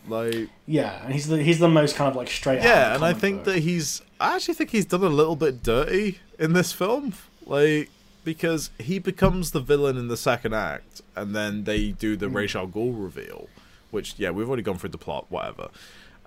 Like, 0.08 0.48
Yeah, 0.66 1.04
and 1.04 1.12
he's 1.12 1.28
the 1.28 1.42
he's 1.42 1.60
the 1.60 1.68
most 1.68 1.94
kind 1.94 2.08
of 2.10 2.16
like 2.16 2.28
straight. 2.28 2.62
yeah, 2.62 2.94
and 2.94 3.04
I 3.04 3.12
think 3.12 3.44
book. 3.44 3.54
that 3.54 3.58
he's. 3.60 4.02
I 4.20 4.34
actually 4.36 4.54
think 4.54 4.70
he's 4.70 4.86
done 4.86 5.04
a 5.04 5.08
little 5.08 5.36
bit 5.36 5.62
dirty 5.62 6.18
in 6.38 6.54
this 6.54 6.72
film. 6.72 7.12
Like, 7.46 7.88
because 8.24 8.70
he 8.78 8.98
becomes 8.98 9.50
the 9.52 9.60
villain 9.60 9.96
in 9.96 10.08
the 10.08 10.16
second 10.16 10.54
act, 10.54 11.02
and 11.14 11.36
then 11.36 11.64
they 11.64 11.90
do 11.92 12.16
the 12.16 12.28
Ra's 12.28 12.54
al 12.56 12.66
Ghul 12.66 12.94
reveal, 13.00 13.48
which 13.92 14.14
yeah, 14.18 14.30
we've 14.30 14.48
already 14.48 14.62
gone 14.62 14.78
through 14.78 14.90
the 14.90 14.98
plot, 14.98 15.26
whatever. 15.28 15.68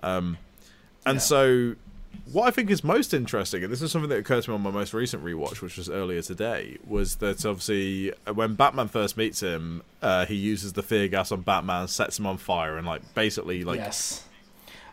Um, 0.02 0.38
and 1.04 1.16
Yeah. 1.16 1.20
so, 1.20 1.74
what 2.32 2.46
I 2.46 2.50
think 2.50 2.70
is 2.70 2.82
most 2.82 3.14
interesting, 3.14 3.62
and 3.62 3.72
this 3.72 3.82
is 3.82 3.90
something 3.92 4.08
that 4.10 4.18
occurred 4.18 4.44
to 4.44 4.50
me 4.50 4.54
on 4.54 4.62
my 4.62 4.70
most 4.70 4.92
recent 4.92 5.24
rewatch, 5.24 5.62
which 5.62 5.76
was 5.76 5.88
earlier 5.88 6.22
today, 6.22 6.78
was 6.86 7.16
that 7.16 7.44
obviously 7.44 8.12
uh, 8.26 8.34
when 8.34 8.54
Batman 8.54 8.88
first 8.88 9.16
meets 9.16 9.40
him, 9.40 9.82
uh, 10.02 10.26
he 10.26 10.34
uses 10.34 10.74
the 10.74 10.82
fear 10.82 11.08
gas 11.08 11.32
on 11.32 11.42
Batman, 11.42 11.88
sets 11.88 12.18
him 12.18 12.26
on 12.26 12.36
fire, 12.36 12.76
and 12.76 12.86
like 12.86 13.14
basically 13.14 13.64
like 13.64 13.78
yes. 13.78 14.24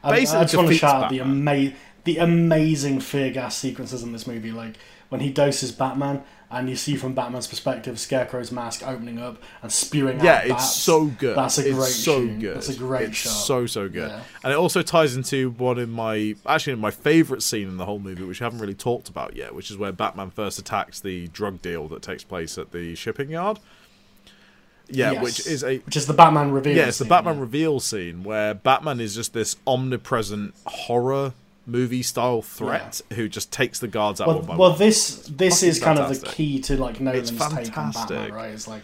I, 0.04 0.12
I 0.12 0.22
just 0.22 0.56
want 0.56 0.68
to 0.68 0.76
shout 0.76 1.06
out 1.06 1.10
the 1.10 1.20
Batman. 1.20 1.48
ama- 1.48 1.74
the 2.04 2.18
amazing 2.18 3.00
fear 3.00 3.32
gas 3.32 3.56
sequences 3.56 4.04
in 4.04 4.12
this 4.12 4.28
movie, 4.28 4.52
like 4.52 4.76
when 5.10 5.22
he 5.22 5.30
doses 5.30 5.72
Batman, 5.72 6.24
and 6.54 6.70
you 6.70 6.76
see 6.76 6.96
from 6.96 7.14
Batman's 7.14 7.48
perspective 7.48 8.00
Scarecrow's 8.00 8.52
mask 8.52 8.88
opening 8.88 9.20
up 9.20 9.42
and 9.62 9.72
spewing 9.72 10.20
Yeah, 10.24 10.36
out 10.36 10.44
it's 10.46 10.54
bats. 10.54 10.76
so 10.76 11.06
good. 11.06 11.36
That's 11.36 11.58
a 11.58 11.68
it's 11.68 11.78
great 11.78 11.88
so 11.90 12.20
tune. 12.20 12.40
good. 12.40 12.56
That's 12.56 12.70
a 12.70 12.76
great 12.76 13.10
it's 13.10 13.18
shot. 13.18 13.30
so 13.32 13.66
so 13.66 13.90
good. 13.90 14.10
Yeah. 14.10 14.22
And 14.44 14.54
it 14.54 14.56
also 14.56 14.82
ties 14.82 15.16
into 15.16 15.50
one 15.52 15.80
of 15.80 15.90
my 15.90 16.36
actually 16.46 16.76
my 16.76 16.92
favorite 16.92 17.44
scene 17.44 17.68
in 17.68 17.78
the 17.78 17.86
whole 17.86 18.00
movie, 18.00 18.24
which 18.24 18.42
I 18.42 18.46
haven't 18.46 18.60
really 18.60 18.74
talked 18.76 19.10
about 19.10 19.36
yet, 19.36 19.54
which 19.56 19.72
is 19.72 19.78
where 19.78 19.92
Batman 19.92 20.30
first 20.32 20.60
attacks 20.60 21.00
the 21.00 21.28
drug 21.30 21.62
deal 21.62 21.88
that 21.90 22.02
takes 22.02 22.24
place 22.24 22.58
at 22.58 22.72
the 22.72 22.96
shipping 22.96 23.30
yard. 23.32 23.60
Yeah, 24.90 25.14
Yes. 25.14 25.24
which 25.24 25.48
is 25.48 25.64
a 25.64 25.78
which 25.80 25.96
is 25.96 26.08
the 26.08 26.14
Batman 26.14 26.52
reveal. 26.52 26.76
yeah, 26.76 26.88
it's 26.88 26.98
the 27.00 27.06
Batman 27.06 27.36
yeah. 27.36 27.42
reveal 27.42 27.80
scene 27.80 28.24
where 28.24 28.54
Batman 28.54 29.00
is 29.00 29.16
just 29.16 29.34
this 29.34 29.56
omnipresent 29.66 30.54
horror 30.66 31.34
movie 31.66 32.04
style 32.04 32.42
threat 32.42 33.02
who 33.14 33.30
just 33.30 33.52
takes 33.52 33.80
the 33.80 33.88
guards 33.88 34.20
out 34.20 34.28
Well, 34.28 34.38
one 34.40 34.46
by 34.46 34.56
well, 34.58 34.70
one. 34.72 34.80
this 34.80 35.26
this 35.32 35.64
is 35.64 35.80
kind 35.80 35.98
of 36.00 36.10
the 36.20 36.26
key 36.28 36.60
to 36.62 36.78
like 36.78 37.00
Nolan's 37.00 37.32
take 37.32 37.78
on. 37.78 37.92
Batman, 37.92 38.34
right? 38.34 38.52
It's 38.52 38.68
like, 38.68 38.84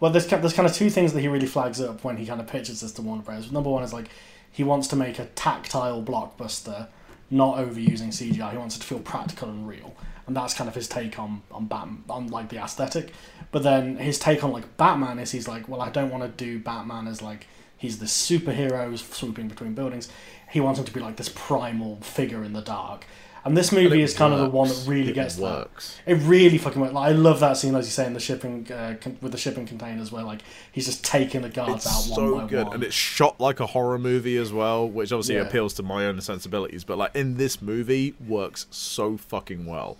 well, 0.00 0.10
there's 0.10 0.26
there's 0.26 0.52
kind 0.52 0.68
of 0.68 0.74
two 0.74 0.90
things 0.90 1.12
that 1.14 1.20
he 1.20 1.28
really 1.28 1.46
flags 1.46 1.80
up 1.80 2.04
when 2.04 2.16
he 2.16 2.26
kind 2.26 2.40
of 2.40 2.46
pitches 2.46 2.80
this 2.82 2.92
to 2.92 3.02
Warner 3.02 3.22
Bros. 3.22 3.50
Number 3.50 3.70
one 3.70 3.82
is 3.82 3.92
like 3.92 4.08
he 4.50 4.62
wants 4.64 4.86
to 4.88 4.96
make 4.96 5.18
a 5.18 5.24
tactile 5.26 6.02
blockbuster, 6.02 6.88
not 7.30 7.56
overusing 7.56 8.08
CGI. 8.08 8.52
He 8.52 8.58
wants 8.58 8.76
it 8.76 8.80
to 8.80 8.86
feel 8.86 9.00
practical 9.00 9.48
and 9.48 9.66
real, 9.66 9.96
and 10.26 10.36
that's 10.36 10.54
kind 10.54 10.68
of 10.68 10.74
his 10.74 10.88
take 10.88 11.18
on 11.18 11.42
on 11.50 11.66
Batman, 11.66 12.04
on 12.10 12.26
like 12.28 12.50
the 12.50 12.58
aesthetic. 12.62 13.12
But 13.50 13.62
then 13.62 13.96
his 13.96 14.18
take 14.18 14.44
on 14.44 14.52
like 14.52 14.76
Batman 14.76 15.18
is 15.18 15.30
he's 15.30 15.48
like, 15.48 15.68
well, 15.68 15.80
I 15.80 15.88
don't 15.88 16.10
want 16.10 16.22
to 16.24 16.44
do 16.44 16.58
Batman 16.58 17.06
as 17.08 17.22
like 17.22 17.46
he's 17.78 17.98
the 17.98 18.06
superhero 18.06 18.96
swooping 18.98 19.48
between 19.48 19.74
buildings. 19.74 20.08
He 20.54 20.60
wants 20.60 20.78
him 20.78 20.86
to 20.86 20.92
be 20.92 21.00
like 21.00 21.16
this 21.16 21.28
primal 21.34 21.96
figure 22.00 22.42
in 22.44 22.52
the 22.52 22.62
dark. 22.62 23.04
And 23.44 23.54
this 23.56 23.72
movie 23.72 24.00
is 24.00 24.14
kind 24.14 24.32
of 24.32 24.38
the 24.40 24.48
one 24.48 24.68
that 24.68 24.84
really 24.86 25.10
It 25.10 25.14
gets 25.14 25.34
that. 25.36 25.68
It 26.06 26.14
really 26.14 26.56
fucking 26.56 26.80
works. 26.80 26.94
Like, 26.94 27.08
I 27.10 27.12
love 27.12 27.40
that 27.40 27.58
scene, 27.58 27.74
as 27.74 27.84
you 27.86 27.90
say, 27.90 28.06
in 28.06 28.14
the 28.14 28.20
shipping 28.20 28.66
uh, 28.72 28.94
con- 29.02 29.18
with 29.20 29.32
the 29.32 29.38
shipping 29.38 29.66
containers, 29.66 30.10
where 30.10 30.22
like 30.22 30.40
he's 30.72 30.86
just 30.86 31.04
taking 31.04 31.42
the 31.42 31.50
guards 31.50 31.84
It's 31.84 31.86
out 31.88 32.16
one 32.16 32.16
so 32.30 32.38
by 32.40 32.46
good, 32.46 32.66
one. 32.68 32.74
and 32.76 32.84
it's 32.84 32.94
shot 32.94 33.38
like 33.40 33.60
a 33.60 33.66
horror 33.66 33.98
movie 33.98 34.38
as 34.38 34.50
well, 34.52 34.88
which 34.88 35.12
obviously 35.12 35.34
Yeah. 35.34 35.42
appeals 35.42 35.74
to 35.74 35.82
my 35.82 36.06
own 36.06 36.20
sensibilities. 36.22 36.84
But 36.84 36.96
like 36.96 37.14
in 37.14 37.36
this 37.36 37.60
movie, 37.60 38.14
works 38.26 38.66
so 38.70 39.18
fucking 39.18 39.66
well. 39.66 39.98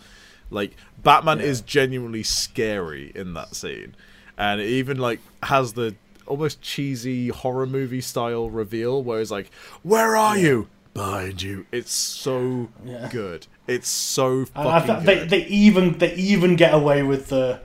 Like 0.50 0.74
Batman 1.02 1.40
Yeah. 1.40 1.46
is 1.46 1.60
genuinely 1.60 2.22
scary 2.22 3.12
in 3.14 3.34
that 3.34 3.56
scene, 3.56 3.94
and 4.38 4.58
it 4.60 4.68
even 4.68 4.96
like 4.96 5.20
has 5.42 5.74
the 5.74 5.96
almost 6.26 6.60
cheesy 6.62 7.28
horror 7.28 7.66
movie 7.66 8.00
style 8.00 8.50
reveal 8.50 9.02
where 9.02 9.20
it's 9.20 9.30
like, 9.30 9.50
"Where 9.82 10.16
are 10.16 10.38
you?" 10.38 10.68
Behind 10.94 11.42
you. 11.42 11.66
It's 11.72 11.92
so 11.92 12.68
Yeah. 12.84 13.08
good. 13.10 13.46
It's 13.66 13.88
so 13.88 14.46
And 14.54 14.68
I 14.68 14.80
fucking 14.80 15.04
they 15.06 15.18
good. 15.20 15.30
they 15.30 15.44
even 15.46 15.98
they 15.98 16.14
even 16.14 16.54
get 16.56 16.72
away 16.72 17.02
with 17.02 17.28
the, 17.28 17.60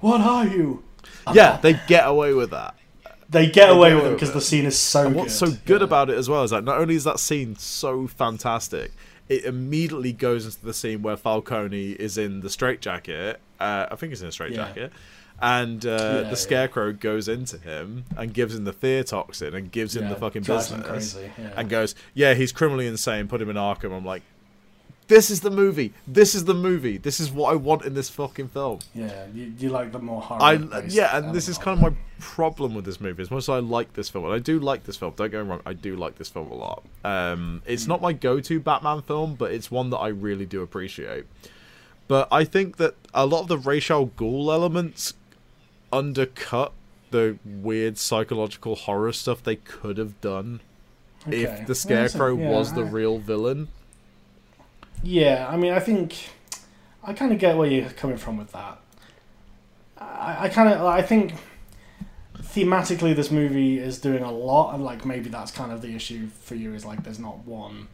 what 0.00 0.20
are 0.20 0.46
you? 0.46 0.82
yeah, 1.32 1.58
they 1.62 1.78
get 1.86 2.06
away 2.06 2.34
with 2.34 2.50
that. 2.50 2.74
They 3.30 3.48
get 3.48 3.70
away 3.70 3.90
get 3.90 3.96
with 4.02 4.06
it 4.06 4.14
because 4.14 4.32
the 4.32 4.40
scene 4.40 4.66
is 4.66 4.76
so 4.78 5.06
And 5.06 5.14
good. 5.14 5.20
what's 5.20 5.34
so 5.34 5.52
good 5.64 5.80
Yeah. 5.80 5.84
about 5.86 6.10
it 6.10 6.18
as 6.18 6.28
well 6.28 6.42
is 6.42 6.50
that 6.50 6.64
not 6.64 6.78
only 6.78 6.96
is 6.96 7.04
that 7.04 7.18
scene 7.20 7.56
so 7.56 8.06
fantastic, 8.08 8.92
it 9.28 9.44
immediately 9.44 10.12
goes 10.12 10.44
into 10.44 10.62
the 10.62 10.74
scene 10.74 11.00
where 11.02 11.16
Falcone 11.16 11.92
is 11.92 12.18
in 12.18 12.40
the 12.40 12.50
straitjacket. 12.50 13.40
Uh, 13.60 13.86
I 13.90 13.94
think 13.96 14.10
he's 14.10 14.20
in 14.22 14.28
a 14.28 14.32
straitjacket. 14.32 14.92
And 15.42 15.84
uh, 15.84 15.88
Yeah, 15.88 16.20
yeah. 16.20 16.30
the 16.30 16.36
scarecrow 16.36 16.92
goes 16.92 17.26
into 17.26 17.58
him 17.58 18.04
and 18.16 18.32
gives 18.32 18.54
him 18.54 18.62
the 18.64 18.72
fear 18.72 19.02
toxin 19.02 19.54
and 19.56 19.72
gives 19.72 19.96
him 19.96 20.04
Yeah, 20.04 20.10
the 20.10 20.16
fucking 20.16 20.42
business 20.42 21.16
yeah. 21.18 21.50
and 21.56 21.68
goes, 21.68 21.96
"Yeah, 22.14 22.34
he's 22.34 22.52
criminally 22.52 22.86
insane. 22.86 23.26
Put 23.26 23.42
him 23.42 23.50
in 23.50 23.56
Arkham." 23.56 23.92
I'm 23.92 24.04
like, 24.04 24.22
"This 25.08 25.30
is 25.30 25.40
the 25.40 25.50
movie. 25.50 25.92
This 26.06 26.36
is 26.36 26.44
the 26.44 26.54
movie. 26.54 26.96
This 26.96 27.18
is 27.18 27.32
what 27.32 27.52
I 27.52 27.56
want 27.56 27.84
in 27.84 27.94
this 27.94 28.08
fucking 28.08 28.50
film." 28.50 28.78
Yeah, 28.94 29.26
you, 29.34 29.52
you 29.58 29.68
like 29.70 29.90
the 29.90 29.98
more 29.98 30.22
horror. 30.22 30.40
I 30.42 30.84
yeah, 30.86 31.16
and 31.16 31.34
this 31.34 31.48
is 31.48 31.58
kind 31.58 31.76
of 31.76 31.92
my 31.92 31.98
problem 32.20 32.72
with 32.76 32.84
this 32.84 33.00
movie. 33.00 33.20
As 33.20 33.30
much 33.32 33.42
as 33.44 33.48
I 33.48 33.58
like 33.58 33.94
this 33.94 34.08
film, 34.08 34.24
and 34.26 34.34
I 34.34 34.38
do 34.38 34.60
like 34.60 34.84
this 34.84 34.96
film. 34.96 35.12
Don't 35.16 35.28
get 35.32 35.42
me 35.42 35.50
wrong, 35.50 35.60
I 35.66 35.72
do 35.72 35.96
like 35.96 36.18
this 36.18 36.28
film 36.28 36.52
a 36.52 36.54
lot. 36.54 36.84
Um, 37.04 37.62
it's 37.66 37.88
not 37.88 38.00
my 38.00 38.12
go-to 38.12 38.60
Batman 38.60 39.02
film, 39.02 39.34
but 39.34 39.50
it's 39.50 39.72
one 39.72 39.90
that 39.90 39.98
I 39.98 40.08
really 40.08 40.46
do 40.46 40.62
appreciate. 40.62 41.24
But 42.06 42.28
I 42.30 42.44
think 42.44 42.76
that 42.76 42.94
a 43.12 43.26
lot 43.26 43.40
of 43.42 43.48
the 43.48 43.58
Ra's 43.58 43.90
al 43.90 44.06
Ghul 44.06 44.52
elements 44.52 45.14
undercut 45.92 46.72
the 47.10 47.38
weird 47.44 47.98
psychological 47.98 48.74
horror 48.74 49.12
stuff 49.12 49.42
they 49.42 49.56
could 49.56 49.98
have 49.98 50.18
done 50.20 50.60
Okay. 51.28 51.42
if 51.42 51.66
the 51.66 51.74
Scarecrow 51.74 52.36
yeah, 52.36 52.50
was 52.50 52.72
the 52.72 52.82
I- 52.84 52.88
real 52.88 53.18
villain. 53.18 53.68
Yeah, 55.04 55.46
I 55.50 55.56
mean, 55.56 55.72
I 55.72 55.80
think 55.80 56.30
I 57.04 57.12
kind 57.12 57.32
of 57.32 57.38
get 57.38 57.56
where 57.56 57.68
you're 57.68 57.90
coming 57.90 58.16
from 58.16 58.38
with 58.38 58.52
that. 58.52 58.78
I, 59.98 60.44
I 60.44 60.48
kind 60.48 60.68
of, 60.72 60.84
I 60.86 61.02
think 61.02 61.34
thematically, 62.40 63.14
this 63.14 63.30
movie 63.30 63.78
is 63.78 63.98
doing 64.00 64.22
a 64.22 64.30
lot, 64.32 64.74
and 64.74 64.84
like 64.84 65.04
maybe 65.04 65.28
that's 65.28 65.50
kind 65.50 65.72
of 65.72 65.82
the 65.82 65.94
issue 65.94 66.28
for 66.28 66.54
you 66.54 66.74
is 66.74 66.84
like 66.84 67.02
there's 67.04 67.18
not 67.18 67.38
one 67.44 67.88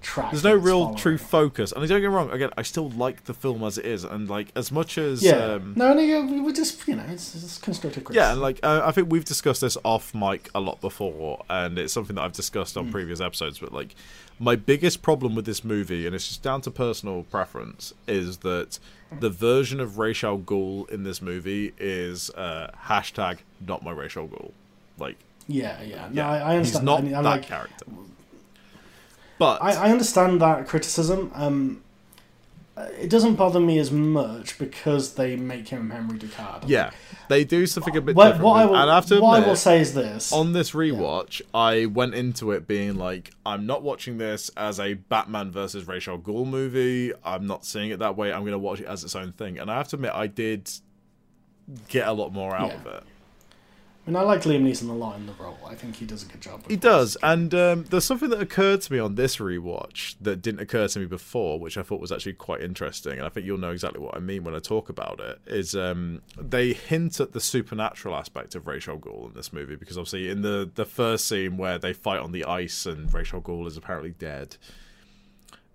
track. 0.00 0.30
There's 0.30 0.44
no 0.44 0.54
real 0.54 0.94
true 0.94 1.18
focus, 1.18 1.72
and 1.72 1.86
don't 1.88 2.00
get 2.00 2.08
me 2.08 2.14
wrong. 2.14 2.30
Again, 2.30 2.50
I 2.56 2.62
still 2.62 2.90
like 2.90 3.24
the 3.24 3.34
film 3.34 3.62
as 3.64 3.78
it 3.78 3.84
is, 3.84 4.04
and 4.04 4.28
like 4.28 4.48
as 4.54 4.72
much 4.72 4.98
as 4.98 5.22
Yeah, 5.22 5.32
um, 5.32 5.74
no, 5.76 5.94
no, 5.94 6.00
yeah, 6.00 6.24
we 6.24 6.40
were 6.40 6.52
just 6.52 6.86
you 6.86 6.96
know, 6.96 7.04
it's, 7.08 7.34
it's 7.34 7.58
constructive 7.58 8.04
criticism. 8.04 8.28
Yeah, 8.28 8.32
and 8.32 8.40
like 8.40 8.60
uh, 8.62 8.82
I 8.84 8.92
think 8.92 9.10
we've 9.10 9.24
discussed 9.24 9.60
this 9.60 9.76
off 9.84 10.14
mic 10.14 10.50
a 10.54 10.60
lot 10.60 10.80
before, 10.80 11.44
and 11.48 11.78
it's 11.78 11.92
something 11.92 12.16
that 12.16 12.22
I've 12.22 12.32
discussed 12.32 12.76
on 12.76 12.90
previous 12.90 13.20
episodes. 13.20 13.58
But 13.58 13.72
like, 13.72 13.94
my 14.38 14.56
biggest 14.56 15.02
problem 15.02 15.34
with 15.34 15.44
this 15.44 15.64
movie, 15.64 16.06
and 16.06 16.14
it's 16.14 16.28
just 16.28 16.42
down 16.42 16.60
to 16.62 16.70
personal 16.70 17.24
preference, 17.24 17.94
is 18.06 18.38
that 18.38 18.78
the 19.20 19.30
version 19.30 19.80
of 19.80 19.98
Ra's 19.98 20.22
al 20.22 20.38
Ghul 20.38 20.88
in 20.90 21.04
this 21.04 21.22
movie 21.22 21.72
is 21.78 22.30
uh, 22.30 22.70
hashtag 22.86 23.38
not 23.66 23.82
my 23.82 23.90
Ra's 23.90 24.16
al 24.16 24.28
Ghul. 24.28 24.52
Like, 24.98 25.16
yeah, 25.46 25.80
yeah. 25.82 26.08
No, 26.10 26.22
yeah, 26.22 26.30
I, 26.30 26.36
I 26.36 26.56
understand. 26.56 26.64
he's 26.64 26.82
not 26.82 26.98
and, 27.00 27.08
and, 27.08 27.26
that 27.26 27.30
like, 27.30 27.42
character. 27.42 27.84
But 29.38 29.62
I, 29.62 29.72
I 29.72 29.90
understand 29.90 30.40
that 30.42 30.66
criticism. 30.66 31.30
Um, 31.34 31.82
uh, 32.76 32.86
it 33.00 33.10
doesn't 33.10 33.34
bother 33.34 33.58
me 33.58 33.78
as 33.80 33.90
much 33.90 34.56
because 34.58 35.14
they 35.14 35.34
make 35.34 35.68
him 35.68 35.90
Henry 35.90 36.16
Ducard. 36.18 36.62
yeah, 36.68 36.90
they 37.28 37.44
do 37.44 37.66
something 37.66 37.96
a 37.96 38.00
bit 38.00 38.14
What, 38.14 38.24
different. 38.26 38.44
what 38.44 38.52
I 38.54 38.64
will, 38.66 38.76
and 38.76 38.88
I 38.90 38.94
have 38.94 39.06
to 39.06 39.20
what 39.20 39.42
I 39.42 39.44
will 39.46 39.56
say 39.56 39.80
is 39.80 39.94
this: 39.94 40.32
on 40.32 40.52
this 40.52 40.70
rewatch, 40.72 41.42
I 41.52 41.86
went 41.86 42.14
into 42.14 42.52
it 42.52 42.68
being 42.68 42.94
like, 42.96 43.32
I'm 43.44 43.66
not 43.66 43.82
watching 43.82 44.18
this 44.18 44.48
as 44.56 44.78
a 44.78 44.94
Batman 44.94 45.50
versus 45.50 45.88
Ra's 45.88 46.06
al 46.06 46.18
Ghul 46.18 46.46
movie. 46.46 47.12
I'm 47.24 47.48
not 47.48 47.64
seeing 47.64 47.90
it 47.90 47.98
that 47.98 48.16
way. 48.16 48.32
I'm 48.32 48.42
going 48.42 48.52
to 48.52 48.58
watch 48.58 48.80
it 48.80 48.86
as 48.86 49.02
its 49.02 49.16
own 49.16 49.32
thing. 49.32 49.58
And 49.58 49.70
I 49.72 49.76
have 49.78 49.88
to 49.88 49.96
admit, 49.96 50.12
I 50.14 50.28
did 50.28 50.70
get 51.88 52.06
a 52.06 52.12
lot 52.12 52.32
more 52.32 52.54
out 52.54 52.68
Yeah. 52.70 52.76
of 52.80 52.86
it. 52.86 53.02
I 54.08 54.10
mean, 54.10 54.16
I 54.16 54.22
like 54.22 54.40
Liam 54.44 54.62
Neeson 54.62 54.88
a 54.88 54.94
lot 54.94 55.16
in 55.16 55.26
the 55.26 55.34
role. 55.34 55.58
I 55.66 55.74
think 55.74 55.96
he 55.96 56.06
does 56.06 56.22
a 56.22 56.26
good 56.26 56.40
job. 56.40 56.62
With 56.62 56.70
He 56.70 56.76
does, 56.76 57.18
and 57.22 57.52
um, 57.52 57.84
there's 57.84 58.06
something 58.06 58.30
that 58.30 58.40
occurred 58.40 58.80
to 58.80 58.92
me 58.94 58.98
on 58.98 59.16
this 59.16 59.36
rewatch 59.36 60.16
that 60.22 60.40
didn't 60.40 60.60
occur 60.60 60.88
to 60.88 61.00
me 61.00 61.04
before, 61.04 61.60
which 61.60 61.76
I 61.76 61.82
thought 61.82 62.00
was 62.00 62.10
actually 62.10 62.32
quite 62.32 62.62
interesting, 62.62 63.18
and 63.18 63.26
I 63.26 63.28
think 63.28 63.44
you'll 63.44 63.58
know 63.58 63.70
exactly 63.70 64.00
what 64.00 64.16
I 64.16 64.20
mean 64.20 64.44
when 64.44 64.54
I 64.54 64.60
talk 64.60 64.88
about 64.88 65.20
it. 65.20 65.40
Is 65.46 65.74
um, 65.74 66.22
they 66.40 66.72
hint 66.72 67.20
at 67.20 67.32
the 67.32 67.40
supernatural 67.40 68.16
aspect 68.16 68.54
of 68.54 68.66
Ra's 68.66 68.88
al 68.88 68.96
Ghul 68.96 69.28
in 69.28 69.34
this 69.34 69.52
movie 69.52 69.76
because 69.76 69.98
obviously 69.98 70.30
in 70.30 70.40
the 70.40 70.70
the 70.74 70.86
first 70.86 71.28
scene 71.28 71.58
where 71.58 71.78
they 71.78 71.92
fight 71.92 72.20
on 72.20 72.32
the 72.32 72.46
ice 72.46 72.86
and 72.86 73.12
Ra's 73.12 73.34
al 73.34 73.42
Ghul 73.42 73.66
is 73.66 73.76
apparently 73.76 74.12
dead, 74.12 74.56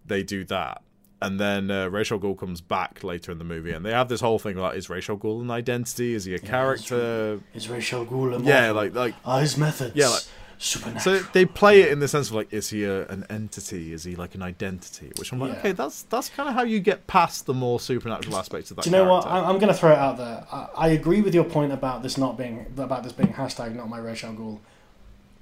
they 0.03 0.23
do 0.23 0.43
that. 0.45 0.81
And 1.23 1.39
then 1.39 1.71
uh, 1.71 1.87
Ra's 1.87 2.11
al 2.11 2.19
Ghul 2.19 2.37
comes 2.37 2.59
back 2.61 3.03
later 3.03 3.31
in 3.31 3.37
the 3.37 3.43
movie, 3.45 3.71
and 3.71 3.85
they 3.85 3.91
have 3.91 4.09
this 4.09 4.21
whole 4.21 4.37
thing 4.39 4.57
like: 4.57 4.75
is 4.77 4.89
Ra's 4.89 5.09
al 5.09 5.17
Ghul 5.17 5.41
an 5.41 5.49
identity? 5.51 6.13
Is 6.13 6.25
he 6.25 6.35
a 6.35 6.39
character? 6.39 7.39
Is 7.55 7.69
Ra's 7.69 7.91
al 7.93 8.05
Ghul 8.05 8.27
immortal? 8.35 8.43
Yeah, 8.47 8.71
like 8.71 8.93
like 8.93 9.15
Are 9.25 9.39
his 9.41 9.57
methods 9.57 9.95
Yeah, 9.95 10.09
like- 10.09 10.23
supernatural? 10.59 11.19
so 11.19 11.25
they 11.33 11.45
play 11.45 11.81
it 11.81 11.91
in 11.91 11.99
the 11.99 12.07
sense 12.07 12.29
of 12.29 12.35
like, 12.35 12.51
is 12.53 12.69
he 12.69 12.83
a, 12.83 13.05
an 13.07 13.25
entity? 13.29 13.91
Is 13.93 14.03
he 14.03 14.15
like 14.15 14.35
an 14.35 14.41
identity? 14.41 15.11
Which 15.17 15.31
I'm 15.31 15.39
like, 15.39 15.53
Yeah. 15.53 15.59
okay, 15.59 15.71
that's 15.71 16.03
that's 16.03 16.29
kind 16.29 16.47
of 16.49 16.55
how 16.55 16.63
you 16.63 16.79
get 16.79 17.07
past 17.07 17.45
the 17.45 17.53
more 17.53 17.79
supernatural 17.79 18.35
aspects 18.37 18.69
of 18.71 18.75
that. 18.77 18.83
Do 18.83 18.89
you 18.89 18.95
know 18.97 19.05
what? 19.09 19.23
character. 19.23 19.45
I- 19.45 19.49
I'm 19.49 19.59
going 19.59 19.73
to 19.73 19.79
throw 19.79 19.91
it 19.91 19.97
out 19.97 20.17
there. 20.17 20.45
I, 20.51 20.67
I 20.75 20.87
agree 20.89 21.21
with 21.21 21.33
your 21.33 21.45
point 21.45 21.71
about 21.71 22.03
this 22.03 22.17
not 22.17 22.37
being 22.37 22.65
about 22.77 23.03
this 23.03 23.13
being 23.13 23.33
hashtag 23.33 23.75
not 23.75 23.87
my 23.89 23.97
Ra's 23.99 24.23
al 24.23 24.33
Ghul. 24.33 24.59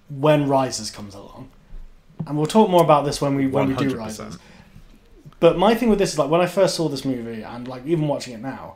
When 0.09 0.47
Rises 0.47 0.91
comes 0.91 1.15
along, 1.15 1.49
and 2.27 2.37
we'll 2.37 2.45
talk 2.45 2.69
more 2.69 2.83
about 2.83 3.05
this 3.05 3.21
when 3.21 3.35
we 3.35 3.47
when 3.47 3.69
we 3.69 3.75
do 3.75 3.95
Rises. 3.95 4.37
But 5.41 5.57
my 5.57 5.75
thing 5.75 5.89
with 5.89 5.99
this 5.99 6.13
is 6.13 6.19
like 6.19 6.29
when 6.29 6.39
I 6.39 6.45
first 6.45 6.75
saw 6.75 6.87
this 6.87 7.03
movie 7.03 7.41
and 7.41 7.67
like 7.67 7.85
even 7.85 8.07
watching 8.07 8.33
it 8.33 8.39
now, 8.41 8.75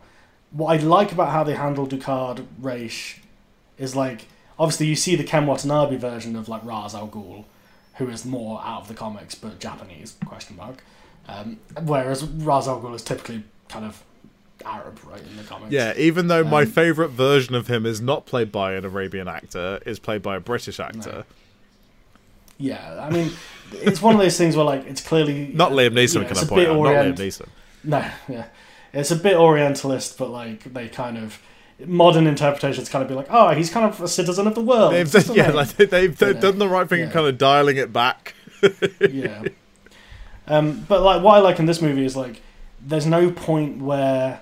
what 0.52 0.74
I 0.74 0.84
like 0.84 1.14
about 1.14 1.30
how 1.30 1.44
they 1.46 1.54
handle 1.56 1.88
Ducard 1.88 2.46
Raish 2.60 3.20
is 3.78 3.96
like 3.96 4.26
obviously 4.60 4.88
you 4.88 4.96
see 4.96 5.16
the 5.16 5.24
Ken 5.24 5.46
Watanabe 5.46 5.96
version 5.96 6.36
of 6.36 6.50
like 6.50 6.64
Ra's 6.66 6.94
al 6.94 7.08
Ghul, 7.08 7.46
who 7.96 8.10
is 8.10 8.26
more 8.26 8.62
out 8.64 8.82
of 8.82 8.88
the 8.88 8.94
comics 8.94 9.36
but 9.36 9.60
Japanese 9.60 10.16
question 10.26 10.58
mark, 10.58 10.84
um, 11.28 11.60
whereas 11.84 12.24
Ra's 12.24 12.68
al 12.68 12.82
Ghul 12.82 12.96
is 12.96 13.04
typically 13.04 13.44
kind 13.70 13.86
of 13.86 14.04
Arab 14.66 15.00
right 15.06 15.22
in 15.22 15.38
the 15.38 15.44
comics. 15.44 15.72
Yeah, 15.72 15.94
even 15.98 16.28
though 16.30 16.44
my 16.44 16.62
Um, 16.64 16.68
favorite 16.68 17.10
version 17.10 17.54
of 17.54 17.68
him 17.68 17.86
is 17.86 18.02
not 18.02 18.26
played 18.26 18.52
by 18.52 18.74
an 18.74 18.86
Arabian 18.86 19.28
actor, 19.28 19.80
is 19.86 20.00
played 20.00 20.24
by 20.24 20.36
a 20.36 20.40
British 20.40 20.80
actor. 20.80 21.26
Yeah, 22.58 23.06
I 23.06 23.10
mean, 23.12 23.32
it's 23.74 24.02
one 24.02 24.16
of 24.16 24.22
those 24.22 24.38
things 24.38 24.56
where 24.56 24.66
like 24.66 24.86
it's 24.88 25.02
clearly 25.02 25.48
Not 25.54 25.72
Liam 25.72 25.92
Neeson, 25.94 26.14
you 26.16 26.20
know, 26.22 26.28
can 26.28 26.32
it's 26.38 26.42
I 26.42 26.46
a 26.46 26.48
point 26.50 26.68
out? 26.68 26.76
orient- 26.76 27.10
Not 27.10 27.18
Liam 27.18 27.28
Neeson. 27.28 27.48
No, 27.84 28.10
yeah, 28.28 28.46
it's 28.94 29.12
a 29.12 29.16
bit 29.16 29.36
Orientalist, 29.38 30.18
but 30.18 30.30
like 30.30 30.74
they 30.74 30.88
kind 30.88 31.18
of 31.18 31.40
modern 31.86 32.26
interpretations 32.26 32.88
kind 32.90 33.04
of 33.04 33.10
be 33.10 33.14
like, 33.16 33.28
oh, 33.30 33.50
he's 33.54 33.70
kind 33.70 33.86
of 33.86 34.00
a 34.02 34.08
citizen 34.08 34.48
of 34.48 34.56
the 34.56 34.62
world. 34.62 34.94
They've, 34.94 35.12
just 35.12 35.28
yeah, 35.36 35.50
amazing. 35.52 35.56
like, 35.56 35.90
they've, 35.90 36.18
they've 36.18 36.40
done 36.40 36.58
the 36.58 36.70
right 36.70 36.88
thing 36.88 37.02
in 37.02 37.08
Yeah. 37.08 37.14
kind 37.14 37.28
of 37.28 37.38
dialing 37.38 37.76
it 37.78 37.92
back. 37.92 38.34
yeah. 39.12 39.44
Um, 40.48 40.86
but 40.88 41.02
like 41.02 41.22
what 41.22 41.36
I 41.36 41.40
like 41.40 41.60
in 41.60 41.66
this 41.66 41.82
movie 41.82 42.06
is 42.06 42.16
like 42.16 42.42
there's 42.80 43.06
no 43.06 43.30
point 43.32 43.82
where 43.82 44.42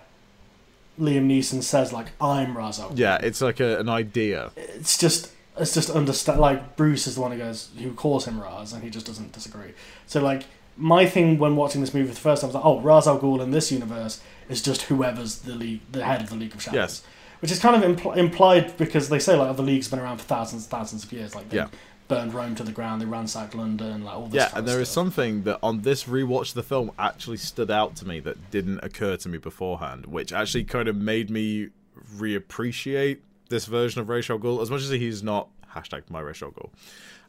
Liam 1.00 1.26
Neeson 1.28 1.64
says 1.64 1.92
like 1.92 2.08
I'm 2.22 2.56
Ra's 2.58 2.80
al 2.80 2.92
Ghul. 2.92 3.00
Yeah, 3.00 3.18
it's 3.22 3.42
like 3.42 3.60
a, 3.60 3.80
an 3.80 3.90
idea. 3.90 4.52
It's 4.56 4.98
just 4.98 5.32
it's 5.58 5.74
just 5.74 5.90
understand 5.90 6.40
like 6.40 6.76
Bruce 6.76 7.06
is 7.08 7.16
the 7.16 7.22
one 7.22 7.32
who 7.32 7.38
goes 7.38 7.70
who 7.78 7.94
calls 7.94 8.26
him 8.26 8.42
Raz 8.42 8.74
and 8.74 8.84
he 8.84 8.90
just 8.90 9.06
doesn't 9.06 9.32
disagree. 9.34 9.74
So 10.08 10.22
like 10.22 10.44
my 10.76 11.06
thing 11.06 11.38
when 11.38 11.56
watching 11.56 11.82
this 11.82 11.94
movie 11.94 12.08
for 12.08 12.16
the 12.16 12.20
first 12.20 12.42
time 12.42 12.48
was 12.50 12.56
like, 12.56 12.66
oh, 12.66 12.80
Ra's 12.82 13.08
al 13.08 13.20
Ghul 13.20 13.42
in 13.42 13.52
this 13.52 13.72
universe 13.72 14.20
is 14.50 14.62
just 14.62 14.84
whoever's 14.84 15.40
the 15.40 15.54
league, 15.54 15.82
the 15.92 16.04
head 16.04 16.22
of 16.22 16.30
the 16.30 16.36
League 16.36 16.54
of 16.56 16.62
Shadows. 16.62 16.76
Yes. 16.76 17.04
Which 17.42 17.52
is 17.52 17.60
kind 17.60 17.82
of 17.82 17.90
impl- 17.98 18.18
implied 18.18 18.76
because 18.78 19.10
they 19.10 19.20
say 19.20 19.36
like 19.36 19.50
oh, 19.50 19.54
the 19.54 19.62
league's 19.62 19.88
been 19.90 20.00
around 20.00 20.18
for 20.18 20.24
thousands 20.24 20.64
and 20.64 20.72
thousands 20.72 21.04
of 21.04 21.12
years. 21.14 21.36
Like 21.36 21.50
they 21.50 21.58
Yeah. 21.58 21.68
burned 22.08 22.34
Rome 22.34 22.56
to 22.56 22.64
the 22.64 22.72
ground, 22.72 23.02
they 23.02 23.06
ransacked 23.06 23.54
London, 23.54 24.04
like 24.04 24.16
all 24.16 24.26
this. 24.28 24.36
Yeah, 24.36 24.58
and 24.58 24.68
there 24.68 24.82
is 24.82 24.90
something 24.90 25.44
that 25.44 25.60
on 25.62 25.82
this 25.82 26.06
rewatch 26.06 26.50
of 26.50 26.54
the 26.56 26.64
film 26.64 26.92
actually 26.98 27.38
stood 27.38 27.70
out 27.70 27.96
to 27.98 28.08
me 28.08 28.20
that 28.22 28.50
didn't 28.50 28.80
occur 28.82 29.18
to 29.18 29.30
me 29.30 29.38
beforehand, 29.38 30.08
which 30.08 30.34
actually 30.34 30.64
kind 30.64 30.88
of 30.88 30.96
made 30.96 31.30
me 31.30 31.70
reappreciate 32.18 33.20
this 33.50 33.66
version 33.66 34.02
of 34.02 34.10
Ra's 34.10 34.30
al 34.30 34.40
Ghul 34.40 34.62
as 34.62 34.70
much 34.70 34.82
as 34.82 34.90
he's 34.90 35.24
not 35.24 35.50
hashtag 35.74 36.04
my 36.10 36.20
Ra's 36.20 36.42
al 36.42 36.52
Ghul. 36.52 36.70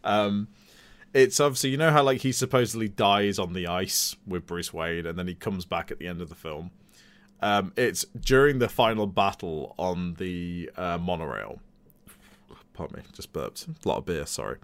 Um, 0.02 0.48
it's 1.12 1.38
obviously 1.40 1.70
you 1.70 1.76
know 1.76 1.90
how 1.90 2.02
like 2.02 2.20
he 2.22 2.32
supposedly 2.32 2.88
dies 2.88 3.38
on 3.38 3.52
the 3.52 3.66
ice 3.66 4.16
with 4.26 4.46
Bruce 4.46 4.72
Wayne, 4.72 5.06
and 5.06 5.18
then 5.18 5.28
he 5.28 5.34
comes 5.34 5.64
back 5.64 5.90
at 5.90 5.98
the 5.98 6.06
end 6.06 6.20
of 6.20 6.28
the 6.28 6.34
film. 6.34 6.70
Um, 7.40 7.72
it's 7.76 8.04
during 8.18 8.58
the 8.58 8.68
final 8.68 9.06
battle 9.06 9.74
on 9.78 10.14
the 10.14 10.70
uh, 10.76 10.98
monorail. 10.98 11.60
Pardon 12.72 12.98
me, 12.98 13.02
just 13.12 13.32
burped. 13.32 13.66
A 13.84 13.88
lot 13.88 13.98
of 13.98 14.06
beer. 14.06 14.26
Sorry. 14.26 14.56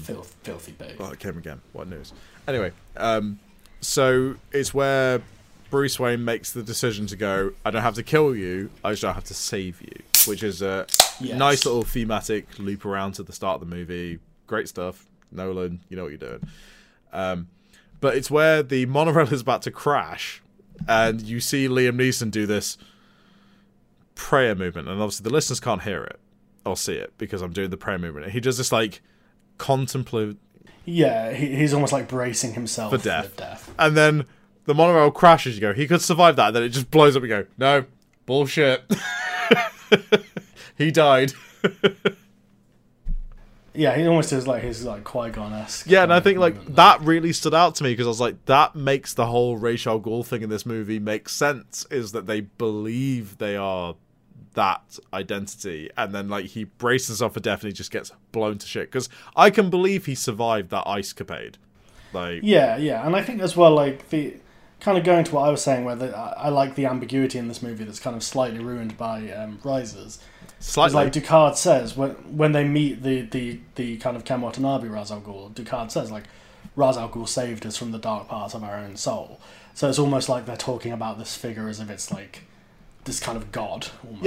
Filth, 0.00 0.34
filthy 0.42 0.72
pig. 0.72 0.96
Oh, 0.98 1.10
it 1.10 1.20
came 1.20 1.38
again. 1.38 1.60
What 1.72 1.86
news? 1.86 2.12
Anyway, 2.48 2.72
um, 2.96 3.38
so 3.80 4.34
it's 4.50 4.74
where 4.74 5.22
Bruce 5.70 6.00
Wayne 6.00 6.24
makes 6.24 6.50
the 6.50 6.62
decision 6.64 7.06
to 7.06 7.16
go. 7.16 7.52
I 7.64 7.70
don't 7.70 7.82
have 7.82 7.94
to 7.94 8.02
kill 8.02 8.34
you. 8.34 8.70
I 8.82 8.90
just 8.90 9.02
don't 9.02 9.14
have 9.14 9.24
to 9.24 9.34
save 9.34 9.80
you, 9.82 10.02
which 10.28 10.42
is 10.42 10.62
a 10.62 10.86
Yes. 11.20 11.36
nice 11.38 11.64
little 11.66 11.82
thematic 11.82 12.46
loop 12.58 12.84
around 12.84 13.12
to 13.14 13.22
the 13.24 13.32
start 13.32 13.60
of 13.60 13.68
the 13.68 13.74
movie. 13.74 14.18
Great 14.46 14.68
stuff, 14.68 15.06
Nolan. 15.32 15.80
You 15.88 15.96
know 15.96 16.04
what 16.04 16.10
you're 16.10 16.18
doing. 16.18 16.48
Um, 17.12 17.48
but 18.00 18.16
it's 18.16 18.30
where 18.30 18.62
the 18.62 18.86
monorail 18.86 19.26
is 19.32 19.40
about 19.40 19.62
to 19.62 19.70
crash, 19.72 20.40
and 20.86 21.20
you 21.22 21.40
see 21.40 21.66
Liam 21.68 21.96
Neeson 21.96 22.30
do 22.30 22.46
this 22.46 22.78
prayer 24.14 24.54
movement, 24.54 24.88
and 24.88 25.00
obviously 25.00 25.24
the 25.24 25.30
listeners 25.30 25.58
can't 25.60 25.82
hear 25.82 26.04
it 26.04 26.18
or 26.64 26.76
see 26.76 26.94
it 26.94 27.12
because 27.18 27.40
I'm 27.42 27.52
doing 27.52 27.70
the 27.70 27.76
prayer 27.76 27.98
movement. 27.98 28.24
And 28.26 28.32
he 28.32 28.40
does 28.40 28.58
this 28.58 28.70
like 28.72 29.00
contemplative 29.58 30.36
Yeah, 30.84 31.32
he, 31.32 31.56
he's 31.56 31.72
almost 31.74 31.92
like 31.92 32.08
bracing 32.08 32.54
himself 32.54 32.92
For 32.92 32.98
death. 32.98 33.36
death. 33.36 33.72
and 33.78 33.96
then 33.96 34.24
the 34.66 34.74
monorail 34.74 35.10
crashes. 35.10 35.54
You 35.56 35.60
go, 35.62 35.72
he 35.72 35.86
could 35.86 36.02
survive 36.02 36.36
that. 36.36 36.52
Then 36.52 36.62
it 36.62 36.68
just 36.70 36.90
blows 36.90 37.16
up. 37.16 37.22
You 37.22 37.28
go, 37.28 37.46
no, 37.56 37.84
bullshit. 38.26 38.84
he 40.78 40.90
died. 40.90 41.32
Yeah, 43.78 43.94
he 43.94 44.08
almost 44.08 44.32
is 44.32 44.48
like 44.48 44.64
his 44.64 44.84
like 44.84 45.04
Qui 45.04 45.30
Gon 45.30 45.52
esque. 45.52 45.86
Yeah, 45.88 46.02
and 46.02 46.12
I 46.12 46.18
think 46.18 46.40
like 46.40 46.74
that 46.74 47.00
really 47.02 47.32
stood 47.32 47.54
out 47.54 47.76
to 47.76 47.84
me 47.84 47.92
because 47.92 48.06
I 48.06 48.08
was 48.08 48.20
like, 48.20 48.44
that 48.46 48.74
makes 48.74 49.14
the 49.14 49.26
whole 49.26 49.56
Ra's 49.56 49.86
al 49.86 50.00
Ghul 50.00 50.26
thing 50.26 50.42
in 50.42 50.50
this 50.50 50.66
movie 50.66 50.98
make 50.98 51.28
sense. 51.28 51.86
Is 51.88 52.10
that 52.10 52.26
they 52.26 52.40
believe 52.40 53.38
they 53.38 53.54
are 53.54 53.94
that 54.54 54.98
identity, 55.14 55.90
and 55.96 56.12
then 56.12 56.28
like 56.28 56.46
he 56.46 56.64
braces 56.64 57.06
himself 57.08 57.34
for 57.34 57.40
death 57.40 57.62
and 57.62 57.68
he 57.68 57.72
just 57.72 57.92
gets 57.92 58.10
blown 58.32 58.58
to 58.58 58.66
shit. 58.66 58.90
Because 58.90 59.08
I 59.36 59.50
can 59.50 59.70
believe 59.70 60.06
he 60.06 60.16
survived 60.16 60.70
that 60.70 60.82
ice 60.84 61.12
capade. 61.12 61.54
Like, 62.12 62.40
Yeah, 62.42 62.78
yeah, 62.78 63.06
and 63.06 63.14
I 63.14 63.22
think 63.22 63.40
as 63.40 63.56
well, 63.56 63.70
like 63.70 64.08
the 64.08 64.34
kind 64.80 64.96
of 64.96 65.04
going 65.04 65.24
to 65.24 65.34
what 65.34 65.42
I 65.42 65.50
was 65.50 65.62
saying, 65.62 65.84
where 65.84 65.96
the, 65.96 66.16
I 66.16 66.44
I 66.44 66.48
like 66.48 66.74
the 66.74 66.86
ambiguity 66.86 67.38
in 67.38 67.48
this 67.48 67.62
movie 67.62 67.84
that's 67.84 68.00
kind 68.00 68.16
of 68.16 68.22
slightly 68.22 68.60
ruined 68.60 68.96
by 68.96 69.30
um, 69.32 69.58
Rises. 69.64 70.18
Slightly. 70.60 70.94
like 70.94 71.12
Ducard 71.12 71.56
says, 71.56 71.96
when 71.96 72.10
when 72.36 72.52
they 72.52 72.64
meet 72.64 73.02
the 73.02 73.22
the 73.22 73.60
the 73.76 73.96
kind 73.98 74.16
of 74.16 74.24
Ken 74.24 74.40
Watanabe 74.40 74.88
Ra's 74.88 75.12
al 75.12 75.20
Ghul, 75.20 75.52
Ducard 75.52 75.90
says 75.90 76.10
like 76.10 76.24
Ra's 76.74 76.96
al 76.96 77.08
Ghul 77.08 77.28
saved 77.28 77.64
us 77.66 77.76
from 77.76 77.92
the 77.92 77.98
dark 77.98 78.28
parts 78.28 78.54
of 78.54 78.64
our 78.64 78.76
own 78.76 78.96
soul. 78.96 79.40
So 79.74 79.88
it's 79.88 79.98
almost 79.98 80.28
like 80.28 80.46
they're 80.46 80.56
talking 80.56 80.90
about 80.90 81.18
this 81.18 81.36
figure 81.36 81.68
as 81.68 81.78
if 81.78 81.88
it's 81.88 82.10
like 82.10 82.42
this 83.04 83.20
kind 83.20 83.36
of 83.36 83.52
god 83.52 83.88
almost. 84.04 84.24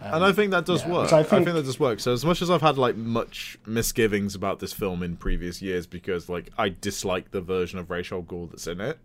Yeah. 0.00 0.14
and 0.14 0.24
I 0.24 0.32
think 0.32 0.50
that 0.50 0.66
does 0.66 0.82
yeah, 0.82 0.92
work. 0.92 1.12
I 1.12 1.20
I 1.20 1.22
think... 1.22 1.44
think- 1.44 1.56
that 1.56 1.64
does 1.64 1.78
work. 1.78 2.00
So 2.00 2.12
as 2.12 2.24
much 2.24 2.42
as 2.42 2.50
I've 2.50 2.62
had 2.62 2.76
like 2.76 2.96
much 2.96 3.58
misgivings 3.64 4.34
about 4.34 4.58
this 4.58 4.72
film 4.72 5.02
in 5.04 5.16
previous 5.16 5.62
years 5.62 5.86
because 5.86 6.28
like 6.28 6.50
I 6.58 6.70
dislike 6.80 7.30
the 7.30 7.40
version 7.40 7.78
of 7.78 7.88
Ra's 7.90 8.10
al 8.10 8.22
Ghul 8.22 8.50
that's 8.50 8.66
in 8.66 8.80
it. 8.80 8.98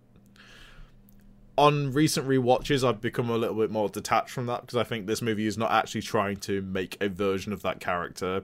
On 1.61 1.93
recent 1.93 2.27
rewatches, 2.27 2.87
I've 2.87 3.01
become 3.01 3.29
a 3.29 3.37
little 3.37 3.55
bit 3.55 3.69
more 3.71 3.87
detached 3.87 4.31
from 4.31 4.47
that 4.47 4.61
because 4.61 4.77
I 4.77 4.83
think 4.83 5.05
this 5.05 5.21
movie 5.21 5.45
is 5.45 5.57
not 5.57 5.71
actually 5.71 6.01
trying 6.01 6.37
to 6.37 6.61
make 6.63 6.97
a 7.01 7.07
version 7.07 7.53
of 7.53 7.61
that 7.61 7.79
character 7.79 8.41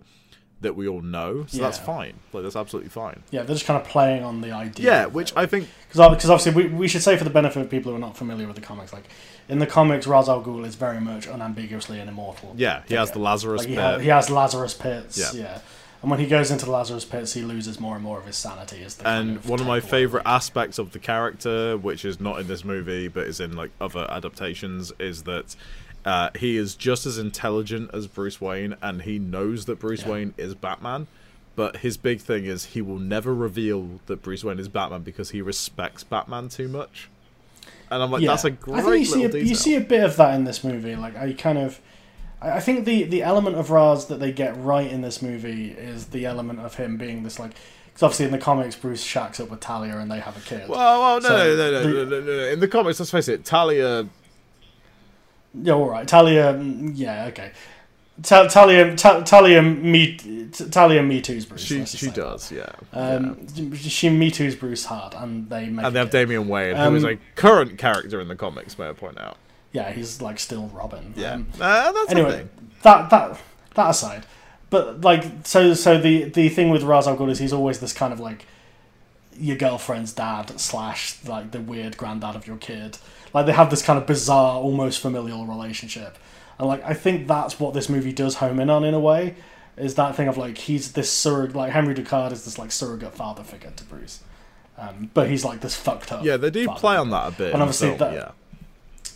that 0.62 0.76
we 0.76 0.88
all 0.88 1.02
know. 1.02 1.46
So 1.48 1.58
that's 1.60 1.78
fine. 1.78 2.16
Like 2.34 2.44
that's 2.44 2.56
absolutely 2.56 2.90
fine. 2.90 3.24
Yeah, 3.32 3.44
they're 3.44 3.56
just 3.56 3.66
kind 3.66 3.80
of 3.82 3.88
playing 3.88 4.24
on 4.24 4.42
the 4.42 4.52
idea. 4.52 4.86
Yeah, 4.86 5.06
which. 5.08 5.32
I 5.36 5.46
think 5.46 5.68
because 5.88 6.30
obviously 6.30 6.52
we, 6.54 6.70
we 6.70 6.88
should 6.88 7.02
say 7.04 7.18
for 7.18 7.24
the 7.24 7.30
benefit 7.30 7.60
of 7.62 7.70
people 7.70 7.92
who 7.92 7.96
are 7.98 8.00
not 8.00 8.16
familiar 8.18 8.46
with 8.48 8.56
the 8.56 8.62
comics, 8.62 8.94
like 8.94 9.06
in 9.50 9.60
the 9.60 9.68
comics, 9.68 10.06
Ra's 10.08 10.30
al 10.30 10.44
Ghul 10.44 10.66
is 10.66 10.76
very 10.76 11.00
much 11.00 11.28
unambiguously 11.28 12.00
an 12.00 12.08
immortal. 12.10 12.54
yeah, 12.58 12.84
he 12.88 12.94
has 12.96 13.10
figure. 13.10 13.20
the 13.20 13.24
Lazarus 13.24 13.60
Like 13.62 13.70
he, 13.70 13.76
pit. 13.76 13.84
ha- 13.84 13.98
he 14.00 14.08
has 14.10 14.30
Lazarus 14.30 14.74
pits. 14.74 15.18
Yeah. 15.36 15.42
Yeah. 15.42 15.60
And 16.02 16.12
when 16.12 16.20
he 16.20 16.28
goes 16.28 16.52
into 16.52 16.66
the 16.66 16.72
Lazarus 16.72 17.06
pits, 17.06 17.34
he 17.34 17.42
loses 17.42 17.80
more 17.80 17.96
and 17.96 18.04
more 18.04 18.20
of 18.20 18.26
his 18.26 18.36
sanity. 18.38 18.84
As 18.84 18.96
the 18.96 19.04
kind 19.04 19.30
and 19.30 19.38
of 19.38 19.50
one 19.50 19.60
of 19.60 19.66
my 19.68 19.80
favorite 19.80 20.24
aspects 20.26 20.78
of 20.78 20.92
the 20.92 21.00
character 21.00 21.76
which 21.78 22.06
is 22.06 22.20
not 22.20 22.40
in 22.40 22.48
this 22.48 22.64
movie 22.64 23.08
but 23.08 23.26
is 23.28 23.40
in 23.40 23.56
like 23.56 23.72
other 23.82 24.06
adaptations 24.10 24.92
is 25.00 25.24
that 25.24 25.56
uh, 26.06 26.30
he 26.38 26.56
is 26.56 26.76
just 26.76 27.06
as 27.06 27.18
intelligent 27.18 27.90
as 27.94 28.06
bruce 28.08 28.40
wayne 28.40 28.76
and 28.82 29.02
he 29.02 29.18
knows 29.20 29.66
that 29.66 29.80
bruce 29.80 30.04
Yeah. 30.04 30.12
wayne 30.12 30.34
is 30.38 30.54
batman 30.56 31.08
but 31.56 31.78
his 31.78 31.98
big 31.98 32.22
thing 32.22 32.46
is 32.46 32.66
he 32.66 32.82
will 32.82 33.00
never 33.00 33.34
reveal 33.34 34.00
that 34.06 34.22
bruce 34.22 34.44
wayne 34.44 34.60
is 34.60 34.70
batman 34.70 35.02
because 35.02 35.32
he 35.32 35.42
respects 35.42 36.04
batman 36.04 36.48
too 36.48 36.68
much 36.70 37.10
and 37.92 38.02
i'm 38.04 38.12
like 38.12 38.22
Yeah. 38.22 38.30
that's 38.30 38.46
a 38.46 38.52
great 38.52 38.78
I 38.78 38.82
think 38.84 39.00
you 39.00 39.06
see 39.06 39.24
a, 39.24 39.28
detail 39.28 39.48
you 39.48 39.56
see 39.56 39.76
a 39.76 39.82
bit 39.82 40.04
of 40.04 40.16
that 40.18 40.36
in 40.36 40.44
this 40.46 40.64
movie. 40.64 40.96
Like 40.96 41.18
I 41.18 41.34
kind 41.34 41.58
of, 41.58 41.80
I 42.42 42.60
think 42.60 42.86
the 42.86 43.04
the 43.04 43.24
element 43.24 43.56
of 43.56 43.72
Raz 43.72 44.06
that 44.08 44.20
they 44.20 44.32
get 44.32 44.56
right 44.58 44.90
in 44.92 45.02
this 45.02 45.22
movie 45.22 45.72
is 45.72 46.08
the 46.08 46.26
element 46.26 46.60
of 46.60 46.76
him 46.76 46.98
being 46.98 47.24
this 47.24 47.40
like. 47.40 47.52
Because 47.88 48.04
obviously 48.04 48.26
in 48.28 48.32
the 48.32 48.38
comics, 48.38 48.76
Bruce 48.76 49.02
shacks 49.02 49.40
up 49.40 49.50
with 49.50 49.60
Talia 49.60 49.98
and 49.98 50.12
they 50.12 50.20
have 50.20 50.38
a 50.38 50.42
kid. 50.42 50.70
well, 50.70 51.02
well 51.02 51.20
no, 51.22 51.28
So, 51.30 51.36
no, 51.56 51.56
no, 51.56 51.72
no, 51.72 51.82
the- 51.82 52.06
no, 52.06 52.20
no, 52.22 52.38
no. 52.38 52.44
In 52.50 52.60
the 52.60 52.68
comics, 52.68 53.00
let's 53.00 53.10
face 53.12 53.28
it, 53.28 53.44
Talia. 53.44 54.08
Yeah, 55.60 55.74
all 55.74 55.90
right. 55.90 56.08
Talia, 56.08 56.54
mm, 56.54 56.92
yeah, 56.94 57.26
okay. 57.28 57.52
Ta- 58.22 58.48
Talia, 58.48 58.96
Ta- 58.96 59.22
Talia, 59.22 59.62
me, 59.64 60.18
Talia, 60.52 61.02
me 61.02 61.22
too's 61.22 61.46
Bruce. 61.46 61.62
She 61.64 61.86
she 61.86 62.10
does, 62.12 62.52
yeah. 62.52 62.70
Um, 62.94 63.48
she 63.76 64.10
me 64.10 64.30
too's 64.30 64.56
Bruce 64.56 64.86
hard, 64.86 65.14
and 65.16 65.50
they 65.50 65.68
make. 65.70 65.86
and 65.86 65.96
they 65.96 66.00
have. 66.00 66.10
Damian 66.12 66.48
Wayne, 66.48 66.76
Um, 66.76 66.92
who 66.92 66.96
is 66.98 67.04
a 67.04 67.18
current 67.36 67.78
character 67.80 68.20
in 68.22 68.28
the 68.28 68.36
comics, 68.36 68.78
may 68.78 68.90
I 68.90 68.94
point 68.94 69.20
out. 69.20 69.38
Yeah, 69.74 69.92
he's 69.92 70.22
like 70.22 70.40
still 70.40 70.68
Robin. 70.74 71.14
Yeah, 71.16 71.34
Um, 71.34 71.48
uh, 71.60 71.92
that's 71.92 72.12
anyway, 72.12 72.48
that 72.84 73.10
that 73.10 73.40
that 73.76 73.90
aside, 73.90 74.26
but 74.70 75.02
like 75.02 75.24
so 75.46 75.74
so 75.74 76.00
the 76.00 76.26
the 76.26 76.50
thing 76.50 76.70
with 76.70 76.84
Ra's 76.84 77.08
al 77.08 77.18
Ghul 77.18 77.30
is 77.30 77.40
he's 77.40 77.54
always 77.54 77.80
this 77.80 77.94
kind 77.94 78.12
of 78.14 78.20
like 78.20 78.46
your 79.40 79.56
girlfriend's 79.58 80.14
dad 80.14 80.60
slash 80.60 81.24
like 81.26 81.52
the 81.52 81.60
weird 81.62 81.98
granddad 81.98 82.36
of 82.36 82.48
your 82.48 82.58
kid. 82.58 82.98
Like 83.34 83.46
they 83.46 83.52
have 83.52 83.70
this 83.70 83.84
kind 83.84 84.00
of 84.00 84.08
bizarre, 84.08 84.56
almost 84.60 85.00
familial 85.00 85.46
relationship, 85.46 86.18
and 86.58 86.68
like 86.68 86.84
I 86.84 86.94
think 86.94 87.28
that's 87.28 87.60
what 87.60 87.74
this 87.74 87.90
movie 87.90 88.14
does 88.14 88.36
home 88.36 88.60
in 88.60 88.70
on 88.70 88.84
in 88.84 88.94
a 88.94 89.00
way. 89.00 89.36
Is 89.76 89.94
that 89.96 90.16
thing 90.16 90.28
of 90.28 90.38
like 90.38 90.58
he's 90.58 90.94
this 90.94 91.12
surrogate, 91.12 91.56
like 91.56 91.72
Henry 91.72 91.94
Ducard 91.94 92.32
is 92.32 92.46
this 92.46 92.58
like 92.58 92.72
surrogate 92.72 93.14
father 93.14 93.44
figure 93.44 93.70
to 93.76 93.84
Bruce, 93.84 94.24
um, 94.78 95.12
but 95.14 95.30
he's 95.30 95.46
like 95.46 95.60
this 95.60 95.76
fucked 95.76 96.12
up. 96.12 96.24
Yeah, 96.24 96.38
they 96.38 96.50
do 96.50 96.68
play 96.70 96.96
on 96.96 97.12
that 97.12 97.28
a 97.28 97.32
bit. 97.38 97.54
And 97.54 97.62
obviously 97.62 97.90
film, 97.90 98.00
that- 98.00 98.14
yeah. 98.14 98.32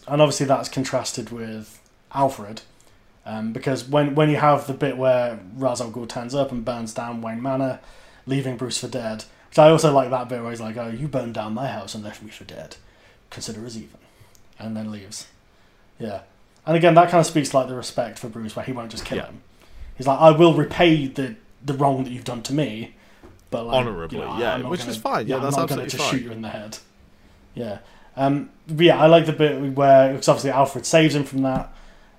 And 0.07 0.21
obviously 0.21 0.45
that's 0.45 0.69
contrasted 0.69 1.29
with 1.31 1.79
Alfred, 2.13 2.61
um, 3.25 3.53
because 3.53 3.83
when 3.87 4.15
when 4.15 4.29
you 4.29 4.37
have 4.37 4.67
the 4.67 4.73
bit 4.73 4.97
where 4.97 5.39
Ra's 5.55 5.81
al 5.81 5.91
Ghul 5.91 6.07
turns 6.09 6.33
up 6.35 6.51
and 6.51 6.65
burns 6.65 6.93
down 6.93 7.21
Wayne 7.21 7.41
Manor, 7.41 7.79
leaving 8.25 8.57
Bruce 8.57 8.77
for 8.79 8.87
dead, 8.87 9.25
which 9.49 9.59
I 9.59 9.69
also 9.69 9.91
like 9.93 10.09
that 10.09 10.29
bit 10.29 10.41
where 10.41 10.49
he's 10.51 10.61
like, 10.61 10.77
"Oh, 10.77 10.89
you 10.89 11.07
burned 11.07 11.33
down 11.33 11.53
my 11.53 11.67
house 11.67 11.93
and 11.95 12.03
left 12.03 12.21
me 12.23 12.29
for 12.31 12.43
dead. 12.43 12.75
Consider 13.29 13.65
us 13.65 13.75
even," 13.75 13.99
and 14.59 14.75
then 14.75 14.91
leaves. 14.91 15.27
Yeah, 15.99 16.21
and 16.65 16.75
again 16.75 16.95
that 16.95 17.09
kind 17.09 17.19
of 17.21 17.25
speaks 17.27 17.53
like 17.53 17.67
the 17.67 17.75
respect 17.75 18.17
for 18.19 18.27
Bruce, 18.27 18.55
where 18.55 18.65
he 18.65 18.71
won't 18.71 18.91
just 18.91 19.05
kill 19.05 19.17
Yeah. 19.19 19.25
him. 19.27 19.41
He's 19.95 20.07
like, 20.07 20.19
"I 20.19 20.31
will 20.31 20.53
repay 20.53 21.07
the 21.07 21.35
the 21.63 21.73
wrong 21.75 22.03
that 22.03 22.09
you've 22.11 22.23
done 22.23 22.41
to 22.43 22.53
me." 22.53 22.95
But 23.51 23.65
like, 23.67 23.75
Honourably, 23.75 24.17
you 24.17 24.23
know, 24.23 24.37
yeah, 24.39 24.53
I'm 24.55 24.61
not 24.63 24.71
which 24.71 24.79
gonna- 24.81 24.91
is 24.91 24.97
fine. 24.97 25.27
Yeah, 25.27 25.35
I'm 25.35 25.41
that's 25.43 25.57
not 25.57 25.67
gonna 25.69 25.83
just 25.85 25.97
fine. 25.97 26.09
shoot 26.11 26.23
you 26.23 26.31
in 26.31 26.41
the 26.41 26.47
head. 26.49 26.77
Yeah. 27.53 27.79
Um, 28.15 28.49
but 28.67 28.85
yeah, 28.85 28.99
I 29.01 29.07
like 29.07 29.25
the 29.25 29.33
bit 29.33 29.61
where 29.73 30.11
because 30.11 30.27
obviously 30.27 30.51
Alfred 30.51 30.85
saves 30.85 31.15
him 31.15 31.23
from 31.23 31.41
that, 31.43 31.73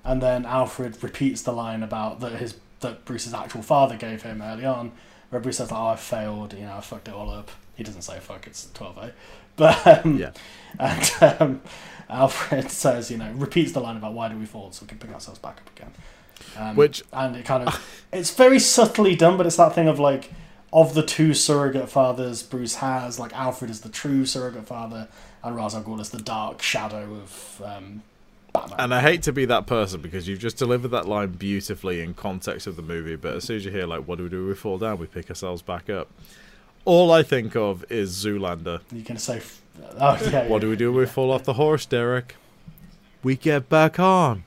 and 0.05 0.23
then 0.23 0.44
Alfred 0.47 1.02
repeats 1.02 1.43
the 1.43 1.52
line 1.52 1.82
about 1.82 2.20
that 2.20 2.32
his 2.32 2.56
that 2.81 3.05
Bruce's 3.05 3.35
actual 3.35 3.62
father 3.62 3.97
gave 3.97 4.23
him 4.23 4.43
early 4.43 4.64
on, 4.64 4.93
where 5.31 5.40
Bruce 5.40 5.59
says 5.59 5.70
like, 5.70 5.81
"Oh, 5.81 5.86
I 5.89 5.97
failed. 5.97 6.55
You 6.55 6.62
know, 6.66 6.77
I 6.77 6.81
fucked 6.81 7.09
it 7.09 7.14
all 7.14 7.31
up." 7.31 7.51
He 7.77 7.85
doesn't 7.85 8.02
say 8.02 8.19
"fuck." 8.20 8.47
It's 8.47 8.69
twelve 8.73 8.97
A, 8.98 9.12
but 9.56 9.86
um, 10.05 10.19
Yeah. 10.19 10.31
and 10.78 11.39
um, 11.40 11.60
Alfred 12.09 12.70
says, 12.70 13.10
you 13.10 13.19
know, 13.19 13.31
repeats 13.32 13.73
the 13.73 13.81
line 13.81 13.97
about 13.97 14.14
why 14.14 14.28
do 14.28 14.36
we 14.39 14.47
fall 14.47 14.73
so 14.73 14.85
we 14.85 14.89
can 14.89 14.98
pick 14.98 15.12
ourselves 15.12 15.39
back 15.39 15.59
up 15.59 15.70
again. 15.77 15.93
Um, 16.59 16.77
Which- 16.77 17.02
and 17.12 17.36
it 17.36 17.44
kind 17.44 17.69
of 17.69 18.05
it's 18.12 18.35
very 18.35 18.59
subtly 18.59 19.14
done, 19.14 19.36
but 19.36 19.47
it's 19.47 19.56
that 19.56 19.74
thing 19.74 19.89
of 19.89 19.98
like 19.98 20.31
of 20.73 20.94
the 20.94 21.02
two 21.02 21.35
surrogate 21.35 21.90
fathers 21.90 22.43
Bruce 22.43 22.77
has, 22.77 23.19
like 23.19 23.35
Alfred 23.35 23.70
is 23.70 23.82
the 23.82 23.90
true 23.90 24.24
surrogate 24.24 24.66
father, 24.66 25.06
and 25.44 25.56
Ra's 25.56 25.74
al 25.74 25.82
Ghul 25.82 26.01
is 26.01 26.10
the 26.10 26.20
dark 26.23 26.62
shadow 26.62 27.14
of 27.14 27.62
um, 27.64 28.02
Batman. 28.52 28.81
And 28.81 28.94
I 28.94 29.01
hate 29.01 29.23
to 29.24 29.32
be 29.32 29.44
that 29.47 29.66
person 29.66 30.01
because 30.01 30.28
you've 30.28 30.39
just 30.40 30.56
delivered 30.56 30.89
that 30.89 31.06
line 31.06 31.31
beautifully 31.32 32.01
in 32.02 32.14
context 32.14 32.66
of 32.66 32.77
the 32.77 32.82
movie, 32.82 33.16
but 33.16 33.35
as 33.36 33.44
soon 33.44 33.56
as 33.56 33.64
you 33.64 33.70
hear 33.70 33.86
like, 33.86 34.06
"What 34.06 34.19
do 34.19 34.24
we 34.24 34.31
do? 34.31 34.47
We 34.47 34.55
fall 34.55 34.78
down. 34.78 34.98
We 34.98 35.06
pick 35.06 35.28
ourselves 35.31 35.62
back 35.62 35.89
up." 35.90 36.09
All 36.85 37.12
I 37.12 37.23
think 37.23 37.55
of 37.56 37.85
is 37.90 38.12
Zoolander. 38.24 38.81
you 38.90 39.02
can 39.05 39.16
say, 39.16 39.36
f- 39.36 39.62
oh 40.01 40.19
yeah. 40.31 40.48
What 40.48 40.60
do 40.60 40.69
we 40.69 40.77
do? 40.77 40.90
when 40.93 41.01
We 41.01 41.06
fall 41.06 41.31
off 41.31 41.44
the 41.44 41.52
horse, 41.55 41.86
Derek. 41.86 42.35
We 43.23 43.36
get 43.36 43.69
back 43.69 44.01
on. 44.01 44.43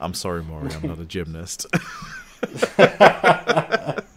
I'm 0.00 0.12
sorry, 0.14 0.42
Maury. 0.42 0.72
I'm 0.72 0.88
not 0.88 0.98
a 0.98 1.04
gymnast. 1.04 1.66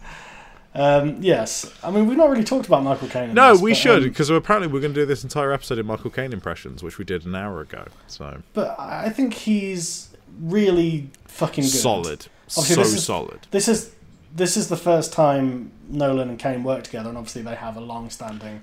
Um, 0.74 1.18
yes, 1.20 1.70
I 1.84 1.90
mean 1.90 2.06
we've 2.06 2.16
not 2.16 2.30
really 2.30 2.44
talked 2.44 2.66
about 2.66 2.82
Michael 2.82 3.08
Caine. 3.08 3.34
no, 3.34 3.52
this, 3.52 3.60
we 3.60 3.72
but, 3.72 3.76
should 3.76 4.02
um, 4.02 4.08
because 4.08 4.30
apparently 4.30 4.72
we're 4.72 4.80
going 4.80 4.94
to 4.94 5.00
do 5.00 5.04
this 5.06 5.22
entire 5.22 5.52
episode 5.52 5.78
in 5.78 5.84
Michael 5.86 6.10
Caine 6.10 6.32
impressions, 6.32 6.82
which 6.82 6.96
we 6.98 7.04
did 7.04 7.26
an 7.26 7.34
hour 7.34 7.60
ago. 7.60 7.84
So 8.06 8.42
but 8.54 8.74
I 8.80 9.10
think 9.10 9.34
he's 9.34 10.08
really 10.40 11.10
fucking 11.26 11.64
good. 11.64 11.70
solid, 11.70 12.26
Obviously, 12.56 12.74
so 12.74 12.80
this 12.82 12.94
is- 12.94 13.04
solid. 13.04 13.40
This 13.50 13.68
is 13.68 13.92
this 14.34 14.56
is 14.56 14.68
the 14.68 14.78
first 14.78 15.12
time 15.12 15.72
Nolan 15.90 16.30
and 16.30 16.38
Caine 16.38 16.64
work 16.64 16.84
together, 16.84 17.10
and 17.10 17.18
obviously 17.18 17.42
they 17.42 17.54
have 17.54 17.76
a 17.76 17.80
long-standing 17.80 18.62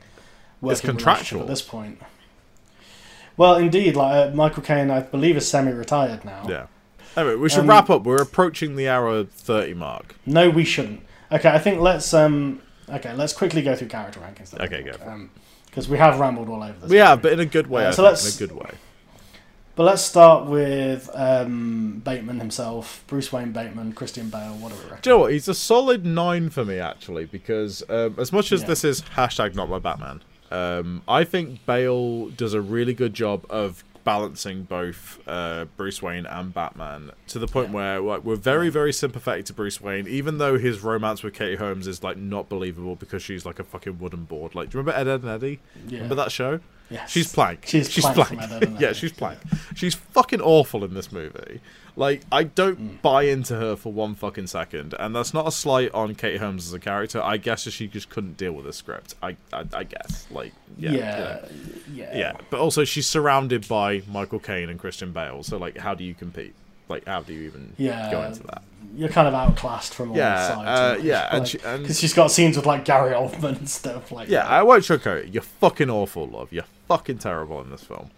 working 0.62 0.90
contractual. 0.90 1.42
relationship 1.42 1.42
at 1.42 1.48
this 1.48 1.62
point. 1.62 2.02
Well, 3.38 3.56
indeed, 3.56 3.96
like 3.96 4.32
uh, 4.32 4.36
Michael 4.36 4.64
Caine, 4.64 4.90
I 4.90 5.02
believe 5.02 5.38
is 5.38 5.48
semi-retired 5.48 6.26
now. 6.26 6.46
Yeah. 6.50 6.66
Anyway, 7.16 7.36
we 7.36 7.50
should 7.50 7.60
Um, 7.62 7.70
wrap 7.70 7.90
up. 7.90 8.04
We're 8.04 8.22
approaching 8.22 8.76
the 8.76 8.90
hour 8.90 9.24
thirty 9.24 9.74
mark. 9.76 10.16
No, 10.26 10.50
we 10.50 10.64
shouldn't. 10.66 11.02
Okay, 11.32 11.50
I 11.50 11.60
think 11.60 11.80
let's 11.82 12.14
um. 12.14 12.62
Okay, 12.90 13.14
let's 13.14 13.34
quickly 13.34 13.62
go 13.62 13.76
through 13.76 13.88
character 13.90 14.20
rankings. 14.20 14.50
then. 14.52 14.62
Okay, 14.62 14.82
go 14.82 14.92
it. 14.92 15.02
Um, 15.08 15.30
because 15.68 15.88
we 15.88 15.98
have 16.00 16.20
rambled 16.20 16.50
all 16.50 16.64
over 16.64 16.74
this. 16.80 16.90
We 16.90 16.98
have, 16.98 17.22
but 17.22 17.32
in 17.34 17.40
a 17.40 17.46
good 17.46 17.68
way. 17.68 17.86
Uh, 17.86 17.92
so 17.92 18.02
let's- 18.04 18.40
in 18.40 18.44
a 18.46 18.48
good 18.48 18.58
way. 18.58 18.72
But 19.76 19.84
let's 19.84 20.02
start 20.02 20.46
with 20.48 21.10
um, 21.14 22.02
Bateman 22.04 22.40
himself, 22.40 23.06
Bruce 23.08 23.32
Wayne 23.32 23.54
Bateman, 23.54 23.94
Christian 23.94 24.30
Bale. 24.30 24.56
What 24.60 24.74
do 24.74 24.78
we 24.78 24.84
reckon? 24.86 24.98
Do 25.04 25.10
you 25.10 25.16
know 25.16 25.20
what? 25.22 25.32
He's 25.32 25.48
a 25.48 25.54
solid 25.54 26.06
nine 26.06 26.50
for 26.50 26.66
me, 26.66 26.80
actually, 26.80 27.26
because 27.28 27.82
um, 27.90 28.16
as 28.18 28.34
much 28.34 28.52
as 28.52 28.62
Yeah. 28.62 28.68
this 28.68 28.84
is 28.84 29.04
hashtag 29.16 29.56
not 29.56 29.70
my 29.70 29.80
Batman, 29.80 30.22
um, 30.52 31.02
I 31.08 31.24
think 31.24 31.66
Bale 31.66 32.28
does 32.30 32.54
a 32.54 32.60
really 32.60 32.94
good 32.94 33.14
job 33.14 33.46
of 33.50 33.86
balancing 34.10 34.64
both 34.64 35.20
uh, 35.28 35.66
Bruce 35.78 36.02
Wayne 36.02 36.26
and 36.26 36.52
Batman 36.52 37.12
to 37.28 37.38
the 37.38 37.46
point 37.48 37.70
Yeah. 37.70 37.76
where 37.76 38.00
like, 38.00 38.24
we're 38.24 38.36
very, 38.38 38.70
very 38.70 38.92
sympathetic 38.92 39.46
to 39.46 39.54
Bruce 39.54 39.80
Wayne, 39.80 40.08
even 40.08 40.40
though 40.40 40.58
his 40.58 40.82
romance 40.82 41.22
with 41.22 41.36
Katie 41.36 41.58
Holmes 41.58 41.86
is 41.86 42.04
like 42.04 42.18
not 42.18 42.50
believable 42.50 42.96
because 42.96 43.22
she's 43.22 43.46
like 43.46 43.60
a 43.60 43.64
fucking 43.64 44.00
wooden 44.00 44.24
board. 44.24 44.56
Like, 44.56 44.72
do 44.72 44.78
you 44.78 44.82
remember 44.84 45.00
Ed, 45.00 45.08
Ed 45.08 45.22
and 45.22 45.30
Eddie? 45.30 45.60
Yeah. 45.88 45.98
Remember 45.98 46.16
that 46.16 46.32
show? 46.32 46.60
Yes. 46.90 47.12
She's 47.12 47.32
plank. 47.32 47.66
She's 47.68 47.88
she's 47.92 48.04
Plank 48.04 48.16
plank. 48.16 48.30
from 48.42 48.52
Ed, 48.52 48.64
Ed 48.64 48.68
and 48.70 48.82
yeah, 48.82 48.94
she's 48.94 49.12
plank. 49.12 49.38
She's 49.76 49.94
fucking 49.94 50.42
awful 50.42 50.84
in 50.84 50.96
this 50.96 51.12
movie. 51.12 51.62
Like, 52.00 52.22
I 52.32 52.44
don't 52.44 52.80
Mm. 52.80 53.02
buy 53.02 53.24
into 53.24 53.56
her 53.58 53.76
for 53.76 53.92
one 53.92 54.16
fucking 54.16 54.48
second, 54.48 54.96
and 54.98 55.14
that's 55.14 55.34
not 55.34 55.46
a 55.46 55.52
slight 55.52 55.94
on 55.94 56.16
Kate 56.16 56.40
Holmes 56.40 56.66
as 56.66 56.74
a 56.74 56.80
character. 56.80 57.22
I 57.22 57.36
guess 57.36 57.64
she 57.70 57.88
just 57.88 58.10
couldn't 58.10 58.38
deal 58.38 58.54
with 58.54 58.66
the 58.66 58.72
script. 58.72 59.16
I, 59.22 59.36
I, 59.52 59.66
I 59.74 59.84
guess. 59.84 60.26
Like, 60.32 60.54
yeah, 60.78 60.92
Yeah, 60.92 61.18
you 61.18 61.24
know. 61.24 61.44
yeah, 61.94 62.18
yeah. 62.18 62.34
But 62.50 62.62
also, 62.62 62.86
she's 62.86 63.06
surrounded 63.06 63.68
by 63.68 64.02
Michael 64.08 64.40
Caine 64.40 64.70
and 64.70 64.80
Christian 64.80 65.12
Bale. 65.12 65.44
So, 65.44 65.58
like, 65.58 65.78
how 65.78 65.94
do 65.94 66.06
you 66.06 66.14
compete? 66.16 66.54
Like, 66.88 67.06
how 67.06 67.22
do 67.22 67.34
you 67.34 67.42
even 67.42 67.74
Yeah. 67.78 68.10
go 68.10 68.24
into 68.24 68.44
that? 68.44 68.64
You're 68.96 69.10
kind 69.10 69.28
of 69.28 69.34
outclassed 69.34 69.94
from 69.94 70.12
all 70.12 70.18
Yeah, 70.18 70.48
sides. 70.56 71.00
uh, 71.02 71.04
yeah, 71.04 71.28
and 71.36 71.46
she- 71.46 71.60
and- 71.66 71.84
because 71.84 72.00
she's 72.00 72.14
got 72.14 72.32
scenes 72.32 72.56
with 72.56 72.66
like 72.66 72.86
Gary 72.86 73.14
Oldman 73.14 73.58
and 73.58 73.70
stuff. 73.70 74.10
Like 74.12 74.30
Yeah, 74.30 74.48
I 74.48 74.64
won't 74.64 74.84
sugarcoat 74.84 75.26
it. 75.26 75.34
You're 75.34 75.44
fucking 75.44 75.90
awful, 75.90 76.28
love. 76.28 76.52
You're 76.54 76.64
fucking 76.88 77.18
terrible 77.20 77.60
in 77.62 77.70
this 77.72 77.84
film. 77.84 78.10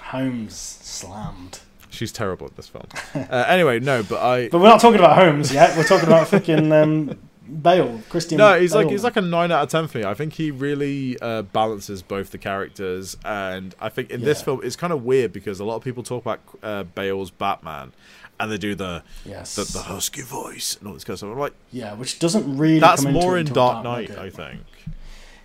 Holmes 0.00 0.56
slammed. 0.82 1.60
She's 1.90 2.12
terrible 2.12 2.46
at 2.46 2.56
this 2.56 2.68
film. 2.68 2.86
Uh, 3.14 3.44
anyway, 3.48 3.80
no, 3.80 4.02
but 4.02 4.22
I. 4.22 4.48
But 4.48 4.60
we're 4.60 4.68
not 4.68 4.80
talking 4.80 4.98
about 4.98 5.16
Holmes 5.16 5.52
yet. 5.52 5.76
We're 5.76 5.84
talking 5.84 6.06
about 6.06 6.28
fucking 6.28 6.72
um, 6.72 7.18
Bale, 7.50 8.00
Christian. 8.08 8.38
No, 8.38 8.58
he's 8.60 8.74
like 8.74 8.88
he's 8.88 9.04
like 9.04 9.16
a 9.16 9.20
nine 9.20 9.50
out 9.50 9.64
of 9.64 9.68
ten 9.68 9.88
for 9.88 9.98
me. 9.98 10.04
I 10.04 10.14
think 10.14 10.34
he 10.34 10.50
really 10.50 11.18
uh, 11.20 11.42
balances 11.42 12.02
both 12.02 12.30
the 12.30 12.38
characters, 12.38 13.16
and 13.24 13.74
I 13.80 13.88
think 13.88 14.10
in 14.10 14.22
this 14.22 14.40
film 14.40 14.60
it's 14.62 14.76
kind 14.76 14.92
of 14.92 15.04
weird 15.04 15.32
because 15.32 15.58
a 15.60 15.64
lot 15.64 15.76
of 15.76 15.82
people 15.82 16.02
talk 16.02 16.22
about 16.22 16.40
uh, 16.62 16.84
Bale's 16.84 17.30
Batman, 17.30 17.92
and 18.38 18.52
they 18.52 18.58
do 18.58 18.74
the, 18.74 19.02
yes, 19.24 19.56
the 19.56 19.64
the 19.64 19.82
husky 19.82 20.22
voice 20.22 20.76
and 20.78 20.86
all 20.86 20.94
this 20.94 21.04
kind 21.04 21.14
of 21.14 21.18
stuff. 21.18 21.32
I'm 21.32 21.38
like, 21.38 21.54
yeah, 21.72 21.94
which 21.94 22.18
doesn't 22.20 22.56
really. 22.56 22.78
that's 22.78 23.04
more 23.04 23.36
in 23.36 23.46
Dark 23.46 23.82
Knight, 23.84 24.10
Knight. 24.10 24.18
I 24.18 24.30
think. 24.30 24.60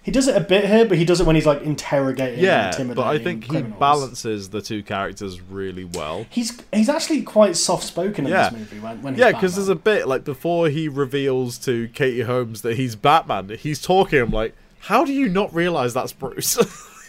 He 0.06 0.11
does 0.11 0.27
it 0.27 0.38
a 0.38 0.40
bit 0.40 0.65
here, 0.65 0.86
but 0.86 0.99
he 0.99 1.03
does 1.03 1.19
it 1.19 1.26
when 1.26 1.36
he's 1.36 1.48
like 1.48 1.64
interrogating. 1.64 2.44
Yeah, 2.44 2.68
and 2.80 2.94
but 2.95 3.02
I 3.02 3.15
intimidating 3.15 3.49
think 3.49 3.65
he 3.73 3.80
balances 3.80 4.49
the 4.52 4.61
two 4.61 4.84
characters 4.84 5.41
really 5.41 5.84
well. 5.84 6.27
He's 6.30 6.61
he's 6.72 6.90
actually 6.90 7.23
quite 7.23 7.57
soft 7.57 7.84
spoken 7.84 8.26
in 8.26 8.32
Yeah. 8.32 8.49
this 8.49 8.60
movie 8.60 8.80
when, 8.80 9.02
when 9.02 9.14
he's 9.15 9.22
Yeah, 9.22 9.32
because 9.32 9.56
there's 9.56 9.68
a 9.68 9.76
bit 9.76 10.07
like 10.07 10.23
before 10.23 10.69
he 10.69 10.88
reveals 10.88 11.57
to 11.65 11.88
Katie 11.90 12.22
Holmes 12.22 12.61
that 12.61 12.77
he's 12.77 12.95
Batman. 12.95 13.49
He's 13.57 13.82
talking. 13.82 14.19
I'm 14.19 14.30
like, 14.30 14.56
how 14.82 15.06
do 15.06 15.11
you 15.11 15.27
not 15.27 15.52
realize 15.56 15.95
that's 15.95 16.14
Bruce? 16.14 16.57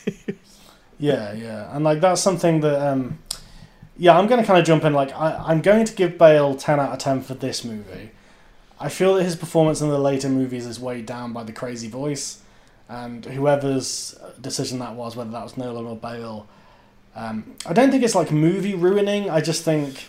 Yeah, 0.98 1.34
yeah, 1.34 1.74
and 1.76 1.84
like 1.84 2.00
that's 2.00 2.22
something 2.22 2.60
that 2.60 2.80
um, 2.80 3.18
yeah, 3.98 4.18
I'm 4.18 4.26
going 4.26 4.40
to 4.40 4.46
kind 4.46 4.58
of 4.58 4.64
jump 4.64 4.82
in. 4.84 4.94
Like 4.94 5.14
I, 5.14 5.36
I'm 5.46 5.60
going 5.60 5.84
to 5.84 5.94
give 5.94 6.16
Bale 6.16 6.54
ten 6.54 6.80
out 6.80 6.92
of 6.92 6.98
ten 6.98 7.20
for 7.20 7.34
this 7.34 7.64
movie. 7.64 8.12
I 8.80 8.88
feel 8.88 9.14
that 9.14 9.24
his 9.24 9.36
performance 9.36 9.80
in 9.82 9.88
the 9.90 9.98
later 9.98 10.28
movies 10.30 10.64
is 10.66 10.80
weighed 10.80 11.04
down 11.06 11.32
by 11.34 11.44
the 11.44 11.52
crazy 11.52 11.88
voice, 11.88 12.42
and 12.88 13.24
whoever's 13.24 14.14
decision 14.40 14.78
that 14.78 14.94
was, 14.94 15.16
whether 15.16 15.30
that 15.30 15.42
was 15.42 15.56
Nolan 15.56 15.86
or 15.86 15.96
Bale. 15.96 16.46
Um, 17.14 17.54
I 17.64 17.72
don't 17.72 17.90
think 17.90 18.04
it's 18.04 18.14
like 18.14 18.30
movie 18.30 18.74
ruining. 18.74 19.30
I 19.30 19.40
just 19.40 19.64
think 19.64 20.04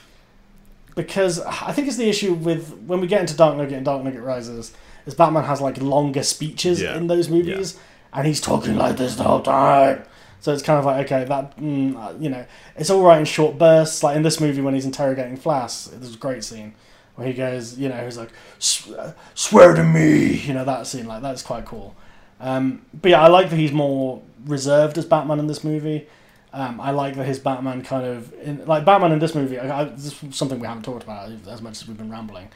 because 0.95 1.39
I 1.39 1.71
think 1.71 1.87
it's 1.87 1.97
the 1.97 2.09
issue 2.09 2.33
with 2.33 2.73
when 2.85 2.99
we 3.01 3.07
get 3.07 3.21
into 3.21 3.35
Dark 3.35 3.55
Nugget 3.57 3.73
and 3.73 3.85
Dark 3.85 4.03
Nugget 4.03 4.21
Rises, 4.21 4.73
is 5.05 5.13
Batman 5.13 5.43
has 5.43 5.61
like 5.61 5.81
longer 5.81 6.23
speeches 6.23 6.81
Yeah. 6.81 6.97
in 6.97 7.07
those 7.07 7.29
movies, 7.29 7.79
and 8.13 8.27
he's 8.27 8.41
talking 8.41 8.75
like 8.75 8.97
this 8.97 9.15
the 9.15 9.23
whole 9.23 9.41
time. 9.41 10.03
So 10.39 10.53
it's 10.53 10.61
kind 10.63 10.79
of 10.79 10.85
like 10.85 11.05
okay, 11.05 11.23
that 11.25 11.57
mm, 11.57 11.95
uh, 11.95 12.13
you 12.19 12.29
know, 12.29 12.45
it's 12.75 12.89
all 12.89 13.03
right 13.03 13.19
in 13.19 13.25
short 13.25 13.57
bursts. 13.57 14.03
Like 14.03 14.15
in 14.15 14.23
this 14.23 14.39
movie 14.39 14.61
when 14.61 14.73
he's 14.73 14.85
interrogating 14.85 15.37
Flash, 15.37 15.83
there's 15.85 16.15
a 16.15 16.17
great 16.17 16.43
scene 16.43 16.73
where 17.15 17.25
he 17.27 17.33
goes, 17.33 17.77
you 17.79 17.89
know, 17.89 18.03
he's 18.05 18.17
like, 18.17 18.29
"S- 18.59 18.87
uh, 18.91 19.13
"Swear 19.33 19.73
to 19.73 19.83
me," 19.83 20.35
you 20.37 20.53
know 20.53 20.63
that 20.65 20.85
scene. 20.87 21.07
Like 21.07 21.21
that's 21.21 21.41
quite 21.41 21.65
cool. 21.65 21.95
Um, 22.39 22.85
but 22.93 23.11
yeah, 23.11 23.21
I 23.21 23.27
like 23.27 23.49
that 23.49 23.55
he's 23.55 23.71
more 23.71 24.21
reserved 24.45 24.97
as 24.97 25.05
Batman 25.05 25.39
in 25.39 25.47
this 25.47 25.63
movie. 25.63 26.07
Um, 26.53 26.79
I 26.79 26.91
like 26.91 27.15
that 27.15 27.25
his 27.25 27.39
Batman 27.39 27.83
kind 27.83 28.05
of 28.05 28.33
in, 28.41 28.65
like 28.65 28.85
Batman 28.85 29.11
in 29.11 29.19
this 29.19 29.35
movie. 29.35 29.59
I, 29.59 29.81
I, 29.81 29.83
this 29.85 30.23
is 30.23 30.35
something 30.35 30.59
we 30.59 30.67
haven't 30.67 30.83
talked 30.83 31.03
about 31.03 31.29
as 31.47 31.61
much 31.61 31.81
as 31.81 31.87
we've 31.87 31.97
been 31.97 32.11
rambling. 32.11 32.49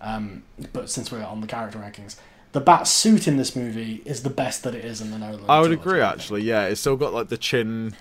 Um, 0.00 0.42
but 0.72 0.90
since 0.90 1.10
we're 1.10 1.22
on 1.22 1.40
the 1.40 1.46
character 1.46 1.78
rankings, 1.78 2.16
the 2.52 2.60
bat 2.60 2.86
suit 2.86 3.26
in 3.26 3.36
this 3.36 3.56
movie 3.56 4.02
is 4.04 4.22
the 4.22 4.30
best 4.30 4.62
that 4.62 4.74
it 4.74 4.84
is 4.84 5.00
in 5.00 5.10
the 5.10 5.18
Nolan. 5.18 5.44
I 5.48 5.60
would 5.60 5.72
agree, 5.72 6.00
actually. 6.00 6.42
Yeah, 6.42 6.66
it's 6.66 6.80
still 6.80 6.96
got 6.96 7.12
like 7.12 7.28
the 7.28 7.36
chin 7.36 7.94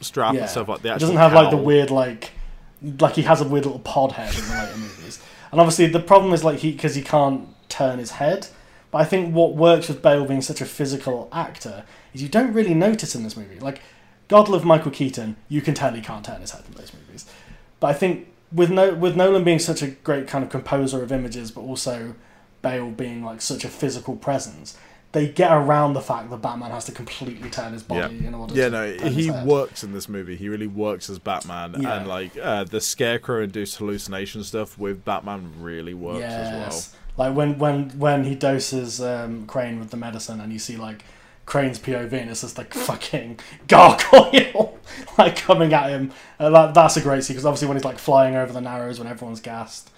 strap 0.00 0.34
Yeah, 0.34 0.42
and 0.42 0.50
stuff 0.50 0.68
like 0.68 0.82
the 0.82 0.94
it 0.94 0.98
doesn't 0.98 1.16
have 1.16 1.32
like 1.32 1.50
the 1.50 1.56
weird 1.56 1.90
like 1.90 2.32
like 3.00 3.14
he 3.14 3.22
has 3.22 3.40
a 3.40 3.44
weird 3.48 3.64
little 3.64 3.80
pod 3.80 4.12
head 4.12 4.34
in 4.34 4.42
the 4.46 4.54
later 4.54 4.76
movies. 4.78 5.22
And 5.50 5.60
obviously 5.60 5.86
the 5.86 6.00
problem 6.00 6.32
is 6.32 6.44
like 6.44 6.58
he 6.58 6.72
because 6.72 6.94
he 6.94 7.02
can't 7.02 7.48
turn 7.68 7.98
his 7.98 8.12
head. 8.12 8.48
But 8.96 9.02
I 9.02 9.04
think 9.04 9.34
what 9.34 9.54
works 9.54 9.88
with 9.88 10.00
Bale 10.00 10.24
being 10.24 10.40
such 10.40 10.62
a 10.62 10.64
physical 10.64 11.28
actor 11.30 11.84
is 12.14 12.22
you 12.22 12.30
don't 12.30 12.54
really 12.54 12.72
notice 12.72 13.14
in 13.14 13.24
this 13.24 13.36
movie. 13.36 13.58
Like 13.60 13.82
God 14.26 14.48
love 14.48 14.64
Michael 14.64 14.90
Keaton, 14.90 15.36
you 15.50 15.60
can 15.60 15.74
tell 15.74 15.92
he 15.92 16.00
can't 16.00 16.24
turn 16.24 16.40
his 16.40 16.52
head 16.52 16.62
in 16.66 16.72
those 16.72 16.94
movies. 16.94 17.26
But 17.78 17.88
I 17.88 17.92
think 17.92 18.28
with 18.50 18.70
no 18.70 18.94
with 18.94 19.14
Nolan 19.14 19.44
being 19.44 19.58
such 19.58 19.82
a 19.82 19.88
great 19.88 20.26
kind 20.28 20.42
of 20.42 20.48
composer 20.50 21.02
of 21.02 21.12
images, 21.12 21.50
but 21.50 21.60
also 21.60 22.14
Bale 22.62 22.90
being 22.90 23.22
like 23.22 23.42
such 23.42 23.66
a 23.66 23.68
physical 23.68 24.16
presence, 24.16 24.78
they 25.12 25.28
get 25.28 25.52
around 25.52 25.92
the 25.92 26.00
fact 26.00 26.30
that 26.30 26.40
Batman 26.40 26.70
has 26.70 26.86
to 26.86 26.92
completely 26.92 27.50
turn 27.50 27.74
his 27.74 27.82
body 27.82 28.26
in 28.26 28.34
order 28.34 28.54
to 28.54 28.58
Yeah, 28.58 28.68
no, 28.70 28.90
he 29.10 29.30
works 29.30 29.84
in 29.84 29.92
this 29.92 30.08
movie. 30.08 30.36
He 30.36 30.48
really 30.48 30.68
works 30.68 31.10
as 31.10 31.18
Batman, 31.18 31.74
Yeah. 31.80 31.98
and 31.98 32.08
like 32.08 32.34
uh, 32.38 32.64
the 32.64 32.80
Scarecrow 32.80 33.42
induced 33.42 33.76
hallucination 33.76 34.42
stuff 34.42 34.78
with 34.78 35.04
Batman 35.04 35.52
really 35.60 35.92
works 35.92 36.24
as 36.24 36.94
Like 37.16 37.34
when 37.34 37.58
when 37.58 37.90
when 37.98 38.24
he 38.24 38.34
doses 38.34 39.00
um, 39.00 39.46
Crane 39.46 39.78
with 39.78 39.90
the 39.90 39.96
medicine, 39.96 40.40
and 40.40 40.52
you 40.52 40.58
see 40.58 40.76
like 40.76 41.04
Crane's 41.46 41.78
POV, 41.78 42.12
and 42.12 42.30
it's 42.30 42.42
just 42.42 42.58
like 42.58 42.74
fucking 42.74 43.40
gargoyle 43.68 44.78
like 45.18 45.36
coming 45.36 45.72
at 45.72 45.90
him. 45.90 46.12
Uh, 46.38 46.50
that, 46.50 46.74
that's 46.74 46.96
a 46.96 47.00
great 47.00 47.24
scene 47.24 47.34
because 47.34 47.46
obviously 47.46 47.68
when 47.68 47.76
he's 47.76 47.84
like 47.84 47.98
flying 47.98 48.36
over 48.36 48.52
the 48.52 48.60
Narrows 48.60 48.98
when 48.98 49.08
everyone's 49.08 49.40
gassed, 49.40 49.90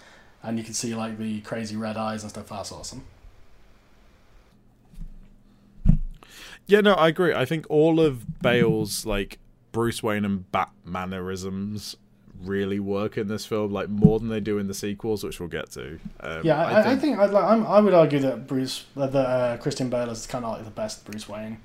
and 0.43 0.59
you 0.59 0.65
can 0.65 0.75
see 0.75 0.95
like 0.95 1.19
the 1.19 1.41
crazy 1.41 1.77
red 1.77 1.97
eyes 1.97 2.23
and 2.23 2.31
stuff. 2.31 2.49
That's 2.49 2.71
awesome. 2.71 3.05
Yeah, 6.67 6.83
no, 6.83 6.93
I 6.93 7.09
agree. 7.09 7.33
I 7.33 7.47
think 7.47 7.65
all 7.71 7.99
of 7.99 8.43
Bale's 8.43 9.07
like 9.07 9.39
Bruce 9.73 10.03
Wayne 10.03 10.25
and 10.25 10.45
Batmanerisms 10.53 11.97
really 12.45 12.79
work 12.81 13.19
in 13.19 13.29
this 13.29 13.45
film, 13.47 13.73
like 13.73 13.89
more 13.89 14.19
than 14.19 14.29
they 14.29 14.41
do 14.41 14.59
in 14.59 14.67
the 14.69 14.75
sequels, 14.75 15.25
which 15.25 15.41
we'll 15.41 15.49
get 15.49 15.71
to. 15.73 15.99
Um, 16.21 16.43
Yeah, 16.45 16.65
I, 16.65 16.93
I 16.93 16.97
think, 16.97 17.19
I'd 17.19 17.31
like, 17.31 17.45
I'm, 17.45 17.67
I 17.67 17.81
would 17.81 17.95
argue 17.95 18.19
that 18.21 18.47
Bruce, 18.47 18.87
that 18.97 19.15
uh, 19.15 19.57
Christian 19.59 19.91
Bale 19.91 20.11
is 20.11 20.27
kind 20.27 20.45
of 20.45 20.53
like 20.53 20.65
the 20.65 20.71
best 20.71 21.05
Bruce 21.05 21.29
Wayne. 21.29 21.59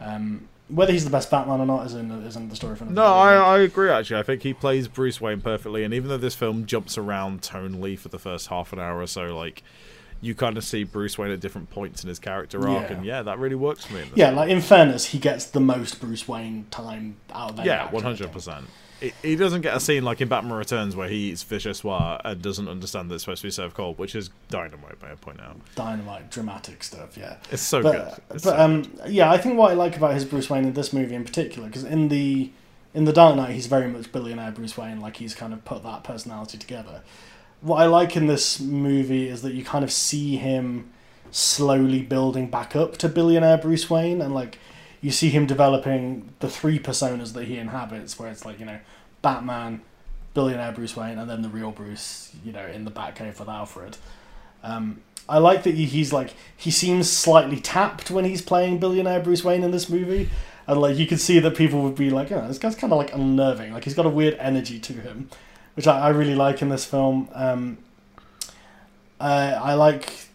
Um, 0.00 0.48
whether 0.68 0.92
he's 0.92 1.04
the 1.04 1.10
best 1.10 1.30
Batman 1.30 1.60
or 1.60 1.66
not 1.66 1.84
isn't 1.86 2.10
isn't 2.24 2.48
the 2.48 2.56
story 2.56 2.76
for 2.76 2.84
No. 2.86 3.04
I, 3.04 3.34
I 3.34 3.58
agree. 3.58 3.90
Actually, 3.90 4.20
I 4.20 4.22
think 4.22 4.42
he 4.42 4.54
plays 4.54 4.88
Bruce 4.88 5.20
Wayne 5.20 5.40
perfectly, 5.40 5.84
and 5.84 5.92
even 5.92 6.08
though 6.08 6.16
this 6.16 6.34
film 6.34 6.64
jumps 6.66 6.96
around 6.96 7.42
tonally 7.42 7.98
for 7.98 8.08
the 8.08 8.18
first 8.18 8.46
half 8.48 8.72
an 8.72 8.78
hour 8.80 8.98
or 9.00 9.06
so, 9.06 9.36
like 9.36 9.62
you 10.22 10.34
kind 10.34 10.56
of 10.56 10.64
see 10.64 10.84
Bruce 10.84 11.18
Wayne 11.18 11.30
at 11.32 11.40
different 11.40 11.68
points 11.68 12.04
in 12.04 12.08
his 12.08 12.18
character 12.18 12.66
arc, 12.68 12.88
Yeah. 12.90 12.96
and 12.96 13.04
yeah, 13.04 13.22
that 13.22 13.38
really 13.38 13.56
works 13.56 13.84
for 13.84 13.94
me. 13.94 14.04
Yeah, 14.14 14.26
film. 14.26 14.36
like 14.36 14.50
in 14.50 14.60
fairness, 14.60 15.06
he 15.06 15.18
gets 15.18 15.46
the 15.46 15.60
most 15.60 16.00
Bruce 16.00 16.26
Wayne 16.26 16.66
time 16.70 17.16
out 17.32 17.50
of 17.50 17.58
any 17.58 17.68
yeah, 17.68 17.82
I 17.82 17.84
one 17.86 17.90
think. 17.90 18.04
hundred 18.04 18.32
percent. 18.32 18.66
He 19.22 19.36
doesn't 19.36 19.62
get 19.62 19.76
a 19.76 19.80
scene 19.80 20.04
like 20.04 20.20
in 20.20 20.28
Batman 20.28 20.52
Returns 20.52 20.94
where 20.94 21.08
he 21.08 21.30
eats 21.30 21.42
fish 21.42 21.66
Vichyssoise 21.66 22.20
and 22.24 22.40
doesn't 22.40 22.68
understand 22.68 23.10
that 23.10 23.16
it's 23.16 23.24
supposed 23.24 23.42
to 23.42 23.46
be 23.48 23.50
served 23.50 23.74
cold, 23.74 23.98
which 23.98 24.14
is 24.14 24.30
dynamite, 24.48 25.02
may 25.02 25.10
I 25.10 25.14
point 25.14 25.40
out. 25.40 25.56
Dynamite, 25.74 26.30
dramatic 26.30 26.84
stuff. 26.84 27.16
Yeah, 27.16 27.36
It's 27.50 27.62
so 27.62 27.82
but 27.82 27.92
good. 27.92 28.22
but 28.28 28.40
so 28.40 28.56
um, 28.56 28.84
yeah, 29.08 29.30
I 29.30 29.38
think 29.38 29.56
what 29.58 29.70
I 29.72 29.74
like 29.74 29.96
about 29.96 30.14
his 30.14 30.24
Bruce 30.24 30.48
Wayne 30.48 30.64
in 30.64 30.72
this 30.74 30.92
movie 30.92 31.14
in 31.14 31.24
particular, 31.24 31.68
because 31.68 31.84
in 31.84 32.08
the 32.08 32.50
in 32.94 33.04
the 33.06 33.12
Dark 33.12 33.36
Knight, 33.36 33.50
he's 33.52 33.66
very 33.66 33.88
much 33.88 34.12
billionaire 34.12 34.52
Bruce 34.52 34.76
Wayne, 34.76 35.00
like 35.00 35.16
he's 35.16 35.34
kind 35.34 35.52
of 35.52 35.64
put 35.64 35.82
that 35.82 36.04
personality 36.04 36.58
together. 36.58 37.02
What 37.60 37.80
I 37.80 37.86
like 37.86 38.16
in 38.16 38.26
this 38.26 38.60
movie 38.60 39.28
is 39.28 39.42
that 39.42 39.54
you 39.54 39.64
kind 39.64 39.82
of 39.84 39.90
see 39.90 40.36
him 40.36 40.90
slowly 41.30 42.02
building 42.02 42.48
back 42.50 42.76
up 42.76 42.98
to 42.98 43.08
billionaire 43.08 43.56
Bruce 43.58 43.88
Wayne, 43.88 44.20
and 44.20 44.34
like 44.34 44.58
you 45.02 45.10
see 45.10 45.28
him 45.28 45.44
developing 45.46 46.32
the 46.38 46.48
three 46.48 46.78
personas 46.78 47.34
that 47.34 47.44
he 47.44 47.58
inhabits, 47.58 48.18
where 48.18 48.30
it's 48.30 48.46
like 48.46 48.58
you 48.58 48.64
know 48.64 48.78
Batman, 49.20 49.82
billionaire 50.32 50.72
Bruce 50.72 50.96
Wayne, 50.96 51.18
and 51.18 51.28
then 51.28 51.42
the 51.42 51.48
real 51.48 51.72
Bruce, 51.72 52.34
you 52.44 52.52
know, 52.52 52.64
in 52.64 52.84
the 52.84 52.90
Batcave 52.90 53.38
with 53.38 53.48
Alfred. 53.48 53.98
Um, 54.62 55.02
I 55.28 55.38
like 55.38 55.64
that 55.64 55.74
he's 55.74 56.12
like 56.12 56.34
he 56.56 56.70
seems 56.70 57.10
slightly 57.10 57.60
tapped 57.60 58.10
when 58.10 58.24
he's 58.24 58.42
playing 58.42 58.78
billionaire 58.78 59.20
Bruce 59.20 59.44
Wayne 59.44 59.64
in 59.64 59.72
this 59.72 59.88
movie, 59.88 60.30
and 60.66 60.80
like 60.80 60.96
you 60.96 61.06
can 61.06 61.18
see 61.18 61.40
that 61.40 61.56
people 61.56 61.82
would 61.82 61.96
be 61.96 62.10
like, 62.10 62.30
"Oh, 62.30 62.46
this 62.46 62.58
guy's 62.58 62.76
kind 62.76 62.92
of 62.92 62.98
like 62.98 63.12
unnerving." 63.12 63.72
Like 63.72 63.84
he's 63.84 63.94
got 63.94 64.06
a 64.06 64.10
weird 64.10 64.34
energy 64.38 64.78
to 64.78 64.92
him, 64.92 65.28
which 65.74 65.86
I, 65.88 65.98
I 65.98 66.08
really 66.10 66.36
like 66.36 66.62
in 66.62 66.68
this 66.68 66.84
film. 66.84 67.28
Um, 67.34 67.78
uh, 69.20 69.58
I 69.62 69.74
like 69.74 70.28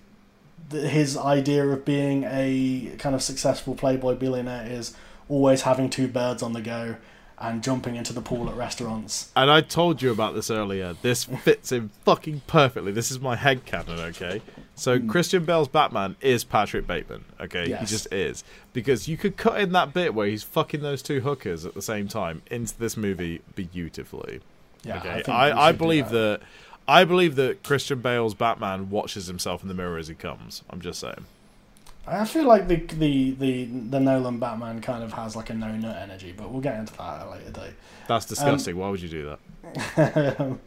his 0.72 1.18
idea 1.18 1.66
of 1.68 1.86
being 1.86 2.24
a 2.26 2.96
kind 2.98 3.16
of 3.16 3.22
successful 3.22 3.76
playboy 3.76 4.16
billionaire 4.16 4.68
is 4.70 4.96
always 5.30 5.64
having 5.64 5.90
two 5.90 6.08
birds 6.08 6.42
on 6.42 6.54
the 6.54 6.62
go 6.62 6.96
and 7.40 7.62
jumping 7.62 7.96
into 7.96 8.14
the 8.14 8.22
pool 8.22 8.50
at 8.50 8.56
restaurants. 8.56 9.32
And 9.36 9.52
I 9.52 9.62
told 9.62 10.02
you 10.02 10.12
about 10.12 10.34
this 10.34 10.50
earlier. 10.50 10.96
This 11.02 11.24
fits 11.44 11.72
in 11.72 11.90
fucking 12.04 12.42
perfectly. 12.48 12.92
This 12.92 13.12
is 13.12 13.20
my 13.20 13.36
head 13.36 13.66
canon, 13.66 14.00
okay? 14.00 14.42
So 14.76 14.98
hmm. 14.98 15.08
Christian 15.08 15.46
Bale's 15.46 15.68
Batman 15.68 16.16
is 16.20 16.44
Patrick 16.44 16.88
Bateman, 16.88 17.26
okay? 17.40 17.76
He 17.78 17.86
just 17.86 18.12
is. 18.12 18.44
Because 18.74 19.08
you 19.08 19.18
could 19.18 19.38
cut 19.38 19.62
in 19.62 19.72
that 19.74 19.94
bit 19.94 20.16
where 20.16 20.28
he's 20.28 20.44
fucking 20.44 20.82
those 20.82 21.04
two 21.04 21.22
hookers 21.22 21.66
at 21.66 21.76
the 21.76 21.82
same 21.82 22.08
time 22.08 22.42
into 22.50 22.78
this 22.78 22.98
movie 22.98 23.42
beautifully. 23.56 24.42
Yeah, 24.84 24.98
okay. 24.98 25.32
I, 25.32 25.68
I, 25.68 25.72
do 25.72 25.78
believe 25.78 26.10
that. 26.10 26.42
I 26.88 27.04
believe 27.04 27.36
that 27.36 27.64
Christian 27.64 28.00
Bale's 28.02 28.34
Batman 28.34 28.90
watches 28.90 29.28
himself 29.28 29.62
in 29.62 29.68
the 29.68 29.74
mirror 29.74 29.98
as 29.98 30.08
he 30.08 30.16
comes. 30.16 30.64
I'm 30.70 30.80
just 30.82 31.00
saying. 31.00 31.26
I 32.10 32.24
feel 32.24 32.46
like 32.46 32.70
the 32.70 32.78
the 32.78 33.32
the 33.32 33.66
the 33.66 34.00
Nolan 34.00 34.40
Batman 34.40 34.80
kind 34.82 35.04
of 35.04 35.12
has 35.14 35.36
like 35.36 35.50
a 35.50 35.54
no 35.54 35.72
nut 35.76 35.98
energy, 35.98 36.34
but 36.36 36.50
we'll 36.50 36.62
get 36.62 36.80
into 36.80 36.94
that 36.98 37.22
at 37.22 37.28
a 37.28 37.30
later 37.32 37.52
date. 37.52 37.74
That's 38.08 38.26
disgusting. 38.26 38.78
Why 38.78 38.90
would 38.90 39.02
you 39.02 39.10
do 39.10 39.36
that? 39.96 40.58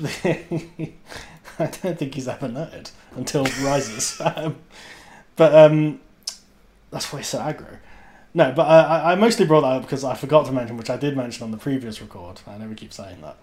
I 1.58 1.66
don't 1.66 1.98
think 1.98 2.14
he's 2.14 2.28
ever 2.28 2.48
nutted 2.48 2.90
until 3.16 3.44
Rises, 3.62 4.20
um, 4.24 4.56
but 5.36 5.54
um, 5.54 6.00
that's 6.90 7.12
why 7.12 7.18
he's 7.20 7.28
so 7.28 7.38
aggro. 7.40 7.78
No, 8.32 8.52
but 8.52 8.62
I, 8.62 8.80
I- 8.80 9.12
I 9.12 9.14
mostly 9.16 9.44
brought 9.46 9.62
that 9.62 9.72
up 9.72 9.82
because 9.82 10.04
I 10.04 10.14
forgot 10.14 10.46
to 10.46 10.52
mention, 10.52 10.76
which 10.76 10.88
I 10.88 10.96
did 10.96 11.16
mention 11.16 11.42
on 11.42 11.50
the 11.50 11.56
previous 11.58 12.00
record. 12.00 12.40
I 12.46 12.56
know 12.58 12.68
we 12.68 12.76
keep 12.76 12.92
saying 12.92 13.22
that. 13.22 13.36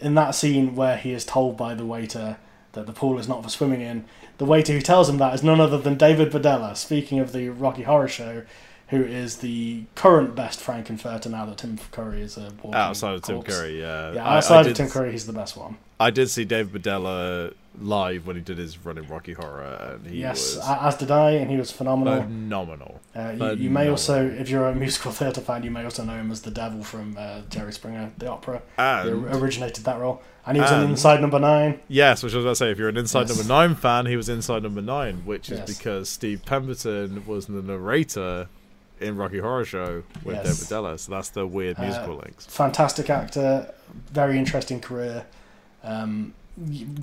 In 0.00 0.14
that 0.14 0.34
scene 0.34 0.74
where 0.74 0.96
he 0.96 1.12
is 1.12 1.24
told 1.24 1.56
by 1.56 1.74
the 1.74 1.84
waiter 1.84 2.38
that 2.72 2.86
the 2.86 2.92
pool 2.92 3.18
is 3.18 3.28
not 3.28 3.42
for 3.42 3.50
swimming 3.50 3.80
in, 3.80 4.04
the 4.38 4.44
waiter 4.44 4.72
who 4.72 4.80
tells 4.80 5.08
him 5.08 5.18
that 5.18 5.34
is 5.34 5.42
none 5.42 5.60
other 5.60 5.78
than 5.78 5.96
David 5.96 6.32
Bedella, 6.32 6.76
speaking 6.76 7.18
of 7.18 7.32
the 7.32 7.48
Rocky 7.50 7.82
Horror 7.82 8.08
Show, 8.08 8.42
who 8.88 9.02
is 9.02 9.36
the 9.38 9.84
current 9.94 10.34
best 10.34 10.60
Frank-N-Furter 10.60 11.30
now 11.30 11.44
that 11.46 11.58
Tim 11.58 11.78
Curry 11.92 12.22
is 12.22 12.36
a 12.36 12.50
walking 12.62 12.74
Outside 12.74 13.14
of 13.14 13.22
Tim. 13.22 13.42
Curry, 13.42 13.80
yeah. 13.80 14.12
Yeah, 14.14 14.24
I- 14.24 14.34
I 14.34 14.36
outside 14.38 14.62
did- 14.64 14.70
of 14.72 14.76
Tim 14.78 14.88
Curry, 14.88 15.12
he's 15.12 15.26
the 15.26 15.32
best 15.32 15.56
one. 15.56 15.76
I 15.98 16.10
did 16.10 16.30
see 16.30 16.44
David 16.44 16.82
Bedella 16.82 17.52
live 17.78 18.26
when 18.26 18.36
he 18.36 18.42
did 18.42 18.58
his 18.58 18.84
run 18.84 18.98
in 18.98 19.06
Rocky 19.06 19.32
Horror, 19.32 19.92
and 19.94 20.06
he 20.06 20.18
yes, 20.20 20.56
was 20.56 20.68
as 20.68 20.96
did 20.96 21.10
I, 21.10 21.32
and 21.32 21.50
he 21.50 21.56
was 21.56 21.70
phenomenal. 21.70 22.22
phenomenal. 22.22 23.00
Uh, 23.16 23.30
you, 23.32 23.38
But 23.38 23.58
you 23.58 23.70
may 23.70 23.88
also, 23.88 24.26
if 24.28 24.48
you're 24.48 24.68
a 24.68 24.74
musical 24.74 25.12
theatre 25.12 25.40
fan, 25.40 25.62
you 25.62 25.70
may 25.70 25.84
also 25.84 26.04
know 26.04 26.14
him 26.16 26.30
as 26.30 26.42
the 26.42 26.50
devil 26.50 26.82
from 26.82 27.16
uh, 27.18 27.42
Jerry 27.48 27.72
Springer, 27.72 28.10
the 28.18 28.28
opera. 28.30 28.60
He 28.76 28.82
originated 29.10 29.84
that 29.84 29.98
role. 30.00 30.20
And 30.46 30.56
he 30.56 30.62
was 30.62 30.72
in 30.72 30.80
Inside 30.90 31.20
Number 31.20 31.38
Nine. 31.38 31.80
yes, 31.86 32.22
which 32.22 32.32
I 32.32 32.36
was 32.38 32.44
about 32.44 32.50
to 32.52 32.56
say, 32.56 32.70
if 32.70 32.78
you're 32.78 32.88
an 32.88 32.96
Inside 32.96 33.28
Yes. 33.28 33.36
Number 33.38 33.48
Nine 33.52 33.74
fan, 33.76 34.06
he 34.06 34.16
was 34.16 34.28
Inside 34.28 34.62
Number 34.62 34.82
Nine, 34.82 35.22
which 35.24 35.50
is 35.50 35.58
Yes. 35.60 35.78
because 35.78 36.08
Steve 36.08 36.42
Pemberton 36.44 37.24
was 37.26 37.46
the 37.46 37.62
narrator 37.62 38.48
in 39.00 39.16
Rocky 39.16 39.38
Horror 39.38 39.64
Show 39.64 40.02
with 40.24 40.36
Yes. 40.36 40.44
David 40.44 40.56
Bedella. 40.84 40.98
So 40.98 41.12
that's 41.12 41.28
the 41.30 41.46
weird 41.46 41.78
Uh, 41.78 41.82
musical 41.82 42.16
links. 42.16 42.46
Fantastic 42.46 43.08
actor, 43.10 43.72
very 44.12 44.38
interesting 44.38 44.80
career. 44.80 45.24
Um, 45.84 46.34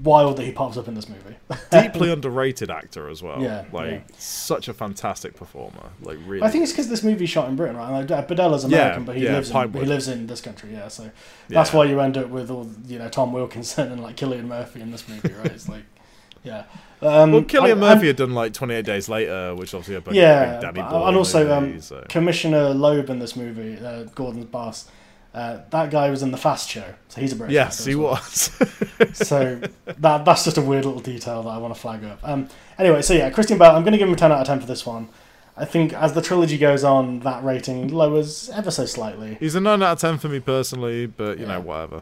wild 0.04 0.38
that 0.38 0.44
he 0.44 0.52
pops 0.52 0.78
up 0.78 0.88
in 0.88 0.94
this 0.94 1.08
movie. 1.10 1.36
Deeply 1.72 2.12
underrated 2.12 2.70
actor 2.70 3.10
as 3.10 3.24
well. 3.24 3.42
Yeah, 3.42 3.66
like 3.72 3.92
yeah. 3.92 4.00
such 4.18 4.68
a 4.68 4.74
fantastic 4.74 5.36
performer. 5.36 5.90
Like 6.02 6.18
really. 6.26 6.44
I 6.44 6.50
think 6.50 6.64
it's 6.64 6.72
because 6.72 6.90
this 6.90 7.04
movie's 7.04 7.30
shot 7.30 7.50
in 7.50 7.56
Britain, 7.56 7.76
right? 7.78 8.06
Like, 8.06 8.28
Bedella's 8.28 8.64
American, 8.64 9.06
but 9.06 9.16
he 9.16 9.24
yeah, 9.24 9.34
lives 9.34 9.50
in 9.52 9.74
he 9.74 9.86
lives 9.86 10.08
in 10.08 10.28
this 10.28 10.42
country, 10.42 10.74
yeah. 10.74 10.88
So 10.90 11.10
that's 11.50 11.72
Yeah. 11.72 11.78
why 11.78 11.86
you 11.86 12.00
end 12.00 12.18
up 12.18 12.30
with 12.30 12.52
all 12.52 12.70
you 12.86 13.00
know 13.00 13.10
Tom 13.10 13.34
Wilkinson 13.34 13.92
and 13.92 14.02
like 14.04 14.18
Cillian 14.18 14.46
Murphy 14.46 14.82
in 14.82 14.92
this 14.92 15.08
movie, 15.08 15.34
right? 15.34 15.52
It's 15.52 15.68
like, 15.70 15.84
yeah. 16.44 16.64
Um, 17.02 17.32
Well, 17.32 17.42
Cillian 17.44 17.62
I- 17.62 17.68
I'm- 17.70 17.80
Murphy 17.80 18.08
had 18.08 18.16
done 18.18 18.34
like 18.34 18.54
28 18.54 18.86
Days 18.86 19.08
Later, 19.10 19.56
which 19.56 19.74
obviously 19.74 19.96
a 19.96 20.02
big, 20.02 20.16
Yeah, 20.16 20.54
big 20.54 20.62
Danny 20.62 20.80
and 20.82 21.16
also, 21.16 21.40
movie, 21.60 21.76
um, 21.76 21.82
so. 21.82 22.04
Commissioner 22.10 22.70
Loeb 22.70 23.10
in 23.10 23.20
this 23.20 23.36
movie, 23.36 23.78
uh, 23.84 24.04
Gordon's 24.16 24.46
boss. 24.46 24.90
Uh, 25.38 25.62
that 25.70 25.92
guy 25.92 26.10
was 26.10 26.24
in 26.24 26.32
the 26.32 26.38
Fast 26.38 26.68
Show, 26.70 26.96
so 27.10 27.22
he's 27.22 27.32
a 27.32 27.36
British. 27.36 27.54
Yes, 27.54 27.80
actor 27.82 27.90
he 27.92 27.96
well. 27.96 28.12
was. 28.14 28.50
So 29.14 29.62
that 29.86 30.26
that's 30.26 30.44
just 30.44 30.58
a 30.58 30.62
weird 30.62 30.86
little 30.86 31.00
detail 31.02 31.44
that 31.44 31.50
I 31.50 31.58
want 31.60 31.74
to 31.76 31.80
flag 31.80 32.04
up. 32.04 32.20
Um, 32.24 32.50
anyway, 32.80 33.02
so 33.04 33.14
yeah, 33.14 33.30
Christian 33.30 33.58
Bale. 33.60 33.72
I'm 33.72 33.84
going 33.84 33.92
to 33.92 33.98
give 34.00 34.08
him 34.08 34.14
a 34.16 34.18
10 34.18 34.32
out 34.32 34.42
of 34.42 34.48
10 34.48 34.60
for 34.62 34.66
this 34.66 34.86
one. 34.86 35.10
I 35.56 35.66
think 35.66 35.94
as 35.94 36.14
the 36.14 36.22
trilogy 36.22 36.58
goes 36.58 36.84
on, 36.84 37.20
that 37.22 37.44
rating 37.44 37.90
lowers 37.90 38.50
ever 38.50 38.72
so 38.72 38.86
slightly. 38.86 39.38
He's 39.40 39.54
a 39.56 39.60
9 39.62 39.82
out 39.84 39.92
of 39.94 40.00
10 40.00 40.18
for 40.18 40.30
me 40.30 40.40
personally, 40.40 41.06
but 41.08 41.38
you 41.38 41.46
Yeah. 41.46 41.54
know, 41.54 41.62
whatever. 41.62 42.02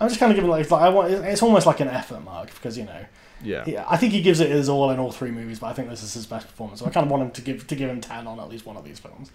I'm 0.00 0.08
just 0.08 0.18
kind 0.20 0.32
of 0.32 0.36
giving 0.36 0.50
like, 0.50 0.68
like 0.70 0.82
I 0.82 0.88
want. 0.88 1.12
It's 1.12 1.42
almost 1.42 1.66
like 1.66 1.78
an 1.80 1.88
effort 1.88 2.24
mark 2.24 2.52
because 2.54 2.76
you 2.76 2.84
know, 2.84 3.04
Yeah. 3.42 3.64
he, 3.64 3.78
I 3.78 3.96
think 3.96 4.12
he 4.12 4.20
gives 4.20 4.40
it 4.40 4.50
his 4.50 4.68
all 4.68 4.90
in 4.90 4.98
all 4.98 5.12
three 5.12 5.30
movies, 5.30 5.60
but 5.60 5.68
I 5.68 5.72
think 5.74 5.88
this 5.88 6.02
is 6.02 6.12
his 6.14 6.26
best 6.26 6.46
performance. 6.48 6.80
So 6.80 6.86
I 6.86 6.90
kind 6.90 7.04
of 7.06 7.10
want 7.12 7.22
him 7.22 7.30
to 7.30 7.40
give 7.42 7.66
to 7.68 7.76
give 7.76 7.88
him 7.88 8.00
10 8.00 8.26
on 8.26 8.40
at 8.40 8.48
least 8.48 8.66
one 8.66 8.76
of 8.76 8.84
these 8.84 8.98
films. 8.98 9.30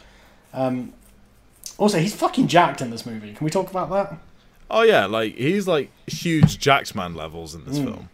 Um, 0.53 0.93
also, 1.79 1.97
he's 1.99 2.13
fucking 2.15 2.47
jacked 2.47 2.81
in 2.81 2.89
this 2.91 3.05
movie. 3.05 3.33
Can 3.33 3.43
we 3.45 3.49
talk 3.51 3.69
about 3.71 3.89
that? 3.89 4.17
Oh 4.69 4.83
yeah, 4.83 5.05
like 5.07 5.35
he's 5.35 5.67
like 5.67 5.89
huge 6.07 6.59
Jacksman 6.59 7.15
levels 7.15 7.55
in 7.55 7.65
this 7.65 7.79
Mm. 7.79 7.83
film. 7.85 8.09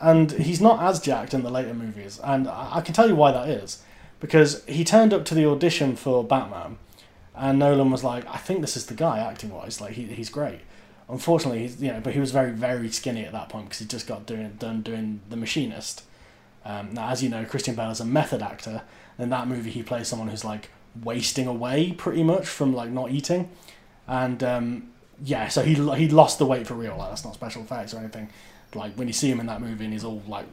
and 0.00 0.32
he's 0.32 0.60
not 0.60 0.82
as 0.82 0.98
jacked 1.00 1.32
in 1.34 1.42
the 1.44 1.50
later 1.50 1.72
movies, 1.72 2.18
and 2.24 2.48
I 2.48 2.76
I 2.78 2.80
can 2.80 2.94
tell 2.94 3.06
you 3.08 3.14
why 3.14 3.30
that 3.30 3.48
is, 3.48 3.82
because 4.20 4.64
he 4.66 4.82
turned 4.84 5.14
up 5.14 5.24
to 5.26 5.34
the 5.34 5.46
audition 5.46 5.94
for 5.96 6.24
Batman, 6.24 6.78
and 7.36 7.58
Nolan 7.60 7.90
was 7.92 8.02
like, 8.02 8.24
"I 8.26 8.38
think 8.38 8.60
this 8.60 8.76
is 8.76 8.86
the 8.86 8.94
guy 8.94 9.18
acting 9.20 9.50
wise. 9.50 9.80
Like 9.80 9.92
he, 9.92 10.02
he's 10.06 10.28
great." 10.30 10.60
Unfortunately, 11.08 11.60
he's 11.60 11.80
you 11.82 11.92
know, 11.92 12.00
but 12.00 12.14
he 12.14 12.20
was 12.20 12.32
very 12.32 12.50
very 12.50 12.90
skinny 12.90 13.24
at 13.24 13.32
that 13.32 13.48
point 13.50 13.66
because 13.66 13.78
he 13.78 13.86
just 13.86 14.06
got 14.08 14.26
doing 14.26 14.56
done 14.58 14.82
doing 14.82 15.20
The 15.30 15.36
Machinist. 15.36 16.02
Um, 16.64 16.94
now, 16.94 17.10
as 17.10 17.22
you 17.22 17.28
know, 17.28 17.44
Christian 17.44 17.74
Bale 17.74 17.90
is 17.90 18.00
a 18.00 18.04
method 18.06 18.40
actor. 18.42 18.82
In 19.18 19.28
that 19.30 19.46
movie, 19.46 19.70
he 19.70 19.82
plays 19.82 20.08
someone 20.08 20.28
who's 20.28 20.44
like 20.44 20.70
wasting 21.02 21.46
away 21.46 21.92
pretty 21.92 22.22
much 22.22 22.46
from 22.46 22.74
like 22.74 22.90
not 22.90 23.10
eating, 23.10 23.50
and 24.06 24.42
um, 24.42 24.90
yeah, 25.22 25.48
so 25.48 25.62
he 25.62 25.74
he 25.96 26.08
lost 26.08 26.38
the 26.38 26.46
weight 26.46 26.66
for 26.66 26.74
real. 26.74 26.96
Like 26.96 27.10
that's 27.10 27.24
not 27.24 27.34
special 27.34 27.62
effects 27.62 27.94
or 27.94 27.98
anything. 27.98 28.30
Like 28.74 28.94
when 28.94 29.06
you 29.06 29.14
see 29.14 29.30
him 29.30 29.40
in 29.40 29.46
that 29.46 29.60
movie 29.60 29.84
and 29.84 29.92
he's 29.92 30.04
all 30.04 30.22
like, 30.26 30.46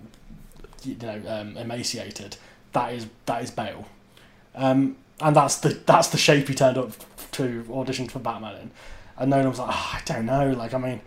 you 0.84 0.96
know, 0.96 1.22
um, 1.28 1.58
emaciated. 1.58 2.38
That 2.74 2.94
is 2.94 3.08
that 3.26 3.44
is 3.44 3.52
Bale, 3.52 3.86
um, 4.56 4.96
and 5.20 5.36
that's 5.36 5.58
the 5.58 5.70
that's 5.70 6.08
the 6.08 6.18
shape 6.18 6.48
he 6.48 6.56
turned 6.56 6.78
up 6.78 6.92
to 7.34 7.66
audition 7.74 8.08
for 8.08 8.20
Batman 8.20 8.56
in. 8.62 8.72
And 9.18 9.30
Nolan 9.30 9.50
was 9.50 9.60
like, 9.60 9.70
oh, 9.72 9.92
I 9.94 10.02
don't 10.06 10.26
know. 10.26 10.52
Like 10.52 10.74
I 10.74 10.78
mean, 10.78 11.02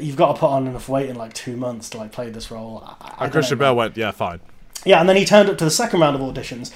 you've 0.00 0.16
got 0.16 0.34
to 0.34 0.40
put 0.40 0.48
on 0.48 0.66
enough 0.66 0.88
weight 0.88 1.10
in 1.10 1.16
like 1.16 1.34
two 1.34 1.56
months 1.56 1.90
to 1.90 1.98
like 1.98 2.12
play 2.12 2.30
this 2.30 2.50
role. 2.50 2.82
I, 2.84 3.14
I 3.18 3.24
And 3.24 3.32
Christian 3.32 3.58
know, 3.58 3.66
Bale 3.66 3.76
went, 3.76 3.96
yeah, 3.96 4.10
fine. 4.10 4.40
Yeah, 4.84 5.00
and 5.00 5.08
then 5.08 5.16
he 5.16 5.24
turned 5.24 5.48
up 5.48 5.58
to 5.58 5.64
the 5.64 5.70
second 5.70 6.00
round 6.00 6.16
of 6.16 6.22
auditions, 6.22 6.72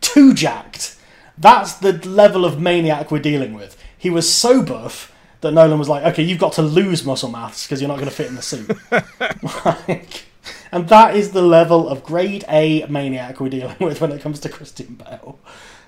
too 0.00 0.34
jacked. 0.34 0.96
That's 1.36 1.74
the 1.74 1.92
level 2.08 2.44
of 2.44 2.60
maniac 2.60 3.10
we're 3.10 3.18
dealing 3.18 3.54
with. 3.54 3.76
He 3.96 4.10
was 4.10 4.32
so 4.32 4.62
buff 4.62 5.12
that 5.40 5.52
Nolan 5.52 5.78
was 5.78 5.88
like, 5.88 6.04
okay, 6.04 6.22
you've 6.22 6.38
got 6.38 6.52
to 6.54 6.62
lose 6.62 7.04
muscle 7.04 7.30
mass 7.30 7.66
because 7.66 7.80
you're 7.80 7.88
not 7.88 7.96
going 7.96 8.08
to 8.08 8.14
fit 8.14 8.28
in 8.28 8.34
the 8.34 8.42
suit. 8.42 8.70
like, 9.64 10.24
and 10.72 10.88
that 10.88 11.14
is 11.16 11.32
the 11.32 11.42
level 11.42 11.88
of 11.88 12.02
grade 12.02 12.44
A 12.48 12.86
maniac 12.88 13.40
we're 13.40 13.48
dealing 13.48 13.76
with 13.80 14.00
when 14.00 14.12
it 14.12 14.20
comes 14.20 14.40
to 14.40 14.48
Christian 14.48 14.94
Bale. 14.94 15.38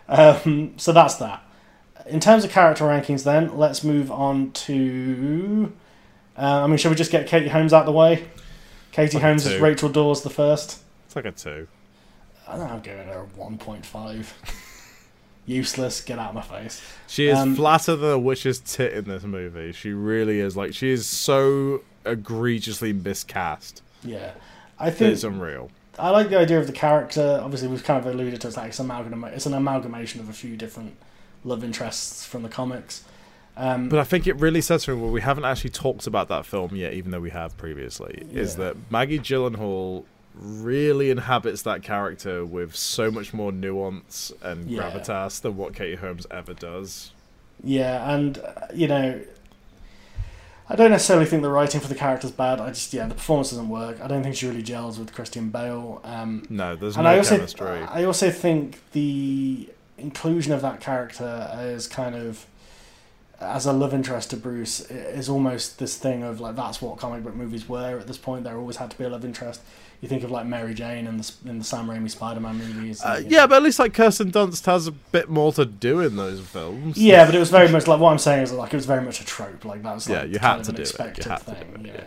Um, 0.08 0.74
so 0.76 0.92
that's 0.92 1.14
that. 1.16 1.42
In 2.06 2.20
terms 2.20 2.44
of 2.44 2.50
character 2.50 2.84
rankings, 2.84 3.24
then 3.24 3.56
let's 3.56 3.82
move 3.82 4.10
on 4.12 4.52
to. 4.52 5.72
Uh, 6.36 6.62
I 6.62 6.66
mean, 6.66 6.76
should 6.76 6.90
we 6.90 6.96
just 6.96 7.10
get 7.10 7.26
Katie 7.26 7.48
Holmes 7.48 7.72
out 7.72 7.80
of 7.80 7.86
the 7.86 7.92
way? 7.92 8.28
Katie 8.92 9.16
Like 9.16 9.24
Holmes 9.24 9.46
is. 9.46 9.60
Rachel 9.60 9.88
Dawes 9.88 10.22
the 10.22 10.30
first. 10.30 10.80
It's 11.06 11.16
like 11.16 11.24
a 11.24 11.32
two. 11.32 11.66
I 12.46 12.56
don't 12.56 12.68
know, 12.68 12.74
I'm 12.74 12.80
giving 12.80 13.08
her 13.08 13.22
a 13.22 13.38
1.5. 13.38 14.26
Useless, 15.46 16.00
get 16.00 16.18
out 16.18 16.30
of 16.30 16.34
my 16.34 16.42
face. 16.42 16.82
She 17.06 17.28
is 17.28 17.38
Um, 17.38 17.54
flatter 17.54 17.94
than 17.96 18.10
a 18.10 18.18
witch's 18.18 18.58
tit 18.58 18.92
in 18.92 19.04
this 19.04 19.22
movie. 19.22 19.72
She 19.72 19.92
really 19.92 20.40
is. 20.40 20.56
Like 20.56 20.74
she 20.74 20.90
is 20.90 21.06
so 21.06 21.82
egregiously 22.04 22.92
miscast. 22.92 23.82
Yeah. 24.02 24.32
I 24.78 24.90
think. 24.90 25.12
It's 25.12 25.24
unreal. 25.24 25.70
I 25.98 26.10
like 26.10 26.28
the 26.28 26.38
idea 26.38 26.58
of 26.58 26.66
the 26.66 26.72
character. 26.72 27.40
Obviously, 27.42 27.68
we've 27.68 27.84
kind 27.84 28.04
of 28.04 28.12
alluded 28.12 28.40
to 28.42 28.48
it's 28.48 28.56
like 28.56 28.68
it's, 28.68 28.78
amalgama- 28.80 29.32
it's 29.32 29.46
an 29.46 29.54
amalgamation 29.54 30.20
of 30.20 30.28
a 30.28 30.32
few 30.34 30.56
different 30.56 30.96
love 31.44 31.64
interests 31.64 32.26
from 32.26 32.42
the 32.42 32.48
comics. 32.48 33.02
Um, 33.56 33.88
But 33.88 34.00
I 34.00 34.04
think 34.04 34.26
it 34.26 34.36
really 34.36 34.60
says 34.60 34.82
something. 34.82 35.00
Well, 35.00 35.10
we 35.12 35.22
haven't 35.22 35.46
actually 35.46 35.70
talked 35.70 36.06
about 36.06 36.28
that 36.28 36.44
film 36.44 36.76
yet, 36.76 36.92
even 36.92 37.12
though 37.12 37.20
we 37.20 37.30
have 37.30 37.56
previously. 37.56 38.26
Is 38.30 38.56
that 38.56 38.76
Maggie 38.90 39.18
Gyllenhaal 39.18 40.04
really 40.38 41.10
inhabits 41.10 41.62
that 41.62 41.82
character 41.82 42.44
with 42.44 42.76
so 42.76 43.10
much 43.10 43.32
more 43.32 43.50
nuance 43.52 44.32
and 44.42 44.70
Yeah. 44.70 44.82
gravitas 44.90 45.40
than 45.40 45.56
what 45.56 45.74
Katie 45.74 45.96
Holmes 45.96 46.26
ever 46.30 46.54
does. 46.54 47.12
yeah, 47.64 48.12
and 48.14 48.38
uh, 48.38 48.52
you 48.74 48.86
know, 48.86 49.20
I 50.68 50.74
don't 50.74 50.90
necessarily 50.90 51.26
think 51.26 51.42
the 51.42 51.48
writing 51.48 51.80
for 51.80 51.86
the 51.88 51.94
character's 51.94 52.32
bad. 52.32 52.60
I 52.60 52.68
just 52.70 52.92
yeah, 52.92 53.06
the 53.06 53.14
performance 53.14 53.50
doesn't 53.50 53.68
work. 53.68 54.00
I 54.02 54.08
don't 54.08 54.22
think 54.22 54.34
she 54.36 54.46
really 54.48 54.62
gels 54.62 54.98
with 54.98 55.12
Christian 55.14 55.50
Bale. 55.50 56.00
Um, 56.04 56.44
No, 56.50 56.74
there's 56.74 56.96
and 56.96 57.04
no 57.04 57.10
I 57.10 57.18
also 57.18 57.36
chemistry. 57.36 57.82
I 57.82 58.04
also 58.04 58.30
think 58.30 58.80
the 58.92 59.68
inclusion 59.96 60.52
of 60.52 60.60
that 60.62 60.80
character 60.80 61.48
as 61.52 61.86
kind 61.86 62.14
of 62.14 62.46
as 63.40 63.64
a 63.66 63.72
love 63.72 63.94
interest 63.94 64.30
to 64.30 64.36
Bruce 64.36 64.80
is 64.90 65.28
almost 65.28 65.78
this 65.78 65.96
thing 65.96 66.22
of 66.22 66.40
like 66.40 66.56
that's 66.56 66.82
what 66.82 66.98
comic 66.98 67.22
book 67.22 67.34
movies 67.36 67.68
were 67.68 67.98
at 67.98 68.06
this 68.08 68.18
point. 68.18 68.44
There 68.44 68.56
always 68.58 68.76
had 68.76 68.90
to 68.90 68.98
be 68.98 69.04
a 69.04 69.08
love 69.08 69.24
interest. 69.24 69.60
You 70.00 70.08
think 70.08 70.22
of 70.24 70.30
like 70.30 70.46
Mary 70.46 70.74
Jane 70.74 71.06
and 71.06 71.18
the 71.18 71.50
in 71.50 71.58
the 71.58 71.64
Sam 71.64 71.86
Raimi 71.88 72.10
Spider-Man 72.10 72.58
movies. 72.58 73.02
Uh, 73.02 73.22
yeah, 73.26 73.40
know. 73.40 73.48
but 73.48 73.56
at 73.56 73.62
least 73.62 73.78
like 73.78 73.94
Kirsten 73.94 74.30
Dunst 74.30 74.66
has 74.66 74.86
a 74.86 74.92
bit 74.92 75.28
more 75.30 75.52
to 75.54 75.64
do 75.64 76.00
in 76.00 76.16
those 76.16 76.40
films. 76.40 76.98
yeah, 76.98 77.24
but 77.24 77.34
it 77.34 77.38
was 77.38 77.50
very 77.50 77.68
much 77.68 77.86
like 77.86 77.98
what 77.98 78.10
I'm 78.12 78.18
saying 78.18 78.42
is 78.42 78.52
like 78.52 78.72
it 78.72 78.76
was 78.76 78.86
very 78.86 79.02
much 79.02 79.20
a 79.20 79.24
trope. 79.24 79.64
Like 79.64 79.82
that 79.82 79.94
was 79.94 80.08
like 80.08 80.18
Yeah, 80.18 80.24
you 80.24 80.38
had 80.38 80.64
to 80.64 80.70
an 80.70 80.76
do 80.76 80.82
it. 80.82 80.86
You 80.86 80.90
expected 80.90 81.24
had 81.24 81.38
to 81.38 81.44
thing. 81.44 81.72
do 81.72 81.80
it, 81.80 81.86
you 81.86 81.92
know. 81.92 82.04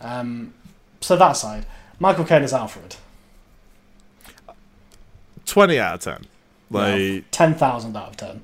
Um, 0.00 0.54
so 1.00 1.16
that 1.16 1.32
side, 1.32 1.66
Michael 1.98 2.24
Caine 2.24 2.42
is 2.42 2.52
Alfred. 2.52 2.96
twenty 5.46 5.78
out 5.78 5.94
of 5.94 6.00
ten. 6.00 6.26
Like, 6.70 7.24
ten 7.30 7.54
thousand 7.54 7.96
out 7.96 8.10
of 8.10 8.16
ten. 8.16 8.42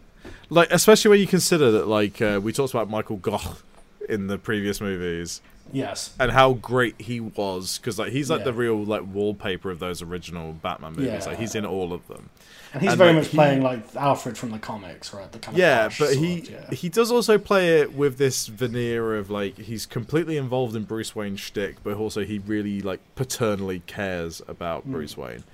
like 0.51 0.69
especially 0.71 1.11
when 1.11 1.21
you 1.21 1.27
consider 1.27 1.71
that, 1.73 1.87
like 1.87 2.21
uh, 2.23 2.41
we 2.43 2.53
talked 2.53 2.73
about 2.75 2.91
Michael 2.91 3.17
Gough 3.17 3.63
in 4.09 4.27
the 4.29 4.39
previous 4.39 4.81
movies 4.81 5.41
Yes. 5.73 6.15
and 6.19 6.31
how 6.31 6.53
great 6.55 7.01
he 7.01 7.19
was 7.21 7.79
because 7.79 7.99
like 7.99 8.13
he's 8.13 8.31
like 8.31 8.41
Yeah. 8.41 8.45
the 8.47 8.53
real 8.53 8.85
like 8.85 9.03
wallpaper 9.13 9.71
of 9.71 9.79
those 9.79 10.01
original 10.03 10.53
Batman 10.53 10.93
movies. 10.93 11.07
Yeah. 11.25 11.25
Like 11.25 11.39
he's 11.39 11.55
in 11.55 11.67
all 11.67 11.93
of 11.93 12.07
them. 12.09 12.31
And 12.73 12.83
he's 12.83 12.93
And, 12.93 12.99
very 12.99 13.11
like, 13.13 13.23
much 13.23 13.29
he- 13.29 13.37
playing 13.37 13.63
like 13.63 13.97
Alfred 13.97 14.37
from 14.39 14.51
the 14.51 14.59
comics, 14.59 15.13
right? 15.15 15.31
The 15.31 15.39
kind 15.39 15.55
of 15.55 15.59
Yeah, 15.59 15.81
harsh 15.83 15.99
but 15.99 16.09
sort 16.11 16.19
he 16.19 16.41
yeah. 16.51 16.71
he 16.75 16.89
does 16.89 17.11
also 17.11 17.37
play 17.39 17.81
it 17.81 17.95
with 17.95 18.19
this 18.19 18.47
veneer 18.47 19.17
of 19.17 19.31
like 19.31 19.57
he's 19.59 19.87
completely 19.87 20.37
involved 20.37 20.77
in 20.77 20.85
Bruce 20.85 21.15
Wayne's 21.17 21.41
shtick, 21.41 21.77
but 21.83 21.95
also 21.97 22.25
he 22.25 22.39
really 22.39 22.81
like 22.81 23.01
paternally 23.15 23.81
cares 23.87 24.41
about 24.49 24.83
Hmm. 24.85 24.93
Bruce 24.93 25.17
Wayne. 25.17 25.45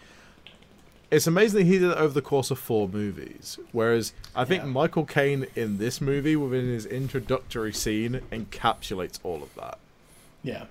It's 1.11 1.27
amazing 1.27 1.59
that 1.61 1.65
he 1.71 1.79
did 1.79 1.91
it 1.91 1.97
over 1.99 2.15
the 2.15 2.23
course 2.23 2.51
of 2.51 2.59
four 2.59 2.89
movies, 2.89 3.59
whereas 3.73 4.15
I 4.35 4.45
think 4.47 4.63
Yeah. 4.63 4.69
Michael 4.71 5.05
Caine 5.05 5.47
in 5.55 5.77
this 5.77 6.01
movie, 6.01 6.37
within 6.37 6.67
his 6.67 6.87
introductory 6.87 7.73
scene, 7.75 8.21
encapsulates 8.33 9.19
all 9.23 9.43
of 9.43 9.55
that. 9.57 9.79
Yeah, 10.43 10.65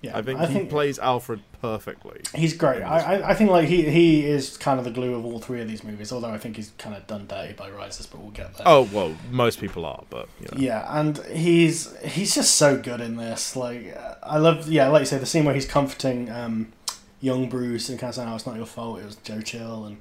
yeah. 0.00 0.16
I 0.16 0.22
think 0.22 0.40
he 0.40 0.64
plays 0.64 0.98
Alfred 0.98 1.40
perfectly. 1.60 2.20
he's 2.34 2.54
great. 2.54 2.82
I, 2.82 3.16
I 3.16 3.30
I 3.30 3.34
think 3.34 3.50
like 3.50 3.68
he 3.68 3.88
he 3.90 4.24
is 4.26 4.56
kind 4.56 4.78
of 4.78 4.84
the 4.84 4.90
glue 4.90 5.14
of 5.14 5.24
all 5.24 5.40
three 5.40 5.60
of 5.60 5.68
these 5.68 5.82
movies. 5.82 6.12
Although 6.12 6.30
I 6.30 6.38
think 6.38 6.56
he's 6.56 6.70
kind 6.78 6.94
of 6.94 7.06
done 7.06 7.26
dirty 7.26 7.54
by 7.54 7.68
Rises, 7.70 8.06
but 8.06 8.20
we'll 8.20 8.30
get 8.30 8.54
there. 8.56 8.66
Oh 8.66 8.88
well, 8.92 9.16
most 9.30 9.60
people 9.60 9.84
are, 9.84 10.04
but 10.08 10.28
you 10.40 10.46
know. 10.46 10.56
Yeah, 10.56 10.86
and 11.00 11.18
he's 11.26 11.96
he's 12.04 12.34
just 12.34 12.54
so 12.54 12.76
good 12.78 13.00
in 13.00 13.16
this. 13.16 13.56
Like 13.56 13.96
I 14.22 14.38
love, 14.38 14.68
yeah, 14.70 14.88
like 14.88 15.00
you 15.00 15.06
say, 15.06 15.18
the 15.18 15.26
scene 15.26 15.44
where 15.44 15.54
he's 15.54 15.66
comforting 15.66 16.30
um, 16.30 16.72
young 17.20 17.48
Bruce 17.48 17.88
and 17.88 17.98
kind 17.98 18.10
of 18.10 18.14
saying, 18.14 18.28
"Oh, 18.28 18.36
it's 18.36 18.46
not 18.46 18.56
your 18.56 18.66
fault. 18.66 19.00
It 19.00 19.04
was 19.04 19.16
Joe 19.16 19.40
Chill," 19.40 19.84
and 19.84 19.98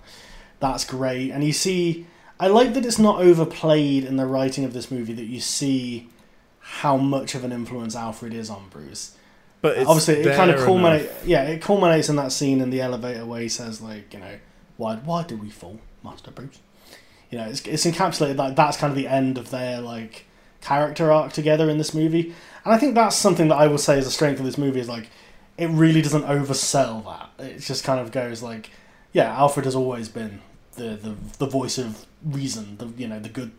that's 0.59 0.85
great. 0.85 1.31
And 1.31 1.43
you 1.43 1.53
see, 1.53 2.05
I 2.39 2.47
like 2.47 2.73
that 2.75 2.85
it's 2.85 2.99
not 2.99 3.19
overplayed 3.19 4.03
in 4.03 4.17
the 4.17 4.27
writing 4.27 4.63
of 4.63 4.73
this 4.73 4.91
movie. 4.91 5.13
That 5.13 5.25
you 5.25 5.39
see 5.39 6.07
how 6.59 6.97
much 6.97 7.33
of 7.33 7.43
an 7.43 7.51
influence 7.51 7.95
Alfred 7.95 8.33
is 8.33 8.49
on 8.49 8.67
Bruce. 8.69 9.16
But 9.61 9.77
it's 9.77 9.89
Obviously, 9.89 10.15
it 10.15 10.35
kind 10.35 10.51
of 10.51 10.63
culminates. 10.63 11.25
Yeah, 11.25 11.43
it 11.43 11.61
culminates 11.61 12.09
in 12.09 12.15
that 12.17 12.31
scene 12.31 12.61
in 12.61 12.69
the 12.69 12.81
elevator 12.81 13.25
where 13.25 13.41
he 13.41 13.49
says, 13.49 13.81
like, 13.81 14.13
you 14.13 14.19
know, 14.19 14.37
why 14.77 14.95
why 14.97 15.23
did 15.23 15.41
we 15.41 15.49
fall, 15.49 15.79
Master 16.03 16.31
Bruce? 16.31 16.59
You 17.31 17.39
know, 17.39 17.45
it's, 17.45 17.65
it's 17.65 17.85
encapsulated 17.85 18.37
like 18.37 18.55
that's 18.55 18.77
kind 18.77 18.91
of 18.91 18.97
the 18.97 19.07
end 19.07 19.37
of 19.37 19.49
their 19.49 19.81
like 19.81 20.25
character 20.61 21.11
arc 21.11 21.33
together 21.33 21.69
in 21.69 21.77
this 21.77 21.93
movie, 21.93 22.33
and 22.63 22.73
I 22.73 22.77
think 22.77 22.95
that's 22.95 23.15
something 23.15 23.47
that 23.49 23.55
I 23.55 23.67
will 23.67 23.77
say 23.77 23.97
is 23.97 24.07
a 24.07 24.11
strength 24.11 24.39
of 24.39 24.45
this 24.45 24.57
movie 24.57 24.79
is 24.79 24.89
like 24.89 25.09
it 25.57 25.69
really 25.69 26.01
doesn't 26.01 26.23
oversell 26.23 27.03
that. 27.05 27.45
It 27.45 27.59
just 27.59 27.83
kind 27.83 27.99
of 27.99 28.11
goes 28.11 28.43
like, 28.43 28.69
yeah, 29.11 29.35
Alfred 29.35 29.65
has 29.65 29.75
always 29.75 30.07
been 30.07 30.41
the 30.73 30.89
the, 30.95 31.15
the 31.39 31.47
voice 31.47 31.77
of 31.77 32.05
reason, 32.23 32.77
the 32.77 32.87
you 32.95 33.07
know 33.07 33.19
the 33.19 33.29
good, 33.29 33.51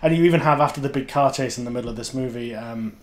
and 0.00 0.16
you 0.16 0.24
even 0.24 0.40
have 0.40 0.60
after 0.60 0.80
the 0.80 0.88
big 0.88 1.08
car 1.08 1.32
chase 1.32 1.58
in 1.58 1.64
the 1.64 1.70
middle 1.70 1.90
of 1.90 1.96
this 1.96 2.14
movie. 2.14 2.54
Um, 2.54 2.96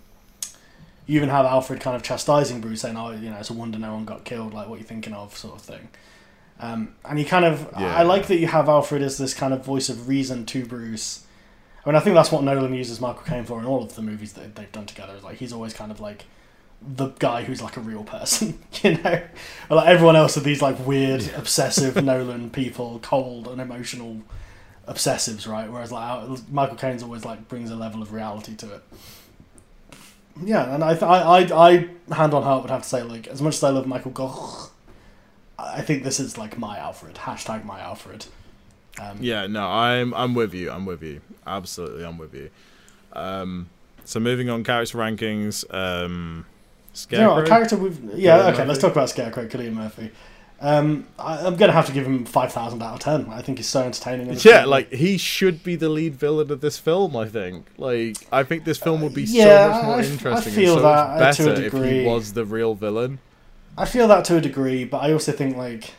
you 1.08 1.16
even 1.18 1.30
have 1.30 1.46
Alfred 1.46 1.80
kind 1.80 1.96
of 1.96 2.04
chastising 2.04 2.62
Bruce, 2.62 2.82
saying, 2.82 2.98
"Oh, 2.98 3.12
you 3.12 3.30
know, 3.30 3.38
it's 3.38 3.50
a 3.50 3.54
wonder 3.54 3.80
no 3.80 3.94
one 3.94 4.06
got 4.06 4.24
killed. 4.26 4.54
Like, 4.54 4.68
what 4.68 4.76
are 4.76 4.80
you 4.80 4.84
thinking 4.84 5.14
of?" 5.14 5.36
sort 5.36 5.56
of 5.56 5.62
thing. 5.62 5.88
Um, 6.60 6.96
and 7.06 7.20
you 7.20 7.26
kind 7.26 7.46
of, 7.46 7.70
Yeah. 7.80 7.96
I 7.96 8.04
like 8.04 8.28
that 8.28 8.38
you 8.38 8.48
have 8.48 8.68
Alfred 8.68 9.02
as 9.02 9.18
this 9.18 9.34
kind 9.34 9.54
of 9.54 9.64
voice 9.64 9.90
of 9.90 10.08
reason 10.08 10.46
to 10.48 10.66
Bruce. 10.66 11.24
I 11.86 11.90
mean, 11.90 11.96
I 11.96 12.00
think 12.00 12.16
that's 12.16 12.32
what 12.32 12.44
Nolan 12.44 12.74
uses 12.74 13.00
Michael 13.00 13.22
Caine 13.24 13.46
for 13.46 13.60
in 13.60 13.66
all 13.66 13.82
of 13.84 13.96
the 13.96 14.02
movies 14.02 14.34
that 14.34 14.56
they've 14.56 14.72
done 14.72 14.86
together. 14.86 15.16
Is 15.16 15.24
like 15.24 15.38
he's 15.38 15.54
always 15.54 15.74
kind 15.74 15.92
of 15.92 16.00
like 16.00 16.26
the 16.82 17.08
guy 17.20 17.44
who's 17.44 17.62
like 17.62 17.78
a 17.78 17.80
real 17.80 18.04
person, 18.04 18.60
you 18.84 18.98
know. 18.98 19.22
Like 19.70 19.88
everyone 19.88 20.16
else 20.16 20.36
are 20.36 20.42
these 20.42 20.62
like 20.62 20.86
weird, 20.86 21.32
obsessive 21.36 21.96
Nolan 22.04 22.50
people, 22.50 23.00
cold 23.02 23.48
and 23.48 23.62
emotional 23.62 24.22
obsessives, 24.88 25.48
right? 25.48 25.72
Whereas 25.72 25.92
like 25.92 26.50
Michael 26.52 26.76
Caine's 26.78 27.04
always 27.04 27.24
like 27.24 27.48
brings 27.48 27.70
a 27.70 27.76
level 27.76 28.02
of 28.02 28.12
reality 28.12 28.56
to 28.56 28.74
it. 28.76 28.84
Yeah, 30.44 30.74
and 30.74 30.84
I, 30.84 30.92
th- 30.92 31.04
I, 31.04 31.20
I, 31.22 31.68
I, 31.70 32.14
hand 32.14 32.34
on 32.34 32.44
heart 32.44 32.64
would 32.64 32.72
have 32.72 32.84
to 32.84 32.88
say, 32.90 33.04
like, 33.04 33.28
as 33.28 33.42
much 33.42 33.56
as 33.56 33.64
I 33.64 33.70
love 33.70 33.88
Michael 33.88 34.12
Gough, 34.12 34.72
I 35.58 35.82
think 35.82 36.04
this 36.04 36.20
is 36.20 36.38
like 36.38 36.58
my 36.58 36.78
Alfred. 36.78 37.16
Hashtag 37.16 37.66
my 37.66 37.80
Alfred. 37.80 38.26
Um, 39.00 39.18
Yeah, 39.20 39.48
no, 39.48 39.68
I'm 39.68 40.14
I'm 40.14 40.34
with 40.34 40.54
you. 40.54 40.72
I'm 40.72 40.86
with 40.86 41.04
you. 41.04 41.22
Absolutely, 41.46 42.06
I'm 42.06 42.18
with 42.18 42.34
you. 42.34 42.50
Um, 43.14 43.70
so 44.06 44.20
moving 44.20 44.50
on, 44.50 44.64
character 44.64 44.98
rankings. 44.98 45.66
Um, 45.74 46.46
You 47.10 47.18
know, 47.18 47.38
a 47.38 47.46
character 47.46 47.76
we've 47.78 48.00
yeah 48.16 48.38
Cillian 48.38 48.54
okay. 48.54 48.66
Let's 48.66 48.80
talk 48.80 48.92
about 48.92 49.10
Scarecrow, 49.10 49.48
Cillian 49.48 49.74
Murphy. 49.74 50.12
Um, 50.60 51.06
I, 51.20 51.46
I'm 51.46 51.56
gonna 51.56 51.72
have 51.72 51.86
to 51.86 51.92
give 51.92 52.06
him 52.06 52.26
five 52.26 52.52
thousand 52.52 52.82
out 52.82 52.96
of 52.96 53.00
ten. 53.00 53.30
I 53.30 53.44
think 53.44 53.60
he's 53.60 53.68
so 53.68 53.84
entertaining. 53.84 54.36
yeah, 54.42 54.66
like 54.66 54.92
he 54.92 55.18
should 55.20 55.64
be 55.64 55.76
the 55.76 55.88
lead 55.90 56.16
villain 56.16 56.50
of 56.52 56.62
this 56.62 56.80
film. 56.80 57.16
I 57.16 57.28
think. 57.28 57.68
Like, 57.78 58.18
I 58.32 58.42
think 58.44 58.64
this 58.64 58.80
film 58.80 59.02
would 59.02 59.14
be 59.14 59.24
yeah, 59.24 59.72
so 59.72 59.74
much 59.74 59.86
more 59.86 59.96
I 59.96 60.00
f- 60.00 60.06
I 60.06 60.12
interesting 60.14 60.54
feel 60.54 60.74
and 60.74 60.80
so 60.80 60.82
that, 60.82 61.20
much 61.20 61.40
uh, 61.40 61.44
to 61.44 61.44
a 61.52 61.54
better 61.54 61.66
if 61.86 61.92
he 61.92 62.06
was 62.06 62.34
the 62.34 62.44
real 62.46 62.74
villain. 62.74 63.20
I 63.78 63.86
feel 63.86 64.08
that 64.08 64.26
to 64.26 64.38
a 64.38 64.42
degree, 64.42 64.84
but 64.84 64.98
I 65.04 65.14
also 65.14 65.32
think 65.32 65.56
like 65.58 65.94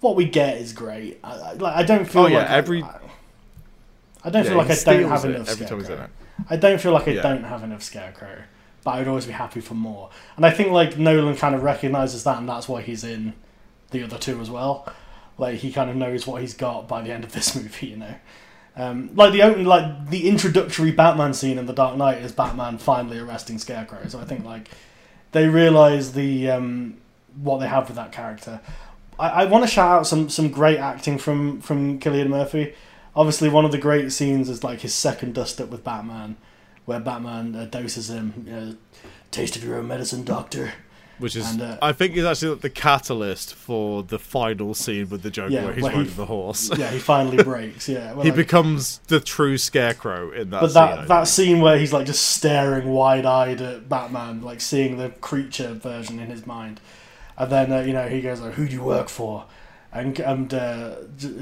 what 0.00 0.16
we 0.16 0.24
get 0.26 0.56
is 0.56 0.72
great. 0.72 1.20
I, 1.22 1.52
like 1.52 1.76
I 1.76 1.82
don't 1.82 2.06
feel 2.06 2.22
Oh, 2.22 2.26
yeah, 2.28 2.38
like 2.38 2.50
every- 2.50 2.82
I, 2.82 2.98
I 4.24 4.30
don't 4.30 4.44
Yeah, 4.44 4.48
feel 4.50 4.58
like 4.58 4.70
I 4.70 4.74
don't 4.84 5.08
have 5.10 5.24
enough 5.26 5.48
every 5.50 5.66
time 5.66 5.78
he's 5.80 5.88
in 5.88 5.96
Scarecrow. 5.96 6.04
it. 6.04 6.10
I 6.50 6.56
don't 6.56 6.80
feel 6.80 6.92
like 6.92 7.08
I 7.08 7.12
Yeah. 7.12 7.22
don't 7.22 7.44
have 7.44 7.62
enough 7.62 7.82
Scarecrow, 7.82 8.42
but 8.84 8.90
I'd 8.92 9.08
always 9.08 9.26
be 9.26 9.32
happy 9.32 9.60
for 9.60 9.74
more. 9.74 10.08
And 10.36 10.46
I 10.46 10.50
think 10.50 10.70
like 10.70 10.96
Nolan 10.98 11.36
kind 11.36 11.54
of 11.54 11.62
recognizes 11.62 12.24
that, 12.24 12.38
and 12.38 12.48
that's 12.48 12.68
why 12.68 12.80
he's 12.82 13.04
in 13.04 13.34
the 13.90 14.02
other 14.02 14.18
two 14.18 14.40
as 14.40 14.50
well. 14.50 14.92
Like 15.38 15.56
he 15.56 15.72
kind 15.72 15.90
of 15.90 15.96
knows 15.96 16.26
what 16.26 16.40
he's 16.40 16.54
got 16.54 16.88
by 16.88 17.02
the 17.02 17.12
end 17.12 17.24
of 17.24 17.32
this 17.32 17.54
movie, 17.60 17.88
you 17.88 17.96
know. 17.96 18.14
Um, 18.78 19.10
like 19.14 19.32
the 19.32 19.42
open, 19.42 19.64
like 19.64 20.10
the 20.10 20.28
introductory 20.28 20.90
Batman 20.90 21.32
scene 21.32 21.56
in 21.58 21.64
The 21.64 21.72
Dark 21.72 21.96
Knight 21.96 22.18
is 22.18 22.32
Batman 22.32 22.76
finally 22.78 23.18
arresting 23.18 23.58
Scarecrow. 23.58 24.06
So 24.08 24.20
I 24.20 24.24
think 24.24 24.44
like 24.44 24.68
they 25.32 25.48
realize 25.48 26.12
the 26.12 26.50
um, 26.50 26.98
what 27.42 27.58
they 27.58 27.68
have 27.68 27.88
with 27.88 27.96
that 27.96 28.12
character. 28.12 28.60
I, 29.18 29.28
I 29.28 29.44
want 29.46 29.64
to 29.64 29.70
shout 29.70 30.00
out 30.00 30.06
some 30.06 30.28
some 30.28 30.50
great 30.50 30.78
acting 30.78 31.16
from 31.16 31.60
from 31.62 31.98
Cillian 32.00 32.28
Murphy. 32.28 32.74
obviously 33.14 33.48
one 33.48 33.64
of 33.64 33.72
the 33.72 33.78
great 33.78 34.12
scenes 34.12 34.50
is 34.50 34.62
like 34.62 34.80
his 34.80 34.94
second 34.94 35.34
dust 35.34 35.58
up 35.58 35.70
with 35.70 35.82
Batman, 35.82 36.36
where 36.84 37.00
Batman 37.00 37.54
uh, 37.56 37.64
doses 37.64 38.10
him. 38.10 38.44
You 38.46 38.52
know, 38.52 38.76
Taste 39.30 39.56
of 39.56 39.64
your 39.64 39.76
own 39.76 39.88
medicine, 39.88 40.24
Doctor. 40.24 40.72
Which 41.18 41.34
is, 41.34 41.50
And, 41.50 41.62
uh, 41.62 41.78
I 41.80 41.92
think, 41.92 42.14
is 42.14 42.26
actually 42.26 42.56
the 42.56 42.68
catalyst 42.68 43.54
for 43.54 44.02
the 44.02 44.18
final 44.18 44.74
scene 44.74 45.08
with 45.08 45.22
the 45.22 45.30
Joker 45.30 45.50
Yeah, 45.50 45.64
where 45.64 45.72
he's 45.72 45.82
where 45.82 45.92
he- 45.92 45.98
riding 46.00 46.14
the 46.14 46.26
horse. 46.26 46.70
Yeah, 46.76 46.90
he 46.90 46.98
finally 46.98 47.42
breaks. 47.52 47.88
Yeah, 47.88 48.12
well, 48.12 48.22
he 48.22 48.30
like- 48.30 48.36
becomes 48.36 48.98
the 49.08 49.20
true 49.20 49.56
scarecrow 49.56 50.30
in 50.30 50.50
that 50.50 50.60
But 50.60 50.66
scene. 50.68 50.74
that 50.74 50.92
I 50.98 51.04
that 51.06 51.08
think. 51.08 51.26
scene 51.28 51.60
where 51.60 51.78
he's 51.78 51.92
like 51.92 52.04
just 52.06 52.22
staring 52.22 52.88
wide 52.90 53.24
eyed 53.24 53.62
at 53.62 53.88
Batman, 53.88 54.42
like 54.42 54.60
seeing 54.60 54.98
the 54.98 55.08
creature 55.08 55.72
version 55.72 56.20
in 56.20 56.26
his 56.28 56.46
mind, 56.46 56.80
and 57.38 57.50
then 57.50 57.72
uh, 57.72 57.80
you 57.80 57.94
know 57.94 58.08
he 58.08 58.20
goes, 58.20 58.40
like, 58.42 58.52
"Who 58.54 58.66
do 58.68 58.74
you 58.74 58.82
work 58.82 59.08
for?" 59.08 59.46
And 59.92 60.18
and 60.20 60.52
uh, 60.52 60.96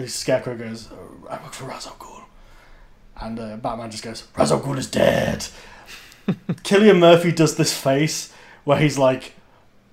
Scarecrow 0.07 0.57
goes, 0.57 0.89
"Oh, 0.93 1.27
"I 1.29 1.43
work 1.43 1.53
for 1.53 1.65
Ra's 1.65 1.89
al 1.89 1.95
Ghul," 1.95 2.23
and 3.21 3.41
uh, 3.41 3.57
Batman 3.57 3.91
just 3.91 4.05
goes, 4.05 4.23
"Ra's 4.39 4.53
al 4.53 4.61
Ghul 4.61 4.79
is 4.79 4.87
dead." 4.89 5.47
Cillian 6.29 6.99
Murphy 7.01 7.33
does 7.33 7.57
this 7.57 7.77
face 7.77 8.33
where 8.65 8.79
he's 8.79 8.97
like, 8.97 9.35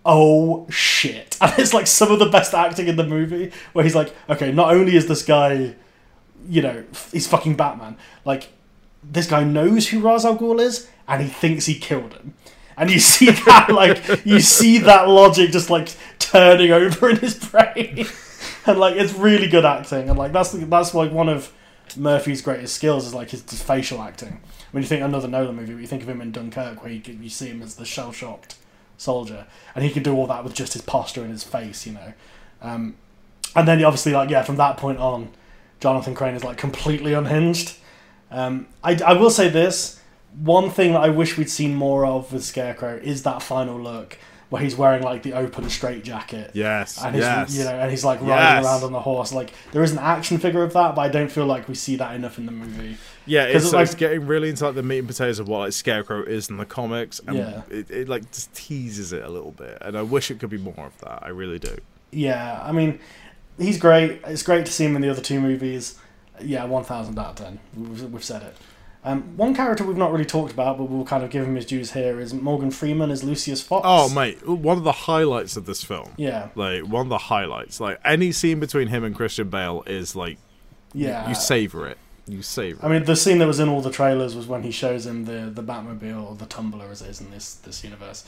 "Oh 0.06 0.68
shit!" 0.70 1.38
and 1.42 1.54
it's 1.58 1.74
like 1.74 1.88
some 1.88 2.12
of 2.12 2.20
the 2.20 2.30
best 2.30 2.54
acting 2.54 2.88
in 2.88 2.96
the 2.96 3.06
movie, 3.06 3.52
where 3.74 3.84
he's 3.84 3.96
like, 3.96 4.14
"Okay, 4.30 4.52
not 4.52 4.74
only 4.74 4.96
is 4.96 5.08
this 5.08 5.24
guy." 5.24 5.76
You 6.50 6.64
know, 6.64 6.84
he's 7.12 7.28
fucking 7.28 7.56
Batman. 7.56 7.98
Like, 8.26 8.50
this 9.04 9.28
guy 9.28 9.44
knows 9.44 9.90
who 9.90 10.00
Ra's 10.00 10.26
al 10.26 10.36
Ghul 10.36 10.60
is, 10.60 10.90
and 11.08 11.22
he 11.22 11.28
thinks 11.28 11.68
he 11.68 11.76
killed 11.76 12.14
him. 12.14 12.34
And 12.76 12.90
you 12.90 13.00
see 13.00 13.30
that, 13.46 13.70
like, 13.70 14.26
you 14.26 14.40
see 14.40 14.80
that 14.80 15.08
logic 15.08 15.52
just 15.52 15.70
like 15.70 15.90
turning 16.18 16.72
over 16.72 17.12
in 17.12 17.18
his 17.18 17.36
brain, 17.52 18.08
and 18.66 18.80
like 18.80 18.96
it's 18.96 19.14
really 19.14 19.48
good 19.48 19.66
acting, 19.66 20.10
and 20.10 20.18
like 20.18 20.32
that's 20.32 20.52
that's 20.52 20.94
like 20.96 21.12
one 21.12 21.30
of 21.30 21.54
Murphy's 21.96 22.42
greatest 22.42 22.76
skills 22.76 23.06
is 23.06 23.14
like 23.14 23.30
his, 23.30 23.42
facial 23.44 24.02
acting. 24.02 24.42
When 24.72 24.82
you 24.82 24.88
think 24.88 25.04
another 25.04 25.28
Nolan 25.28 25.56
movie, 25.56 25.74
you 25.74 25.88
think 25.88 26.02
of 26.02 26.10
him 26.10 26.22
in 26.22 26.32
Dunkirk, 26.32 26.82
where 26.82 26.92
you 26.92 27.02
you 27.06 27.30
see 27.30 27.48
him 27.48 27.62
as 27.62 27.76
the 27.76 27.86
shell 27.86 28.12
shocked 28.12 28.56
soldier, 29.02 29.48
and 29.76 29.84
he 29.84 29.92
can 29.92 30.04
do 30.04 30.16
all 30.16 30.28
that 30.28 30.44
with 30.44 30.54
just 30.54 30.74
his 30.74 30.82
posture 30.82 31.22
and 31.22 31.32
his 31.32 31.44
face, 31.44 31.86
you 31.86 31.94
know. 31.94 32.14
Um, 32.62 32.96
and 33.56 33.68
then 33.68 33.84
obviously, 33.84 34.14
like 34.14 34.30
yeah, 34.30 34.44
from 34.44 34.58
that 34.58 34.78
point 34.78 35.00
on, 35.00 35.30
Jonathan 35.80 36.16
Crane 36.16 36.36
is 36.36 36.44
like 36.44 36.58
completely 36.58 37.14
unhinged. 37.14 37.76
Um, 38.30 38.68
I, 38.84 38.98
I 39.06 39.14
will 39.14 39.30
say 39.30 39.50
this 39.50 40.00
one 40.40 40.70
thing 40.70 40.94
that 40.94 41.02
I 41.02 41.10
wish 41.10 41.38
we'd 41.38 41.50
seen 41.50 41.76
more 41.76 42.06
of 42.06 42.32
with 42.32 42.44
Scarecrow 42.44 42.98
is 43.04 43.24
that 43.24 43.42
final 43.42 43.80
look 43.80 44.18
where 44.50 44.62
he's 44.62 44.76
wearing 44.76 45.02
like 45.02 45.24
the 45.24 45.34
open 45.34 45.70
straight 45.70 46.04
jacket. 46.04 46.52
Yes. 46.54 47.02
And 47.02 47.16
he's, 47.16 47.24
yes. 47.24 47.58
you 47.58 47.64
know, 47.64 47.72
and 47.72 47.90
he's 47.90 48.04
like 48.04 48.20
riding 48.20 48.36
Yes. 48.38 48.66
around 48.66 48.84
on 48.84 48.92
the 48.92 49.00
horse. 49.00 49.34
Like 49.34 49.52
there 49.72 49.82
is 49.82 49.92
an 49.94 50.00
action 50.00 50.38
figure 50.40 50.64
of 50.64 50.74
that, 50.74 50.96
but 50.96 51.02
I 51.02 51.08
don't 51.08 51.32
feel 51.32 51.46
like 51.46 51.68
we 51.68 51.76
see 51.76 51.96
that 51.98 52.16
enough 52.16 52.38
in 52.38 52.46
the 52.46 52.52
movie. 52.52 52.98
Yeah, 53.26 53.44
it's, 53.44 53.66
it's 53.66 53.74
like- 53.74 53.84
it's 53.86 53.96
getting 53.96 54.26
really 54.28 54.50
into 54.50 54.66
like 54.66 54.76
the 54.76 54.84
meat 54.84 55.00
and 55.00 55.08
potatoes 55.08 55.40
of 55.40 55.48
what 55.48 55.60
like 55.60 55.74
Scarecrow 55.74 56.24
is 56.24 56.50
in 56.50 56.58
the 56.58 56.66
comics, 56.66 57.20
and 57.28 57.38
Yeah. 57.38 57.62
it, 57.70 57.90
it 57.92 58.10
like 58.10 58.32
just 58.32 58.54
teases 58.54 59.14
it 59.14 59.24
a 59.24 59.30
little 59.30 59.52
bit, 59.52 59.78
and 59.82 59.98
I 59.98 60.02
wish 60.02 60.32
it 60.32 60.40
could 60.40 60.50
be 60.50 60.58
more 60.58 60.74
of 60.88 60.98
that. 61.02 61.20
I 61.24 61.30
really 61.30 61.60
do. 61.60 61.78
Yeah, 62.12 62.62
I 62.64 62.72
mean, 62.72 63.00
he's 63.58 63.78
great. 63.78 64.22
It's 64.26 64.44
great 64.44 64.66
to 64.66 64.72
see 64.72 64.86
him 64.86 64.96
in 64.96 65.02
the 65.02 65.10
other 65.10 65.22
two 65.22 65.40
movies. 65.40 65.98
Yeah, 66.42 66.66
one 66.66 66.84
thousand 66.84 67.18
out 67.20 67.40
of 67.40 67.46
ten. 67.46 67.60
We've, 67.76 68.04
we've 68.12 68.24
said 68.24 68.42
it. 68.44 68.56
Um, 69.04 69.36
one 69.36 69.56
character 69.56 69.84
we've 69.84 69.98
not 69.98 70.12
really 70.12 70.26
talked 70.26 70.52
about, 70.54 70.78
but 70.78 70.84
we'll 70.84 71.06
kind 71.06 71.24
of 71.24 71.32
give 71.32 71.44
him 71.46 71.56
his 71.56 71.66
dues 71.66 71.94
here, 71.94 72.20
is 72.20 72.34
Morgan 72.36 72.70
Freeman 72.70 73.10
as 73.10 73.24
Lucius 73.24 73.62
Fox. 73.62 73.84
Oh 73.88 74.10
mate, 74.14 74.48
one 74.48 74.78
of 74.78 74.84
the 74.84 74.92
highlights 74.92 75.58
of 75.58 75.66
this 75.66 75.84
film, 75.84 76.12
Yeah, 76.18 76.50
like 76.56 76.84
one 76.86 77.08
of 77.08 77.10
the 77.10 77.18
highlights, 77.18 77.80
like 77.80 78.00
any 78.06 78.32
scene 78.32 78.60
between 78.60 78.90
him 78.90 79.04
and 79.04 79.16
Christian 79.16 79.50
Bale 79.50 79.84
is 79.88 80.16
like 80.16 80.38
yeah. 80.94 81.28
you 81.30 81.34
savor 81.34 81.88
it, 81.88 81.98
you 82.28 82.42
savor. 82.42 82.86
I 82.86 82.90
mean, 82.90 83.06
the 83.06 83.16
scene 83.16 83.40
that 83.40 83.48
was 83.48 83.60
in 83.60 83.70
all 83.70 83.82
the 83.82 83.92
trailers 83.92 84.36
was 84.36 84.48
when 84.48 84.64
he 84.64 84.72
shows 84.72 85.06
him 85.06 85.26
the 85.26 85.52
the 85.54 85.64
Batmobile 85.64 86.30
or 86.30 86.36
the 86.36 86.46
Tumbler, 86.46 86.90
as 86.90 87.02
it 87.02 87.10
is 87.10 87.22
in 87.22 87.32
this 87.32 87.56
this 87.56 87.84
universe. 87.84 88.26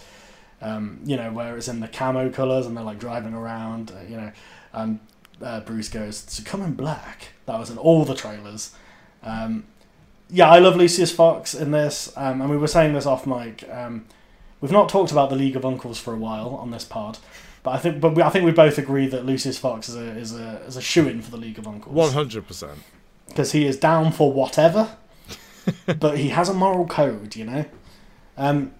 Um, 0.61 1.02
you 1.03 1.18
know, 1.18 1.32
where 1.32 1.57
it's 1.57 1.68
in 1.68 1.82
the 1.82 1.90
camo 1.90 2.30
colors 2.30 2.65
and 2.65 2.78
they're 2.78 2.84
like 2.84 2.99
driving 2.99 3.34
around. 3.34 3.91
Uh, 3.91 4.10
you 4.10 4.18
know, 4.18 4.32
and 4.72 4.99
uh, 5.41 5.60
Bruce 5.61 5.90
goes 5.90 6.24
to 6.24 6.41
come 6.41 6.61
in 6.61 6.74
black. 6.74 7.30
That 7.45 7.60
was 7.60 7.70
in 7.70 7.78
all 7.78 8.06
the 8.06 8.15
trailers. 8.15 8.72
Um, 9.24 9.65
yeah, 10.30 10.49
I 10.49 10.60
love 10.60 10.76
Lucius 10.76 11.11
Fox 11.11 11.53
in 11.53 11.72
this. 11.72 12.14
Um, 12.15 12.41
and 12.41 12.49
we 12.49 12.57
were 12.57 12.68
saying 12.68 12.94
this 12.94 13.06
off 13.06 13.28
mic. 13.28 13.68
Um, 13.70 14.06
we've 14.61 14.72
not 14.72 14.90
talked 14.90 15.11
about 15.11 15.30
the 15.30 15.36
League 15.36 15.56
of 15.56 15.65
Uncles 15.65 15.99
for 15.99 16.14
a 16.14 16.18
while 16.18 16.56
on 16.56 16.72
this 16.72 16.86
pod. 16.86 17.18
But 17.61 17.72
I 17.72 17.78
think, 17.78 18.02
but 18.02 18.15
we, 18.15 18.24
I 18.24 18.30
think 18.30 18.45
we 18.45 18.52
both 18.52 18.78
agree 18.78 19.07
that 19.07 19.26
Lucius 19.26 19.57
Fox 19.57 19.90
is 19.90 19.95
a 19.95 20.18
is 20.18 20.34
a 20.34 20.61
is 20.68 20.78
a 20.78 20.82
shoe 20.82 21.07
in 21.07 21.22
for 21.22 21.32
the 21.32 21.38
League 21.38 21.60
of 21.60 21.68
Uncles 21.68 21.94
One 21.94 22.11
hundred 22.11 22.48
percent. 22.48 22.80
Because 23.34 23.51
he 23.51 23.65
is 23.65 23.77
down 23.77 24.11
for 24.11 24.31
whatever, 24.31 24.95
but 25.99 26.19
he 26.19 26.30
has 26.30 26.49
a 26.49 26.53
moral 26.53 26.85
code, 26.85 27.35
you 27.35 27.45
know. 27.45 27.65
Um, 28.38 28.72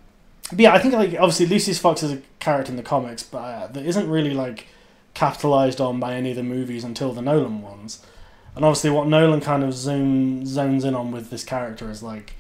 but 0.50 0.60
yeah, 0.60 0.74
I 0.74 0.80
think 0.80 0.94
like 0.94 1.14
obviously 1.16 1.48
Lucius 1.48 1.80
Fox 1.80 2.04
is 2.04 2.12
a 2.12 2.22
character 2.40 2.72
in 2.72 2.78
the 2.78 2.84
comics, 2.84 3.24
but 3.24 3.38
uh, 3.40 3.68
that 3.68 3.86
isn't 3.86 4.10
really 4.10 4.34
like 4.34 4.68
capitalized 5.16 5.82
on 5.82 6.00
by 6.00 6.14
any 6.14 6.32
of 6.32 6.36
the 6.36 6.44
movies 6.44 6.84
until 6.84 7.14
the 7.14 7.22
Nolan 7.22 7.62
ones. 7.62 8.06
And 8.56 8.64
obviously, 8.64 8.92
what 8.92 9.08
Nolan 9.08 9.42
kind 9.42 9.64
of 9.64 9.74
zoom, 9.74 10.46
zones 10.46 10.86
in 10.86 10.94
on 10.94 11.12
with 11.12 11.32
this 11.32 11.44
character 11.44 11.90
is 11.90 12.04
like 12.04 12.34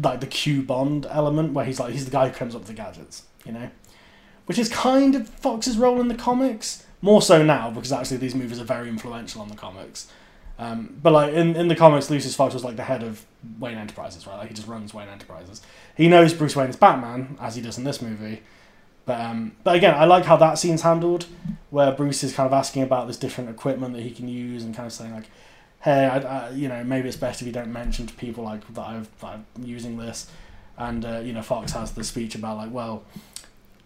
like 0.00 0.20
the 0.20 0.26
Q 0.26 0.62
Bond 0.62 1.06
element, 1.10 1.52
where 1.52 1.64
he's 1.64 1.80
like 1.80 1.92
he's 1.92 2.04
the 2.04 2.10
guy 2.12 2.28
who 2.28 2.34
comes 2.34 2.54
up 2.54 2.60
with 2.60 2.68
the 2.68 2.74
gadgets, 2.74 3.24
you 3.44 3.52
know, 3.52 3.70
which 4.46 4.58
is 4.58 4.68
kind 4.68 5.16
of 5.16 5.28
Fox's 5.28 5.76
role 5.76 6.00
in 6.00 6.08
the 6.08 6.14
comics. 6.14 6.86
More 7.02 7.22
so 7.22 7.42
now 7.42 7.70
because 7.70 7.92
actually 7.92 8.18
these 8.18 8.34
movies 8.34 8.60
are 8.60 8.64
very 8.64 8.88
influential 8.88 9.40
on 9.40 9.48
the 9.48 9.56
comics. 9.56 10.12
Um, 10.60 10.98
but 11.02 11.14
like 11.14 11.32
in, 11.32 11.56
in 11.56 11.68
the 11.68 11.74
comics, 11.74 12.10
Lucius 12.10 12.36
Fox 12.36 12.52
was 12.52 12.62
like 12.62 12.76
the 12.76 12.82
head 12.82 13.02
of 13.02 13.24
Wayne 13.58 13.78
Enterprises, 13.78 14.26
right? 14.26 14.36
Like 14.36 14.48
he 14.48 14.54
just 14.54 14.68
runs 14.68 14.92
Wayne 14.92 15.08
Enterprises. 15.08 15.62
He 15.96 16.06
knows 16.06 16.34
Bruce 16.34 16.54
Wayne 16.54 16.68
is 16.68 16.76
Batman, 16.76 17.38
as 17.40 17.56
he 17.56 17.62
does 17.62 17.78
in 17.78 17.84
this 17.84 18.02
movie. 18.02 18.42
But 19.06 19.22
um, 19.22 19.52
but 19.64 19.74
again, 19.74 19.94
I 19.94 20.04
like 20.04 20.26
how 20.26 20.36
that 20.36 20.58
scene's 20.58 20.82
handled, 20.82 21.24
where 21.70 21.90
Bruce 21.92 22.22
is 22.22 22.34
kind 22.34 22.46
of 22.46 22.52
asking 22.52 22.82
about 22.82 23.06
this 23.06 23.16
different 23.16 23.48
equipment 23.48 23.94
that 23.94 24.02
he 24.02 24.10
can 24.10 24.28
use, 24.28 24.62
and 24.62 24.74
kind 24.74 24.86
of 24.86 24.92
saying 24.92 25.14
like, 25.14 25.30
"Hey, 25.80 26.04
I, 26.04 26.18
I, 26.18 26.50
you 26.50 26.68
know, 26.68 26.84
maybe 26.84 27.08
it's 27.08 27.16
best 27.16 27.40
if 27.40 27.46
you 27.46 27.54
don't 27.54 27.72
mention 27.72 28.06
to 28.06 28.12
people 28.14 28.44
like 28.44 28.60
that, 28.74 28.86
I've, 28.86 29.20
that 29.20 29.26
I'm 29.28 29.46
using 29.64 29.96
this." 29.96 30.30
And 30.76 31.06
uh, 31.06 31.20
you 31.20 31.32
know, 31.32 31.40
Fox 31.40 31.72
has 31.72 31.92
the 31.92 32.04
speech 32.04 32.34
about 32.34 32.58
like, 32.58 32.70
"Well, 32.70 33.02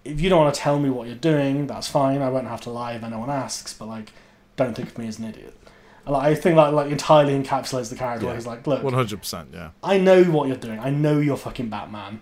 if 0.04 0.20
you 0.20 0.28
don't 0.28 0.40
want 0.40 0.52
to 0.52 0.60
tell 0.60 0.80
me 0.80 0.90
what 0.90 1.06
you're 1.06 1.16
doing, 1.16 1.68
that's 1.68 1.86
fine. 1.86 2.20
I 2.20 2.30
won't 2.30 2.48
have 2.48 2.62
to 2.62 2.70
lie 2.70 2.94
if 2.94 3.04
anyone 3.04 3.30
asks. 3.30 3.72
But 3.72 3.86
like, 3.86 4.10
don't 4.56 4.74
think 4.74 4.88
of 4.88 4.98
me 4.98 5.06
as 5.06 5.20
an 5.20 5.26
idiot." 5.26 5.56
Like, 6.06 6.22
I 6.24 6.34
think 6.34 6.56
that 6.56 6.74
like 6.74 6.90
entirely 6.90 7.32
encapsulates 7.32 7.88
the 7.88 7.96
character. 7.96 8.26
Yeah. 8.26 8.34
he's 8.34 8.46
like, 8.46 8.66
"Look, 8.66 8.82
One 8.82 8.92
hundred 8.92 9.20
percent. 9.20 9.48
Yeah. 9.52 9.70
I 9.82 9.98
know 9.98 10.22
what 10.24 10.48
you're 10.48 10.56
doing. 10.56 10.78
I 10.78 10.90
know 10.90 11.18
you're 11.18 11.36
fucking 11.36 11.70
Batman. 11.70 12.20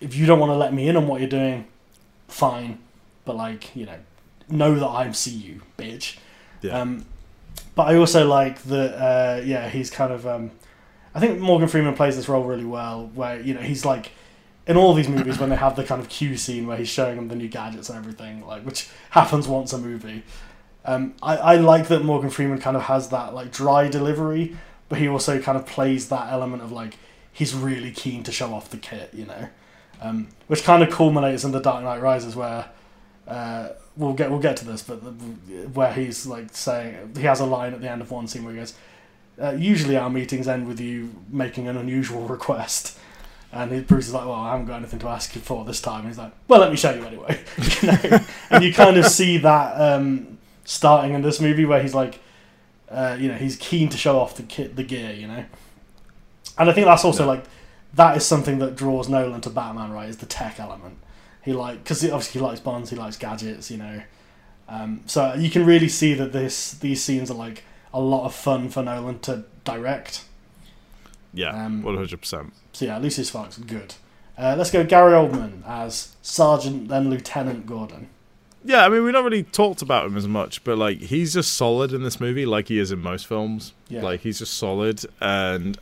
If 0.00 0.14
you 0.14 0.26
don't 0.26 0.38
want 0.38 0.50
to 0.50 0.56
let 0.56 0.72
me 0.72 0.88
in 0.88 0.96
on 0.96 1.06
what 1.06 1.20
you're 1.20 1.28
doing, 1.28 1.66
fine. 2.28 2.78
But 3.24 3.36
like, 3.36 3.74
you 3.76 3.84
know, 3.84 3.98
know 4.48 4.74
that 4.76 4.86
I 4.86 5.10
see 5.12 5.32
you, 5.32 5.62
bitch. 5.76 6.16
Yeah. 6.62 6.80
Um, 6.80 7.04
but 7.74 7.88
I 7.88 7.96
also 7.96 8.26
like 8.26 8.62
that. 8.62 8.94
Uh, 8.94 9.42
yeah, 9.44 9.68
he's 9.68 9.90
kind 9.90 10.12
of. 10.12 10.26
Um, 10.26 10.50
I 11.14 11.20
think 11.20 11.40
Morgan 11.40 11.68
Freeman 11.68 11.94
plays 11.94 12.16
this 12.16 12.28
role 12.28 12.44
really 12.44 12.64
well. 12.64 13.10
Where 13.14 13.40
you 13.40 13.54
know 13.54 13.60
he's 13.60 13.84
like. 13.84 14.12
In 14.66 14.76
all 14.76 14.92
these 14.92 15.08
movies, 15.08 15.38
when 15.38 15.48
they 15.48 15.56
have 15.56 15.76
the 15.76 15.82
kind 15.82 15.98
of 15.98 16.10
Q 16.10 16.36
scene 16.36 16.66
where 16.66 16.76
he's 16.76 16.90
showing 16.90 17.16
them 17.16 17.28
the 17.28 17.34
new 17.34 17.48
gadgets 17.48 17.88
and 17.88 17.98
everything, 17.98 18.46
like 18.46 18.64
which 18.64 18.90
happens 19.08 19.48
once 19.48 19.72
a 19.72 19.78
movie, 19.78 20.22
um, 20.88 21.14
I, 21.22 21.36
I 21.36 21.56
like 21.56 21.88
that 21.88 22.02
Morgan 22.02 22.30
Freeman 22.30 22.58
kind 22.58 22.74
of 22.74 22.84
has 22.84 23.10
that 23.10 23.34
like 23.34 23.52
dry 23.52 23.88
delivery, 23.88 24.56
but 24.88 24.98
he 24.98 25.06
also 25.06 25.38
kind 25.38 25.58
of 25.58 25.66
plays 25.66 26.08
that 26.08 26.32
element 26.32 26.62
of 26.62 26.72
like 26.72 26.94
he's 27.30 27.54
really 27.54 27.90
keen 27.90 28.22
to 28.22 28.32
show 28.32 28.54
off 28.54 28.70
the 28.70 28.78
kit, 28.78 29.10
you 29.12 29.26
know, 29.26 29.48
um, 30.00 30.28
which 30.46 30.64
kind 30.64 30.82
of 30.82 30.90
culminates 30.90 31.44
in 31.44 31.52
the 31.52 31.60
Dark 31.60 31.84
Knight 31.84 32.00
Rises 32.00 32.34
where 32.34 32.70
uh, 33.26 33.68
we'll 33.98 34.14
get 34.14 34.30
we'll 34.30 34.40
get 34.40 34.56
to 34.56 34.64
this, 34.64 34.82
but 34.82 35.04
the, 35.04 35.10
where 35.68 35.92
he's 35.92 36.26
like 36.26 36.56
saying 36.56 37.12
he 37.14 37.24
has 37.24 37.40
a 37.40 37.46
line 37.46 37.74
at 37.74 37.82
the 37.82 37.90
end 37.90 38.00
of 38.00 38.10
one 38.10 38.26
scene 38.26 38.42
where 38.42 38.54
he 38.54 38.58
goes, 38.58 38.72
uh, 39.38 39.50
"Usually 39.50 39.98
our 39.98 40.08
meetings 40.08 40.48
end 40.48 40.66
with 40.66 40.80
you 40.80 41.14
making 41.28 41.68
an 41.68 41.76
unusual 41.76 42.22
request." 42.28 42.98
And 43.52 43.86
Bruce 43.86 44.08
is 44.08 44.14
like, 44.14 44.24
"Well, 44.24 44.32
I 44.32 44.52
haven't 44.52 44.64
got 44.64 44.76
anything 44.76 45.00
to 45.00 45.08
ask 45.08 45.34
you 45.34 45.42
for 45.42 45.66
this 45.66 45.82
time." 45.82 46.00
And 46.00 46.08
he's 46.08 46.18
like, 46.18 46.32
"Well, 46.48 46.60
let 46.60 46.70
me 46.70 46.78
show 46.78 46.94
you 46.94 47.04
anyway." 47.04 47.38
you 47.82 47.88
know? 47.88 48.20
and 48.48 48.64
you 48.64 48.72
kind 48.72 48.96
of 48.96 49.04
see 49.04 49.36
that 49.36 49.74
um, 49.74 50.37
starting 50.68 51.14
in 51.14 51.22
this 51.22 51.40
movie 51.40 51.64
where 51.64 51.82
he's 51.82 51.94
like, 51.94 52.20
uh, 52.90 53.16
you 53.18 53.28
know, 53.28 53.34
he's 53.38 53.56
keen 53.56 53.88
to 53.88 53.96
show 53.96 54.18
off 54.18 54.36
the 54.36 54.42
kit, 54.42 54.76
the 54.76 54.82
gear, 54.84 55.12
you 55.12 55.26
know. 55.26 55.44
And 56.58 56.68
I 56.68 56.72
think 56.74 56.86
that's 56.86 57.04
also 57.04 57.24
Yeah. 57.24 57.30
like 57.30 57.44
that 57.94 58.16
is 58.18 58.26
something 58.26 58.58
that 58.58 58.76
draws 58.76 59.08
Nolan 59.08 59.40
to 59.40 59.50
Batman, 59.50 59.90
right? 59.92 60.08
Is 60.08 60.18
the 60.18 60.26
tech 60.26 60.60
element. 60.60 60.98
He 61.42 61.52
like 61.54 61.82
because 61.82 62.04
obviously 62.04 62.40
he 62.40 62.46
likes 62.46 62.60
bonds, 62.60 62.90
he 62.90 62.96
likes 62.96 63.16
gadgets, 63.16 63.70
you 63.70 63.78
know. 63.78 64.02
Um, 64.68 65.00
so 65.06 65.32
you 65.32 65.48
can 65.48 65.64
really 65.64 65.88
see 65.88 66.12
that 66.14 66.32
this 66.32 66.72
these 66.74 67.02
scenes 67.02 67.30
are 67.30 67.34
like 67.34 67.64
a 67.94 68.00
lot 68.00 68.26
of 68.26 68.34
fun 68.34 68.68
for 68.68 68.82
Nolan 68.82 69.20
to 69.20 69.44
direct. 69.64 70.24
Yeah. 71.32 71.50
Um, 71.64 71.82
One 71.82 71.96
hundred 71.96 72.20
percent. 72.20 72.52
So 72.74 72.84
yeah, 72.84 72.98
Lucius 72.98 73.30
Fox, 73.30 73.56
good. 73.56 73.94
Uh, 74.36 74.54
let's 74.58 74.70
go 74.70 74.84
Gary 74.84 75.12
Oldman 75.12 75.62
as 75.66 76.14
Sergeant 76.20 76.88
then 76.88 77.08
Lieutenant 77.10 77.64
Gordon. 77.66 78.08
Yeah, 78.64 78.84
I 78.84 78.88
mean, 78.88 79.04
we 79.04 79.12
not 79.12 79.24
really 79.24 79.44
talked 79.44 79.82
about 79.82 80.06
him 80.06 80.16
as 80.16 80.26
much, 80.28 80.64
but 80.64 80.76
like 80.78 80.98
he's 80.98 81.32
just 81.34 81.54
solid 81.54 81.92
in 81.92 82.02
this 82.02 82.20
movie, 82.20 82.44
like 82.46 82.68
he 82.68 82.78
is 82.78 82.90
in 82.92 82.98
most 83.00 83.26
films. 83.26 83.72
Yeah. 83.88 84.02
Like 84.02 84.20
he's 84.20 84.38
just 84.40 84.54
solid, 84.54 85.00
and 85.20 85.78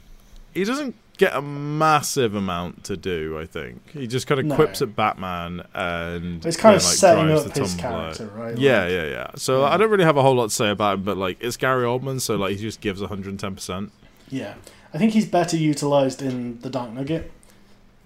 he 0.53 0.65
doesn't 0.65 0.95
get 1.19 1.35
a 1.35 1.41
massive 1.41 2.35
amount 2.35 2.85
to 2.85 2.97
do. 2.97 3.39
I 3.39 3.47
think 3.47 3.91
he 3.93 4.07
just 4.07 4.27
kind 4.27 4.39
of 4.39 4.47
No. 4.47 4.55
quips 4.55 4.83
at 4.83 4.95
Batman, 4.95 5.63
and 5.75 6.45
It's 6.45 6.59
kind 6.59 6.75
yeah, 6.75 6.77
of 6.77 6.85
like, 6.85 6.95
setting 6.97 7.31
up 7.31 7.57
his 7.57 7.75
Tumblr. 7.75 7.79
character, 7.79 8.27
right? 8.37 8.59
Yeah, 8.59 8.83
Like, 8.83 8.91
yeah, 8.93 9.05
yeah. 9.07 9.31
So 9.37 9.61
Yeah. 9.63 9.69
I 9.71 9.77
don't 9.79 9.89
really 9.91 10.05
have 10.05 10.19
a 10.19 10.23
whole 10.23 10.35
lot 10.35 10.51
to 10.51 10.55
say 10.55 10.69
about 10.69 10.99
him, 10.99 11.05
but 11.05 11.17
like 11.17 11.39
it's 11.41 11.57
Gary 11.57 11.85
Oldman, 11.87 12.21
so 12.21 12.37
like 12.37 12.57
he 12.57 12.63
just 12.63 12.81
gives 12.83 13.01
110. 13.01 13.55
percent 13.55 13.93
yeah. 14.29 14.55
I 14.93 14.99
think 14.99 15.13
he's 15.13 15.27
better 15.27 15.57
utilized 15.57 16.21
in 16.23 16.61
The 16.61 16.69
Dark 16.71 16.93
Nugget. 16.93 17.31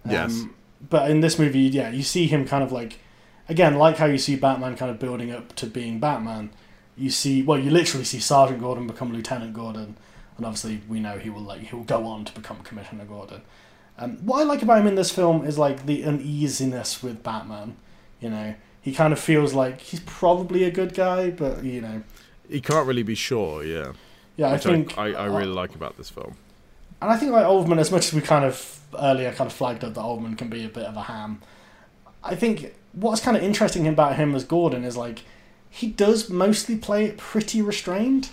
Um, 0.04 0.10
Yes. 0.12 0.44
But 0.88 1.10
in 1.10 1.20
this 1.20 1.38
movie, 1.38 1.60
yeah, 1.60 1.90
you 1.90 2.02
see 2.02 2.26
him 2.26 2.46
kind 2.46 2.62
of 2.64 2.72
like, 2.72 2.98
again, 3.50 3.74
like 3.74 3.98
how 3.98 4.06
you 4.06 4.16
see 4.16 4.36
Batman 4.36 4.76
kind 4.76 4.90
of 4.90 4.98
building 4.98 5.32
up 5.32 5.54
to 5.56 5.66
being 5.66 5.98
Batman. 5.98 6.50
You 6.96 7.10
see, 7.10 7.42
well, 7.42 7.58
you 7.58 7.70
literally 7.70 8.04
see 8.04 8.20
Sergeant 8.20 8.60
Gordon 8.60 8.86
become 8.86 9.12
Lieutenant 9.12 9.52
Gordon, 9.52 9.96
and 10.36 10.46
obviously 10.46 10.80
we 10.88 11.00
know 11.00 11.18
he 11.18 11.28
will 11.28 11.42
like 11.42 11.60
he 11.60 11.74
will 11.74 11.84
go 11.84 12.06
on 12.06 12.24
to 12.24 12.32
become 12.32 12.60
Commissioner 12.60 13.04
Gordon. 13.04 13.42
Um, 13.98 14.16
what 14.24 14.40
I 14.40 14.44
like 14.44 14.62
about 14.62 14.78
him 14.78 14.86
in 14.86 14.94
this 14.94 15.10
film 15.10 15.44
is 15.44 15.58
like 15.58 15.84
the 15.84 16.04
uneasiness 16.04 17.02
with 17.02 17.22
Batman. 17.22 17.76
You 18.20 18.30
know, 18.30 18.54
he 18.80 18.92
kind 18.92 19.12
of 19.12 19.18
feels 19.18 19.52
like 19.52 19.80
he's 19.80 20.00
probably 20.00 20.64
a 20.64 20.70
good 20.70 20.94
guy, 20.94 21.30
but 21.30 21.64
you 21.64 21.80
know, 21.80 22.02
He 22.48 22.60
can't 22.60 22.86
really 22.86 23.02
be 23.02 23.14
sure. 23.14 23.64
Yeah, 23.64 23.92
yeah, 24.36 24.52
which 24.52 24.66
I 24.66 24.70
think 24.70 24.96
I, 24.96 25.12
I, 25.12 25.24
really 25.26 25.46
like 25.46 25.74
about 25.74 25.96
this 25.96 26.08
film. 26.08 26.36
And 27.02 27.10
I 27.10 27.16
think 27.16 27.32
like 27.32 27.44
Oldman, 27.44 27.78
as 27.78 27.90
much 27.90 28.06
as 28.06 28.12
we 28.12 28.20
kind 28.20 28.44
of 28.44 28.80
earlier 28.98 29.32
kind 29.32 29.50
of 29.50 29.52
flagged 29.52 29.84
up 29.84 29.94
that 29.94 30.00
Oldman 30.00 30.36
can 30.36 30.48
be 30.48 30.64
a 30.64 30.68
bit 30.68 30.84
of 30.84 30.96
a 30.96 31.02
ham, 31.02 31.40
I 32.22 32.34
think 32.34 32.74
what's 32.92 33.20
kind 33.20 33.36
of 33.36 33.42
interesting 33.42 33.86
about 33.86 34.16
him 34.16 34.34
as 34.34 34.44
Gordon 34.44 34.84
is 34.84 34.96
like 34.96 35.22
he 35.68 35.86
does 35.88 36.28
mostly 36.28 36.76
play 36.76 37.04
it 37.06 37.16
pretty 37.16 37.62
restrained. 37.62 38.30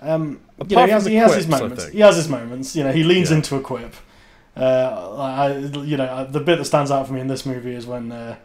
Um, 0.00 0.40
you 0.68 0.76
know, 0.76 0.84
he 0.84 0.90
has, 0.90 1.04
he 1.04 1.10
the 1.14 1.16
has 1.20 1.34
his 1.34 1.46
quips, 1.46 1.60
moments. 1.60 1.88
He 1.88 2.00
has 2.00 2.16
his 2.16 2.28
moments. 2.28 2.74
You 2.76 2.84
know, 2.84 2.92
he 2.92 3.02
leans 3.04 3.30
Yeah. 3.30 3.36
into 3.36 3.56
a 3.56 3.60
quip. 3.60 3.94
Uh, 4.56 5.14
I, 5.18 5.56
you 5.56 5.96
know, 5.96 6.26
the 6.30 6.40
bit 6.40 6.58
that 6.58 6.64
stands 6.66 6.90
out 6.90 7.06
for 7.06 7.12
me 7.14 7.20
in 7.20 7.26
this 7.28 7.46
movie 7.46 7.74
is 7.74 7.86
when 7.86 8.12
uh, 8.12 8.36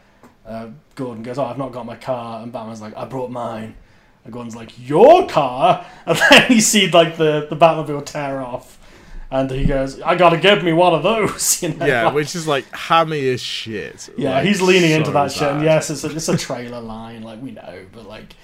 uh, 0.48 0.68
Gordon 0.96 1.22
goes, 1.24 1.38
"Oh, 1.38 1.46
I've 1.46 1.58
not 1.58 1.72
got 1.74 1.86
my 1.86 1.96
car," 1.96 2.42
and 2.42 2.52
Batman's 2.52 2.82
like, 2.82 2.96
"I 2.96 3.06
brought 3.06 3.30
mine." 3.30 3.76
And 4.24 4.32
Gordon's 4.34 4.56
like, 4.56 4.72
"Your 4.80 5.28
car?" 5.28 5.86
And 6.06 6.18
then 6.30 6.52
you 6.52 6.62
see 6.62 6.90
like 6.90 7.18
the 7.18 7.48
the 7.50 7.56
Batmobile 7.58 8.06
tear 8.06 8.40
off, 8.42 8.80
and 9.30 9.50
he 9.52 9.66
goes, 9.66 10.02
"I 10.02 10.16
gotta 10.16 10.38
give 10.38 10.64
me 10.64 10.74
one 10.74 10.94
of 10.94 11.04
those." 11.04 11.62
You 11.64 11.74
know, 11.74 11.86
Yeah, 11.86 12.06
like- 12.06 12.14
which 12.16 12.36
is 12.36 12.48
like 12.48 12.66
hammy 12.74 13.28
as 13.30 13.42
shit. 13.42 14.10
yeah, 14.18 14.36
Like, 14.36 14.46
he's 14.46 14.62
leaning 14.62 14.92
into 14.92 15.08
so 15.08 15.12
that 15.14 15.32
shit. 15.32 15.42
And 15.52 15.64
yes, 15.64 15.90
it's 15.90 16.04
a, 16.04 16.16
it's 16.16 16.30
a 16.30 16.38
trailer 16.38 16.80
line, 16.82 17.24
like 17.24 17.42
we 17.42 17.52
know, 17.52 17.86
but 17.92 18.06
like, 18.08 18.36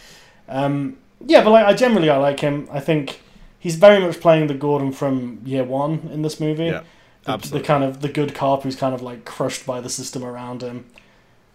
um, 0.48 0.98
yeah, 1.26 1.44
but 1.44 1.52
like 1.52 1.66
I 1.66 1.74
generally 1.74 2.10
I 2.10 2.18
like 2.18 2.40
him. 2.40 2.68
I 2.72 2.80
think 2.80 3.22
he's 3.60 3.76
very 3.76 4.00
much 4.06 4.20
playing 4.20 4.48
the 4.48 4.54
Gordon 4.56 4.92
from 4.92 5.40
Year 5.46 5.64
One 5.64 6.10
in 6.12 6.22
this 6.22 6.40
movie. 6.40 6.66
Yeah, 6.66 6.84
the, 7.24 7.32
absolutely. 7.32 7.60
the 7.62 7.66
kind 7.68 7.84
of 7.84 8.02
the 8.02 8.10
good 8.10 8.36
cop 8.36 8.64
who's 8.64 8.76
kind 8.76 8.94
of 8.94 9.02
like 9.02 9.24
crushed 9.26 9.66
by 9.66 9.80
the 9.80 9.90
system 9.90 10.24
around 10.26 10.62
him. 10.62 10.86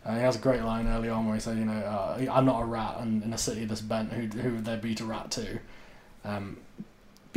Uh, 0.06 0.14
he 0.14 0.20
has 0.22 0.36
a 0.36 0.38
great 0.38 0.62
line 0.62 0.86
early 0.88 1.10
on 1.10 1.26
where 1.26 1.34
he 1.34 1.40
says, 1.40 1.59
"You 1.59 1.66
know, 1.66 1.72
uh, 1.80 2.24
I'm 2.32 2.46
not 2.46 2.62
a 2.62 2.64
rat, 2.64 2.96
and 3.00 3.22
in 3.22 3.34
a 3.34 3.38
city 3.38 3.66
this 3.66 3.82
bent, 3.82 4.12
who 4.14 4.22
who 4.40 4.55
would 4.55 4.64
there 4.64 4.78
be 4.78 4.94
to 4.94 5.05
rat 5.05 5.30
to?" 5.32 5.59
Um, 6.24 6.56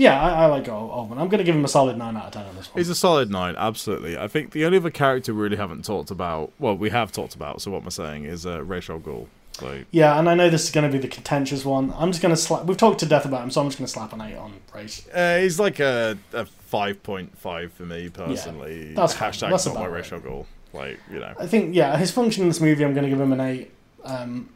yeah, 0.02 0.19
I, 0.19 0.44
I 0.44 0.45
like 0.48 0.68
Ol- 0.68 0.90
Oldman. 0.90 1.19
I'm 1.19 1.28
going 1.30 1.38
to 1.38 1.44
give 1.44 1.56
him 1.56 1.64
a 1.64 1.68
solid 1.68 1.98
nine 1.98 2.18
out 2.18 2.26
of 2.26 2.32
ten 2.32 2.45
on 2.45 2.56
this 2.56 2.68
one. 2.73 2.80
He's 2.80 2.90
a 2.90 2.95
solid 2.95 3.30
nine, 3.30 3.56
absolutely. 3.56 4.18
I 4.18 4.28
think 4.28 4.52
the 4.52 4.65
only 4.65 4.78
other 4.78 4.90
character 4.90 5.34
we 5.34 5.41
really 5.44 5.57
haven't 5.57 5.86
talked 5.86 6.10
about, 6.10 6.52
well, 6.60 6.76
we 6.76 6.90
have 6.90 7.11
talked 7.11 7.36
about, 7.36 7.61
so 7.61 7.69
what 7.72 7.82
am 7.82 7.88
I 7.88 7.90
saying, 7.90 8.26
is 8.26 8.45
uh, 8.45 8.64
Ra's 8.64 8.90
al 8.90 8.99
Ghul. 8.99 9.28
Like, 9.61 9.86
yeah, 9.91 10.18
and 10.18 10.28
I 10.28 10.34
know 10.34 10.49
this 10.49 10.64
is 10.64 10.72
going 10.72 10.90
to 10.90 10.91
be 10.91 10.98
the 10.98 11.07
contentious 11.07 11.64
one. 11.64 11.94
I'm 11.95 12.10
just 12.11 12.22
going 12.23 12.34
to 12.34 12.41
slap. 12.41 12.65
We've 12.65 12.78
talked 12.78 12.99
to 13.02 13.06
death 13.06 13.26
about 13.26 13.44
him, 13.44 13.52
so 13.52 13.61
I'm 13.61 13.68
just 13.68 13.78
going 13.78 13.86
to 13.86 13.91
slap 13.91 14.11
an 14.14 14.22
eight 14.22 14.36
on 14.36 14.53
Ra's. 14.73 15.07
uh, 15.14 15.38
he's 15.38 15.60
like 15.60 15.80
a, 15.80 16.18
a 16.34 16.45
5.5 16.72 17.72
for 17.72 17.84
me, 17.84 18.10
personally. 18.10 18.94
that's 18.94 19.14
fine. 19.14 19.32
Hashtag 19.32 19.49
That's 19.52 19.65
not 19.68 19.76
my. 19.76 19.86
Ra's 19.86 20.11
al 20.11 20.19
Ghul. 20.22 20.45
Like, 20.73 20.99
you 21.11 21.19
know. 21.19 21.34
I 21.38 21.45
think 21.45 21.76
yeah, 21.76 21.95
his 21.98 22.11
function 22.11 22.44
in 22.44 22.49
this 22.49 22.61
movie, 22.61 22.84
I'm 22.84 22.94
going 22.94 23.03
to 23.03 23.10
give 23.10 23.19
him 23.19 23.34
an 23.34 23.41
eight. 23.41 23.72
Um, 24.03 24.49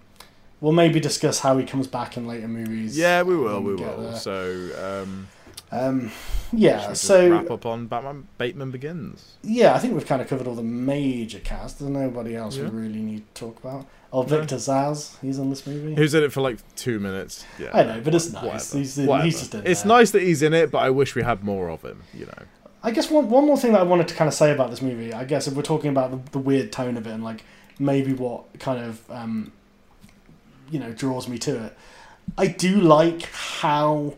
we'll 0.61 0.71
maybe 0.71 0.99
discuss 0.99 1.39
how 1.39 1.57
he 1.57 1.65
comes 1.65 1.87
back 1.87 2.17
in 2.17 2.25
later 2.25 2.47
movies. 2.47 2.97
Yeah, 2.97 3.21
we 3.21 3.35
will, 3.35 3.61
we 3.61 3.75
will. 3.75 4.01
there. 4.01 4.15
So, 4.15 5.03
um, 5.03 5.27
Um, 5.75 6.11
yeah, 6.53 6.93
so 6.93 7.29
wrap 7.29 7.49
up 7.51 7.65
on 7.65 7.87
Batman 7.87 8.27
Bateman 8.37 8.71
Begins. 8.71 9.33
yeah, 9.43 9.73
I 9.73 9.79
think 9.79 9.93
we've 9.93 10.05
kind 10.05 10.21
of 10.21 10.27
covered 10.27 10.47
all 10.47 10.55
the 10.55 10.63
major 10.63 11.39
cast. 11.39 11.79
There's 11.79 11.91
nobody 11.91 12.35
else 12.35 12.55
Yeah. 12.57 12.65
we 12.69 12.81
really 12.81 13.01
need 13.01 13.23
to 13.33 13.39
talk 13.39 13.59
about. 13.59 13.87
Oh. 14.13 14.21
Victor 14.21 14.55
Zsasz, 14.55 15.19
he's 15.21 15.37
in 15.39 15.49
this 15.49 15.67
movie. 15.67 15.93
Who's 15.95 16.13
in 16.13 16.23
it 16.23 16.31
for 16.31 16.39
like 16.39 16.59
two 16.77 16.99
minutes? 17.01 17.45
Yeah, 17.59 17.71
I 17.73 17.83
know, 17.83 18.01
but 18.01 18.15
it's 18.15 18.31
nice. 18.31 18.43
whatever, 18.43 18.77
He's 18.77 18.97
in- 18.97 19.05
whatever. 19.07 19.25
he's 19.25 19.39
just 19.39 19.53
in 19.55 19.63
It's 19.65 19.81
there. 19.81 19.87
nice 19.89 20.11
that 20.11 20.21
he's 20.21 20.41
in 20.41 20.53
it, 20.53 20.71
but 20.71 20.77
I 20.77 20.89
wish 20.89 21.15
we 21.15 21.23
had 21.23 21.43
more 21.43 21.69
of 21.69 21.81
him. 21.81 22.03
You 22.13 22.27
know. 22.27 22.43
I 22.83 22.91
guess 22.91 23.09
one 23.11 23.29
one 23.29 23.45
more 23.45 23.57
thing 23.57 23.73
that 23.73 23.81
I 23.81 23.83
wanted 23.83 24.07
to 24.09 24.13
kind 24.15 24.27
of 24.29 24.33
say 24.33 24.51
about 24.53 24.69
this 24.69 24.81
movie. 24.81 25.11
I 25.11 25.25
guess 25.25 25.47
if 25.47 25.55
we're 25.55 25.63
talking 25.63 25.89
about 25.89 26.11
the, 26.11 26.31
the 26.31 26.39
weird 26.39 26.71
tone 26.71 26.95
of 26.97 27.05
it 27.07 27.11
and 27.11 27.23
like 27.23 27.43
maybe 27.79 28.13
what 28.13 28.57
kind 28.59 28.79
of 28.85 29.01
um, 29.11 29.51
you 30.71 30.79
know 30.79 30.91
draws 30.93 31.27
me 31.27 31.37
to 31.39 31.65
it, 31.65 31.77
I 32.37 32.47
do 32.47 32.79
like 32.79 33.23
how 33.33 34.13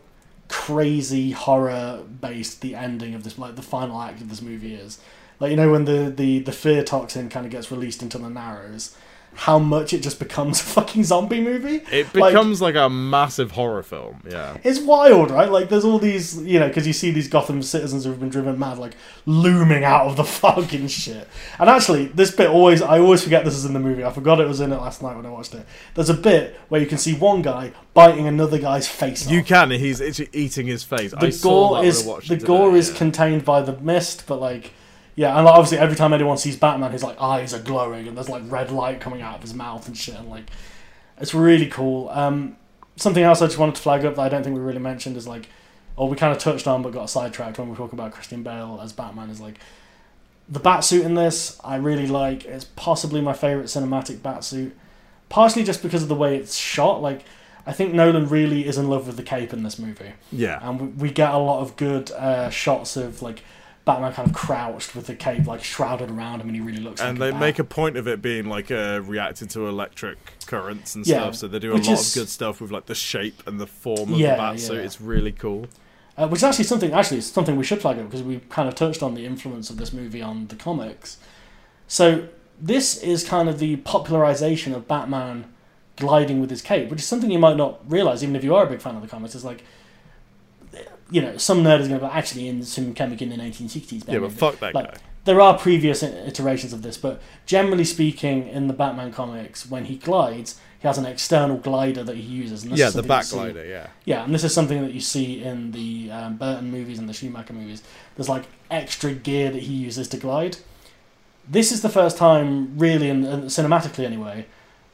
crazy 0.48 1.32
horror 1.32 2.02
based 2.20 2.60
the 2.60 2.74
ending 2.74 3.14
of 3.14 3.24
this 3.24 3.38
like 3.38 3.56
the 3.56 3.62
final 3.62 4.00
act 4.00 4.20
of 4.20 4.28
this 4.28 4.42
movie 4.42 4.74
is. 4.74 4.98
Like 5.40 5.50
you 5.50 5.56
know 5.56 5.70
when 5.70 5.84
the 5.84 6.12
the 6.14 6.40
the 6.40 6.52
fear 6.52 6.82
toxin 6.82 7.28
kind 7.28 7.46
of 7.46 7.52
gets 7.52 7.70
released 7.70 8.02
into 8.02 8.18
the 8.18 8.30
Narrows, 8.30 8.96
how 9.38 9.56
much 9.56 9.92
it 9.92 10.02
just 10.02 10.18
becomes 10.18 10.60
a 10.60 10.64
fucking 10.64 11.04
zombie 11.04 11.40
movie. 11.40 11.80
It 11.92 12.12
becomes 12.12 12.60
like, 12.60 12.74
a 12.74 12.90
massive 12.90 13.52
horror 13.52 13.84
film. 13.84 14.20
Yeah. 14.28 14.56
It's 14.64 14.80
wild, 14.80 15.30
right? 15.30 15.48
Like, 15.48 15.68
there's 15.68 15.84
all 15.84 16.00
these, 16.00 16.42
you 16.42 16.58
know, 16.58 16.66
because 16.66 16.88
you 16.88 16.92
see 16.92 17.12
these 17.12 17.28
Gotham 17.28 17.62
citizens 17.62 18.04
who've 18.04 18.18
been 18.18 18.30
driven 18.30 18.58
mad, 18.58 18.78
like, 18.78 18.94
looming 19.26 19.84
out 19.84 20.08
of 20.08 20.16
the 20.16 20.24
fucking 20.42 20.88
shit. 20.88 21.28
And 21.60 21.70
actually, 21.70 22.06
this 22.06 22.32
bit 22.32 22.50
always, 22.50 22.82
I 22.82 22.98
always 22.98 23.22
forget 23.22 23.44
this 23.44 23.54
is 23.54 23.64
in 23.64 23.74
the 23.74 23.78
movie. 23.80 24.02
I 24.02 24.10
forgot 24.10 24.40
it 24.40 24.48
was 24.48 24.58
in 24.60 24.72
it 24.72 24.76
last 24.76 25.02
night 25.02 25.14
when 25.14 25.24
I 25.24 25.30
watched 25.30 25.54
it. 25.54 25.64
There's 25.94 26.10
a 26.10 26.14
bit 26.14 26.58
where 26.68 26.80
you 26.80 26.88
can 26.88 26.98
see 26.98 27.14
one 27.14 27.40
guy 27.40 27.70
biting 27.94 28.26
another 28.26 28.58
guy's 28.58 28.88
face 28.88 29.30
You 29.30 29.38
off. 29.42 29.46
can. 29.46 29.70
He's 29.70 30.00
eating 30.34 30.66
his 30.66 30.82
face. 30.82 31.14
I 31.14 31.26
The 31.26 31.30
saw 31.32 31.48
gore 31.48 31.72
when 31.74 31.84
I 31.84 31.86
is 31.86 32.04
the 32.04 32.36
gore 32.44 32.66
today, 32.70 32.78
is 32.80 32.90
yeah. 32.90 32.96
contained 32.98 33.44
by 33.44 33.62
the 33.62 33.76
mist, 33.76 34.24
but 34.26 34.40
like, 34.40 34.72
yeah, 35.18 35.36
and 35.36 35.44
like, 35.44 35.54
obviously 35.54 35.78
every 35.78 35.96
time 35.96 36.12
anyone 36.12 36.38
sees 36.38 36.56
Batman, 36.56 36.92
his 36.92 37.02
like 37.02 37.20
eyes 37.20 37.52
are 37.52 37.58
glowing 37.58 38.06
and 38.06 38.16
there's 38.16 38.28
like 38.28 38.44
red 38.46 38.70
light 38.70 39.00
coming 39.00 39.20
out 39.20 39.34
of 39.36 39.42
his 39.42 39.52
mouth 39.52 39.86
and 39.88 39.96
shit, 39.96 40.14
and 40.14 40.30
like, 40.30 40.44
it's 41.20 41.34
really 41.34 41.66
cool. 41.66 42.08
Um, 42.10 42.56
something 42.94 43.24
else 43.24 43.42
I 43.42 43.46
just 43.46 43.58
wanted 43.58 43.74
to 43.74 43.82
flag 43.82 44.04
up 44.04 44.14
that 44.14 44.22
I 44.22 44.28
don't 44.28 44.44
think 44.44 44.54
we 44.54 44.62
really 44.62 44.78
mentioned 44.78 45.16
is 45.16 45.26
like, 45.26 45.48
or 45.96 46.08
we 46.08 46.16
kind 46.16 46.32
of 46.32 46.38
touched 46.38 46.68
on 46.68 46.82
but 46.82 46.92
got 46.92 47.10
sidetracked 47.10 47.58
when 47.58 47.66
we 47.66 47.72
were 47.72 47.76
talking 47.76 47.98
about 47.98 48.12
Christian 48.12 48.44
Bale 48.44 48.78
as 48.80 48.92
Batman 48.92 49.28
is 49.30 49.40
like, 49.40 49.58
the 50.48 50.60
batsuit 50.60 51.04
in 51.04 51.14
this 51.14 51.60
I 51.64 51.76
really 51.76 52.06
like. 52.06 52.44
It's 52.44 52.66
possibly 52.76 53.20
my 53.20 53.32
favorite 53.32 53.66
cinematic 53.66 54.18
batsuit, 54.18 54.70
partially 55.28 55.64
just 55.64 55.82
because 55.82 56.02
of 56.04 56.08
the 56.08 56.14
way 56.14 56.36
it's 56.36 56.54
shot. 56.54 57.02
Like, 57.02 57.24
I 57.66 57.72
think 57.72 57.92
Nolan 57.92 58.28
really 58.28 58.66
is 58.66 58.78
in 58.78 58.88
love 58.88 59.08
with 59.08 59.16
the 59.16 59.22
cape 59.24 59.52
in 59.52 59.64
this 59.64 59.78
movie 59.80 60.12
Yeah. 60.32 60.58
and 60.62 60.80
we, 60.80 60.86
we 60.86 61.10
get 61.10 61.34
a 61.34 61.38
lot 61.38 61.60
of 61.60 61.76
good 61.76 62.12
uh, 62.12 62.48
shots 62.50 62.96
of 62.96 63.20
like 63.20 63.42
Batman 63.88 64.12
kind 64.12 64.28
of 64.28 64.34
crouched 64.34 64.94
with 64.94 65.06
the 65.06 65.14
cape 65.16 65.46
like 65.46 65.64
shrouded 65.64 66.10
around 66.10 66.40
him, 66.40 66.46
and 66.48 66.54
he 66.54 66.60
really 66.60 66.80
looks. 66.80 67.00
And 67.00 67.18
like 67.18 67.32
they 67.32 67.38
make 67.38 67.58
a 67.58 67.64
point 67.64 67.96
of 67.96 68.06
it 68.06 68.20
being 68.22 68.46
like 68.46 68.70
uh, 68.70 69.00
reacting 69.02 69.48
to 69.48 69.66
electric 69.66 70.18
currents 70.46 70.94
and 70.94 71.06
Yeah, 71.06 71.22
stuff. 71.22 71.34
So 71.36 71.48
they 71.48 71.58
do 71.58 71.72
a 71.72 71.74
lot 71.76 71.88
is- 71.88 72.14
of 72.16 72.20
good 72.20 72.28
stuff 72.28 72.60
with 72.60 72.70
like 72.70 72.86
the 72.86 72.94
shape 72.94 73.42
and 73.46 73.58
the 73.58 73.66
form 73.66 74.12
of 74.12 74.18
Yeah, 74.20 74.32
the 74.32 74.36
bat 74.36 74.60
suit. 74.60 74.74
yeah. 74.76 74.82
It's 74.82 75.00
really 75.00 75.32
cool. 75.32 75.66
uh, 76.16 76.28
which 76.28 76.40
is 76.40 76.44
actually 76.44 76.64
something 76.64 76.92
actually 76.92 77.18
it's 77.18 77.28
something 77.28 77.56
we 77.56 77.64
should 77.64 77.80
flag 77.80 77.98
up 77.98 78.04
because 78.06 78.22
we 78.22 78.40
kind 78.50 78.68
of 78.68 78.74
touched 78.74 79.02
on 79.02 79.14
the 79.14 79.24
influence 79.24 79.70
of 79.70 79.76
this 79.78 79.92
movie 79.92 80.20
on 80.22 80.46
the 80.48 80.56
comics. 80.56 81.16
So 81.86 82.28
this 82.60 82.96
is 83.02 83.24
kind 83.26 83.48
of 83.48 83.58
the 83.58 83.76
popularization 83.76 84.74
of 84.74 84.86
Batman 84.86 85.44
gliding 85.96 86.40
with 86.40 86.50
his 86.50 86.60
cape, 86.62 86.90
which 86.90 87.00
is 87.00 87.06
something 87.06 87.30
you 87.30 87.38
might 87.38 87.56
not 87.56 87.80
realize 87.90 88.22
even 88.22 88.36
if 88.36 88.44
you 88.44 88.54
are 88.54 88.64
a 88.66 88.68
big 88.68 88.80
fan 88.80 88.94
of 88.96 89.02
the 89.02 89.08
comics. 89.08 89.34
It's 89.34 89.44
like. 89.44 89.64
You 91.10 91.22
know, 91.22 91.36
some 91.38 91.62
nerd 91.62 91.80
is 91.80 91.88
going 91.88 92.00
to 92.00 92.06
be 92.06 92.12
actually 92.12 92.48
in 92.48 92.62
some 92.62 92.94
comic 92.94 93.22
in 93.22 93.30
the 93.30 93.36
1960s. 93.36 94.04
Yeah, 94.06 94.18
but 94.18 94.32
fuck 94.32 94.58
that 94.60 94.74
like, 94.74 94.92
guy. 94.92 94.98
there 95.24 95.40
are 95.40 95.56
previous 95.58 96.02
iterations 96.02 96.72
of 96.72 96.82
this, 96.82 96.98
but 96.98 97.20
generally 97.46 97.84
speaking, 97.84 98.46
in 98.48 98.66
the 98.66 98.74
Batman 98.74 99.12
comics, 99.12 99.68
when 99.70 99.86
he 99.86 99.96
glides, 99.96 100.60
he 100.80 100.86
has 100.86 100.98
an 100.98 101.06
external 101.06 101.56
glider 101.56 102.04
that 102.04 102.14
he 102.16 102.22
uses. 102.22 102.62
And 102.62 102.72
this 102.72 102.78
Yeah, 102.80 102.88
is 102.88 102.94
the 102.94 103.02
back 103.02 103.28
glider. 103.30 103.64
Yeah. 103.64 103.86
Yeah, 104.04 104.24
and 104.24 104.34
this 104.34 104.44
is 104.44 104.52
something 104.52 104.82
that 104.82 104.92
you 104.92 105.00
see 105.00 105.42
in 105.42 105.72
the 105.72 106.10
um, 106.12 106.36
Burton 106.36 106.70
movies 106.70 106.98
and 106.98 107.08
the 107.08 107.14
Schumacher 107.14 107.52
movies. 107.54 107.82
There's 108.16 108.28
like 108.28 108.44
extra 108.70 109.12
gear 109.12 109.50
that 109.50 109.62
he 109.62 109.72
uses 109.74 110.08
to 110.08 110.18
glide. 110.18 110.58
This 111.48 111.72
is 111.72 111.80
the 111.80 111.88
first 111.88 112.18
time, 112.18 112.78
really, 112.78 113.08
in, 113.08 113.24
in 113.24 113.42
cinematically 113.44 114.04
anyway, 114.04 114.44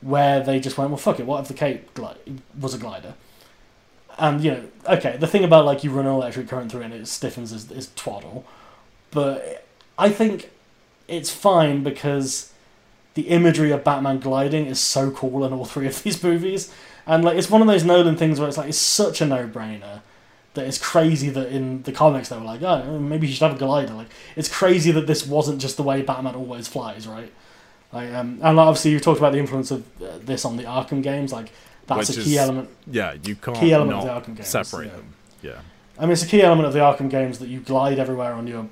where 0.01 0.41
they 0.41 0.61
just 0.61 0.78
went, 0.78 0.91
well, 0.91 0.97
fuck 0.97 1.19
it. 1.19 1.27
What 1.27 1.41
if 1.43 1.49
the 1.49 1.55
cape 1.55 1.93
gli- 1.95 2.39
was 2.59 2.73
a 2.73 2.78
glider? 2.78 3.15
And 4.19 4.43
you 4.43 4.51
know, 4.53 4.65
okay, 4.89 5.16
the 5.16 5.27
thing 5.27 5.45
about 5.45 5.65
like 5.65 5.82
you 5.82 5.91
run 5.91 6.07
an 6.07 6.12
electric 6.12 6.49
current 6.49 6.70
through 6.70 6.82
it 6.82 6.85
and 6.86 6.95
it 6.95 7.09
stiffens 7.09 7.53
is, 7.53 7.70
is 7.70 7.91
twaddle, 7.97 8.45
but 9.11 9.66
I 9.99 10.09
think 10.09 10.51
it's 11.09 11.31
fine 11.31 11.82
because 11.82 12.53
the 13.15 13.23
imagery 13.23 13.70
of 13.70 13.85
Batman 13.85 14.20
gliding 14.20 14.66
is 14.66 14.81
so 14.81 15.11
cool 15.11 15.45
in 15.45 15.53
all 15.53 15.65
three 15.65 15.86
of 15.86 16.03
these 16.03 16.23
movies, 16.23 16.73
and 17.07 17.24
like 17.24 17.36
it's 17.36 17.51
one 17.51 17.61
of 17.61 17.66
those 17.66 17.85
Nolan 17.85 18.16
things 18.16 18.39
where 18.39 18.49
it's 18.49 18.59
like 18.59 18.69
it's 18.69 18.78
such 18.78 19.20
a 19.20 19.27
no 19.27 19.49
brainer 19.49 20.01
that 20.55 20.66
it's 20.66 20.78
crazy 20.78 21.28
that 21.31 21.49
in 21.49 21.82
the 21.82 21.93
comics 21.93 22.28
they 22.28 22.36
were 22.36 22.45
like, 22.45 22.62
oh, 22.62 22.99
maybe 23.01 23.27
you 23.27 23.32
should 23.32 23.43
have 23.43 23.57
a 23.57 23.59
glider. 23.59 23.93
Like 23.93 24.09
it's 24.36 24.49
crazy 24.49 24.93
that 24.93 25.07
this 25.07 25.27
wasn't 25.27 25.61
just 25.61 25.77
the 25.77 25.82
way 25.82 26.03
Batman 26.03 26.36
always 26.36 26.69
flies, 26.69 27.07
right? 27.07 27.32
Like, 27.93 28.12
um, 28.12 28.39
and 28.43 28.57
like, 28.57 28.66
obviously 28.66 28.93
you 28.93 29.01
talked 29.01 29.19
about 29.19 29.32
the 29.32 29.39
influence 29.39 29.70
of 29.70 29.85
uh, 30.03 30.19
this 30.23 30.45
on 30.45 30.57
the 30.57 30.65
Arkham 30.65 31.03
games, 31.03 31.32
like 31.32 31.51
that's 31.86 32.09
Which 32.09 32.19
a 32.19 32.23
key 32.23 32.32
is- 32.35 32.39
element. 32.39 32.69
Yeah, 32.86 33.15
you 33.23 33.36
can't 33.36 33.56
Key 33.59 33.73
element 33.73 33.98
of 33.98 34.05
the 34.05 34.11
Arkham 34.11 34.36
games, 34.36 34.48
separate 34.48 34.86
yeah. 34.86 34.93
them. 34.93 35.15
Yeah. 35.43 35.59
I 35.98 36.02
mean, 36.02 36.12
it's 36.12 36.23
a 36.23 36.27
key 36.27 36.43
element 36.43 36.66
of 36.66 36.73
the 36.73 36.81
Arkham 36.81 37.09
games 37.11 37.39
that 37.39 37.48
you 37.48 37.61
glide 37.61 37.98
everywhere 37.98 38.32
on 38.32 38.47
your 38.47 38.69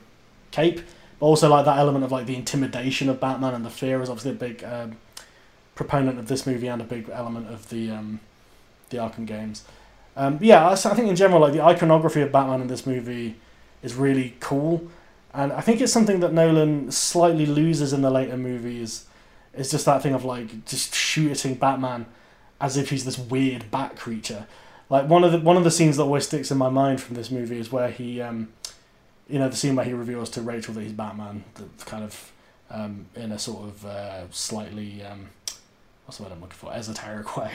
cape, 0.51 0.81
but 1.21 1.27
also 1.27 1.49
like 1.49 1.65
that 1.67 1.79
element 1.79 2.05
of 2.05 2.11
like 2.11 2.27
the 2.27 2.35
intimidation 2.35 3.09
of 3.09 3.21
Batman 3.21 3.55
and 3.55 3.65
the 3.65 3.71
fear 3.71 4.03
is 4.03 4.09
obviously 4.11 4.33
a 4.33 4.35
big 4.35 4.65
um, 4.65 4.97
proponent 5.75 6.19
of 6.19 6.29
this 6.29 6.47
movie 6.47 6.67
and 6.67 6.83
a 6.83 6.85
big 6.85 7.09
element 7.11 7.49
of 7.49 7.69
the 7.69 7.91
um, 7.91 8.21
the 8.91 8.97
Arkham 8.99 9.27
games. 9.27 9.65
Um, 10.17 10.39
yeah, 10.43 10.69
I 10.69 10.75
think 10.75 11.09
in 11.09 11.17
general, 11.17 11.41
like 11.41 11.53
the 11.53 11.63
iconography 11.63 12.21
of 12.21 12.33
Batman 12.33 12.61
in 12.61 12.67
this 12.67 12.87
movie 12.87 13.37
is 13.83 13.95
really 13.95 14.37
cool, 14.41 14.89
and 15.33 15.53
I 15.53 15.61
think 15.61 15.81
it's 15.81 15.93
something 15.93 16.21
that 16.21 16.33
Nolan 16.33 16.91
slightly 16.91 17.47
loses 17.47 17.93
in 17.93 18.03
the 18.03 18.11
later 18.11 18.37
movies. 18.37 19.07
It's 19.55 19.71
just 19.71 19.85
that 19.87 20.03
thing 20.03 20.13
of 20.15 20.25
like 20.25 20.65
just 20.67 20.95
shooting 20.95 21.55
Batman 21.55 22.07
as 22.63 22.77
if 22.77 22.91
he's 22.91 23.05
this 23.05 23.19
weird 23.19 23.71
bat 23.71 23.97
creature. 23.97 24.47
Like 24.89 25.09
one 25.09 25.25
of 25.25 25.33
the 25.33 25.41
one 25.41 25.57
of 25.57 25.65
the 25.65 25.71
scenes 25.71 25.97
that 25.97 26.05
always 26.05 26.27
sticks 26.27 26.51
in 26.51 26.57
my 26.57 26.71
mind 26.71 27.03
from 27.03 27.17
this 27.17 27.31
movie 27.31 27.59
is 27.59 27.73
where 27.73 27.91
he, 27.91 28.23
um, 28.23 28.53
you 29.29 29.39
know, 29.39 29.49
the 29.49 29.57
scene 29.57 29.75
where 29.75 29.85
he 29.85 29.93
reveals 29.93 30.31
to 30.31 30.43
Rachel 30.43 30.73
that 30.75 30.83
he's 30.83 30.93
Batman, 30.93 31.45
the 31.55 31.65
kind 31.85 32.05
of 32.05 32.33
um, 32.71 33.07
in 33.17 33.33
a 33.33 33.39
sort 33.39 33.65
of 33.65 33.85
uh, 33.85 34.31
slightly 34.31 35.03
um, 35.03 35.31
what's 36.05 36.19
the 36.19 36.23
word 36.23 36.33
I'm 36.33 36.41
looking 36.41 36.57
for, 36.57 36.73
esoteric 36.73 37.37
way, 37.37 37.53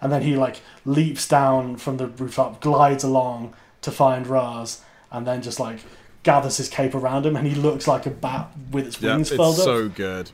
and 0.00 0.10
then 0.10 0.22
he 0.22 0.36
like 0.36 0.60
leaps 0.84 1.28
down 1.28 1.76
from 1.76 1.96
the 1.96 2.08
rooftop, 2.08 2.60
glides 2.60 3.04
along 3.04 3.54
to 3.82 3.92
find 3.92 4.26
Ra's, 4.26 4.82
and 5.12 5.26
then 5.26 5.42
just 5.42 5.60
like 5.60 5.78
gathers 6.22 6.56
his 6.56 6.68
cape 6.68 6.94
around 6.94 7.24
him, 7.24 7.36
and 7.36 7.46
he 7.46 7.54
looks 7.54 7.86
like 7.86 8.04
a 8.04 8.10
bat 8.10 8.50
with 8.72 8.86
its 8.86 9.00
wings 9.00 9.30
Yeah, 9.30 9.36
it's 9.36 9.62
so 9.64 9.88
good. 9.88 10.30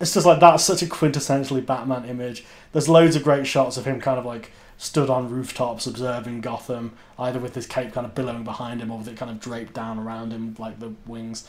It's 0.00 0.14
just 0.14 0.26
like 0.26 0.40
that's 0.40 0.64
such 0.64 0.82
a 0.82 0.86
quintessentially 0.86 1.64
Batman 1.64 2.04
image. 2.04 2.44
There's 2.72 2.88
loads 2.88 3.16
of 3.16 3.24
great 3.24 3.46
shots 3.46 3.76
of 3.76 3.84
him 3.84 4.00
kind 4.00 4.18
of 4.18 4.24
like 4.24 4.52
stood 4.76 5.10
on 5.10 5.28
rooftops 5.28 5.86
observing 5.86 6.40
Gotham, 6.40 6.92
either 7.18 7.40
with 7.40 7.54
his 7.54 7.66
cape 7.66 7.92
kind 7.92 8.06
of 8.06 8.14
billowing 8.14 8.44
behind 8.44 8.80
him 8.80 8.90
or 8.90 8.98
with 8.98 9.08
it 9.08 9.16
kind 9.16 9.30
of 9.30 9.40
draped 9.40 9.74
down 9.74 9.98
around 9.98 10.32
him 10.32 10.54
like 10.58 10.78
the 10.78 10.92
wings. 11.06 11.48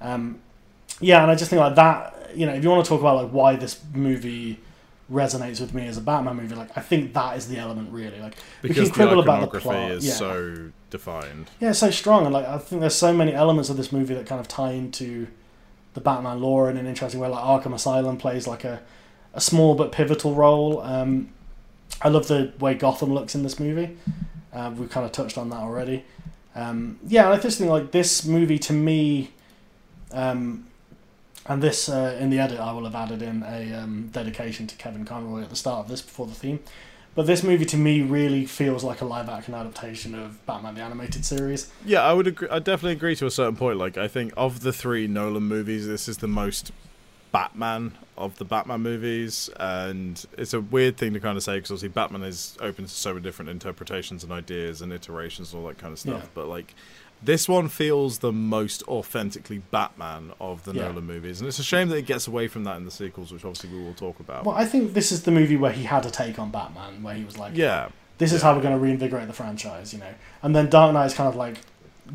Um, 0.00 0.40
yeah, 1.00 1.22
and 1.22 1.30
I 1.30 1.34
just 1.34 1.50
think 1.50 1.60
like 1.60 1.74
that. 1.74 2.18
You 2.34 2.46
know, 2.46 2.54
if 2.54 2.62
you 2.62 2.70
want 2.70 2.84
to 2.84 2.88
talk 2.88 3.00
about 3.00 3.24
like 3.24 3.32
why 3.32 3.56
this 3.56 3.80
movie 3.92 4.58
resonates 5.10 5.60
with 5.60 5.74
me 5.74 5.86
as 5.86 5.98
a 5.98 6.00
Batman 6.00 6.36
movie, 6.36 6.54
like 6.54 6.76
I 6.76 6.80
think 6.80 7.12
that 7.14 7.36
is 7.36 7.48
the 7.48 7.58
element 7.58 7.92
really. 7.92 8.20
Like 8.20 8.36
we 8.62 8.68
Because 8.68 8.88
can 8.90 8.94
quibble 8.94 9.16
the 9.16 9.22
about 9.22 9.52
the 9.52 9.60
plot, 9.60 9.90
is 9.90 10.06
yeah. 10.06 10.14
so 10.14 10.70
defined. 10.90 11.50
Yeah, 11.60 11.70
it's 11.70 11.80
so 11.80 11.90
strong, 11.90 12.24
and 12.24 12.32
like 12.32 12.46
I 12.46 12.58
think 12.58 12.80
there's 12.80 12.94
so 12.94 13.12
many 13.12 13.34
elements 13.34 13.68
of 13.70 13.76
this 13.76 13.90
movie 13.90 14.14
that 14.14 14.26
kind 14.26 14.40
of 14.40 14.46
tie 14.46 14.72
into 14.72 15.26
the 15.94 16.00
Batman 16.00 16.40
lore 16.40 16.70
in 16.70 16.76
an 16.76 16.86
interesting 16.86 17.20
way. 17.20 17.28
Like 17.28 17.44
Arkham 17.44 17.74
Asylum 17.74 18.16
plays 18.16 18.46
like 18.46 18.64
a, 18.64 18.80
a 19.34 19.40
small 19.40 19.74
but 19.74 19.92
pivotal 19.92 20.34
role. 20.34 20.80
Um, 20.80 21.30
I 22.00 22.08
love 22.08 22.28
the 22.28 22.52
way 22.58 22.74
Gotham 22.74 23.12
looks 23.12 23.34
in 23.34 23.42
this 23.42 23.60
movie. 23.60 23.96
Uh, 24.52 24.72
we've 24.76 24.90
kind 24.90 25.06
of 25.06 25.12
touched 25.12 25.38
on 25.38 25.50
that 25.50 25.60
already. 25.60 26.04
Um, 26.54 26.98
yeah, 27.06 27.30
I 27.30 27.38
just 27.38 27.58
think 27.58 27.70
like 27.70 27.92
this 27.92 28.24
movie 28.24 28.58
to 28.60 28.72
me, 28.72 29.30
um, 30.10 30.66
and 31.46 31.62
this 31.62 31.88
uh, 31.88 32.16
in 32.20 32.30
the 32.30 32.38
edit 32.38 32.60
I 32.60 32.72
will 32.72 32.84
have 32.84 32.94
added 32.94 33.22
in 33.22 33.42
a 33.42 33.72
um, 33.74 34.10
dedication 34.12 34.66
to 34.66 34.76
Kevin 34.76 35.04
Conroy 35.04 35.42
at 35.42 35.50
the 35.50 35.56
start 35.56 35.80
of 35.80 35.88
this 35.88 36.02
before 36.02 36.26
the 36.26 36.34
theme. 36.34 36.60
But 37.14 37.26
this 37.26 37.42
movie 37.42 37.66
to 37.66 37.76
me 37.76 38.00
really 38.00 38.46
feels 38.46 38.82
like 38.82 39.02
a 39.02 39.04
live 39.04 39.28
action 39.28 39.52
adaptation 39.52 40.14
of 40.14 40.44
Batman 40.46 40.74
the 40.76 40.80
Animated 40.80 41.24
Series. 41.24 41.70
Yeah, 41.84 42.02
I 42.02 42.14
would 42.14 42.26
agree. 42.26 42.48
I 42.48 42.58
definitely 42.58 42.92
agree 42.92 43.14
to 43.16 43.26
a 43.26 43.30
certain 43.30 43.56
point. 43.56 43.76
Like, 43.78 43.98
I 43.98 44.08
think 44.08 44.32
of 44.36 44.60
the 44.60 44.72
three 44.72 45.06
Nolan 45.06 45.42
movies, 45.42 45.86
this 45.86 46.08
is 46.08 46.18
the 46.18 46.28
most 46.28 46.72
Batman 47.30 47.92
of 48.16 48.38
the 48.38 48.44
Batman 48.44 48.80
movies, 48.80 49.50
and 49.58 50.24
it's 50.38 50.54
a 50.54 50.60
weird 50.60 50.96
thing 50.96 51.12
to 51.14 51.20
kind 51.20 51.36
of 51.36 51.42
say 51.42 51.56
because 51.56 51.70
obviously 51.70 51.88
Batman 51.88 52.22
is 52.22 52.56
open 52.60 52.84
to 52.84 52.90
so 52.90 53.12
many 53.12 53.22
different 53.22 53.50
interpretations 53.50 54.22
and 54.22 54.32
ideas 54.32 54.80
and 54.80 54.92
iterations 54.92 55.52
and 55.52 55.62
all 55.62 55.68
that 55.68 55.78
kind 55.78 55.92
of 55.92 55.98
stuff. 55.98 56.22
Yeah. 56.22 56.28
But 56.34 56.48
like, 56.48 56.74
this 57.24 57.48
one 57.48 57.68
feels 57.68 58.18
the 58.18 58.32
most 58.32 58.82
authentically 58.88 59.62
Batman 59.70 60.32
of 60.40 60.64
the 60.64 60.72
Yeah. 60.72 60.88
Nolan 60.88 61.06
movies, 61.06 61.40
and 61.40 61.48
it's 61.48 61.58
a 61.58 61.64
shame 61.64 61.88
that 61.90 61.96
it 61.96 62.06
gets 62.06 62.26
away 62.26 62.48
from 62.48 62.64
that 62.64 62.76
in 62.76 62.84
the 62.84 62.90
sequels, 62.90 63.32
which 63.32 63.44
obviously 63.44 63.70
we 63.70 63.82
will 63.84 63.94
talk 63.94 64.20
about. 64.20 64.44
Well, 64.44 64.56
I 64.56 64.64
think 64.64 64.94
this 64.94 65.12
is 65.12 65.22
the 65.22 65.30
movie 65.30 65.56
where 65.56 65.72
he 65.72 65.84
had 65.84 66.04
a 66.06 66.10
take 66.10 66.38
on 66.38 66.50
Batman, 66.50 67.02
where 67.02 67.14
he 67.14 67.24
was 67.24 67.38
like, 67.38 67.52
yeah, 67.56 67.88
this 68.18 68.32
is 68.32 68.40
yeah. 68.42 68.48
how 68.48 68.56
we're 68.56 68.62
going 68.62 68.74
to 68.74 68.80
reinvigorate 68.80 69.26
the 69.26 69.32
franchise, 69.32 69.92
you 69.92 70.00
know. 70.00 70.14
And 70.42 70.54
then 70.56 70.68
Dark 70.68 70.92
Knight 70.92 71.06
is 71.06 71.14
kind 71.14 71.28
of 71.28 71.36
like, 71.36 71.58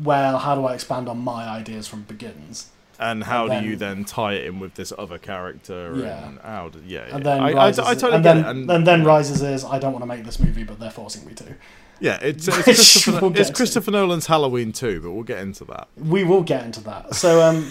well, 0.02 0.38
how 0.38 0.54
do 0.54 0.64
I 0.66 0.74
expand 0.74 1.08
on 1.08 1.18
my 1.18 1.48
ideas 1.48 1.86
from 1.88 2.02
Begins? 2.02 2.70
and 3.00 3.22
how 3.22 3.46
and 3.46 3.62
do 3.62 3.70
you 3.70 3.76
then- 3.76 3.98
then 3.98 4.04
tie 4.04 4.32
it 4.34 4.44
in 4.46 4.58
with 4.58 4.74
this 4.74 4.92
other 4.98 5.18
character? 5.18 5.94
Yeah. 5.96 6.28
and 6.28 6.38
how? 6.40 6.68
Do, 6.68 6.82
yeah, 6.84 7.06
And 7.12 7.24
then 7.24 7.40
I, 7.40 7.50
I, 7.50 7.68
I 7.68 7.70
totally 7.70 8.14
and 8.14 8.24
then, 8.24 8.38
it. 8.38 8.46
And, 8.46 8.70
and 8.70 8.86
then 8.86 9.04
rises 9.04 9.40
is 9.40 9.64
I 9.64 9.78
don't 9.78 9.92
want 9.92 10.02
to 10.02 10.06
make 10.06 10.24
this 10.24 10.40
movie, 10.40 10.64
but 10.64 10.80
they're 10.80 10.90
forcing 10.90 11.24
me 11.24 11.32
to. 11.34 11.54
Yeah, 12.00 12.18
it's, 12.22 12.48
it's, 12.48 12.62
Christopher, 12.62 13.20
we'll 13.20 13.36
it's. 13.36 13.50
Christopher 13.50 13.90
Nolan's 13.90 14.26
Halloween 14.26 14.72
too, 14.72 15.00
but 15.00 15.12
we'll 15.12 15.24
get 15.24 15.38
into 15.38 15.64
that. 15.66 15.88
We 15.96 16.24
will 16.24 16.42
get 16.42 16.64
into 16.64 16.80
that. 16.84 17.14
So 17.14 17.42
um, 17.42 17.70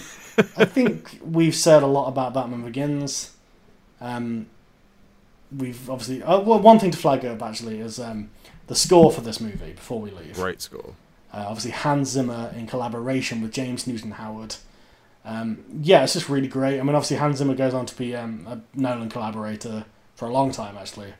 I 0.56 0.64
think 0.64 1.18
we've 1.22 1.54
said 1.54 1.82
a 1.82 1.86
lot 1.86 2.08
about 2.08 2.34
Batman 2.34 2.62
Begins. 2.64 3.32
Um, 4.00 4.46
we've 5.56 5.88
obviously 5.88 6.22
uh, 6.22 6.40
well, 6.40 6.60
one 6.60 6.78
thing 6.78 6.90
to 6.90 6.98
flag 6.98 7.24
up 7.24 7.42
actually 7.42 7.80
is 7.80 7.98
um, 7.98 8.30
the 8.66 8.74
score 8.74 9.10
for 9.10 9.20
this 9.20 9.40
movie 9.40 9.72
before 9.72 10.00
we 10.00 10.10
leave. 10.10 10.34
Great 10.34 10.60
score. 10.60 10.94
Uh, 11.32 11.44
obviously, 11.46 11.72
Hans 11.72 12.10
Zimmer 12.10 12.52
in 12.56 12.66
collaboration 12.66 13.42
with 13.42 13.52
James 13.52 13.86
Newton 13.86 14.12
Howard. 14.12 14.56
Um, 15.24 15.64
yeah, 15.82 16.04
it's 16.04 16.14
just 16.14 16.28
really 16.28 16.48
great. 16.48 16.80
I 16.80 16.82
mean, 16.82 16.94
obviously, 16.94 17.18
Hans 17.18 17.38
Zimmer 17.38 17.54
goes 17.54 17.74
on 17.74 17.84
to 17.86 17.94
be 17.96 18.16
um, 18.16 18.46
a 18.46 18.78
Nolan 18.78 19.10
collaborator 19.10 19.84
for 20.14 20.26
a 20.26 20.32
long 20.32 20.52
time, 20.52 20.76
actually. 20.78 21.12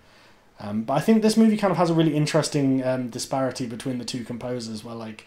Um, 0.60 0.82
but 0.82 0.94
I 0.94 1.00
think 1.00 1.22
this 1.22 1.36
movie 1.36 1.56
kind 1.56 1.70
of 1.70 1.76
has 1.76 1.90
a 1.90 1.94
really 1.94 2.16
interesting 2.16 2.82
um, 2.84 3.08
disparity 3.10 3.66
between 3.66 3.98
the 3.98 4.04
two 4.04 4.24
composers, 4.24 4.82
where 4.84 4.94
like 4.94 5.26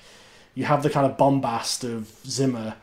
you 0.56 0.66
have 0.66 0.84
the 0.84 0.90
kind 0.90 1.06
of 1.06 1.18
bombast 1.18 1.84
of 1.86 2.10
Zimmer, 2.26 2.76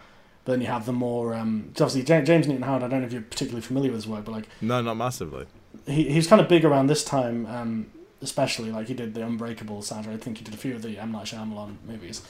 but 0.44 0.52
then 0.52 0.60
you 0.62 0.66
have 0.68 0.86
the 0.86 0.92
more 0.92 1.34
um, 1.34 1.66
obviously 1.72 2.02
Ja- 2.02 2.22
James 2.24 2.48
Newton 2.48 2.62
Howard. 2.62 2.82
I 2.82 2.88
don't 2.88 3.00
know 3.00 3.06
if 3.06 3.12
you're 3.12 3.22
particularly 3.22 3.60
familiar 3.60 3.90
with 3.90 3.98
his 4.04 4.06
work, 4.08 4.24
but 4.24 4.32
like 4.32 4.48
No, 4.62 4.80
not 4.80 4.94
massively. 4.94 5.46
he 5.86 6.08
he 6.08 6.16
was 6.16 6.26
kind 6.26 6.40
of 6.40 6.48
big 6.48 6.64
around 6.64 6.86
this 6.86 7.04
time, 7.04 7.44
um, 7.46 7.86
especially 8.22 8.70
like 8.70 8.86
he 8.88 8.94
did 8.94 9.12
the 9.14 9.20
Unbreakable 9.26 9.82
soundtrack. 9.82 10.14
I 10.14 10.16
think 10.16 10.38
he 10.38 10.44
did 10.44 10.54
a 10.54 10.56
few 10.56 10.74
of 10.74 10.80
the 10.82 10.96
M 10.98 11.12
Night 11.12 11.26
Shyamalan 11.26 11.76
movies. 11.86 12.22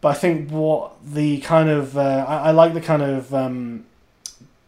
But 0.00 0.08
I 0.10 0.14
think 0.14 0.50
what 0.50 0.92
the 1.04 1.40
kind 1.40 1.68
of 1.68 1.98
uh, 1.98 2.24
I, 2.28 2.36
I 2.36 2.50
like 2.52 2.74
the 2.74 2.80
kind 2.80 3.02
of 3.02 3.34
um, 3.34 3.86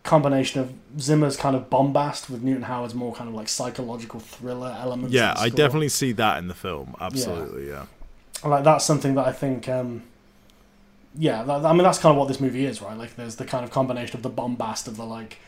combination 0.02 0.60
of 0.60 0.72
Zimmer's 0.98 1.36
kind 1.36 1.54
of 1.54 1.68
bombast 1.68 2.30
with 2.30 2.42
Newton 2.42 2.62
Howard's 2.62 2.94
more 2.94 3.14
kind 3.14 3.28
of 3.28 3.34
like 3.34 3.48
psychological 3.48 4.20
thriller 4.20 4.74
elements. 4.78 5.14
Yeah, 5.14 5.34
I 5.36 5.48
definitely 5.48 5.90
see 5.90 6.12
that 6.12 6.38
in 6.38 6.48
the 6.48 6.54
film. 6.54 6.94
Absolutely, 7.00 7.68
yeah. 7.68 7.86
like 8.44 8.64
that's 8.64 8.84
something 8.84 9.14
that 9.16 9.26
I 9.26 9.32
think. 9.32 9.68
Um, 9.68 10.02
yeah, 11.18 11.42
that, 11.42 11.64
I 11.64 11.72
mean 11.72 11.82
that's 11.82 11.98
kind 11.98 12.12
of 12.12 12.18
what 12.18 12.28
this 12.28 12.40
movie 12.40 12.64
is, 12.64 12.80
right? 12.80 12.96
Like 12.96 13.16
there's 13.16 13.36
the 13.36 13.44
kind 13.44 13.64
of 13.64 13.70
combination 13.70 14.16
of 14.16 14.22
the 14.22 14.30
bombast 14.30 14.88
of 14.88 14.96
the 14.96 15.04
like 15.04 15.38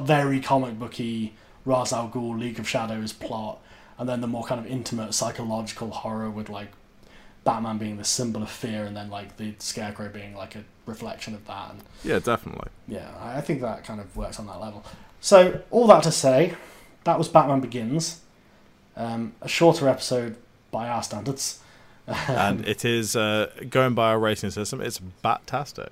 very 0.00 0.40
comic 0.40 0.78
booky 0.78 1.34
Ra's 1.64 1.92
al 1.92 2.08
Ghul 2.08 2.38
League 2.38 2.58
of 2.58 2.68
Shadows 2.68 3.12
plot, 3.12 3.60
and 3.98 4.08
then 4.08 4.20
the 4.20 4.26
more 4.26 4.44
kind 4.44 4.60
of 4.60 4.66
intimate 4.70 5.14
psychological 5.14 5.90
horror 5.90 6.30
with 6.30 6.48
like 6.48 6.68
Batman 7.44 7.78
being 7.78 7.96
the 7.96 8.04
symbol 8.04 8.42
of 8.42 8.50
fear, 8.50 8.84
and 8.84 8.96
then 8.96 9.10
like 9.10 9.36
the 9.36 9.54
Scarecrow 9.58 10.08
being 10.08 10.34
like 10.34 10.54
a 10.54 10.64
reflection 10.86 11.34
of 11.34 11.46
that. 11.46 11.70
And 11.70 11.80
Yeah, 12.04 12.18
definitely. 12.18 12.68
yeah, 12.88 13.10
I 13.20 13.40
think 13.40 13.60
that 13.60 13.84
kind 13.84 14.00
of 14.00 14.16
works 14.16 14.38
on 14.38 14.46
that 14.46 14.60
level. 14.60 14.84
So 15.20 15.62
all 15.70 15.86
that 15.88 16.02
to 16.04 16.12
say, 16.12 16.54
that 17.04 17.18
was 17.18 17.28
Batman 17.28 17.60
Begins, 17.60 18.20
um, 18.96 19.34
a 19.42 19.48
shorter 19.48 19.88
episode 19.88 20.36
by 20.70 20.88
our 20.88 21.02
standards. 21.02 21.60
and 22.28 22.66
it 22.66 22.84
is 22.84 23.16
uh, 23.16 23.50
going 23.68 23.94
by 23.94 24.10
our 24.10 24.18
rating 24.18 24.50
system. 24.50 24.80
It's 24.80 25.00
batastic. 25.24 25.88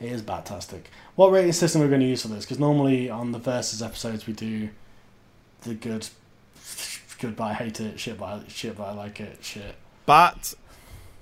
It 0.00 0.12
is 0.12 0.22
fantastic. 0.22 0.90
What 1.16 1.32
rating 1.32 1.52
system 1.52 1.82
are 1.82 1.84
we 1.84 1.88
going 1.90 2.00
to 2.00 2.06
use 2.06 2.22
for 2.22 2.28
this? 2.28 2.44
Because 2.44 2.58
normally 2.58 3.10
on 3.10 3.32
the 3.32 3.38
versus 3.38 3.82
episodes 3.82 4.26
we 4.26 4.32
do 4.32 4.70
the 5.62 5.74
good, 5.74 6.08
good 7.18 7.38
I 7.40 7.52
hate 7.52 7.80
it, 7.80 7.98
shit 7.98 8.20
I, 8.22 8.42
shit 8.48 8.78
I 8.78 8.92
like 8.92 9.20
it, 9.20 9.38
shit. 9.42 9.74
Bat, 10.06 10.54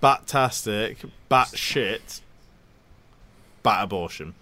batastic, 0.03 1.11
bat 1.29 1.49
shit, 1.55 2.21
bat 3.67 3.85
abortion. 3.85 4.35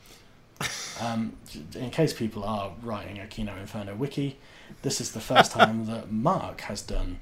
Um, 1.02 1.32
in 1.74 1.90
case 1.90 2.12
people 2.12 2.44
are 2.44 2.72
writing 2.82 3.18
a 3.18 3.26
Kino 3.26 3.56
Inferno 3.56 3.94
wiki, 3.96 4.36
this 4.82 5.00
is 5.00 5.12
the 5.12 5.20
first 5.20 5.50
time 5.58 5.86
that 5.86 6.12
Marc 6.12 6.60
has 6.62 6.80
done 6.82 7.18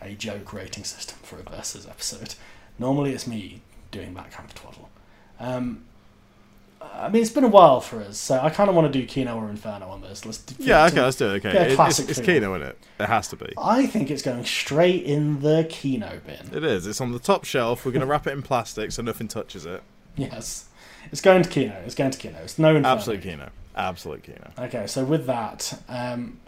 a 0.00 0.14
joke 0.14 0.52
rating 0.52 0.84
system 0.84 1.18
for 1.22 1.38
a 1.38 1.42
versus 1.42 1.86
episode. 1.86 2.34
Normally 2.78 3.12
it's 3.12 3.26
me 3.26 3.62
doing 3.90 4.14
that 4.14 4.30
kind 4.30 4.48
of 4.48 4.54
twaddle. 4.54 4.88
Um, 5.40 5.84
I 6.80 7.08
mean, 7.08 7.22
it's 7.22 7.30
been 7.32 7.44
a 7.44 7.48
while 7.48 7.80
for 7.80 8.00
us, 8.02 8.16
so 8.18 8.38
I 8.38 8.50
kind 8.50 8.68
of 8.70 8.76
want 8.76 8.92
to 8.92 8.98
do 9.00 9.04
Kino 9.06 9.36
or 9.36 9.48
Inferno 9.50 9.88
on 9.88 10.02
this. 10.02 10.24
Let's 10.24 10.38
do, 10.38 10.54
Yeah, 10.62 10.84
okay, 10.86 11.00
let's 11.00 11.16
do 11.16 11.26
it. 11.34 11.44
Okay, 11.44 11.72
It- 11.72 11.78
it's, 11.80 11.98
it's. 11.98 12.20
Kino 12.20 12.54
in 12.54 12.62
it. 12.62 12.78
It 13.00 13.06
has 13.06 13.28
to 13.28 13.36
be. 13.36 13.52
I 13.58 13.86
think 13.86 14.10
it's 14.10 14.22
going 14.22 14.44
straight 14.44 15.02
in 15.04 15.40
the 15.40 15.66
Kino 15.68 16.20
bin. 16.26 16.54
It 16.56 16.62
is. 16.64 16.86
It's 16.86 17.00
on 17.00 17.12
the 17.12 17.18
top 17.18 17.44
shelf. 17.44 17.84
We're 17.84 17.92
gonna 17.92 18.06
wrap 18.06 18.26
it 18.26 18.32
in 18.34 18.42
plastic 18.42 18.92
so 18.92 19.02
nothing 19.02 19.26
touches 19.26 19.66
it. 19.66 19.82
Yes, 20.16 20.66
it's 21.12 21.20
going 21.20 21.42
to 21.42 21.48
Kino. 21.48 21.74
It's 21.84 21.94
going 21.94 22.10
to 22.10 22.18
Kino. 22.18 22.38
It's 22.42 22.58
no 22.58 22.74
Inferno. 22.76 22.88
Absolute 22.96 23.22
Kino. 23.22 23.50
Absolute 23.76 24.22
Kino. 24.22 24.50
Okay, 24.58 24.86
so 24.86 25.04
with 25.04 25.26
that, 25.26 25.78
um, 25.88 26.38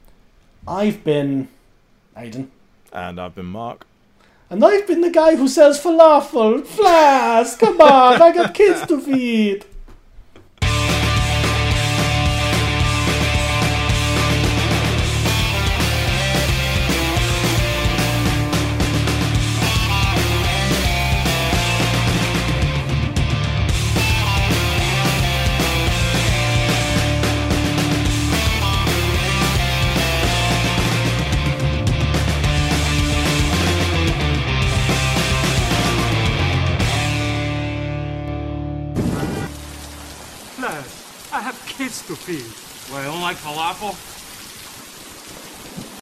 I've 0.67 1.05
been 1.05 1.49
Aidan, 2.17 2.51
And 2.93 3.21
I've 3.21 3.35
been 3.35 3.47
Marc. 3.47 3.87
and 4.51 4.65
I've 4.65 4.87
been 4.87 5.03
the 5.03 5.11
guy 5.11 5.37
who 5.37 5.47
sells 5.49 5.79
falafel. 5.81 6.65
Flash, 6.67 7.55
come 7.57 7.81
on, 7.81 8.21
I 8.23 8.33
got 8.33 8.55
kids 8.55 8.87
to 8.87 9.01
feed. 9.01 9.65
Feed. 42.29 42.93
Well, 42.93 43.01
I 43.01 43.05
don't 43.07 43.23
like 43.23 43.39
falafel. 43.39 44.18